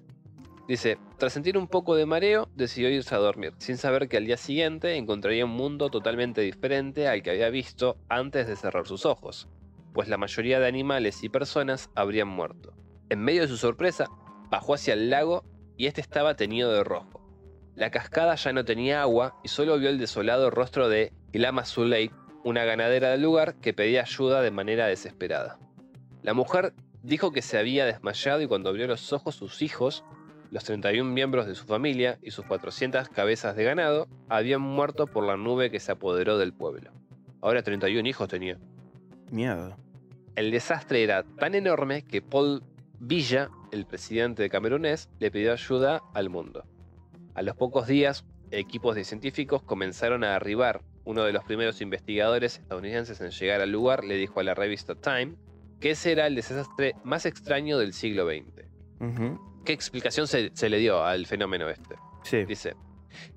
Dice, 0.67 0.97
tras 1.17 1.33
sentir 1.33 1.57
un 1.57 1.67
poco 1.67 1.95
de 1.95 2.05
mareo, 2.05 2.47
decidió 2.55 2.89
irse 2.89 3.13
a 3.13 3.17
dormir, 3.17 3.53
sin 3.57 3.75
saber 3.75 4.07
que 4.07 4.15
al 4.15 4.25
día 4.25 4.37
siguiente 4.37 4.95
encontraría 4.95 5.43
un 5.43 5.51
mundo 5.51 5.89
totalmente 5.89 6.39
diferente 6.41 7.09
al 7.09 7.23
que 7.23 7.31
había 7.31 7.49
visto 7.49 7.97
antes 8.07 8.47
de 8.47 8.55
cerrar 8.55 8.87
sus 8.87 9.05
ojos, 9.05 9.49
pues 9.91 10.07
la 10.07 10.17
mayoría 10.17 10.61
de 10.61 10.67
animales 10.67 11.23
y 11.23 11.29
personas 11.29 11.89
habrían 11.93 12.29
muerto. 12.29 12.73
En 13.09 13.19
medio 13.19 13.41
de 13.41 13.49
su 13.49 13.57
sorpresa, 13.57 14.05
bajó 14.49 14.75
hacia 14.75 14.93
el 14.93 15.09
lago 15.09 15.43
y 15.75 15.87
este 15.87 15.99
estaba 15.99 16.35
teñido 16.35 16.71
de 16.71 16.85
rojo. 16.85 17.20
La 17.75 17.89
cascada 17.89 18.35
ya 18.35 18.53
no 18.53 18.65
tenía 18.65 19.01
agua 19.01 19.39
y 19.43 19.47
solo 19.47 19.77
vio 19.79 19.89
el 19.89 19.97
desolado 19.97 20.49
rostro 20.49 20.89
de 20.89 21.13
Ilama 21.31 21.65
Zuley, 21.65 22.11
una 22.43 22.65
ganadera 22.65 23.09
del 23.09 23.21
lugar 23.21 23.55
que 23.55 23.73
pedía 23.73 24.01
ayuda 24.01 24.41
de 24.41 24.51
manera 24.51 24.87
desesperada. 24.87 25.57
La 26.21 26.33
mujer 26.33 26.73
dijo 27.03 27.31
que 27.31 27.41
se 27.41 27.57
había 27.57 27.85
desmayado 27.85 28.41
y 28.41 28.47
cuando 28.47 28.69
abrió 28.69 28.87
los 28.87 29.13
ojos 29.13 29.35
sus 29.35 29.61
hijos, 29.61 30.03
los 30.51 30.65
31 30.65 31.09
miembros 31.09 31.47
de 31.47 31.55
su 31.55 31.65
familia 31.65 32.19
y 32.21 32.31
sus 32.31 32.45
400 32.45 33.09
cabezas 33.09 33.55
de 33.55 33.63
ganado 33.63 34.07
habían 34.27 34.61
muerto 34.61 35.07
por 35.07 35.25
la 35.25 35.37
nube 35.37 35.71
que 35.71 35.79
se 35.79 35.93
apoderó 35.93 36.37
del 36.37 36.53
pueblo. 36.53 36.91
Ahora 37.41 37.63
31 37.63 38.07
hijos 38.07 38.27
tenía. 38.27 38.59
Miedo. 39.31 39.77
El 40.35 40.51
desastre 40.51 41.03
era 41.03 41.23
tan 41.23 41.55
enorme 41.55 42.03
que 42.03 42.21
Paul 42.21 42.63
Villa, 42.99 43.49
el 43.71 43.85
presidente 43.85 44.43
de 44.43 44.49
camerunés, 44.49 45.09
le 45.19 45.31
pidió 45.31 45.53
ayuda 45.53 46.01
al 46.13 46.29
mundo. 46.29 46.65
A 47.33 47.41
los 47.41 47.55
pocos 47.55 47.87
días, 47.87 48.25
equipos 48.51 48.95
de 48.95 49.05
científicos 49.05 49.63
comenzaron 49.63 50.23
a 50.23 50.35
arribar. 50.35 50.81
Uno 51.05 51.23
de 51.23 51.31
los 51.31 51.43
primeros 51.45 51.81
investigadores 51.81 52.59
estadounidenses 52.59 53.21
en 53.21 53.31
llegar 53.31 53.61
al 53.61 53.71
lugar 53.71 54.03
le 54.03 54.15
dijo 54.15 54.39
a 54.39 54.43
la 54.43 54.53
revista 54.53 54.95
Time 54.95 55.35
que 55.79 55.91
ese 55.91 56.11
era 56.11 56.27
el 56.27 56.35
desastre 56.35 56.95
más 57.03 57.25
extraño 57.25 57.77
del 57.77 57.93
siglo 57.93 58.27
XX. 58.27 58.67
¿Qué 59.65 59.73
explicación 59.73 60.27
se, 60.27 60.51
se 60.53 60.69
le 60.69 60.77
dio 60.77 61.03
al 61.03 61.25
fenómeno 61.25 61.69
este? 61.69 61.95
Sí. 62.23 62.45
Dice, 62.45 62.75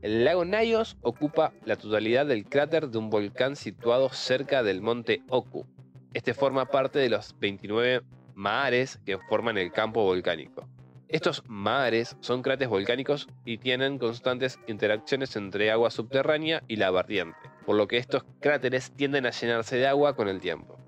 el 0.03 0.25
lago 0.25 0.45
Nayos 0.45 0.97
ocupa 1.01 1.53
la 1.65 1.77
totalidad 1.77 2.27
del 2.27 2.45
cráter 2.45 2.89
de 2.89 2.99
un 2.99 3.11
volcán 3.11 3.57
situado 3.57 4.11
cerca 4.11 4.63
del 4.63 4.83
monte 4.83 5.23
Oku. 5.29 5.67
Este 6.13 6.35
forma 6.35 6.67
parte 6.67 6.99
de 6.99 7.09
los 7.09 7.39
29 7.39 8.03
mares 8.35 9.01
que 9.07 9.19
forman 9.19 9.57
el 9.57 9.73
campo 9.73 10.05
volcánico. 10.05 10.69
Estos 11.09 11.43
mares 11.47 12.17
son 12.21 12.43
cráteres 12.43 12.71
volcánicos 12.71 13.29
y 13.45 13.59
tienen 13.59 13.99
constantes 13.99 14.59
interacciones 14.67 15.37
entre 15.37 15.71
agua 15.71 15.91
subterránea 15.91 16.63
y 16.67 16.77
lava 16.77 17.01
ardiente, 17.01 17.39
por 17.67 17.77
lo 17.77 17.87
que 17.87 17.99
estos 17.99 18.25
cráteres 18.41 18.91
tienden 18.93 19.27
a 19.27 19.31
llenarse 19.31 19.77
de 19.77 19.87
agua 19.87 20.17
con 20.17 20.29
el 20.29 20.41
tiempo. 20.41 20.79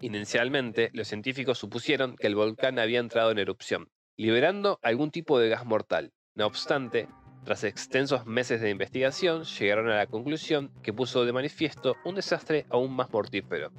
Inicialmente, 0.00 0.90
los 0.92 1.08
científicos 1.08 1.58
supusieron 1.58 2.16
que 2.16 2.26
el 2.26 2.34
volcán 2.34 2.78
había 2.78 3.00
entrado 3.00 3.30
en 3.30 3.38
erupción, 3.38 3.88
liberando 4.16 4.78
algún 4.82 5.10
tipo 5.10 5.38
de 5.38 5.50
gas 5.50 5.64
mortal. 5.64 6.12
No 6.34 6.46
obstante, 6.46 7.08
tras 7.44 7.62
extensos 7.62 8.26
meses 8.26 8.60
de 8.60 8.70
investigación, 8.70 9.44
llegaron 9.44 9.88
a 9.88 9.96
la 9.96 10.06
conclusión 10.06 10.72
que 10.82 10.92
puso 10.92 11.24
de 11.24 11.32
manifiesto 11.32 11.96
un 12.04 12.16
desastre 12.16 12.66
aún 12.70 12.94
más 12.96 13.12
mortífero. 13.12 13.70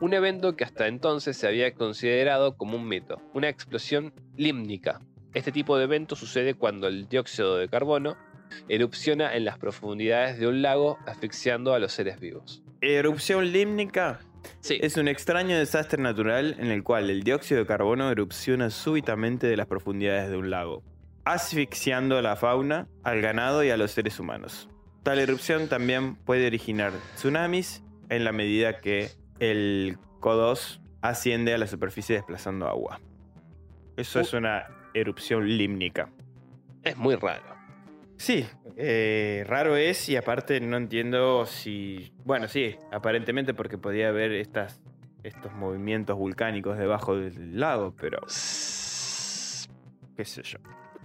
Un 0.00 0.14
evento 0.14 0.56
que 0.56 0.64
hasta 0.64 0.86
entonces 0.86 1.36
se 1.36 1.46
había 1.46 1.74
considerado 1.74 2.56
como 2.56 2.76
un 2.76 2.88
mito, 2.88 3.20
una 3.32 3.48
explosión 3.48 4.12
límnica. 4.36 5.00
Este 5.34 5.52
tipo 5.52 5.76
de 5.76 5.84
evento 5.84 6.16
sucede 6.16 6.54
cuando 6.54 6.86
el 6.86 7.08
dióxido 7.08 7.56
de 7.56 7.68
carbono 7.68 8.16
erupciona 8.68 9.34
en 9.34 9.44
las 9.44 9.58
profundidades 9.58 10.38
de 10.38 10.46
un 10.46 10.62
lago 10.62 10.98
asfixiando 11.06 11.74
a 11.74 11.78
los 11.78 11.92
seres 11.92 12.20
vivos. 12.20 12.62
Erupción 12.80 13.50
límnica 13.52 14.20
Sí, 14.60 14.78
es 14.80 14.96
un 14.96 15.08
extraño 15.08 15.56
desastre 15.58 16.00
natural 16.02 16.56
en 16.58 16.66
el 16.70 16.82
cual 16.82 17.08
el 17.10 17.22
dióxido 17.22 17.60
de 17.60 17.66
carbono 17.66 18.10
erupciona 18.10 18.68
súbitamente 18.70 19.46
de 19.46 19.56
las 19.56 19.66
profundidades 19.66 20.30
de 20.30 20.36
un 20.36 20.50
lago, 20.50 20.82
asfixiando 21.24 22.18
a 22.18 22.22
la 22.22 22.36
fauna, 22.36 22.86
al 23.02 23.22
ganado 23.22 23.64
y 23.64 23.70
a 23.70 23.76
los 23.78 23.90
seres 23.92 24.20
humanos. 24.20 24.68
Tal 25.02 25.18
erupción 25.18 25.68
también 25.68 26.14
puede 26.16 26.46
originar 26.46 26.92
tsunamis 27.16 27.82
en 28.10 28.24
la 28.24 28.32
medida 28.32 28.80
que 28.80 29.10
el 29.40 29.96
CO2 30.20 30.80
asciende 31.00 31.54
a 31.54 31.58
la 31.58 31.66
superficie 31.66 32.16
desplazando 32.16 32.68
agua. 32.68 33.00
Eso 33.96 34.18
Uh. 34.18 34.22
es 34.22 34.32
una 34.34 34.66
erupción 34.94 35.46
límnica. 35.58 36.10
es 36.82 36.96
muy 36.96 37.14
raro. 37.16 37.42
Sí, 38.16 38.46
eh, 38.76 39.44
raro 39.46 39.76
es 39.76 40.08
y 40.08 40.16
aparte 40.16 40.60
no 40.60 40.76
entiendo 40.76 41.46
si... 41.46 42.12
Bueno, 42.24 42.46
sí, 42.48 42.76
aparentemente 42.92 43.54
porque 43.54 43.76
podía 43.76 44.08
haber 44.08 44.32
estas, 44.32 44.80
estos 45.24 45.52
movimientos 45.54 46.16
volcánicos 46.16 46.78
debajo 46.78 47.16
del 47.16 47.58
lago, 47.58 47.94
pero 48.00 48.20
qué 50.16 50.24
sé 50.24 50.42
yo. 50.42 50.58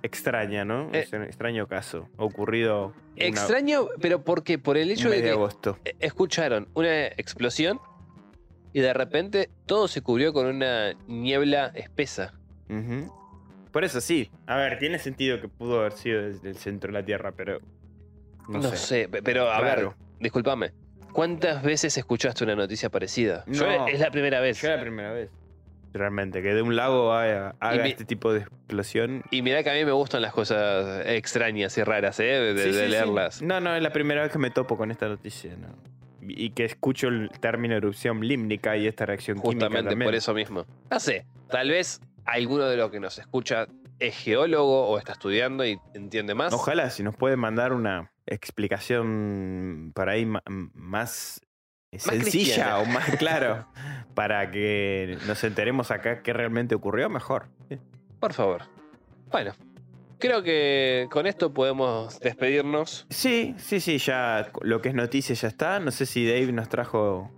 Extraña, 0.04 0.64
¿no? 0.64 0.90
Eh. 0.94 1.00
es 1.02 1.12
un 1.14 1.24
extraño 1.24 1.68
caso. 1.68 2.08
Ocurrido 2.18 2.88
una- 2.88 3.26
Extraño, 3.26 3.88
pero 4.00 4.24
porque 4.24 4.58
por 4.60 4.78
el 4.78 4.92
hecho 4.92 5.10
de 5.10 5.22
que 5.22 5.32
agosto. 5.32 5.78
eh, 5.84 5.96
escucharon 6.00 6.70
una 6.74 7.08
explosión 7.08 7.80
y 8.72 8.82
de 8.82 8.94
repente 8.94 9.50
todo 9.66 9.88
se 9.88 10.02
cubrió 10.02 10.32
con 10.32 10.46
una 10.46 10.94
niebla 11.08 11.72
espesa. 11.76 12.34
Por 13.80 13.86
eso 13.86 14.02
sí. 14.02 14.30
A 14.46 14.58
ver, 14.58 14.78
tiene 14.78 15.00
sentido 15.00 15.40
que 15.40 15.48
pudo 15.48 15.80
haber 15.80 15.94
sido 15.94 16.22
desde 16.24 16.50
el 16.50 16.58
centro 16.58 16.92
de 16.92 17.00
la 17.00 17.06
Tierra, 17.06 17.32
pero... 17.32 17.62
No, 18.50 18.60
No, 18.60 18.70
sé. 18.72 18.76
sé. 18.76 19.08
pe- 19.08 19.22
pero 19.24 19.50
a 19.50 19.58
Raro. 19.62 19.92
ver, 19.92 19.98
discúlpame. 20.20 20.72
¿Cuántas 21.14 21.64
veces 21.64 21.98
escuchaste 21.98 22.44
una 22.44 22.58
noticia 22.58 22.90
parecida? 22.90 23.46
Yo 23.48 23.66
No. 23.66 23.88
es 23.88 24.02
la 24.02 24.12
primera 24.12 24.42
vez. 24.42 24.62
Yo 24.62 24.68
la 24.68 24.82
primera 24.82 25.14
vez. 25.14 25.30
Realmente, 25.94 26.42
que 26.42 26.54
de 26.54 26.62
un 26.62 26.76
lago 26.76 27.14
haga, 27.14 27.56
haga 27.62 27.84
mi- 27.84 27.90
este 27.92 28.04
tipo 28.04 28.34
de 28.34 28.42
explosión 28.42 29.24
Y 29.32 29.44
mirá 29.44 29.64
que 29.64 29.70
a 29.70 29.74
mí 29.76 29.86
me 29.86 29.94
gustan 29.94 30.24
las 30.24 30.34
cosas 30.34 31.06
extrañas 31.06 31.78
y 31.78 31.84
raras, 31.86 32.20
¿eh? 32.20 32.24
De, 32.26 32.62
Sí, 32.62 32.68
de 32.72 32.74
sí, 32.74 32.80
sí. 32.84 32.88
leerlas. 32.92 33.42
No, 33.42 33.62
no, 33.62 33.74
es 33.78 33.82
la 33.82 33.94
primera 33.94 34.24
vez 34.24 34.32
que 34.34 34.40
me 34.40 34.50
topo 34.52 34.76
con 34.76 34.92
esta 34.92 35.08
noticia, 35.08 35.56
¿no? 35.56 35.70
Y 36.22 36.50
que 36.50 36.66
escucho 36.66 37.08
el 37.08 37.30
término 37.40 37.78
erupción 37.78 38.20
límnica 38.28 38.76
y 38.76 38.88
esta 38.88 39.06
reacción 39.06 39.38
química 39.38 39.68
Justamente 39.68 39.96
por 40.04 40.14
eso 40.16 40.34
mismo. 40.34 40.66
No 40.92 41.00
sé, 41.00 41.26
tal 41.50 41.70
vez 41.70 42.02
alguno 42.32 42.66
de 42.66 42.78
los 42.78 42.92
que 42.92 43.00
nos 43.00 43.18
escucha 43.18 43.68
es 44.00 44.16
geólogo 44.16 44.88
o 44.88 44.98
está 44.98 45.14
estudiando 45.14 45.66
y 45.66 45.80
entiende 45.94 46.36
más. 46.36 46.54
Ojalá, 46.54 46.90
si 46.90 47.04
nos 47.04 47.16
puede 47.16 47.36
mandar 47.36 47.74
una 47.74 48.12
explicación 48.26 49.92
para 49.96 50.14
ahí 50.14 50.26
más 50.26 51.42
sencilla 51.92 52.22
cristiana. 52.22 52.80
o 52.80 52.86
más 52.86 53.06
claro, 53.18 53.68
para 54.14 54.52
que 54.52 55.18
nos 55.28 55.44
enteremos 55.44 55.92
acá 55.92 56.22
qué 56.22 56.34
realmente 56.34 56.76
ocurrió, 56.76 57.10
mejor. 57.10 57.48
Por 58.20 58.34
favor. 58.34 58.64
Bueno, 59.32 59.54
creo 60.18 60.44
que 60.44 61.08
con 61.12 61.28
esto 61.28 61.54
podemos 61.54 62.20
despedirnos. 62.20 63.06
Sí, 63.10 63.56
sí, 63.58 63.80
sí, 63.80 63.98
ya 63.98 64.52
lo 64.62 64.82
que 64.82 64.90
es 64.90 64.96
noticia 64.96 65.36
ya 65.36 65.48
está. 65.48 65.80
No 65.80 65.92
sé 65.92 66.06
si 66.06 66.28
Dave 66.28 66.52
nos 66.52 66.70
trajo 66.70 67.32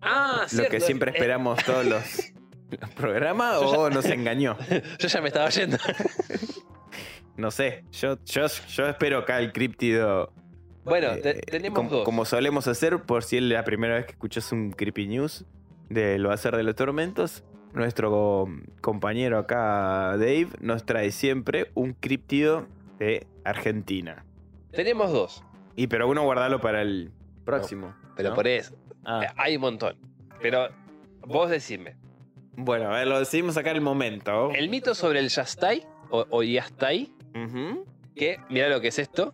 Ah, 0.00 0.46
lo 0.52 0.64
que 0.66 0.80
siempre 0.80 1.10
esperamos 1.10 1.62
todos 1.64 1.84
los, 1.84 2.32
los 2.80 2.90
programas 2.90 3.56
o 3.62 3.90
nos 3.90 4.04
engañó. 4.06 4.56
Yo 4.98 5.08
ya 5.08 5.20
me 5.20 5.28
estaba 5.28 5.48
yendo. 5.50 5.76
No 7.36 7.52
sé, 7.52 7.84
yo, 7.92 8.18
yo, 8.24 8.46
yo 8.68 8.88
espero 8.88 9.18
acá 9.18 9.38
el 9.38 9.52
críptido. 9.52 10.32
Bueno, 10.84 11.12
eh, 11.12 11.18
te- 11.18 11.34
tenemos 11.34 11.76
como, 11.76 11.88
dos. 11.90 12.04
como 12.04 12.24
solemos 12.24 12.66
hacer, 12.66 13.00
por 13.02 13.22
si 13.22 13.36
es 13.36 13.44
la 13.44 13.62
primera 13.62 13.94
vez 13.94 14.06
que 14.06 14.12
escuchas 14.12 14.50
un 14.50 14.72
Creepy 14.72 15.06
News 15.06 15.44
de 15.88 16.18
Lo 16.18 16.32
Hacer 16.32 16.56
de 16.56 16.64
los 16.64 16.74
Tormentos. 16.74 17.44
Nuestro 17.74 18.48
compañero 18.80 19.38
acá, 19.38 20.16
Dave, 20.16 20.48
nos 20.58 20.84
trae 20.84 21.12
siempre 21.12 21.70
un 21.74 21.92
críptido 21.92 22.66
de 22.98 23.24
Argentina. 23.44 24.24
Tenemos 24.72 25.12
dos. 25.12 25.44
Y 25.76 25.86
pero 25.86 26.08
uno 26.08 26.24
guardalo 26.24 26.60
para 26.60 26.82
el 26.82 27.12
próximo. 27.44 27.94
Pero 28.16 28.30
¿no? 28.30 28.34
por 28.34 28.48
eso. 28.48 28.74
Ah, 29.04 29.32
Hay 29.36 29.54
un 29.54 29.60
montón. 29.62 29.96
Pero 30.42 30.70
vos 31.20 31.50
decime. 31.50 31.94
Bueno, 32.60 32.86
a 32.92 32.98
ver, 32.98 33.06
lo 33.06 33.18
decidimos 33.20 33.54
sacar 33.54 33.76
el 33.76 33.80
momento. 33.80 34.50
El 34.50 34.68
mito 34.68 34.94
sobre 34.94 35.20
el 35.20 35.28
Yastai 35.28 35.86
o, 36.10 36.26
o 36.28 36.42
Yastai, 36.42 37.12
que 38.16 38.38
mira 38.50 38.68
lo 38.68 38.80
que 38.80 38.88
es 38.88 38.98
esto. 38.98 39.32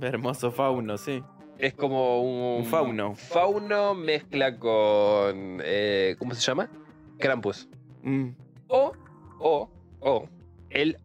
Hermoso 0.00 0.52
fauno, 0.52 0.98
sí. 0.98 1.22
Es 1.58 1.72
como 1.72 2.20
un, 2.20 2.58
Un 2.60 2.64
fauno. 2.66 3.14
Fauno 3.14 3.94
mezcla 3.94 4.58
con. 4.58 5.60
eh, 5.64 6.16
¿Cómo 6.18 6.34
se 6.34 6.42
llama? 6.42 6.68
Krampus. 7.18 7.66
Mm, 8.02 8.30
O, 8.68 8.92
o, 9.38 9.70
o, 10.00 10.28
el 10.68 10.98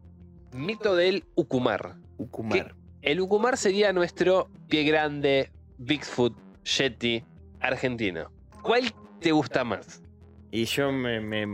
mito 0.52 0.94
del 0.94 1.24
Ukumar. 1.36 1.94
Ucumar. 2.18 2.74
El 3.00 3.20
Ukumar 3.20 3.56
sería 3.56 3.94
nuestro 3.94 4.50
pie 4.68 4.82
grande, 4.82 5.50
Bigfoot, 5.78 6.36
Yeti, 6.64 7.24
argentino. 7.60 8.30
¿Cuál 8.62 8.92
te 9.20 9.32
gusta 9.32 9.64
más? 9.64 10.02
Y 10.50 10.64
yo 10.64 10.90
me, 10.92 11.20
me, 11.20 11.46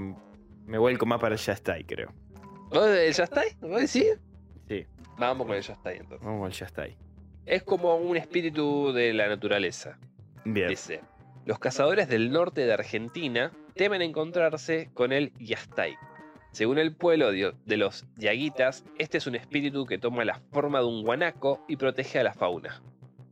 me 0.67 0.79
vuelco 0.79 1.07
más 1.07 1.21
para 1.21 1.35
el 1.35 1.41
Yastai, 1.41 1.85
creo. 1.85 2.13
¿Vos 2.71 2.87
el 2.89 3.13
Yastai? 3.13 3.57
¿Vos 3.61 3.81
decís? 3.93 4.19
Sí, 4.69 4.87
Vamos 5.19 5.47
con 5.47 5.57
el 5.57 5.63
Yastai 5.63 5.99
entonces. 5.99 6.27
vamos 6.27 6.47
al 6.47 6.53
Yastai. 6.53 6.97
Es 7.45 7.63
como 7.63 7.97
un 7.97 8.17
espíritu 8.17 8.93
de 8.93 9.13
la 9.13 9.29
naturaleza. 9.29 9.99
Bien. 10.45 10.69
Dice, 10.69 11.01
los 11.45 11.59
cazadores 11.59 12.09
del 12.09 12.31
norte 12.31 12.63
de 12.67 12.73
Argentina 12.73 13.53
temen 13.75 14.03
encontrarse 14.03 14.91
con 14.95 15.13
el 15.13 15.33
Yastai. 15.39 15.97
Según 16.53 16.79
el 16.79 16.95
pueblo 16.95 17.31
de 17.33 17.77
los 17.77 18.07
Yaguitas, 18.17 18.85
este 18.99 19.19
es 19.19 19.27
un 19.27 19.35
espíritu 19.35 19.85
que 19.85 19.99
toma 19.99 20.25
la 20.25 20.41
forma 20.53 20.79
de 20.81 20.87
un 20.87 21.03
guanaco 21.03 21.63
y 21.69 21.77
protege 21.77 22.19
a 22.19 22.23
la 22.25 22.33
fauna. 22.33 22.81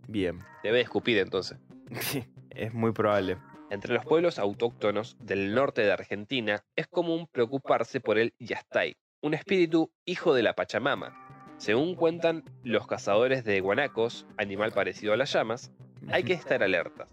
Bien. 0.08 0.38
Debe 0.62 0.82
escupir 0.82 1.16
entonces. 1.18 1.58
es 2.50 2.74
muy 2.74 2.92
probable. 2.92 3.38
Entre 3.74 3.92
los 3.92 4.04
pueblos 4.04 4.38
autóctonos 4.38 5.16
del 5.18 5.52
norte 5.52 5.82
de 5.82 5.90
Argentina 5.90 6.62
es 6.76 6.86
común 6.86 7.26
preocuparse 7.26 7.98
por 7.98 8.20
el 8.20 8.32
Yastai, 8.38 8.94
un 9.20 9.34
espíritu 9.34 9.90
hijo 10.04 10.32
de 10.32 10.44
la 10.44 10.54
Pachamama. 10.54 11.56
Según 11.56 11.96
cuentan 11.96 12.44
los 12.62 12.86
cazadores 12.86 13.42
de 13.42 13.58
guanacos, 13.60 14.28
animal 14.36 14.70
parecido 14.70 15.12
a 15.12 15.16
las 15.16 15.32
llamas, 15.32 15.72
hay 16.12 16.22
que 16.22 16.34
estar 16.34 16.62
alertas. 16.62 17.08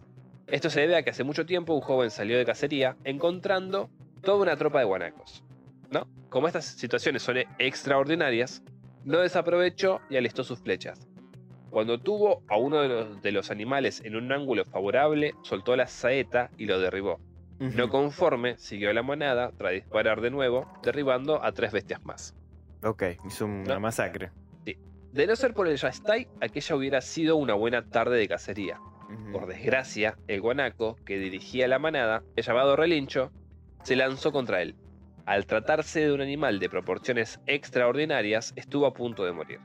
Esto 0.46 0.70
se 0.70 0.82
debe 0.82 0.98
a 0.98 1.02
que 1.02 1.10
hace 1.10 1.24
mucho 1.24 1.48
tiempo 1.48 1.74
un 1.74 1.82
joven 1.82 2.12
salió 2.12 2.38
de 2.38 2.46
cacería 2.46 2.96
encontrando 3.06 3.90
toda 4.22 4.44
una 4.44 4.56
tropa 4.56 4.78
de 4.78 4.86
guanacos. 4.86 5.44
Como 6.30 6.46
estas 6.46 6.66
situaciones 6.66 7.24
son 7.24 7.38
extraordinarias, 7.58 8.62
no 9.04 9.18
desaprovechó 9.18 10.00
y 10.12 10.18
alistó 10.18 10.44
sus 10.44 10.60
flechas. 10.60 11.08
Cuando 11.72 12.00
tuvo 12.00 12.44
a 12.50 12.58
uno 12.58 12.82
de 12.82 12.88
los, 12.90 13.22
de 13.22 13.32
los 13.32 13.50
animales 13.50 14.02
en 14.06 14.16
un 14.18 14.32
ángulo 14.32 14.66
favorable, 14.66 15.34
soltó 15.42 15.76
la 15.76 15.88
saeta 15.88 16.52
y 16.58 16.66
lo 16.66 16.80
derribó. 16.80 17.20
No 17.60 17.90
conforme, 17.90 18.58
siguió 18.58 18.92
la 18.92 19.04
monada 19.04 19.52
tras 19.58 19.72
disparar 19.74 20.20
de 20.20 20.32
nuevo, 20.32 20.68
derribando 20.84 21.44
a 21.44 21.52
tres 21.52 21.72
bestias 21.72 22.04
más. 22.04 22.36
Ok, 22.84 23.04
hizo 23.26 23.46
una 23.46 23.76
No. 23.76 23.80
masacre. 23.80 24.32
De 25.14 25.28
no 25.28 25.36
ser 25.36 25.54
por 25.54 25.68
el 25.68 25.76
Yastai, 25.76 26.28
aquella 26.40 26.76
hubiera 26.76 27.02
sido 27.02 27.36
una 27.36 27.54
buena 27.54 27.84
tarde 27.90 28.18
de 28.18 28.28
cacería. 28.30 28.80
Por 29.34 29.46
desgracia, 29.46 30.18
el 30.28 30.40
guanaco 30.40 30.96
que 31.06 31.20
dirigía 31.20 31.68
la 31.68 31.80
manada, 31.80 32.24
el 32.38 32.46
llamado 32.46 32.78
Relincho, 32.78 33.30
se 33.84 33.98
lanzó 33.98 34.32
contra 34.32 34.62
él. 34.62 34.76
Al 35.26 35.46
tratarse 35.46 36.00
de 36.00 36.14
un 36.14 36.22
animal 36.22 36.60
de 36.60 36.70
proporciones 36.70 37.42
extraordinarias, 37.46 38.54
estuvo 38.56 38.86
a 38.86 38.94
punto 38.94 39.26
de 39.26 39.34
morir. 39.34 39.60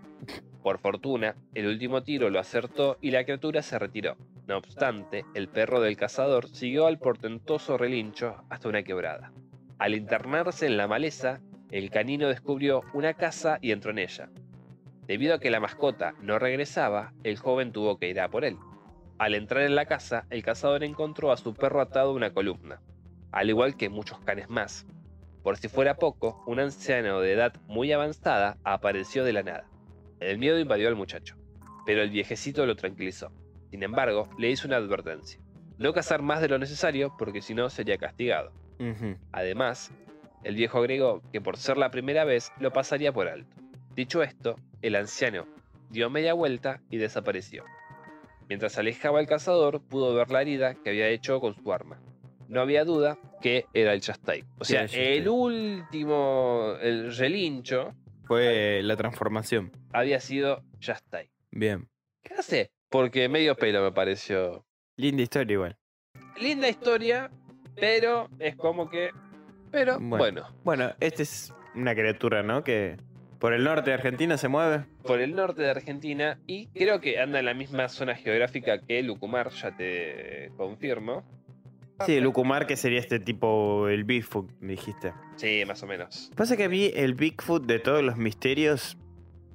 Por 0.66 0.80
fortuna, 0.80 1.36
el 1.54 1.68
último 1.68 2.02
tiro 2.02 2.28
lo 2.28 2.40
acertó 2.40 2.98
y 3.00 3.12
la 3.12 3.22
criatura 3.22 3.62
se 3.62 3.78
retiró. 3.78 4.16
No 4.48 4.56
obstante, 4.56 5.24
el 5.34 5.46
perro 5.46 5.80
del 5.80 5.96
cazador 5.96 6.48
siguió 6.48 6.88
al 6.88 6.98
portentoso 6.98 7.78
relincho 7.78 8.42
hasta 8.50 8.68
una 8.68 8.82
quebrada. 8.82 9.30
Al 9.78 9.94
internarse 9.94 10.66
en 10.66 10.76
la 10.76 10.88
maleza, 10.88 11.40
el 11.70 11.88
canino 11.90 12.26
descubrió 12.26 12.82
una 12.94 13.14
casa 13.14 13.60
y 13.62 13.70
entró 13.70 13.92
en 13.92 14.00
ella. 14.00 14.28
Debido 15.06 15.36
a 15.36 15.38
que 15.38 15.52
la 15.52 15.60
mascota 15.60 16.14
no 16.20 16.36
regresaba, 16.40 17.12
el 17.22 17.38
joven 17.38 17.70
tuvo 17.70 18.00
que 18.00 18.08
ir 18.08 18.18
a 18.18 18.28
por 18.28 18.44
él. 18.44 18.56
Al 19.18 19.36
entrar 19.36 19.62
en 19.62 19.76
la 19.76 19.86
casa, 19.86 20.26
el 20.30 20.42
cazador 20.42 20.82
encontró 20.82 21.30
a 21.30 21.36
su 21.36 21.54
perro 21.54 21.80
atado 21.80 22.10
a 22.10 22.14
una 22.14 22.34
columna, 22.34 22.80
al 23.30 23.50
igual 23.50 23.76
que 23.76 23.88
muchos 23.88 24.18
canes 24.18 24.50
más. 24.50 24.84
Por 25.44 25.58
si 25.58 25.68
fuera 25.68 25.94
poco, 25.94 26.42
un 26.44 26.58
anciano 26.58 27.20
de 27.20 27.34
edad 27.34 27.54
muy 27.68 27.92
avanzada 27.92 28.58
apareció 28.64 29.22
de 29.22 29.32
la 29.32 29.44
nada. 29.44 29.75
El 30.20 30.38
miedo 30.38 30.58
invadió 30.58 30.88
al 30.88 30.96
muchacho, 30.96 31.36
pero 31.84 32.02
el 32.02 32.10
viejecito 32.10 32.64
lo 32.66 32.76
tranquilizó. 32.76 33.30
Sin 33.70 33.82
embargo, 33.82 34.28
le 34.38 34.50
hizo 34.50 34.66
una 34.66 34.76
advertencia. 34.76 35.40
No 35.78 35.92
cazar 35.92 36.22
más 36.22 36.40
de 36.40 36.48
lo 36.48 36.58
necesario 36.58 37.14
porque 37.18 37.42
si 37.42 37.54
no 37.54 37.68
sería 37.68 37.98
castigado. 37.98 38.52
Además, 39.32 39.92
el 40.44 40.54
viejo 40.54 40.78
agregó 40.78 41.22
que 41.32 41.40
por 41.40 41.56
ser 41.56 41.76
la 41.76 41.90
primera 41.90 42.24
vez 42.24 42.52
lo 42.60 42.72
pasaría 42.72 43.12
por 43.12 43.28
alto. 43.28 43.56
Dicho 43.94 44.22
esto, 44.22 44.56
el 44.82 44.94
anciano 44.94 45.46
dio 45.90 46.10
media 46.10 46.34
vuelta 46.34 46.80
y 46.90 46.98
desapareció. 46.98 47.64
Mientras 48.48 48.78
alejaba 48.78 49.20
el 49.20 49.26
cazador, 49.26 49.80
pudo 49.80 50.14
ver 50.14 50.30
la 50.30 50.42
herida 50.42 50.74
que 50.74 50.90
había 50.90 51.08
hecho 51.08 51.40
con 51.40 51.54
su 51.54 51.72
arma. 51.72 52.00
No 52.48 52.60
había 52.60 52.84
duda 52.84 53.18
que 53.42 53.66
era 53.74 53.92
el 53.92 54.00
Chastai. 54.00 54.44
O 54.58 54.64
sea, 54.64 54.84
el 54.84 55.28
último, 55.28 56.74
el 56.80 57.16
relincho, 57.16 57.92
Fue 58.26 58.80
la 58.82 58.96
transformación. 58.96 59.72
había 59.92 60.20
sido 60.20 60.62
Chastai. 60.80 61.30
Bien. 61.50 61.88
¿Qué 62.22 62.34
hace? 62.34 62.70
Porque 62.90 63.28
medio 63.28 63.54
pelo 63.56 63.82
me 63.82 63.92
pareció. 63.92 64.64
Linda 64.96 65.22
historia 65.22 65.54
igual. 65.54 65.76
Linda 66.40 66.68
historia, 66.68 67.30
pero 67.76 68.28
es 68.38 68.56
como 68.56 68.88
que. 68.90 69.10
Pero 69.70 69.98
Bueno. 69.98 70.16
bueno, 70.18 70.46
Bueno, 70.64 70.94
esta 71.00 71.22
es 71.22 71.52
una 71.74 71.94
criatura, 71.94 72.42
¿no? 72.42 72.64
Que 72.64 72.96
por 73.38 73.52
el 73.52 73.64
norte 73.64 73.90
de 73.90 73.94
Argentina 73.94 74.36
se 74.38 74.48
mueve. 74.48 74.84
por 75.02 75.20
el 75.20 75.34
norte 75.34 75.62
de 75.62 75.70
Argentina 75.70 76.38
y 76.46 76.66
creo 76.68 77.00
que 77.00 77.20
anda 77.20 77.38
en 77.40 77.44
la 77.44 77.54
misma 77.54 77.88
zona 77.88 78.14
geográfica 78.16 78.80
que 78.80 79.02
Lucumar, 79.02 79.50
ya 79.50 79.76
te 79.76 80.50
confirmo. 80.56 81.24
Sí, 82.04 82.14
el 82.16 82.26
Ucumar, 82.26 82.66
que 82.66 82.76
sería 82.76 82.98
este 82.98 83.18
tipo, 83.18 83.88
el 83.88 84.04
Bigfoot, 84.04 84.50
me 84.60 84.72
dijiste. 84.72 85.14
Sí, 85.36 85.62
más 85.66 85.82
o 85.82 85.86
menos. 85.86 86.30
Pasa 86.34 86.56
que 86.56 86.64
a 86.64 86.68
mí 86.68 86.90
el 86.94 87.14
Bigfoot 87.14 87.64
de 87.64 87.78
todos 87.78 88.02
los 88.02 88.16
misterios 88.18 88.98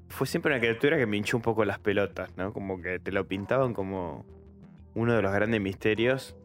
fue 0.09 0.25
siempre 0.25 0.51
una 0.51 0.59
criatura 0.59 0.97
que 0.97 1.05
me 1.05 1.17
hinchó 1.17 1.37
un 1.37 1.43
poco 1.43 1.63
las 1.65 1.77
pelotas, 1.79 2.35
¿no? 2.37 2.51
Como 2.51 2.81
que 2.81 2.99
te 2.99 3.11
lo 3.11 3.27
pintaban 3.27 3.73
como 3.73 4.25
uno 4.95 5.13
de 5.13 5.21
los 5.21 5.31
grandes 5.31 5.61
misterios. 5.61 6.35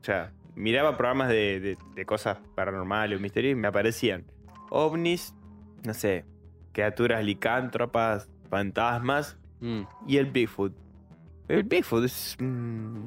O 0.00 0.04
sea, 0.04 0.32
miraba 0.54 0.96
programas 0.96 1.28
de, 1.30 1.58
de- 1.60 1.78
de 1.94 2.04
cosas 2.06 2.38
paranormales 2.54 3.18
o 3.18 3.22
misterios 3.22 3.52
y 3.52 3.54
me 3.54 3.68
aparecían 3.68 4.24
ovnis, 4.70 5.34
no 5.84 5.94
sé, 5.94 6.24
criaturas 6.72 7.24
licántropas, 7.24 8.28
fantasmas 8.50 9.38
Mm. 9.60 9.82
y 10.06 10.18
el 10.18 10.26
Bigfoot. 10.26 10.74
El 11.48 11.62
Bigfoot 11.62 12.04
es... 12.04 12.36
mm, 12.38 13.06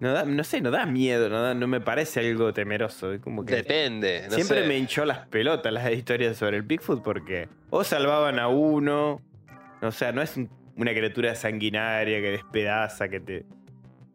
no, 0.00 0.12
da- 0.12 0.24
no 0.24 0.44
sé, 0.44 0.60
no 0.60 0.70
da 0.70 0.84
miedo, 0.86 1.28
no, 1.28 1.40
da- 1.42 1.54
no 1.54 1.66
me 1.66 1.80
parece 1.80 2.20
algo 2.20 2.52
temeroso. 2.52 3.12
Como 3.20 3.44
que... 3.44 3.56
Depende. 3.56 4.24
no 4.28 4.34
Siempre 4.34 4.62
sé. 4.62 4.68
me 4.68 4.76
hinchó 4.78 5.04
las 5.04 5.26
pelotas 5.28 5.72
las 5.72 5.90
historias 5.92 6.36
sobre 6.36 6.56
el 6.58 6.62
Bigfoot 6.62 7.02
porque 7.02 7.48
o 7.70 7.82
salvaban 7.84 8.38
a 8.38 8.48
uno, 8.48 9.20
o 9.82 9.90
sea, 9.92 10.12
no 10.12 10.22
es 10.22 10.36
un- 10.36 10.50
una 10.76 10.92
criatura 10.92 11.34
sanguinaria 11.34 12.20
que 12.20 12.30
despedaza, 12.32 13.08
que 13.08 13.20
te... 13.20 13.46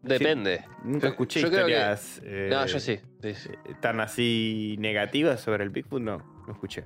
Depende. 0.02 0.64
Nunca 0.84 1.08
escuché 1.08 1.40
yo 1.40 1.48
creo 1.48 1.66
que- 1.66 1.72
historias 1.72 2.20
eh, 2.24 2.48
No, 2.50 2.66
yo 2.66 2.80
sí. 2.80 2.98
sí, 3.22 3.34
sí. 3.34 3.50
eh, 3.52 3.74
tan 3.80 4.00
así 4.00 4.76
negativas 4.80 5.40
sobre 5.40 5.62
el 5.64 5.70
Bigfoot, 5.70 6.02
no, 6.02 6.18
no 6.46 6.52
escuché. 6.52 6.84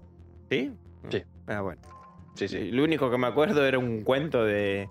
¿Sí? 0.50 0.72
Sí. 1.10 1.22
Ah, 1.46 1.60
bueno. 1.62 1.80
Sí, 2.34 2.46
sí. 2.48 2.70
Lo 2.70 2.84
único 2.84 3.10
que 3.10 3.16
me 3.16 3.26
acuerdo 3.26 3.64
era 3.66 3.78
un 3.78 4.02
cuento 4.02 4.44
de, 4.44 4.88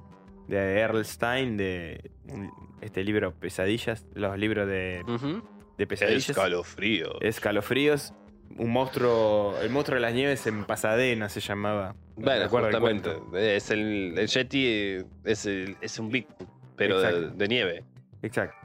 de 0.48 0.80
Earl 0.80 1.06
Stein, 1.06 1.56
de 1.58 2.10
un- 2.28 2.52
este 2.82 3.04
libro 3.04 3.34
Pesadillas, 3.34 4.06
los 4.14 4.38
libros 4.38 4.68
de, 4.68 5.02
Ujú. 5.08 5.42
de 5.78 5.88
pesadillas. 5.88 6.30
Escalofrío. 6.30 7.20
Escalofríos. 7.22 8.14
Un 8.58 8.72
monstruo, 8.72 9.56
el 9.62 9.70
monstruo 9.72 9.96
de 9.96 10.02
las 10.02 10.14
nieves 10.14 10.46
en 10.48 10.66
Pasadena 10.66 11.30
se 11.30 11.40
llamaba. 11.40 11.96
Bueno, 12.16 12.44
el 12.44 12.48
justamente. 12.48 12.80
cuento. 13.12 13.38
Es 13.38 13.72
el, 13.72 14.14
el 14.18 14.28
Yeti 14.28 14.66
eh, 14.68 15.06
es, 15.26 15.46
el- 15.48 15.76
es 15.82 15.98
un 16.00 16.10
Bigfoot, 16.10 16.48
pero 16.76 17.02
de 17.02 17.48
nieve. 17.48 17.84
Exacto. 18.22 18.56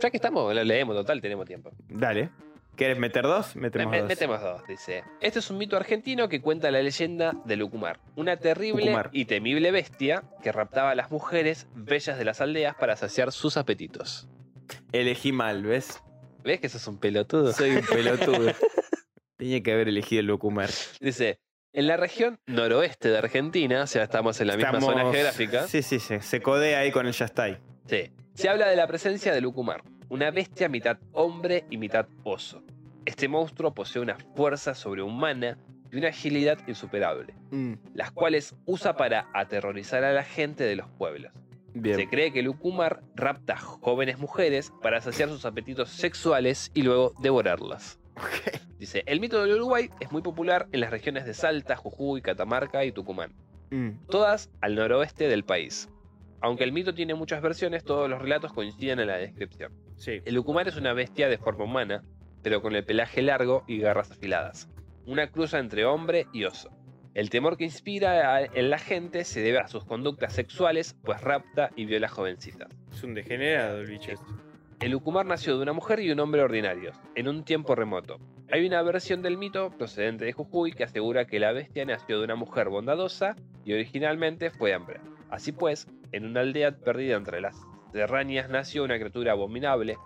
Ya 0.00 0.10
que 0.10 0.16
estamos, 0.16 0.54
lo 0.54 0.64
leemos, 0.64 0.94
total, 0.96 1.20
tenemos 1.20 1.46
tiempo. 1.46 1.70
Dale. 1.88 2.30
¿Quieres 2.78 2.96
meter 2.98 3.24
dos? 3.24 3.56
Metemos 3.56 3.90
Me- 3.90 3.98
dos. 4.00 4.08
metemos 4.08 4.40
dos, 4.40 4.62
dice. 4.66 5.02
Este 5.20 5.40
es 5.40 5.50
un 5.50 5.58
mito 5.58 5.76
argentino 5.76 6.28
que 6.28 6.40
cuenta 6.40 6.70
la 6.70 6.80
leyenda 6.80 7.32
de 7.44 7.56
Lucumar, 7.56 7.98
una 8.16 8.36
terrible 8.36 8.82
Lucumar. 8.84 9.10
y 9.12 9.24
temible 9.24 9.70
bestia 9.72 10.22
que 10.42 10.52
raptaba 10.52 10.92
a 10.92 10.94
las 10.94 11.10
mujeres 11.10 11.66
bellas 11.74 12.16
de 12.18 12.24
las 12.24 12.40
aldeas 12.40 12.76
para 12.76 12.94
saciar 12.96 13.32
sus 13.32 13.56
apetitos. 13.56 14.28
Elegí 14.92 15.32
mal, 15.32 15.64
¿ves? 15.64 16.00
¿Ves 16.44 16.60
que 16.60 16.68
sos 16.68 16.86
un 16.86 16.98
pelotudo? 16.98 17.52
Soy 17.52 17.70
un 17.76 17.82
pelotudo. 17.84 18.52
Tenía 19.36 19.62
que 19.62 19.72
haber 19.72 19.88
elegido 19.88 20.20
el 20.20 20.26
Lucumar. 20.26 20.70
Dice, 21.00 21.40
en 21.72 21.86
la 21.88 21.96
región 21.96 22.38
noroeste 22.46 23.08
de 23.10 23.18
Argentina, 23.18 23.82
o 23.82 23.86
sea, 23.88 24.04
estamos 24.04 24.40
en 24.40 24.46
la 24.48 24.56
misma 24.56 24.80
zona 24.80 25.02
geográfica, 25.10 25.66
Sí, 25.66 25.82
sí, 25.82 25.98
sí. 25.98 26.20
Se 26.20 26.40
codea 26.40 26.78
ahí 26.80 26.92
con 26.92 27.06
el 27.06 27.12
Yastai. 27.12 27.58
sí, 27.86 28.12
se 28.34 28.48
habla 28.48 28.68
de 28.68 28.76
la 28.76 28.86
presencia 28.86 29.32
de 29.34 29.40
Lucumar, 29.40 29.82
una 30.08 30.30
bestia 30.30 30.68
mitad 30.68 30.98
hombre 31.12 31.64
y 31.70 31.76
mitad 31.76 32.06
oso. 32.24 32.62
Este 33.04 33.28
monstruo 33.28 33.72
posee 33.74 34.02
una 34.02 34.16
fuerza 34.34 34.74
sobrehumana 34.74 35.58
y 35.90 35.96
una 35.96 36.08
agilidad 36.08 36.58
insuperable, 36.66 37.34
Mm, 37.50 37.74
las 37.94 38.10
cuales 38.12 38.54
usa 38.66 38.96
para 38.96 39.28
aterrorizar 39.32 40.04
a 40.04 40.12
la 40.12 40.22
gente 40.22 40.64
de 40.64 40.76
los 40.76 40.88
pueblos. 40.90 41.32
Bien. 41.74 41.96
Se 41.96 42.08
cree 42.08 42.32
que 42.32 42.42
Lucumar 42.42 43.02
rapta 43.14 43.56
jóvenes 43.56 44.18
mujeres 44.18 44.72
para 44.82 45.00
saciar 45.00 45.28
sus 45.28 45.44
apetitos 45.44 45.88
sexuales 45.90 46.70
y 46.74 46.82
luego 46.82 47.14
devorarlas. 47.20 47.98
Dice, 48.78 49.02
el 49.06 49.20
mito 49.20 49.40
del 49.42 49.54
Uruguay 49.54 49.88
es 50.00 50.10
muy 50.12 50.22
popular 50.22 50.68
en 50.72 50.80
las 50.80 50.90
regiones 50.90 51.24
de 51.24 51.34
Salta, 51.34 51.76
Jujuy, 51.76 52.20
Catamarca 52.20 52.84
y 52.84 52.92
Tucumán, 52.92 53.32
Mm, 53.70 54.06
todas 54.08 54.50
al 54.62 54.74
noroeste 54.74 55.28
del 55.28 55.44
país. 55.44 55.88
Aunque 56.40 56.64
el 56.64 56.72
mito 56.72 56.94
tiene 56.94 57.14
muchas 57.14 57.42
versiones, 57.42 57.84
todos 57.84 58.08
los 58.08 58.20
relatos 58.20 58.52
coinciden 58.52 59.00
en 59.00 59.08
la 59.08 59.16
descripción. 59.16 59.72
Sí. 59.98 60.22
El 60.24 60.34
Lucumar 60.34 60.66
es 60.68 60.76
una 60.76 60.94
bestia 60.94 61.28
de 61.28 61.36
forma 61.36 61.64
humana, 61.64 62.02
pero 62.42 62.62
con 62.62 62.74
el 62.74 62.84
pelaje 62.84 63.20
largo 63.20 63.64
y 63.66 63.78
garras 63.78 64.10
afiladas. 64.10 64.68
Una 65.06 65.30
cruza 65.30 65.58
entre 65.58 65.84
hombre 65.84 66.26
y 66.32 66.44
oso. 66.44 66.70
El 67.14 67.30
temor 67.30 67.56
que 67.56 67.64
inspira 67.64 68.42
en 68.44 68.70
la 68.70 68.78
gente 68.78 69.24
se 69.24 69.40
debe 69.40 69.58
a 69.58 69.66
sus 69.66 69.84
conductas 69.84 70.34
sexuales, 70.34 70.96
pues 71.02 71.20
rapta 71.20 71.70
y 71.74 71.84
viola 71.84 72.08
jovencitas. 72.08 72.68
Es 72.92 73.02
un 73.02 73.14
degenerado 73.14 73.80
el 73.80 73.86
bicho. 73.86 74.12
este. 74.12 74.24
El 74.80 74.94
Ucumar 74.94 75.26
nació 75.26 75.56
de 75.56 75.62
una 75.62 75.72
mujer 75.72 75.98
y 75.98 76.12
un 76.12 76.20
hombre 76.20 76.42
ordinarios, 76.42 76.96
en 77.16 77.26
un 77.26 77.42
tiempo 77.42 77.74
remoto. 77.74 78.20
Hay 78.52 78.64
una 78.64 78.80
versión 78.82 79.22
del 79.22 79.36
mito 79.36 79.70
procedente 79.76 80.24
de 80.24 80.32
Jujuy 80.32 80.70
que 80.70 80.84
asegura 80.84 81.26
que 81.26 81.40
la 81.40 81.50
bestia 81.50 81.84
nació 81.84 82.18
de 82.18 82.24
una 82.24 82.36
mujer 82.36 82.68
bondadosa 82.68 83.34
y 83.64 83.72
originalmente 83.72 84.50
fue 84.50 84.70
hembra. 84.70 85.00
Así 85.30 85.50
pues, 85.50 85.88
en 86.12 86.24
una 86.24 86.42
aldea 86.42 86.70
perdida 86.70 87.16
entre 87.16 87.40
las 87.40 87.56
serranías 87.92 88.48
nació 88.48 88.84
una 88.84 88.96
criatura 88.96 89.32
abominable. 89.32 89.96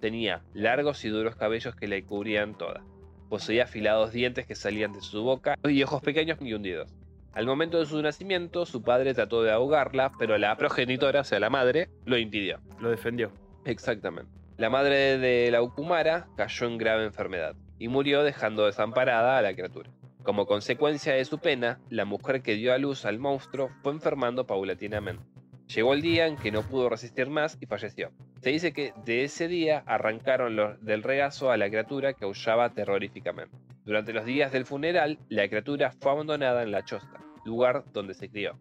Tenía 0.00 0.42
largos 0.52 1.04
y 1.04 1.08
duros 1.08 1.36
cabellos 1.36 1.74
que 1.74 1.88
la 1.88 2.00
cubrían 2.02 2.56
toda. 2.56 2.82
Poseía 3.28 3.64
afilados 3.64 4.12
dientes 4.12 4.46
que 4.46 4.54
salían 4.54 4.92
de 4.92 5.00
su 5.00 5.22
boca 5.22 5.56
y 5.64 5.82
ojos 5.82 6.02
pequeños 6.02 6.38
y 6.40 6.52
hundidos. 6.52 6.92
Al 7.32 7.46
momento 7.46 7.80
de 7.80 7.86
su 7.86 8.00
nacimiento, 8.00 8.64
su 8.64 8.82
padre 8.82 9.12
trató 9.12 9.42
de 9.42 9.50
ahogarla, 9.50 10.12
pero 10.18 10.38
la 10.38 10.56
progenitora, 10.56 11.22
o 11.22 11.24
sea, 11.24 11.40
la 11.40 11.50
madre, 11.50 11.88
lo 12.04 12.16
impidió. 12.16 12.60
Lo 12.80 12.90
defendió. 12.90 13.32
Exactamente. 13.64 14.30
La 14.56 14.70
madre 14.70 15.18
de 15.18 15.50
la 15.50 15.60
Ucumara 15.62 16.28
cayó 16.36 16.68
en 16.68 16.78
grave 16.78 17.04
enfermedad 17.04 17.56
y 17.78 17.88
murió 17.88 18.22
dejando 18.22 18.66
desamparada 18.66 19.36
a 19.36 19.42
la 19.42 19.52
criatura. 19.52 19.90
Como 20.22 20.46
consecuencia 20.46 21.12
de 21.14 21.24
su 21.24 21.38
pena, 21.38 21.80
la 21.90 22.04
mujer 22.04 22.40
que 22.40 22.54
dio 22.54 22.72
a 22.72 22.78
luz 22.78 23.04
al 23.04 23.18
monstruo 23.18 23.70
fue 23.82 23.92
enfermando 23.92 24.46
paulatinamente. 24.46 25.24
Llegó 25.66 25.94
el 25.94 26.02
día 26.02 26.26
en 26.26 26.36
que 26.36 26.52
no 26.52 26.62
pudo 26.62 26.88
resistir 26.88 27.28
más 27.30 27.56
y 27.60 27.66
falleció. 27.66 28.12
Se 28.42 28.50
dice 28.50 28.72
que 28.72 28.92
de 29.04 29.24
ese 29.24 29.48
día 29.48 29.82
arrancaron 29.86 30.78
del 30.82 31.02
regazo 31.02 31.50
a 31.50 31.56
la 31.56 31.68
criatura 31.68 32.12
que 32.12 32.24
aullaba 32.24 32.70
terroríficamente. 32.70 33.56
Durante 33.84 34.12
los 34.12 34.24
días 34.24 34.52
del 34.52 34.66
funeral, 34.66 35.18
la 35.28 35.48
criatura 35.48 35.90
fue 35.90 36.12
abandonada 36.12 36.62
en 36.62 36.70
la 36.70 36.84
chosta, 36.84 37.20
lugar 37.44 37.84
donde 37.92 38.14
se 38.14 38.28
crió. 38.28 38.58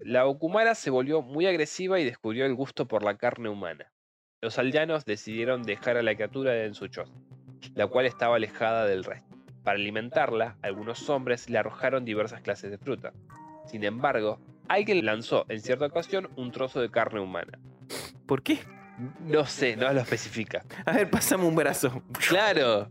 La 0.00 0.28
Ucumara 0.28 0.74
se 0.74 0.90
volvió 0.90 1.22
muy 1.22 1.46
agresiva 1.46 1.98
y 1.98 2.04
descubrió 2.04 2.44
el 2.44 2.54
gusto 2.54 2.86
por 2.86 3.04
la 3.04 3.16
carne 3.16 3.48
humana. 3.48 3.90
Los 4.42 4.58
aldeanos 4.58 5.04
decidieron 5.04 5.62
dejar 5.62 5.96
a 5.96 6.02
la 6.02 6.14
criatura 6.14 6.64
en 6.64 6.74
su 6.74 6.88
choza, 6.88 7.14
la 7.74 7.86
cual 7.86 8.06
estaba 8.06 8.36
alejada 8.36 8.84
del 8.86 9.04
resto. 9.04 9.34
Para 9.62 9.78
alimentarla, 9.78 10.58
algunos 10.60 11.08
hombres 11.08 11.48
le 11.48 11.56
arrojaron 11.56 12.04
diversas 12.04 12.42
clases 12.42 12.70
de 12.70 12.76
fruta. 12.76 13.14
Sin 13.64 13.82
embargo, 13.82 14.38
alguien 14.68 15.04
lanzó 15.04 15.44
en 15.48 15.60
cierta 15.60 15.86
ocasión 15.86 16.28
un 16.36 16.50
trozo 16.52 16.80
de 16.80 16.90
carne 16.90 17.20
humana. 17.20 17.58
¿Por 18.26 18.42
qué? 18.42 18.58
No 19.26 19.44
sé, 19.44 19.76
no 19.76 19.92
lo 19.92 20.00
especifica. 20.00 20.64
A 20.86 20.92
ver, 20.92 21.10
pásame 21.10 21.44
un 21.44 21.56
brazo. 21.56 22.02
Claro, 22.28 22.88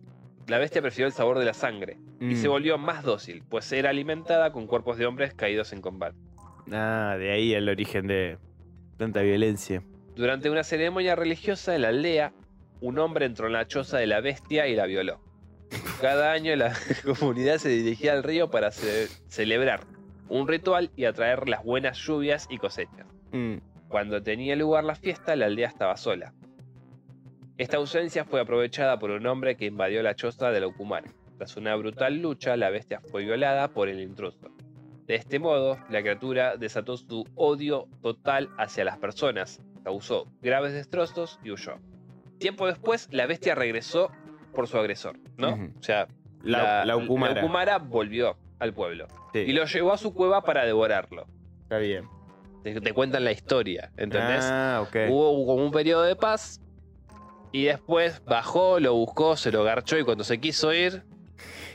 la 0.48 0.58
bestia 0.60 0.82
prefirió 0.82 1.08
el 1.08 1.14
sabor 1.14 1.40
de 1.40 1.46
la 1.46 1.54
sangre 1.54 1.98
y 2.20 2.26
Mm. 2.26 2.36
se 2.36 2.48
volvió 2.48 2.78
más 2.78 3.04
dócil, 3.04 3.44
pues 3.50 3.72
era 3.72 3.90
alimentada 3.90 4.52
con 4.52 4.68
cuerpos 4.68 4.98
de 4.98 5.06
hombres 5.06 5.34
caídos 5.34 5.72
en 5.74 5.82
combate. 5.82 6.18
Ah, 6.72 7.16
de 7.18 7.32
ahí 7.32 7.54
el 7.54 7.68
origen 7.70 8.08
de 8.08 8.38
tanta 8.98 9.22
violencia. 9.22 9.84
Durante 10.16 10.50
una 10.50 10.64
ceremonia 10.64 11.16
religiosa 11.16 11.74
en 11.76 11.82
la 11.82 11.88
aldea, 11.90 12.34
un 12.82 13.00
hombre 13.00 13.26
entró 13.26 13.48
en 13.48 13.54
la 13.54 13.68
choza 13.68 13.98
de 13.98 14.08
la 14.08 14.20
bestia 14.22 14.68
y 14.68 14.76
la 14.76 14.86
violó. 14.86 15.22
Cada 16.02 16.32
año 16.34 16.56
la 16.56 16.74
comunidad 17.20 17.58
se 17.58 17.70
dirigía 17.70 18.14
al 18.14 18.24
río 18.24 18.52
para 18.52 18.72
ce- 18.72 19.08
celebrar 19.28 19.82
un 20.30 20.48
ritual 20.48 20.92
y 20.96 21.06
atraer 21.06 21.48
las 21.50 21.64
buenas 21.64 21.98
lluvias 21.98 22.48
y 22.50 22.58
cosechas. 22.58 23.06
Mm. 23.32 23.56
Cuando 23.88 24.22
tenía 24.24 24.56
lugar 24.56 24.84
la 24.84 24.96
fiesta, 24.96 25.36
la 25.36 25.46
aldea 25.46 25.68
estaba 25.68 25.96
sola. 25.98 26.34
Esta 27.58 27.78
ausencia 27.78 28.26
fue 28.26 28.42
aprovechada 28.42 28.98
por 28.98 29.12
un 29.12 29.26
hombre 29.28 29.56
que 29.56 29.66
invadió 29.66 30.02
la 30.02 30.16
choza 30.16 30.50
de 30.52 30.60
la 30.60 30.68
Ucumar. 30.68 31.04
Tras 31.38 31.56
una 31.58 31.76
brutal 31.76 32.20
lucha, 32.20 32.58
la 32.58 32.70
bestia 32.70 33.00
fue 33.12 33.24
violada 33.24 33.68
por 33.68 33.90
el 33.90 34.00
intruso. 34.02 34.50
De 35.06 35.16
este 35.16 35.38
modo, 35.38 35.78
la 35.90 36.02
criatura 36.02 36.56
desató 36.58 36.98
su 36.98 37.26
odio 37.36 37.88
total 38.02 38.50
hacia 38.58 38.86
las 38.86 38.98
personas, 38.98 39.62
causó 39.84 40.28
graves 40.42 40.74
destrozos 40.74 41.40
y 41.44 41.52
huyó. 41.52 41.74
Tiempo 42.40 42.66
después, 42.68 43.10
la 43.12 43.28
bestia 43.28 43.54
regresó 43.54 44.10
por 44.56 44.68
su 44.68 44.78
agresor, 44.78 45.20
¿no? 45.38 45.54
O 45.78 45.84
sea, 45.84 46.08
La, 46.42 46.86
la 46.86 46.98
Ukumara. 46.98 47.34
la 47.36 47.40
Ucumara 47.42 47.78
volvió 47.78 48.38
al 48.64 48.74
pueblo 48.74 49.08
Sí, 49.34 49.40
y 49.40 49.54
lo 49.54 49.66
llevó 49.66 49.94
a 49.94 49.98
su 49.98 50.14
cueva 50.14 50.42
para 50.44 50.66
devorarlo. 50.66 51.28
está 51.64 51.78
bien. 51.78 52.08
Te, 52.64 52.80
te 52.80 52.94
cuentan 52.94 53.24
la 53.26 53.32
historia, 53.32 53.92
¿entendés? 53.98 54.46
Ah, 54.46 54.80
ok. 54.88 54.96
Hubo 55.10 55.46
como 55.46 55.66
un 55.66 55.72
periodo 55.72 56.04
de 56.04 56.16
paz 56.16 56.62
y 57.52 57.66
después 57.66 58.24
bajó, 58.26 58.80
lo 58.80 58.94
buscó, 58.94 59.36
se 59.36 59.52
lo 59.52 59.64
garchó 59.64 59.98
y 60.00 60.04
cuando 60.04 60.24
se 60.24 60.40
quiso 60.40 60.74
ir, 60.74 61.04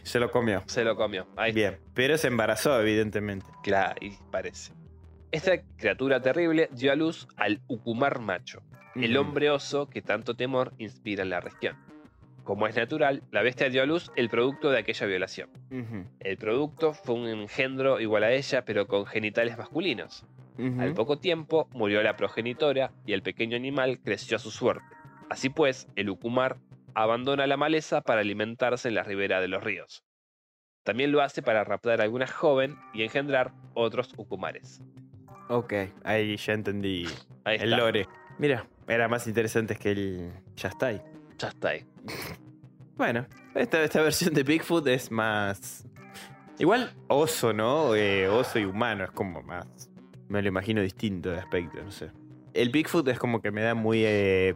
Se 0.03 0.19
lo 0.19 0.31
comió. 0.31 0.63
se 0.67 0.85
lo 0.85 0.97
comió. 0.97 1.27
Ahí 1.37 1.53
Bien. 1.53 1.79
Pero 1.95 2.17
se 2.17 2.29
embarazó, 2.29 2.81
evidentemente. 2.81 3.47
Claro, 3.63 3.97
y 4.01 4.13
parece. 4.31 4.73
Esta 5.31 5.61
criatura 5.77 6.23
terrible 6.23 6.71
dio 6.73 6.91
a 6.91 6.95
luz 6.95 7.29
al 7.37 7.61
Ucumar 7.69 8.19
macho, 8.19 8.63
el 8.95 9.15
hombre 9.19 9.51
oso 9.51 9.91
que 9.91 10.01
tanto 10.01 10.35
temor 10.37 10.73
inspira 10.79 11.23
en 11.23 11.29
la 11.31 11.41
región. 11.41 11.77
Como 12.49 12.67
es 12.67 12.77
natural, 12.77 13.23
la 13.31 13.43
bestia 13.43 13.69
dio 13.69 13.83
a 13.83 13.85
luz 13.85 14.11
el 14.17 14.31
producto 14.31 14.71
de 14.71 14.79
aquella 14.79 15.07
violación. 15.07 15.51
El 16.19 16.39
producto 16.39 16.95
fue 16.95 17.15
un 17.15 17.27
engendro 17.29 18.01
igual 18.01 18.25
a 18.25 18.33
ella, 18.33 18.65
pero 18.65 18.87
con 18.87 19.05
genitales 19.05 19.59
masculinos. 19.59 20.25
Al 20.79 20.95
poco 20.95 21.19
tiempo 21.19 21.69
murió 21.73 22.03
la 22.03 22.17
progenitora 22.17 22.91
y 23.05 23.13
el 23.13 23.21
pequeño 23.21 23.55
animal 23.55 24.01
creció 24.03 24.39
a 24.39 24.41
su 24.41 24.51
suerte. 24.51 24.87
Así 25.29 25.51
pues, 25.51 25.89
el 25.95 26.09
Ucumar 26.09 26.57
abandona 26.95 27.47
la 27.47 27.59
maleza 27.59 28.01
para 28.01 28.23
alimentarse 28.23 28.89
en 28.89 28.95
la 28.95 29.03
ribera 29.03 29.43
de 29.43 29.49
los 29.49 29.63
ríos. 29.63 30.03
También 30.85 31.13
lo 31.13 31.21
hace 31.21 31.43
para 31.43 31.65
raptar 31.65 32.01
a 32.01 32.05
alguna 32.05 32.27
joven 32.27 32.77
y 32.95 33.03
engendrar 33.03 33.53
otros 33.75 34.15
Ucumares. 34.17 34.81
Ok, 35.51 35.75
ahí 36.03 36.35
ya 36.39 36.55
entendí 36.55 37.05
Ahí 37.45 37.59
el 37.61 37.73
lore. 37.73 38.09
Mira, 38.39 38.67
era 38.89 39.07
más 39.07 39.27
interesante 39.27 39.77
que 39.77 39.91
el 39.91 40.33
ya 40.57 40.71
está 40.71 40.87
ahí. 40.87 41.03
Ya 41.39 41.49
está 41.49 41.69
ahí. 41.71 41.85
Bueno, 42.97 43.27
esta, 43.55 43.83
esta 43.83 44.03
versión 44.03 44.35
de 44.35 44.43
Bigfoot 44.43 44.87
es 44.89 45.11
más. 45.11 45.85
Igual 46.59 46.93
oso, 47.07 47.53
¿no? 47.53 47.95
Eh, 47.95 48.29
oso 48.29 48.59
y 48.59 48.65
humano, 48.65 49.05
es 49.05 49.11
como 49.13 49.43
más. 49.43 49.67
Me 50.29 50.43
lo 50.43 50.49
imagino 50.49 50.83
distinto 50.83 51.31
de 51.31 51.39
aspecto, 51.39 51.83
no 51.83 51.91
sé. 51.93 52.11
El 52.55 52.71
Bigfoot 52.71 53.07
es 53.09 53.19
como 53.19 53.41
que 53.41 53.51
me 53.53 53.63
da 53.63 53.75
muy. 53.75 54.03
eh, 54.05 54.55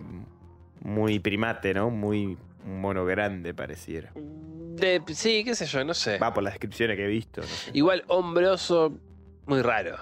muy 0.81 1.21
primate, 1.21 1.73
¿no? 1.75 1.91
Muy 1.91 2.37
mono 2.67 3.05
grande, 3.05 3.55
pareciera. 3.55 4.13
De- 4.17 5.01
sí, 5.15 5.45
qué 5.45 5.55
sé 5.55 5.67
yo, 5.67 5.85
no 5.85 5.95
sé. 5.95 6.19
Va 6.19 6.35
por 6.35 6.43
las 6.43 6.55
descripciones 6.55 6.97
que 6.97 7.05
he 7.05 7.09
visto, 7.09 7.41
no 7.43 7.47
sé. 7.47 7.71
Igual 7.75 8.03
hombre 8.09 8.49
oso, 8.49 8.99
muy 9.47 9.63
raro. 9.63 9.97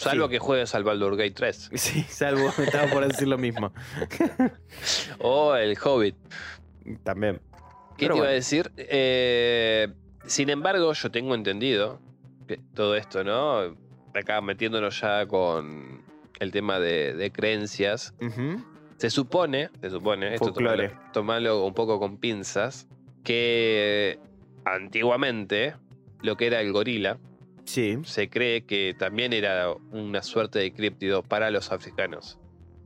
Salvo 0.00 0.26
Sí. 0.26 0.30
que 0.32 0.38
juegues 0.38 0.74
al 0.74 0.84
Baldur 0.84 1.16
Gate 1.16 1.32
3. 1.32 1.70
Sí, 1.74 2.02
salvo, 2.08 2.48
estaba 2.58 2.90
por 2.90 3.06
decir 3.06 3.28
lo 3.28 3.38
mismo. 3.38 3.72
O 5.20 5.54
el 5.54 5.76
Hobbit. 5.82 6.16
También. 7.02 7.40
¿Qué 7.96 8.06
Pero 8.06 8.14
te 8.14 8.18
iba 8.20 8.28
a 8.28 8.32
decir? 8.32 8.72
Eh, 8.76 9.88
sin 10.24 10.48
embargo, 10.48 10.92
yo 10.92 11.10
tengo 11.10 11.34
entendido 11.34 12.00
que 12.48 12.58
todo 12.74 12.96
esto, 12.96 13.22
¿no? 13.24 13.76
Acá 14.14 14.40
metiéndonos 14.40 15.00
ya 15.00 15.26
con 15.26 16.02
el 16.40 16.50
tema 16.50 16.80
de, 16.80 17.12
de 17.14 17.30
creencias. 17.30 18.14
Se 18.96 19.10
supone, 19.10 19.70
se 19.80 19.90
supone, 19.90 20.34
esto 20.34 20.52
tomalo, 20.52 20.90
tomalo 21.12 21.64
un 21.64 21.74
poco 21.74 21.98
con 22.00 22.16
pinzas, 22.18 22.86
que 23.24 24.18
antiguamente 24.64 25.74
lo 26.22 26.36
que 26.36 26.46
era 26.46 26.60
el 26.60 26.72
gorila 26.72 27.18
Sí. 27.72 27.98
se 28.04 28.28
cree 28.28 28.64
que 28.64 28.94
también 28.98 29.32
era 29.32 29.72
una 29.92 30.22
suerte 30.22 30.58
de 30.58 30.72
críptido 30.72 31.22
para 31.22 31.50
los 31.50 31.70
africanos. 31.72 32.38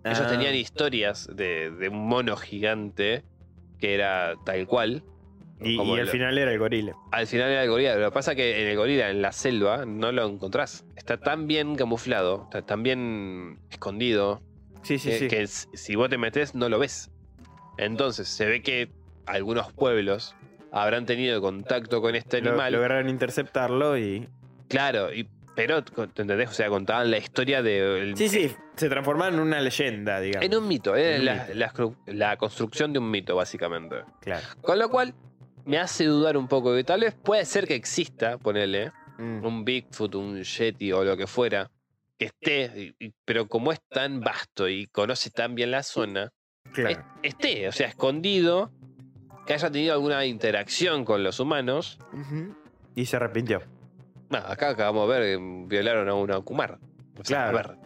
Ellos 0.05 0.21
Ah, 0.21 0.27
tenían 0.29 0.55
historias 0.55 1.29
de, 1.35 1.71
de 1.71 1.89
un 1.89 2.07
mono 2.07 2.37
gigante 2.37 3.25
que 3.79 3.95
era 3.95 4.35
tal 4.45 4.67
cual. 4.67 5.03
Y, 5.61 5.77
como 5.77 5.97
y 5.97 6.01
al 6.01 6.07
lo- 6.07 6.13
final 6.13 6.37
era 6.37 6.53
el 6.53 6.59
gorila. 6.59 6.95
al 7.13 7.27
final 7.27 7.51
era 7.51 7.63
el 7.63 7.71
gorila. 7.71 7.97
Lo 7.97 8.11
que 8.11 8.15
pasa 8.15 8.33
es 8.33 8.37
que 8.37 8.63
en 8.63 8.69
el 8.69 8.77
gorila, 8.77 9.09
en 9.09 9.23
la 9.23 9.33
selva, 9.33 9.87
no 9.87 10.13
lo 10.13 10.27
encontrás. 10.27 10.85
Está 10.97 11.17
tan 11.17 11.47
bien 11.47 11.77
camuflado, 11.77 12.43
está 12.45 12.61
tan 12.63 12.83
bien 12.83 13.61
escondido, 13.71 14.43
Sí, 14.83 14.99
sí, 14.99 15.09
que, 15.11 15.19
sí. 15.19 15.29
que 15.29 15.47
si 15.79 15.95
vos 15.97 16.11
te 16.11 16.19
metes 16.19 16.55
no 16.55 16.69
lo 16.69 16.79
ves. 16.79 17.11
Entonces 17.79 18.29
se 18.29 18.45
ve 18.47 18.63
que 18.63 18.91
algunos 19.27 19.73
pueblos 19.73 20.35
habrán 20.73 21.07
tenido 21.07 21.41
contacto 21.41 22.03
con 22.03 22.15
este 22.15 22.43
Lo- 22.43 22.51
animal. 22.51 22.73
lograron 22.75 23.09
interceptarlo 23.09 23.97
y. 23.97 24.29
Claro, 24.69 25.13
y, 25.13 25.29
pero, 25.55 25.85
¿te 25.85 26.23
entendés? 26.23 26.51
O 26.51 26.53
sea, 26.53 26.69
contaban 26.69 27.11
la 27.11 27.19
historia 27.19 27.63
de... 27.63 28.13
Sí, 28.17 28.29
sí. 28.29 28.51
Se 28.77 28.89
transformaron 28.89 29.35
en 29.35 29.41
una 29.41 29.61
leyenda, 29.61 30.21
digamos. 30.21 30.45
En 30.47 30.57
un 30.57 30.67
mito, 30.67 30.97
eh, 30.97 31.19
la, 31.21 31.35
mito. 31.45 31.55
la 31.55 31.73
cru- 31.73 31.97
la 32.07 32.37
construcción 32.37 32.93
de 32.93 32.99
un 32.99 33.11
mito, 33.11 33.37
básicamente. 33.37 33.97
Claro. 34.21 34.45
Con 34.63 34.79
lo 34.79 34.89
cual, 34.89 35.15
me 35.65 35.79
hace 35.79 36.05
dudar 36.07 36.37
un 36.37 36.49
poco 36.49 36.75
que 36.75 36.83
tal 36.85 37.01
vez 37.03 37.15
puede 37.15 37.45
ser 37.45 37.67
que 37.69 37.75
exista, 37.75 38.39
ponele, 38.39 38.91
Mm. 39.17 39.45
un 39.47 39.65
Bigfoot, 39.65 40.13
un 40.17 40.43
Yeti 40.43 40.91
o 40.91 41.05
lo 41.05 41.17
que 41.17 41.29
fuera, 41.29 41.71
que 42.19 42.27
esté, 42.27 42.95
y- 42.99 43.13
pero 43.25 43.47
como 43.47 43.71
es 43.71 43.81
tan 43.89 44.19
vasto 44.21 44.69
y 44.69 44.89
conoce 44.89 45.31
tan 45.31 45.55
bien 45.55 45.71
la 45.71 45.85
zona, 45.85 46.33
Claro. 46.73 46.91
es- 47.23 47.35
esté, 47.35 47.69
o 47.69 47.73
sea, 47.73 47.87
escondido, 47.87 48.73
que 49.47 49.55
haya 49.55 49.71
tenido 49.71 49.93
alguna 49.95 50.25
interacción 50.27 51.05
con 51.05 51.23
los 51.23 51.39
humanos. 51.39 51.97
Y 52.97 53.07
se 53.07 53.15
arrepintió. 53.15 53.63
Acá 54.31 54.71
acabamos 54.71 55.09
de 55.09 55.19
ver 55.21 55.39
que 55.39 55.67
violaron 55.69 56.09
a 56.09 56.15
una 56.15 56.41
Kumar. 56.41 56.79
O 57.19 57.25
sea, 57.25 57.51
Claro. 57.51 57.59
A 57.59 57.63
ver, 57.73 57.79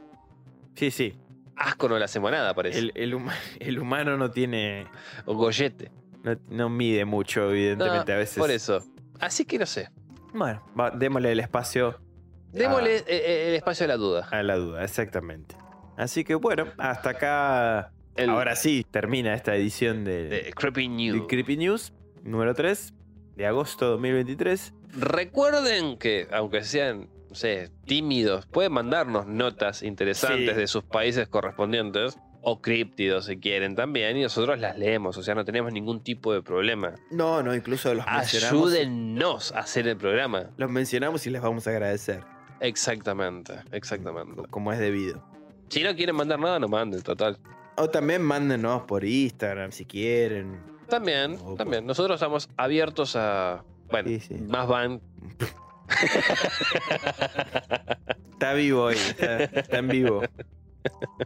Sí, 0.74 0.90
sí. 0.90 1.14
asco 1.56 1.88
no 1.88 1.98
le 1.98 2.04
hacemos 2.04 2.30
nada, 2.30 2.54
parece. 2.54 2.78
El, 2.78 2.92
el 2.94 3.14
huma- 3.14 3.34
el 3.60 3.78
humano 3.78 4.16
no 4.16 4.30
tiene. 4.30 4.86
O 5.26 5.34
gollete. 5.34 5.90
No, 6.22 6.36
no 6.48 6.68
mide 6.68 7.04
mucho, 7.04 7.50
evidentemente. 7.50 8.12
No, 8.12 8.16
a 8.16 8.18
veces. 8.18 8.38
Por 8.38 8.50
eso. 8.50 8.82
Así 9.20 9.44
que 9.44 9.58
no 9.58 9.66
sé. 9.66 9.90
Bueno, 10.32 10.62
va, 10.78 10.90
démosle 10.90 11.32
el 11.32 11.40
espacio 11.40 11.98
Démosle 12.52 12.96
eh, 12.98 13.04
eh, 13.08 13.44
el 13.48 13.54
espacio 13.56 13.84
a 13.84 13.88
la 13.88 13.96
duda. 13.96 14.28
a 14.30 14.42
la 14.42 14.56
duda, 14.56 14.84
exactamente. 14.84 15.54
Así 15.96 16.24
que 16.24 16.34
bueno, 16.34 16.66
hasta 16.78 17.10
acá. 17.10 17.92
El- 18.14 18.30
Ahora 18.30 18.56
sí, 18.56 18.84
termina 18.90 19.34
esta 19.34 19.54
edición 19.54 20.04
de, 20.04 20.28
de 20.28 20.52
Creepy 20.54 20.82
de 20.82 20.88
News. 20.88 21.26
Creepy 21.28 21.56
News 21.56 21.92
número 22.24 22.52
3 22.54 22.92
de 23.36 23.46
agosto 23.46 23.84
de 23.84 23.90
2023. 23.92 24.74
Recuerden 24.94 25.98
que, 25.98 26.28
aunque 26.32 26.64
sean, 26.64 27.08
no 27.28 27.34
sé, 27.34 27.70
tímidos, 27.86 28.46
pueden 28.46 28.72
mandarnos 28.72 29.26
notas 29.26 29.82
interesantes 29.82 30.54
Sí. 30.54 30.60
de 30.60 30.66
sus 30.66 30.84
países 30.84 31.28
correspondientes. 31.28 32.18
O 32.40 32.62
críptidos 32.62 33.26
si 33.26 33.36
quieren 33.38 33.74
también. 33.74 34.16
Y 34.16 34.22
nosotros 34.22 34.58
las 34.60 34.78
leemos. 34.78 35.18
O 35.18 35.22
sea, 35.24 35.34
no 35.34 35.44
tenemos 35.44 35.72
ningún 35.72 36.00
tipo 36.02 36.32
de 36.32 36.40
problema. 36.40 36.94
No, 37.10 37.42
no, 37.42 37.52
incluso 37.54 37.92
los 37.92 38.06
mencionamos. 38.06 38.52
Ayúdennos 38.72 39.52
a 39.52 39.58
hacer 39.58 39.88
el 39.88 39.96
programa. 39.96 40.46
Los 40.56 40.70
mencionamos 40.70 41.26
y 41.26 41.30
les 41.30 41.42
vamos 41.42 41.66
a 41.66 41.70
agradecer, 41.70 42.22
Exactamente, 42.60 43.54
exactamente. 43.72 44.42
como 44.50 44.72
es 44.72 44.78
debido. 44.78 45.20
Si 45.68 45.82
no 45.82 45.94
quieren 45.96 46.14
mandar 46.14 46.38
nada, 46.38 46.58
no 46.60 46.68
manden, 46.68 47.02
total. 47.02 47.38
O 47.76 47.90
también 47.90 48.22
mándenos 48.22 48.82
por 48.82 49.04
Instagram 49.04 49.72
si 49.72 49.84
quieren. 49.84 50.60
También, 50.88 51.38
también. 51.56 51.84
Nosotros 51.86 52.14
estamos 52.14 52.48
abiertos 52.56 53.16
a. 53.16 53.64
Bueno, 53.90 54.08
Sí, 54.08 54.20
sí. 54.20 54.34
más 54.34 54.68
van. 54.68 55.00
Está 58.32 58.52
vivo 58.54 58.84
hoy, 58.84 58.94
está, 58.94 59.44
está 59.44 59.78
en 59.78 59.88
vivo. 59.88 60.22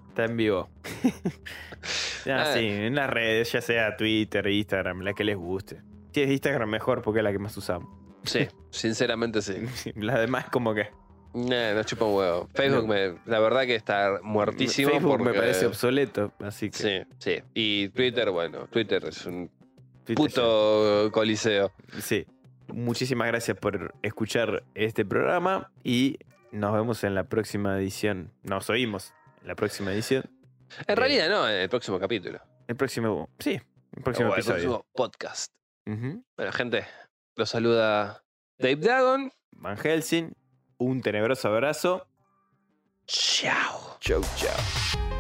Está 0.09 0.25
en 0.25 0.37
vivo. 0.37 0.69
ah, 2.31 2.51
sí, 2.55 2.67
en 2.67 2.95
las 2.95 3.11
redes, 3.11 3.53
ya 3.53 3.61
sea 3.61 3.97
Twitter, 3.97 4.47
Instagram, 4.47 5.01
la 5.03 5.13
que 5.13 5.25
les 5.25 5.37
guste. 5.37 5.83
Sí, 6.15 6.23
es 6.23 6.31
Instagram 6.31 6.71
mejor 6.71 7.03
porque 7.03 7.21
es 7.21 7.25
la 7.25 7.33
que 7.33 7.39
más 7.39 7.57
usamos. 7.57 7.89
Sí, 8.25 8.47
sinceramente 8.71 9.43
sí. 9.43 9.55
Las 9.97 10.21
demás 10.21 10.47
como 10.51 10.75
que... 10.75 10.89
Nah, 11.35 11.73
no 11.75 11.83
chupa 11.83 12.05
un 12.05 12.15
huevo. 12.15 12.49
Facebook, 12.55 12.87
me- 12.89 13.15
la 13.27 13.41
verdad 13.41 13.63
que 13.63 13.75
está 13.75 14.21
muertísimo. 14.23 14.91
Facebook 14.91 15.19
me 15.19 15.25
porque- 15.25 15.39
parece 15.39 15.67
obsoleto, 15.67 16.33
así 16.41 16.71
que... 16.71 16.79
Sí, 16.79 17.03
sí. 17.19 17.43
Y 17.55 17.89
Twitter, 17.89 18.31
bueno, 18.31 18.67
Twitter 18.69 19.05
es 19.07 19.25
un 19.27 19.51
Twitter 20.05 20.15
puto 20.15 21.09
coliseo. 21.11 21.73
Sí. 22.01 22.27
Muchísimas 22.73 23.29
gracias 23.29 23.57
por 23.59 23.95
escuchar 24.03 24.65
este 24.75 25.05
programa 25.05 25.71
y 25.85 26.19
nos 26.51 26.73
vemos 26.73 27.05
en 27.05 27.15
la 27.15 27.25
próxima 27.25 27.79
edición. 27.79 28.33
Nos 28.43 28.69
oímos 28.71 29.13
en 29.41 29.49
la 29.49 29.55
próxima 29.55 29.93
edición. 29.93 30.25
En 30.87 30.97
realidad 30.97 31.29
no, 31.29 31.49
en 31.49 31.57
el 31.63 31.69
próximo 31.69 31.99
capítulo. 32.01 32.41
El 32.67 32.77
próximo, 32.77 33.29
sí, 33.39 33.61
el 33.97 34.03
próximo 34.03 34.29
O 34.31 34.33
el 34.33 34.39
episodio. 34.41 34.55
próximo 34.71 34.87
podcast. 34.95 35.53
Ujú. 35.87 36.25
Bueno, 36.37 36.53
gente, 36.53 36.87
los 37.37 37.51
saluda 37.51 38.23
Dave 38.59 38.77
Dagon. 38.77 39.33
Van 39.53 39.77
Helsing, 39.77 40.33
un 40.79 41.01
tenebroso 41.03 41.49
abrazo. 41.49 42.07
Chao. 43.07 43.99
Chau, 44.01 44.23
chau. 44.37 45.12